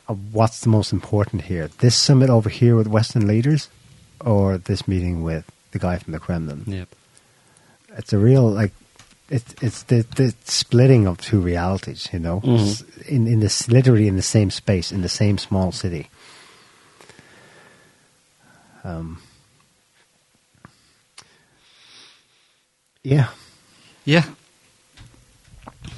of 0.08 0.34
what's 0.34 0.60
the 0.60 0.68
most 0.68 0.92
important 0.92 1.42
here. 1.42 1.70
This 1.78 1.94
summit 1.96 2.28
over 2.28 2.48
here 2.50 2.76
with 2.76 2.86
Western 2.88 3.26
leaders 3.26 3.68
or 4.20 4.58
this 4.58 4.86
meeting 4.86 5.22
with 5.22 5.50
the 5.70 5.78
guy 5.78 5.96
from 5.98 6.12
the 6.12 6.18
Kremlin. 6.18 6.64
Yep. 6.66 6.88
It's 7.96 8.12
a 8.12 8.18
real, 8.18 8.48
like, 8.48 8.72
it's 9.28 9.54
it's 9.62 9.82
the, 9.84 10.04
the 10.16 10.34
splitting 10.44 11.06
of 11.06 11.18
two 11.20 11.40
realities, 11.40 12.08
you 12.12 12.18
know, 12.18 12.40
Mhm. 12.40 13.08
In, 13.08 13.26
in 13.26 13.40
this, 13.40 13.68
literally 13.68 14.08
in 14.08 14.16
the 14.16 14.22
same 14.22 14.50
space, 14.50 14.90
in 14.92 15.02
the 15.02 15.08
same 15.08 15.38
small 15.38 15.72
city. 15.72 16.08
Um, 18.82 19.20
yeah. 23.02 23.28
Yeah. 24.04 24.24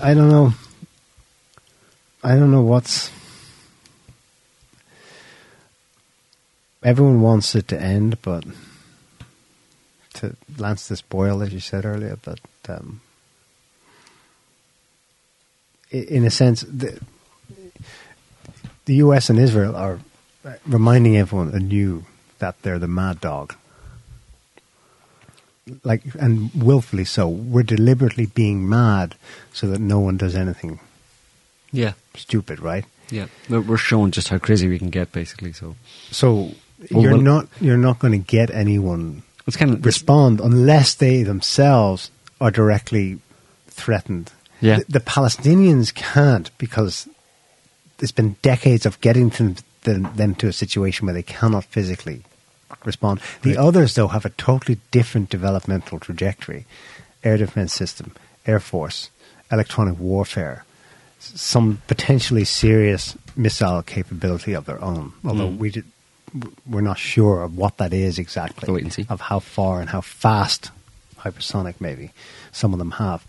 I 0.01 0.15
don't 0.15 0.29
know. 0.29 0.53
I 2.25 2.35
don't 2.35 2.51
know 2.51 2.63
what's. 2.63 3.11
Everyone 6.83 7.21
wants 7.21 7.55
it 7.55 7.69
to 7.69 7.81
end, 7.81 8.21
but 8.23 8.45
to 10.23 10.35
lance 10.59 10.89
this 10.89 11.03
boil, 11.03 11.43
as 11.43 11.53
you 11.53 11.61
said 11.61 11.85
earlier, 11.85 12.17
but 12.23 12.41
um, 12.69 13.01
in 15.91 16.25
a 16.25 16.31
sense, 16.31 16.63
the, 16.63 16.99
the 18.87 18.95
U.S. 18.97 19.29
and 19.31 19.39
Israel 19.39 19.77
are 19.77 19.99
reminding 20.67 21.17
everyone 21.17 21.55
anew 21.55 22.05
that 22.39 22.61
they're 22.63 22.79
the 22.79 22.89
mad 22.89 23.21
dog. 23.21 23.55
like, 25.85 26.03
and 26.19 26.51
willfully 26.55 27.05
so. 27.05 27.29
We're 27.29 27.63
deliberately 27.63 28.27
being 28.27 28.69
mad 28.69 29.15
so 29.53 29.67
that 29.69 29.81
no 29.81 30.01
one 30.01 30.17
does 30.17 30.35
anything 30.35 30.81
Yeah, 31.71 31.93
stupid, 32.15 32.59
right? 32.61 32.85
yeah. 33.11 33.27
We're, 33.49 33.77
showing 33.77 34.11
just 34.11 34.29
how 34.31 34.39
crazy 34.39 34.67
we 34.69 34.79
can 34.79 34.89
get, 34.91 35.13
basically. 35.13 35.53
So 35.53 35.77
So 36.11 36.53
you're 36.91 37.13
well- 37.13 37.21
not 37.21 37.47
you're 37.61 37.77
not 37.77 37.99
going 37.99 38.13
to 38.13 38.19
get 38.37 38.51
anyone 38.51 39.23
it's 39.47 39.57
kind 39.57 39.73
of 39.73 39.85
respond 39.85 40.41
unless 40.41 40.95
they 40.95 41.23
themselves 41.23 42.11
are 42.41 42.51
directly 42.51 43.19
threatened. 43.69 44.31
Yeah. 44.61 44.79
The, 44.79 44.85
the 44.89 45.01
Palestinians 45.01 45.93
can't 45.95 46.51
because 46.59 47.09
it's 48.01 48.13
been 48.13 48.37
decades 48.43 48.87
of 48.87 49.01
getting 49.01 49.31
them, 49.31 49.57
them, 49.83 50.09
them 50.15 50.35
to 50.37 50.49
a 50.49 50.53
situation 50.53 51.07
where 51.07 51.15
they 51.15 51.23
cannot 51.23 51.65
physically 51.65 52.23
respond. 52.85 53.21
The 53.43 53.51
Right. 53.51 53.59
others, 53.59 53.95
though, 53.95 54.09
have 54.09 54.25
a 54.25 54.31
totally 54.31 54.79
different 54.91 55.31
developmental 55.31 55.99
trajectory 56.01 56.67
air 57.25 57.37
defense 57.37 57.73
system, 57.73 58.13
air 58.47 58.59
force, 58.61 59.11
electronic 59.53 59.99
warfare, 60.01 60.65
some 61.21 61.81
potentially 61.87 62.45
serious 62.45 63.17
missile 63.37 63.83
capability 63.83 64.53
of 64.55 64.65
their 64.65 64.83
own, 64.83 65.13
although 65.25 65.49
Mm. 65.49 65.59
we 65.59 65.71
did, 65.71 65.85
we're 66.67 66.81
not 66.81 66.99
sure 66.99 67.43
of 67.43 67.57
what 67.57 67.79
that 67.79 67.93
is 67.93 68.19
exactly, 68.19 68.73
wait 68.73 68.83
and 68.83 68.93
see. 68.93 69.07
of 69.09 69.21
how 69.21 69.39
far 69.39 69.81
and 69.81 69.91
how 69.91 70.01
fast 70.01 70.71
hypersonic 71.19 71.81
maybe 71.81 72.11
some 72.53 72.73
of 72.73 72.79
them 72.79 72.93
have. 72.93 73.25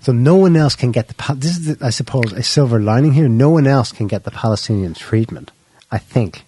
So 0.00 0.12
no 0.12 0.36
one 0.36 0.56
else 0.56 0.74
can 0.74 0.92
get 0.92 1.08
the. 1.08 1.34
This 1.34 1.58
is, 1.58 1.76
the, 1.76 1.84
I 1.84 1.90
suppose, 1.90 2.32
a 2.32 2.42
silver 2.42 2.80
lining 2.80 3.12
here. 3.12 3.28
No 3.28 3.50
one 3.50 3.66
else 3.66 3.92
can 3.92 4.06
get 4.06 4.24
the 4.24 4.30
Palestinian 4.30 4.94
treatment. 4.94 5.50
I 5.90 5.98
think. 5.98 6.44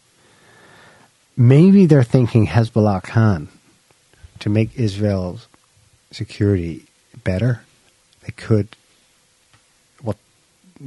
Maybe 1.36 1.86
they're 1.86 2.02
thinking 2.02 2.46
Hezbollah 2.46 3.02
can 3.02 3.48
to 4.40 4.50
make 4.50 4.78
Israel's 4.78 5.48
security 6.10 6.84
better. 7.24 7.62
They 8.22 8.32
could 8.32 8.68
what 10.00 10.16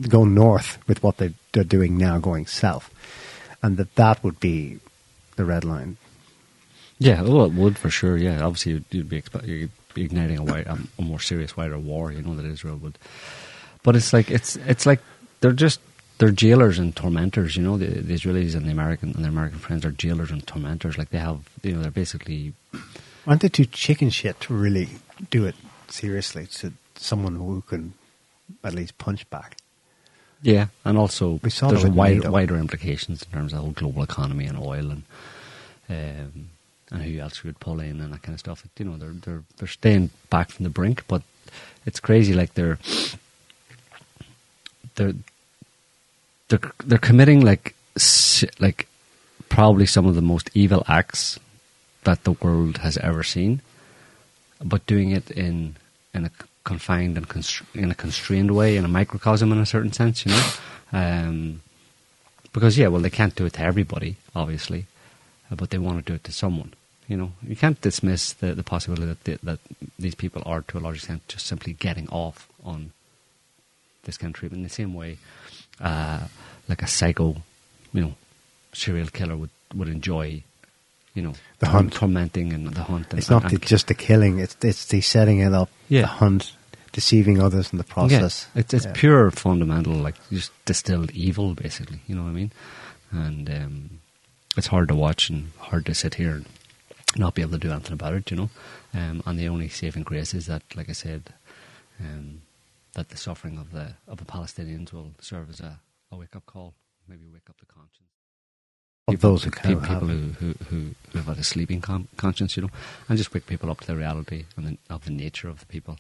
go 0.10 0.23
north 0.23 0.77
with 0.88 1.02
what 1.03 1.18
they, 1.18 1.34
they're 1.52 1.64
doing 1.64 1.98
now, 1.98 2.19
going 2.19 2.45
south, 2.45 2.94
and 3.61 3.77
that 3.77 3.95
that 3.95 4.23
would 4.23 4.40
be 4.40 4.80
the 5.36 5.45
red 5.45 5.64
line. 5.64 5.98
Yeah, 6.98 7.22
well, 7.22 7.45
it 7.45 7.53
would 7.53 7.78
for 7.78 7.90
sure. 7.90 8.18
Yeah, 8.18 8.44
obviously 8.44 8.74
you'd, 8.74 8.86
you'd 8.91 9.10
be 9.10 9.22
expe- 9.22 9.48
you'd 9.48 9.72
be 9.94 10.03
igniting 10.03 10.38
a, 10.38 10.44
wide, 10.44 10.68
a, 10.68 10.78
a 10.98 11.02
more 11.02 11.20
serious, 11.20 11.57
wider 11.57 11.78
war. 11.78 12.12
You 12.12 12.22
know 12.22 12.36
that 12.36 12.45
Israel 12.45 12.78
would, 12.78 12.98
but 13.84 13.95
it's 13.95 14.14
like 14.14 14.32
it's 14.32 14.56
it's 14.56 14.86
like 14.86 15.02
they're 15.41 15.52
just 15.52 15.82
they're 16.18 16.32
jailers 16.32 16.80
and 16.80 16.95
tormentors. 16.95 17.57
You 17.57 17.64
know, 17.64 17.78
the, 17.78 17.88
the 17.88 18.14
Israelis 18.14 18.56
and 18.56 18.66
the 18.66 18.72
American 18.72 19.12
and 19.14 19.24
their 19.24 19.32
American 19.32 19.60
friends 19.60 19.84
are 19.86 19.91
jailers 19.91 20.32
and 20.32 20.45
tormentors. 20.48 20.98
Like 20.98 21.10
they 21.10 21.18
have, 21.18 21.41
you 21.64 21.74
know, 21.74 21.82
they're 21.82 21.91
basically 21.91 22.53
Aren't 23.28 23.41
they 23.41 23.49
too 23.49 23.66
chicken 23.66 24.10
shit 24.12 24.40
to 24.41 24.53
really 24.53 24.88
do 25.32 25.45
it 25.45 25.56
seriously 25.88 26.45
to 26.45 26.74
someone 26.95 27.36
who 27.36 27.62
can 27.68 27.94
at 28.64 28.74
least 28.74 28.98
punch 28.98 29.28
back? 29.30 29.57
Yeah, 30.45 30.67
and 30.85 30.97
also 30.97 31.39
there's 31.41 31.84
a 31.84 31.89
wider 31.89 32.55
implications 32.55 33.23
in 33.23 33.31
terms 33.31 33.51
of 33.51 33.57
the 33.57 33.63
whole 33.63 33.72
global 33.72 34.03
economy 34.03 34.45
and 34.45 34.57
oil 34.57 34.91
and. 34.91 35.03
Um, 35.88 36.49
and 36.91 37.01
who 37.01 37.19
else 37.19 37.43
we 37.43 37.49
would 37.49 37.59
pull 37.59 37.80
in 37.80 37.99
and 37.99 38.13
that 38.13 38.22
kind 38.22 38.34
of 38.35 38.39
stuff. 38.39 38.63
You 38.77 38.85
know, 38.85 38.97
they're 38.97 39.09
they're 39.09 39.43
they're 39.57 39.67
staying 39.67 40.11
back 40.30 40.49
from 40.49 40.63
the 40.63 40.69
brink, 40.69 41.03
but 41.07 41.23
it's 41.85 41.99
crazy. 41.99 42.34
Like 42.34 42.53
they're 42.53 42.77
they're 44.95 45.13
they're 46.49 46.72
they're 46.85 46.97
committing 46.99 47.41
like 47.41 47.76
like 48.59 48.88
probably 49.49 49.85
some 49.85 50.05
of 50.05 50.15
the 50.15 50.22
most 50.22 50.49
evil 50.53 50.84
acts 50.88 51.39
that 52.03 52.23
the 52.23 52.34
world 52.34 52.77
has 52.77 52.97
ever 52.97 53.23
seen, 53.23 53.61
but 54.63 54.85
doing 54.85 55.11
it 55.11 55.31
in 55.31 55.76
in 56.13 56.26
a 56.26 56.31
confined 56.66 57.18
and 57.18 57.26
in 57.74 57.92
a 57.92 57.96
constrained 57.96 58.52
way, 58.52 58.76
in 58.76 58.84
a 58.84 58.90
microcosm, 58.90 59.54
in 59.54 59.60
a 59.60 59.66
certain 59.66 59.94
sense, 59.94 60.26
you 60.26 60.32
know. 60.34 60.50
Um, 60.92 61.62
because 62.52 62.78
yeah, 62.78 62.88
well, 62.88 63.02
they 63.02 63.10
can't 63.10 63.36
do 63.36 63.46
it 63.46 63.54
to 63.54 63.62
everybody, 63.62 64.18
obviously, 64.36 64.88
uh, 65.50 65.56
but 65.56 65.70
they 65.70 65.78
want 65.78 65.98
to 66.04 66.12
do 66.12 66.16
it 66.16 66.24
to 66.26 66.34
someone. 66.34 66.74
You 67.08 67.18
know, 67.18 67.32
you 67.48 67.56
can't 67.56 67.80
dismiss 67.80 68.34
the, 68.34 68.54
the 68.54 68.64
possibility 68.64 69.06
that 69.06 69.24
the, 69.24 69.40
that 69.44 69.60
these 70.00 70.16
people 70.16 70.42
are, 70.46 70.62
to 70.64 70.78
a 70.78 70.80
large 70.80 70.98
extent, 70.98 71.28
just 71.28 71.46
simply 71.46 71.74
getting 71.74 72.10
off 72.10 72.50
on 72.64 72.92
this 74.06 74.18
kind 74.18 74.34
of 74.34 74.40
treatment 74.40 74.60
in 74.60 74.64
the 74.64 74.70
same 74.70 74.94
way, 74.94 75.18
uh, 75.80 76.28
like 76.68 76.82
a 76.82 76.88
psycho, 76.88 77.36
you 77.94 78.02
know, 78.02 78.14
serial 78.74 79.08
killer 79.08 79.38
would, 79.38 79.52
would 79.76 79.88
enjoy, 79.88 80.42
you 81.16 81.22
know, 81.24 81.34
The 81.60 81.68
hunt. 81.70 81.94
tormenting 81.94 82.54
and 82.54 82.68
the 82.68 82.84
hunt. 82.84 83.08
And, 83.10 83.18
It's 83.20 83.30
not 83.32 83.44
and, 83.46 83.52
the, 83.54 83.58
just 83.66 83.88
the 83.88 83.96
killing; 83.96 84.38
it's 84.40 84.56
it's 84.62 84.86
the 84.86 85.02
setting 85.02 85.40
it 85.40 85.54
up, 85.54 85.70
Yeah. 85.90 86.02
the 86.02 86.08
hunt, 86.08 86.54
deceiving 86.92 87.42
others 87.42 87.72
in 87.72 87.78
the 87.80 87.84
process. 87.84 88.48
Yeah, 88.54 88.60
it's 88.62 88.74
it's 88.74 88.86
Yeah. 88.86 88.94
pure 88.94 89.32
fundamental, 89.32 89.94
like 89.94 90.16
just 90.30 90.52
distilled 90.66 91.12
evil, 91.12 91.56
basically. 91.56 92.02
You 92.08 92.16
know 92.16 92.24
what 92.24 92.30
I 92.30 92.34
mean? 92.34 92.52
And 93.12 93.50
um, 93.50 93.90
it's 94.58 94.68
hard 94.68 94.90
to 94.90 94.96
watch 94.96 95.30
and 95.32 95.52
hard 95.58 95.86
to 95.88 95.94
sit 95.96 96.16
here 96.16 96.36
and 96.36 96.46
not 97.18 97.34
be 97.34 97.42
able 97.42 97.54
to 97.54 97.58
do 97.68 97.72
anything 97.72 97.94
about 97.94 98.14
it. 98.14 98.30
You 98.32 98.38
know, 98.38 98.50
um, 98.94 99.24
and 99.26 99.40
the 99.40 99.48
only 99.50 99.70
saving 99.70 100.04
grace 100.04 100.34
is 100.34 100.46
that, 100.48 100.64
like 100.76 100.90
I 100.90 100.94
said, 100.94 101.34
um, 102.00 102.42
that 102.94 103.10
the 103.10 103.18
suffering 103.18 103.58
of 103.58 103.72
the 103.72 103.96
of 104.08 104.18
the 104.18 104.26
Palestinians 104.26 104.92
will 104.92 105.12
serve 105.22 105.50
as 105.50 105.60
a, 105.62 105.80
a 106.12 106.16
wake 106.18 106.36
up 106.36 106.46
call, 106.46 106.74
maybe 107.08 107.24
wake 107.34 107.50
up 107.50 107.58
the 107.60 107.66
conscience 107.66 108.05
of 109.07 109.22
those 109.22 109.44
who 109.44 109.52
people, 109.52 109.82
people 109.82 109.86
have. 109.86 110.02
who, 110.02 110.18
who, 110.40 110.56
who, 110.69 110.95
have 111.14 111.27
had 111.27 111.38
a 111.38 111.44
sleeping 111.44 111.80
con- 111.80 112.07
conscience, 112.18 112.57
you 112.57 112.64
know, 112.64 112.69
and 113.07 113.18
just 113.18 113.34
wake 113.34 113.45
people 113.45 113.69
up 113.69 113.82
to 113.82 113.88
the 113.88 113.95
reality 113.95 114.45
and 114.57 114.65
the, 114.65 114.77
of 114.90 115.06
the 115.06 115.11
nature 115.11 115.48
of 115.48 115.60
the 115.60 115.65
people 115.68 115.98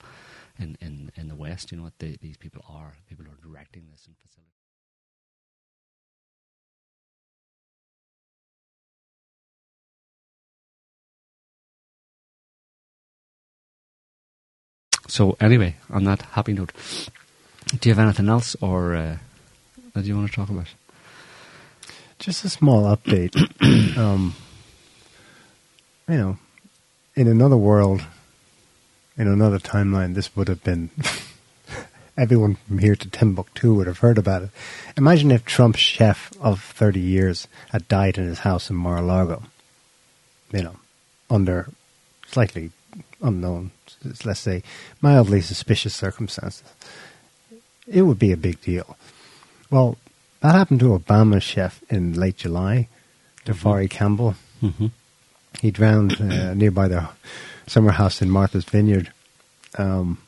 in, 0.57 0.75
in, 0.81 1.11
in 1.15 1.27
the 1.27 1.35
West, 1.35 1.71
you 1.71 1.77
know, 1.77 1.83
what 1.83 1.99
they, 1.99 2.17
these 2.21 2.37
people 2.37 2.63
are, 2.67 2.93
people 3.07 3.25
who 3.25 3.31
are 3.31 3.47
directing 3.47 3.83
this 3.91 4.07
and 4.07 4.15
facilitating. 4.17 4.51
So 15.07 15.37
anyway, 15.39 15.75
on 15.91 16.05
that 16.05 16.23
happy 16.23 16.53
note, 16.53 16.71
do 17.79 17.87
you 17.87 17.93
have 17.93 18.03
anything 18.03 18.29
else, 18.29 18.55
or 18.61 18.95
uh, 18.95 19.17
that 19.93 20.05
you 20.05 20.15
want 20.15 20.29
to 20.29 20.35
talk 20.35 20.49
about? 20.49 20.67
Just 22.19 22.45
a 22.45 22.49
small 22.49 22.83
update. 22.83 23.35
um, 23.97 24.35
you 26.07 26.15
know, 26.15 26.37
in 27.15 27.27
another 27.27 27.57
world, 27.57 28.01
in 29.17 29.27
another 29.27 29.59
timeline, 29.59 30.13
this 30.13 30.35
would 30.35 30.47
have 30.47 30.63
been. 30.63 30.89
everyone 32.17 32.55
from 32.67 32.79
here 32.79 32.95
to 32.95 33.09
Timbuktu 33.09 33.73
would 33.73 33.87
have 33.87 33.99
heard 33.99 34.17
about 34.17 34.43
it. 34.43 34.49
Imagine 34.97 35.31
if 35.31 35.45
Trump's 35.45 35.79
chef 35.79 36.31
of 36.39 36.61
30 36.61 36.99
years 36.99 37.47
had 37.69 37.87
died 37.87 38.17
in 38.17 38.25
his 38.25 38.39
house 38.39 38.69
in 38.69 38.75
Mar-a-Lago. 38.75 39.43
You 40.51 40.63
know, 40.63 40.75
under 41.29 41.67
slightly 42.27 42.71
unknown, 43.21 43.71
let's 44.23 44.39
say, 44.39 44.63
mildly 45.01 45.41
suspicious 45.41 45.93
circumstances. 45.93 46.63
It 47.87 48.03
would 48.03 48.19
be 48.19 48.31
a 48.31 48.37
big 48.37 48.61
deal. 48.61 48.97
Well, 49.69 49.97
that 50.45 50.53
happened 50.55 50.79
to 50.81 50.97
Obama's 50.97 51.43
chef 51.43 51.81
in 51.89 52.13
late 52.13 52.37
July, 52.37 52.87
Tafari 53.45 53.89
Campbell. 53.89 54.35
Mm-hmm. 54.61 54.87
He 55.59 55.71
drowned 55.71 56.21
uh, 56.21 56.53
nearby 56.61 56.87
the 56.87 57.09
summer 57.65 57.91
house 57.91 58.21
in 58.21 58.29
Martha's 58.29 58.65
Vineyard. 58.65 59.11
Um, 59.77 60.19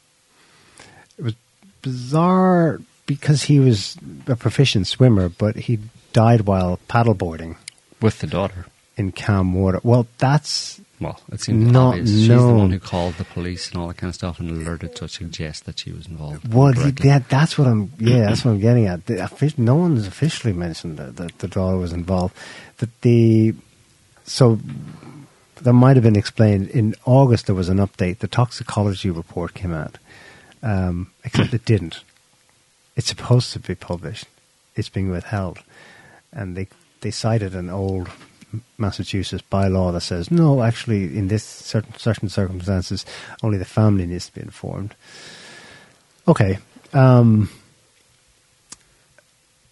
it 1.19 1.23
was 1.23 1.35
bizarre 1.84 2.81
because 3.06 3.44
he 3.44 3.60
was 3.60 3.95
a 4.26 4.35
proficient 4.35 4.88
swimmer, 4.88 5.30
but 5.30 5.56
he 5.56 5.80
died 6.14 6.41
while 6.41 6.80
paddleboarding 6.89 7.56
With 8.02 8.18
the 8.19 8.27
daughter. 8.27 8.65
in 8.98 9.11
calm 9.11 9.53
water. 9.53 9.80
Well, 9.84 10.07
that's 10.18 10.81
Well, 10.99 11.19
it 11.32 11.41
seems 11.41 11.72
Not 11.72 11.90
obvious. 11.90 12.10
She's 12.10 12.28
the 12.28 12.53
one 12.53 12.72
who 12.72 12.80
called 12.80 13.15
the 13.15 13.24
police 13.24 13.69
and 13.69 13.80
all 13.80 13.88
that 13.90 13.98
kind 13.98 14.10
of 14.10 14.15
stuff 14.15 14.40
and 14.40 14.49
alerted 14.49 14.95
to 14.95 15.07
suggest 15.07 15.65
that 15.65 15.80
she 15.80 15.91
was 15.91 16.07
involved. 16.07 16.52
Well, 16.52 16.74
that, 16.74 17.30
that's 17.30 17.57
what 17.57 17.68
I'm. 17.68 17.91
Yeah, 17.99 18.26
that's 18.26 18.44
what 18.44 18.52
I'm 18.52 18.60
getting 18.60 18.88
at. 18.88 19.06
The, 19.06 19.53
no 19.57 19.76
one's 19.76 20.07
officially 20.07 20.53
mentioned 20.53 20.98
that, 20.98 21.18
that 21.18 21.38
the 21.38 21.48
daughter 21.48 21.78
was 21.78 21.94
involved. 21.94 22.36
That 22.80 22.90
the 23.02 23.53
so 24.24 24.60
that 25.61 25.74
might 25.74 25.98
have 25.98 26.03
been 26.03 26.15
explained 26.15 26.69
in 26.69 26.95
August. 27.06 27.45
There 27.45 27.56
was 27.56 27.69
an 27.69 27.78
update. 27.78 28.19
The 28.19 28.28
toxicology 28.28 29.11
report 29.11 29.53
came 29.53 29.74
out, 29.74 29.99
um, 30.64 31.11
except 31.24 31.53
it 31.53 31.65
didn't. 31.65 32.02
It's 32.95 33.07
supposed 33.07 33.53
to 33.53 33.60
be 33.60 33.76
published. 33.76 34.26
It's 34.76 34.90
being 34.90 35.11
withheld, 35.11 35.60
and 36.34 36.57
they 36.57 36.68
they 37.02 37.11
cited 37.11 37.53
an 37.53 37.69
old 37.69 38.10
Massachusetts 38.78 39.44
bylaw 39.52 39.91
that 39.94 40.02
says 40.02 40.32
no, 40.32 40.64
actually, 40.64 41.18
in 41.18 41.28
this 41.28 41.44
certain 41.44 41.94
certain 41.98 42.30
circumstances, 42.30 43.06
only 43.44 43.57
the 43.57 43.65
family 43.65 44.06
needs 44.06 44.28
to 44.28 44.34
be 44.34 44.41
informed. 44.41 44.95
Okay. 46.28 46.60
Um, 46.94 47.49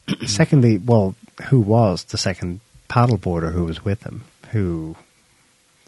secondly, 0.25 0.77
well, 0.77 1.15
who 1.49 1.59
was 1.59 2.03
the 2.05 2.17
second 2.17 2.59
paddleboarder 2.89 3.53
who 3.53 3.65
was 3.65 3.83
with 3.83 4.03
him? 4.03 4.23
Who 4.51 4.95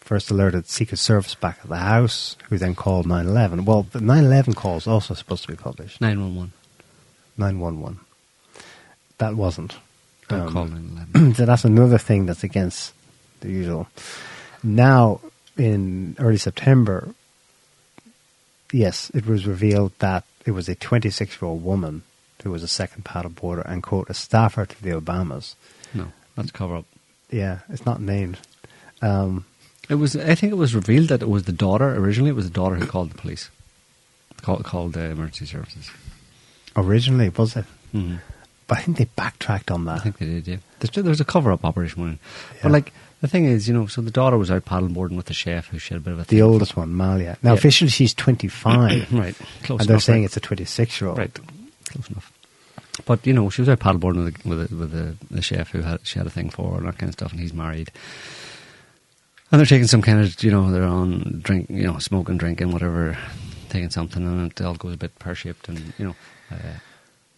first 0.07 0.31
alerted 0.31 0.67
Secret 0.67 0.97
Service 0.97 1.35
back 1.35 1.59
at 1.61 1.69
the 1.69 1.77
house, 1.77 2.37
who 2.49 2.57
then 2.57 2.75
called 2.75 3.05
911. 3.05 3.65
Well, 3.65 3.83
the 3.83 3.99
911 3.99 4.53
call 4.53 4.77
is 4.77 4.87
also 4.87 5.13
supposed 5.13 5.43
to 5.43 5.49
be 5.49 5.57
published. 5.57 5.99
911. 5.99 6.53
911. 7.37 7.99
That 9.17 9.35
wasn't. 9.35 9.75
Don't 10.27 10.41
Um, 10.41 10.53
call 10.53 10.65
911. 10.65 11.33
so 11.35 11.45
that's 11.45 11.63
another 11.65 11.97
thing 11.97 12.25
that's 12.25 12.43
against 12.43 12.93
the 13.41 13.49
usual. 13.49 13.87
Now, 14.63 15.21
in 15.57 16.15
early 16.19 16.37
September, 16.37 17.13
yes, 18.71 19.09
it 19.13 19.25
was 19.25 19.45
revealed 19.45 19.93
that 19.99 20.23
it 20.45 20.51
was 20.51 20.67
a 20.69 20.75
26 20.75 21.41
year 21.41 21.49
old 21.49 21.63
woman 21.63 22.03
who 22.43 22.51
was 22.51 22.63
a 22.63 22.67
second 22.67 23.03
paddle 23.05 23.31
boarder 23.31 23.61
and, 23.61 23.81
quote, 23.83 24.09
a 24.09 24.13
staffer 24.13 24.65
to 24.65 24.83
the 24.83 24.91
Obamas. 24.91 25.55
No, 25.93 26.11
that's 26.35 26.51
cover 26.51 26.77
up. 26.77 26.85
Yeah, 27.29 27.59
it's 27.69 27.85
not 27.85 27.99
named. 28.01 28.37
Um, 29.01 29.45
It 29.89 29.95
was. 29.95 30.15
I 30.15 30.35
think 30.35 30.51
it 30.51 30.57
was 30.57 30.75
revealed 30.75 31.07
that 31.09 31.21
it 31.21 31.29
was 31.29 31.43
the 31.43 31.51
daughter. 31.53 31.95
Originally, 31.95 32.29
it 32.31 32.35
was 32.35 32.45
the 32.49 32.53
daughter 32.53 32.75
who 32.75 32.85
called 32.85 33.11
the 33.11 33.17
police, 33.17 33.49
called 34.41 34.63
called 34.65 34.93
the 34.93 35.05
emergency 35.11 35.45
services. 35.45 35.89
originally, 36.75 37.29
was 37.29 37.55
it? 37.55 37.65
hmm 37.91 38.15
But 38.67 38.79
I 38.79 38.81
think 38.81 38.97
they 38.97 39.05
backtracked 39.15 39.71
on 39.71 39.85
that. 39.85 39.99
I 39.99 40.03
think 40.03 40.17
they 40.17 40.25
did. 40.25 40.47
Yeah, 40.47 40.57
there's, 40.79 41.05
there's 41.05 41.21
a 41.21 41.25
cover 41.25 41.51
up 41.51 41.63
operation 41.63 42.01
going. 42.01 42.09
on. 42.11 42.19
Yeah. 42.55 42.59
But 42.63 42.71
like 42.73 42.93
the 43.21 43.27
thing 43.27 43.45
is, 43.45 43.67
you 43.67 43.73
know, 43.73 43.87
so 43.87 44.01
the 44.01 44.11
daughter 44.11 44.37
was 44.37 44.51
out 44.51 44.65
paddleboarding 44.65 45.15
with 45.15 45.27
the 45.27 45.33
chef 45.33 45.67
who 45.69 45.79
she 45.79 45.93
had 45.93 46.01
a 46.01 46.03
bit 46.03 46.13
of 46.13 46.19
a 46.19 46.23
The 46.25 46.41
oldest 46.41 46.75
one, 46.75 46.93
Malia. 46.93 47.37
Now, 47.41 47.51
Yeah. 47.53 47.57
officially, 47.57 47.89
she's 47.89 48.13
25. 48.13 49.11
right? 49.13 49.35
Close 49.63 49.69
enough. 49.69 49.79
and 49.79 49.89
they're 49.89 49.99
saying 49.99 50.21
right? 50.23 50.25
it's 50.25 50.37
a 50.37 50.41
26 50.41 51.01
year 51.01 51.09
old. 51.09 51.17
Right, 51.17 51.33
close 51.89 52.09
enough. 52.09 52.31
But 53.05 53.25
you 53.25 53.33
know, 53.33 53.49
she 53.49 53.61
was 53.61 53.69
out 53.69 53.79
paddleboarding 53.79 54.25
with 54.25 54.43
the, 54.43 54.49
with, 54.49 54.69
the, 54.69 54.75
with 54.75 54.91
the, 54.91 55.15
the 55.35 55.41
chef 55.41 55.69
who 55.69 55.81
had 55.81 55.99
she 56.05 56.19
had 56.19 56.27
a 56.27 56.31
thing 56.31 56.49
for 56.49 56.77
and 56.77 56.87
that 56.87 56.97
kind 56.97 57.09
of 57.09 57.13
stuff, 57.13 57.31
and 57.31 57.39
he's 57.39 57.53
married. 57.53 57.91
And 59.51 59.59
they're 59.59 59.65
taking 59.65 59.87
some 59.87 60.01
kind 60.01 60.19
of, 60.19 60.43
you 60.43 60.51
know, 60.51 60.69
they're 60.71 60.83
on 60.83 61.39
drink, 61.41 61.69
you 61.69 61.83
know, 61.83 61.99
smoking, 61.99 62.37
drinking, 62.37 62.71
whatever, 62.73 63.17
taking 63.69 63.89
something, 63.91 64.25
and 64.25 64.51
it 64.51 64.61
all 64.61 64.75
goes 64.75 64.93
a 64.95 64.97
bit 64.97 65.17
pear 65.19 65.35
shaped, 65.35 65.69
and 65.69 65.93
you 65.97 66.05
know, 66.07 66.15
uh, 66.51 66.55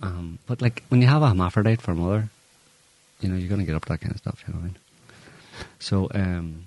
um, 0.01 0.39
but 0.47 0.61
like 0.61 0.83
when 0.89 1.01
you 1.01 1.07
have 1.07 1.21
a 1.21 1.27
hermaphrodite 1.29 1.81
for 1.81 1.91
a 1.91 1.95
mother, 1.95 2.29
you 3.21 3.29
know, 3.29 3.35
you're 3.35 3.49
going 3.49 3.59
to 3.59 3.65
get 3.65 3.75
up 3.75 3.83
to 3.85 3.89
that 3.93 4.01
kind 4.01 4.11
of 4.13 4.17
stuff. 4.19 4.43
You 4.47 4.53
know 4.53 4.59
what 4.59 4.63
I 4.63 4.67
mean? 4.67 4.77
So, 5.79 6.09
um, 6.13 6.65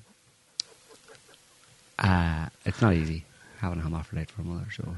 uh, 1.99 2.47
it's 2.67 2.81
not 2.83 2.95
easy 2.95 3.25
having 3.59 3.79
a 3.79 3.83
hermaphrodite 3.83 4.31
for 4.31 4.43
a 4.43 4.45
mother. 4.45 4.67
So, 4.75 4.97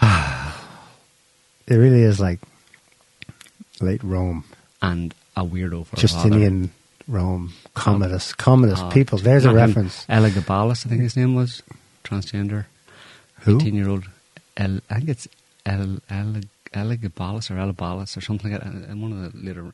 It 1.66 1.76
really 1.76 2.02
is 2.02 2.18
like 2.18 2.40
late 3.80 4.02
Rome, 4.02 4.44
and 4.82 5.14
a 5.36 5.44
weirdo 5.44 5.86
for 5.86 5.96
a. 5.96 6.00
Justinian 6.00 6.72
Rome, 7.06 7.52
Commodus, 7.74 8.32
Commodus 8.34 8.80
Oh, 8.82 8.90
people. 8.90 9.18
There's 9.18 9.44
a 9.44 9.52
reference. 9.52 10.04
Elagabalus, 10.06 10.84
I 10.84 10.88
think 10.88 11.02
his 11.02 11.16
name 11.16 11.34
was. 11.36 11.62
Transgender. 12.02 12.64
Who? 13.42 13.56
18 13.58 13.74
year 13.74 13.88
old. 13.88 14.08
El, 14.60 14.80
I 14.90 14.94
think 14.96 15.08
it's 15.08 15.28
El, 15.64 15.98
El, 16.10 16.40
Elagabalus 16.72 17.50
or 17.50 17.54
Elabalus 17.54 18.16
or 18.16 18.20
something 18.20 18.52
like 18.52 18.62
that. 18.62 18.72
And 18.72 19.02
one 19.02 19.12
of 19.12 19.32
the 19.32 19.38
later. 19.46 19.72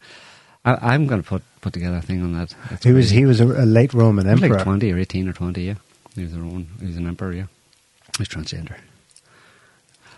I, 0.64 0.94
I'm 0.94 1.06
going 1.06 1.22
to 1.22 1.28
put 1.28 1.42
put 1.60 1.72
together 1.72 1.98
a 1.98 2.02
thing 2.02 2.22
on 2.22 2.32
that. 2.32 2.54
It's 2.70 2.84
He 2.84 2.92
was 2.92 3.10
he 3.10 3.24
was 3.26 3.40
a, 3.40 3.46
a 3.46 3.66
late 3.66 3.92
Roman 3.92 4.26
emperor. 4.26 4.56
like 4.56 4.62
20 4.62 4.92
or 4.92 4.98
18 4.98 5.28
or 5.28 5.32
20, 5.32 5.62
yeah. 5.62 5.74
He 6.14 6.22
was, 6.22 6.32
a 6.32 6.38
Roman, 6.38 6.68
he 6.80 6.86
was 6.86 6.96
an 6.96 7.06
emperor, 7.06 7.32
yeah. 7.32 7.46
He 8.16 8.20
was 8.20 8.28
transgender. 8.28 8.76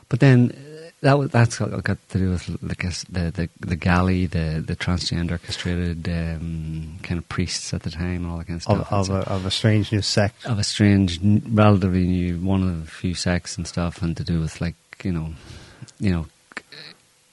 But 0.09 0.21
then 0.21 0.53
uh, 0.53 0.68
that 1.01 1.19
was, 1.19 1.31
that's 1.31 1.59
got, 1.59 1.83
got 1.85 2.09
to 2.09 2.19
do 2.19 2.31
with 2.31 2.49
like 2.63 2.79
the, 3.11 3.31
the 3.31 3.49
the 3.61 3.77
Galli, 3.77 4.27
the 4.27 4.63
the 4.67 4.75
transgender 4.75 5.41
castrated 5.41 6.09
um, 6.09 6.99
kind 7.03 7.19
of 7.19 7.29
priests 7.29 7.73
at 7.73 7.83
the 7.83 7.91
time, 7.91 8.25
and 8.25 8.27
all 8.27 8.39
that 8.39 8.47
kind 8.49 8.61
of 8.61 8.67
of, 8.69 8.87
stuff. 8.87 8.93
of, 8.93 9.01
It's 9.01 9.29
a, 9.29 9.33
of 9.33 9.47
a 9.47 9.51
strange 9.51 9.93
new 9.93 10.03
sect. 10.03 10.45
of 10.47 10.59
a 10.59 10.65
strange, 10.65 11.21
relatively 11.49 12.07
new, 12.07 12.39
one 12.39 12.63
of 12.63 12.85
the 12.85 12.91
few 12.91 13.15
sects 13.15 13.57
and 13.57 13.67
stuff, 13.67 14.03
and 14.03 14.17
to 14.17 14.25
do 14.25 14.41
with 14.41 14.61
like 14.61 14.75
you 15.05 15.13
know, 15.13 15.35
you 16.01 16.11
know, 16.11 16.27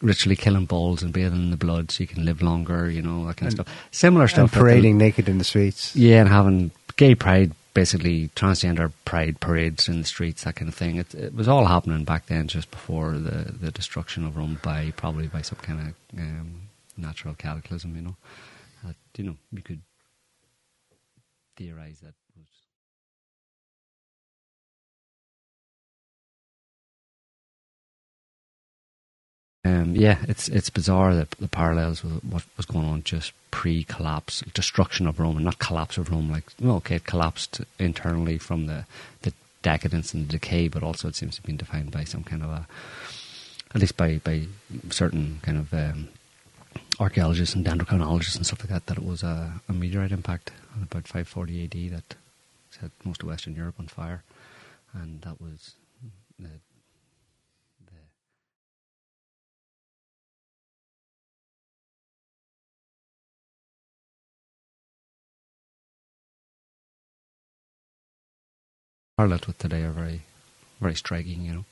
ritually 0.02 0.36
killing 0.36 0.66
bulls 0.66 1.02
and 1.02 1.12
bathing 1.12 1.42
in 1.46 1.52
the 1.52 1.58
blood 1.58 1.90
so 1.92 2.02
you 2.04 2.08
can 2.08 2.24
live 2.26 2.42
longer, 2.42 2.90
you 2.90 3.02
know, 3.02 3.26
that 3.28 3.38
kind 3.38 3.48
of 3.48 3.54
stuff. 3.54 3.68
Similar 3.92 4.28
stuff. 4.28 4.54
and 4.54 4.62
parading 4.62 4.98
naked 4.98 5.28
in 5.28 5.38
the 5.40 5.44
streets. 5.44 5.96
yeah, 5.96 6.20
and 6.20 6.30
having 6.30 6.72
gay 6.98 7.16
pride, 7.16 7.52
basically 7.76 8.30
transgender 8.30 8.92
pride 9.04 9.40
parades 9.40 9.88
in 9.88 10.00
the 10.00 10.08
streets, 10.08 10.46
that 10.46 10.56
kind 10.56 10.70
of 10.70 10.74
thing. 10.74 10.96
It, 10.96 11.14
it 11.14 11.36
was 11.36 11.48
all 11.48 11.66
happening 11.66 12.04
back 12.06 12.26
then, 12.26 12.48
just 12.48 12.72
before 12.72 13.12
the, 13.12 13.52
the 13.52 13.70
destruction 13.70 14.26
of 14.26 14.36
Rome 14.36 14.60
by 14.64 14.92
probably 14.98 15.28
by 15.28 15.44
some 15.44 15.60
kind 15.60 15.80
of 15.80 16.20
um, 16.20 16.62
natural 16.98 17.36
cataclysm. 17.36 17.96
You 17.96 18.02
know, 18.02 18.16
that 18.84 18.96
you 19.18 19.26
know 19.26 19.36
you 19.52 19.62
could 19.62 19.82
theorize 21.58 22.00
that 22.00 22.16
Um, 29.66 29.96
yeah, 29.96 30.20
it's 30.28 30.48
it's 30.48 30.70
bizarre 30.70 31.16
that 31.16 31.32
the 31.32 31.48
parallels 31.48 32.04
with 32.04 32.24
what 32.24 32.44
was 32.56 32.68
going 32.68 32.86
on 32.86 33.02
just 33.02 33.34
pre-collapse, 33.50 34.42
destruction 34.54 35.08
of 35.08 35.20
Rome, 35.20 35.38
and 35.38 35.46
not 35.46 35.58
collapse 35.58 35.98
of 35.98 36.12
Rome. 36.12 36.30
Like, 36.30 36.44
well, 36.62 36.76
okay, 36.76 36.98
it 36.98 37.06
collapsed 37.06 37.62
internally 37.80 38.38
from 38.38 38.68
the 38.68 38.86
the 39.24 39.34
decadence 39.64 40.14
and 40.14 40.28
the 40.28 40.34
decay, 40.34 40.68
but 40.68 40.84
also 40.84 41.08
it 41.08 41.16
seems 41.16 41.36
to 41.36 41.42
have 41.42 41.48
been 41.48 41.58
defined 41.58 41.90
by 41.90 42.04
some 42.04 42.24
kind 42.24 42.44
of 42.44 42.50
a, 42.50 42.68
at 43.74 43.82
least 43.82 43.98
by 43.98 44.20
by 44.20 44.44
certain 44.92 45.40
kind 45.42 45.58
of 45.58 45.74
um, 45.74 46.10
archaeologists 47.00 47.56
and 47.56 47.66
dendrochronologists 47.66 48.36
and 48.36 48.46
stuff 48.46 48.60
like 48.60 48.70
that, 48.70 48.86
that 48.86 48.98
it 49.00 49.04
was 49.04 49.24
a, 49.24 49.62
a 49.68 49.74
meteorite 49.74 50.12
impact 50.12 50.52
about 50.80 51.08
540 51.08 51.64
AD 51.64 51.92
that 51.92 52.16
set 52.70 52.92
most 53.04 53.24
of 53.24 53.30
Western 53.30 53.56
Europe 53.56 53.76
on 53.80 53.88
fire, 53.88 54.22
and 54.94 55.24
that 55.24 55.42
was 55.42 55.74
the 56.38 56.50
parallels 69.18 69.48
with 69.48 69.58
today 69.58 69.84
are 69.84 69.92
very, 69.92 70.22
very 70.82 70.96
striking, 70.96 71.42
you 71.42 71.54
know. 71.54 71.66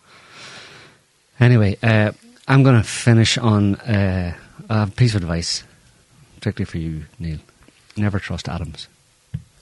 Anyway, 1.39 1.77
uh, 1.83 2.11
I'm 2.47 2.63
going 2.63 2.77
to 2.81 2.87
finish 2.87 3.37
on 3.37 3.75
uh, 3.75 4.33
a 4.69 4.87
piece 4.87 5.13
of 5.15 5.23
advice, 5.23 5.63
particularly 6.35 6.69
for 6.69 6.77
you, 6.77 7.05
Neil. 7.19 7.39
Never 7.97 8.19
trust 8.19 8.47
atoms. 8.47 8.87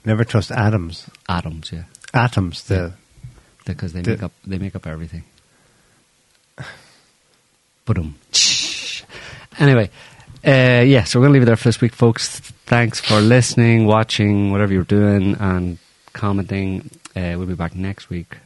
Never 0.04 0.24
trust 0.24 0.50
atoms. 0.52 1.08
Atoms, 1.28 1.72
yeah, 1.72 1.84
Atoms, 2.14 2.64
the 2.64 2.92
because 3.66 3.92
they 3.92 4.02
The- 4.02 4.10
make 4.12 4.22
up 4.22 4.32
they 4.44 4.58
make 4.58 4.74
up 4.76 4.86
everything. 4.86 5.24
But 7.84 7.98
um. 7.98 8.14
Anyway, 9.58 9.90
uh, 10.46 10.84
yeah. 10.86 11.02
So 11.02 11.18
we're 11.18 11.24
gonna 11.26 11.32
leave 11.34 11.42
it 11.42 11.46
there 11.46 11.56
for 11.56 11.64
this 11.68 11.80
week, 11.80 11.94
folks. 11.94 12.38
Thanks 12.66 13.00
for 13.00 13.20
listening, 13.20 13.86
watching, 13.86 14.52
whatever 14.52 14.72
you're 14.72 14.84
doing, 14.84 15.34
and 15.40 15.78
commenting. 16.12 16.88
Uh, 17.16 17.34
we'll 17.36 17.46
be 17.46 17.54
back 17.54 17.74
next 17.74 18.08
week. 18.10 18.36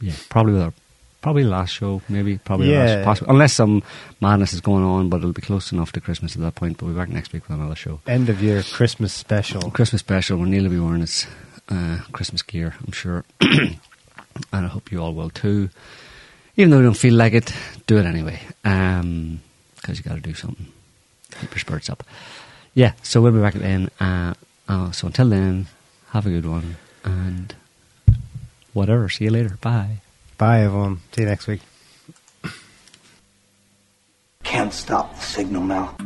Yeah, 0.00 0.12
probably 0.28 0.52
with 0.54 0.62
our 0.62 0.72
probably 1.22 1.44
last 1.44 1.70
show, 1.72 2.02
maybe 2.08 2.36
probably 2.38 2.70
Yeah. 2.70 2.84
last, 2.96 3.04
possibly, 3.04 3.32
unless 3.32 3.52
some 3.54 3.82
madness 4.20 4.52
is 4.52 4.60
going 4.60 4.84
on, 4.84 5.08
but 5.08 5.18
it'll 5.18 5.32
be 5.32 5.40
close 5.40 5.72
enough 5.72 5.90
to 5.92 6.00
Christmas 6.00 6.36
at 6.36 6.42
that 6.42 6.54
point. 6.54 6.76
But 6.76 6.86
we'll 6.86 6.94
be 6.94 7.00
back 7.00 7.08
next 7.08 7.32
week 7.32 7.48
with 7.48 7.58
another 7.58 7.74
show. 7.74 8.00
end 8.06 8.28
of 8.28 8.42
year 8.42 8.62
Christmas 8.62 9.12
special. 9.12 9.70
Christmas 9.70 10.00
special 10.00 10.36
where 10.38 10.46
Neil 10.46 10.64
will 10.64 10.70
be 10.70 10.78
wearing 10.78 11.00
his 11.00 11.26
uh, 11.70 11.98
Christmas 12.12 12.42
gear, 12.42 12.74
I'm 12.84 12.92
sure. 12.92 13.24
and 13.40 13.78
I 14.52 14.66
hope 14.66 14.92
you 14.92 14.98
all 15.02 15.14
will 15.14 15.30
too. 15.30 15.70
Even 16.56 16.70
though 16.70 16.78
you 16.78 16.84
don't 16.84 16.94
feel 16.96 17.14
like 17.14 17.32
it, 17.32 17.52
do 17.86 17.96
it 17.98 18.04
anyway. 18.06 18.38
Because 18.62 19.98
you 19.98 20.02
got 20.04 20.14
to 20.16 20.20
do 20.20 20.34
something. 20.34 20.66
Keep 21.40 21.50
your 21.52 21.58
spirits 21.58 21.88
up. 21.90 22.04
Yeah, 22.74 22.92
so 23.02 23.20
we'll 23.22 23.32
be 23.32 23.40
back 23.40 23.54
then. 23.54 23.88
Uh, 23.98 24.34
uh, 24.68 24.90
so 24.92 25.06
until 25.06 25.28
then, 25.28 25.66
have 26.10 26.26
a 26.26 26.30
good 26.30 26.46
one. 26.46 26.76
And 27.04 27.54
whatever. 28.74 29.08
See 29.08 29.24
you 29.24 29.30
later. 29.30 29.56
Bye. 29.62 30.00
Bye, 30.36 30.60
everyone. 30.60 31.00
See 31.12 31.22
you 31.22 31.28
next 31.28 31.46
week. 31.46 31.62
Can't 34.42 34.72
stop 34.72 35.14
the 35.14 35.20
signal 35.22 35.62
now. 35.62 35.96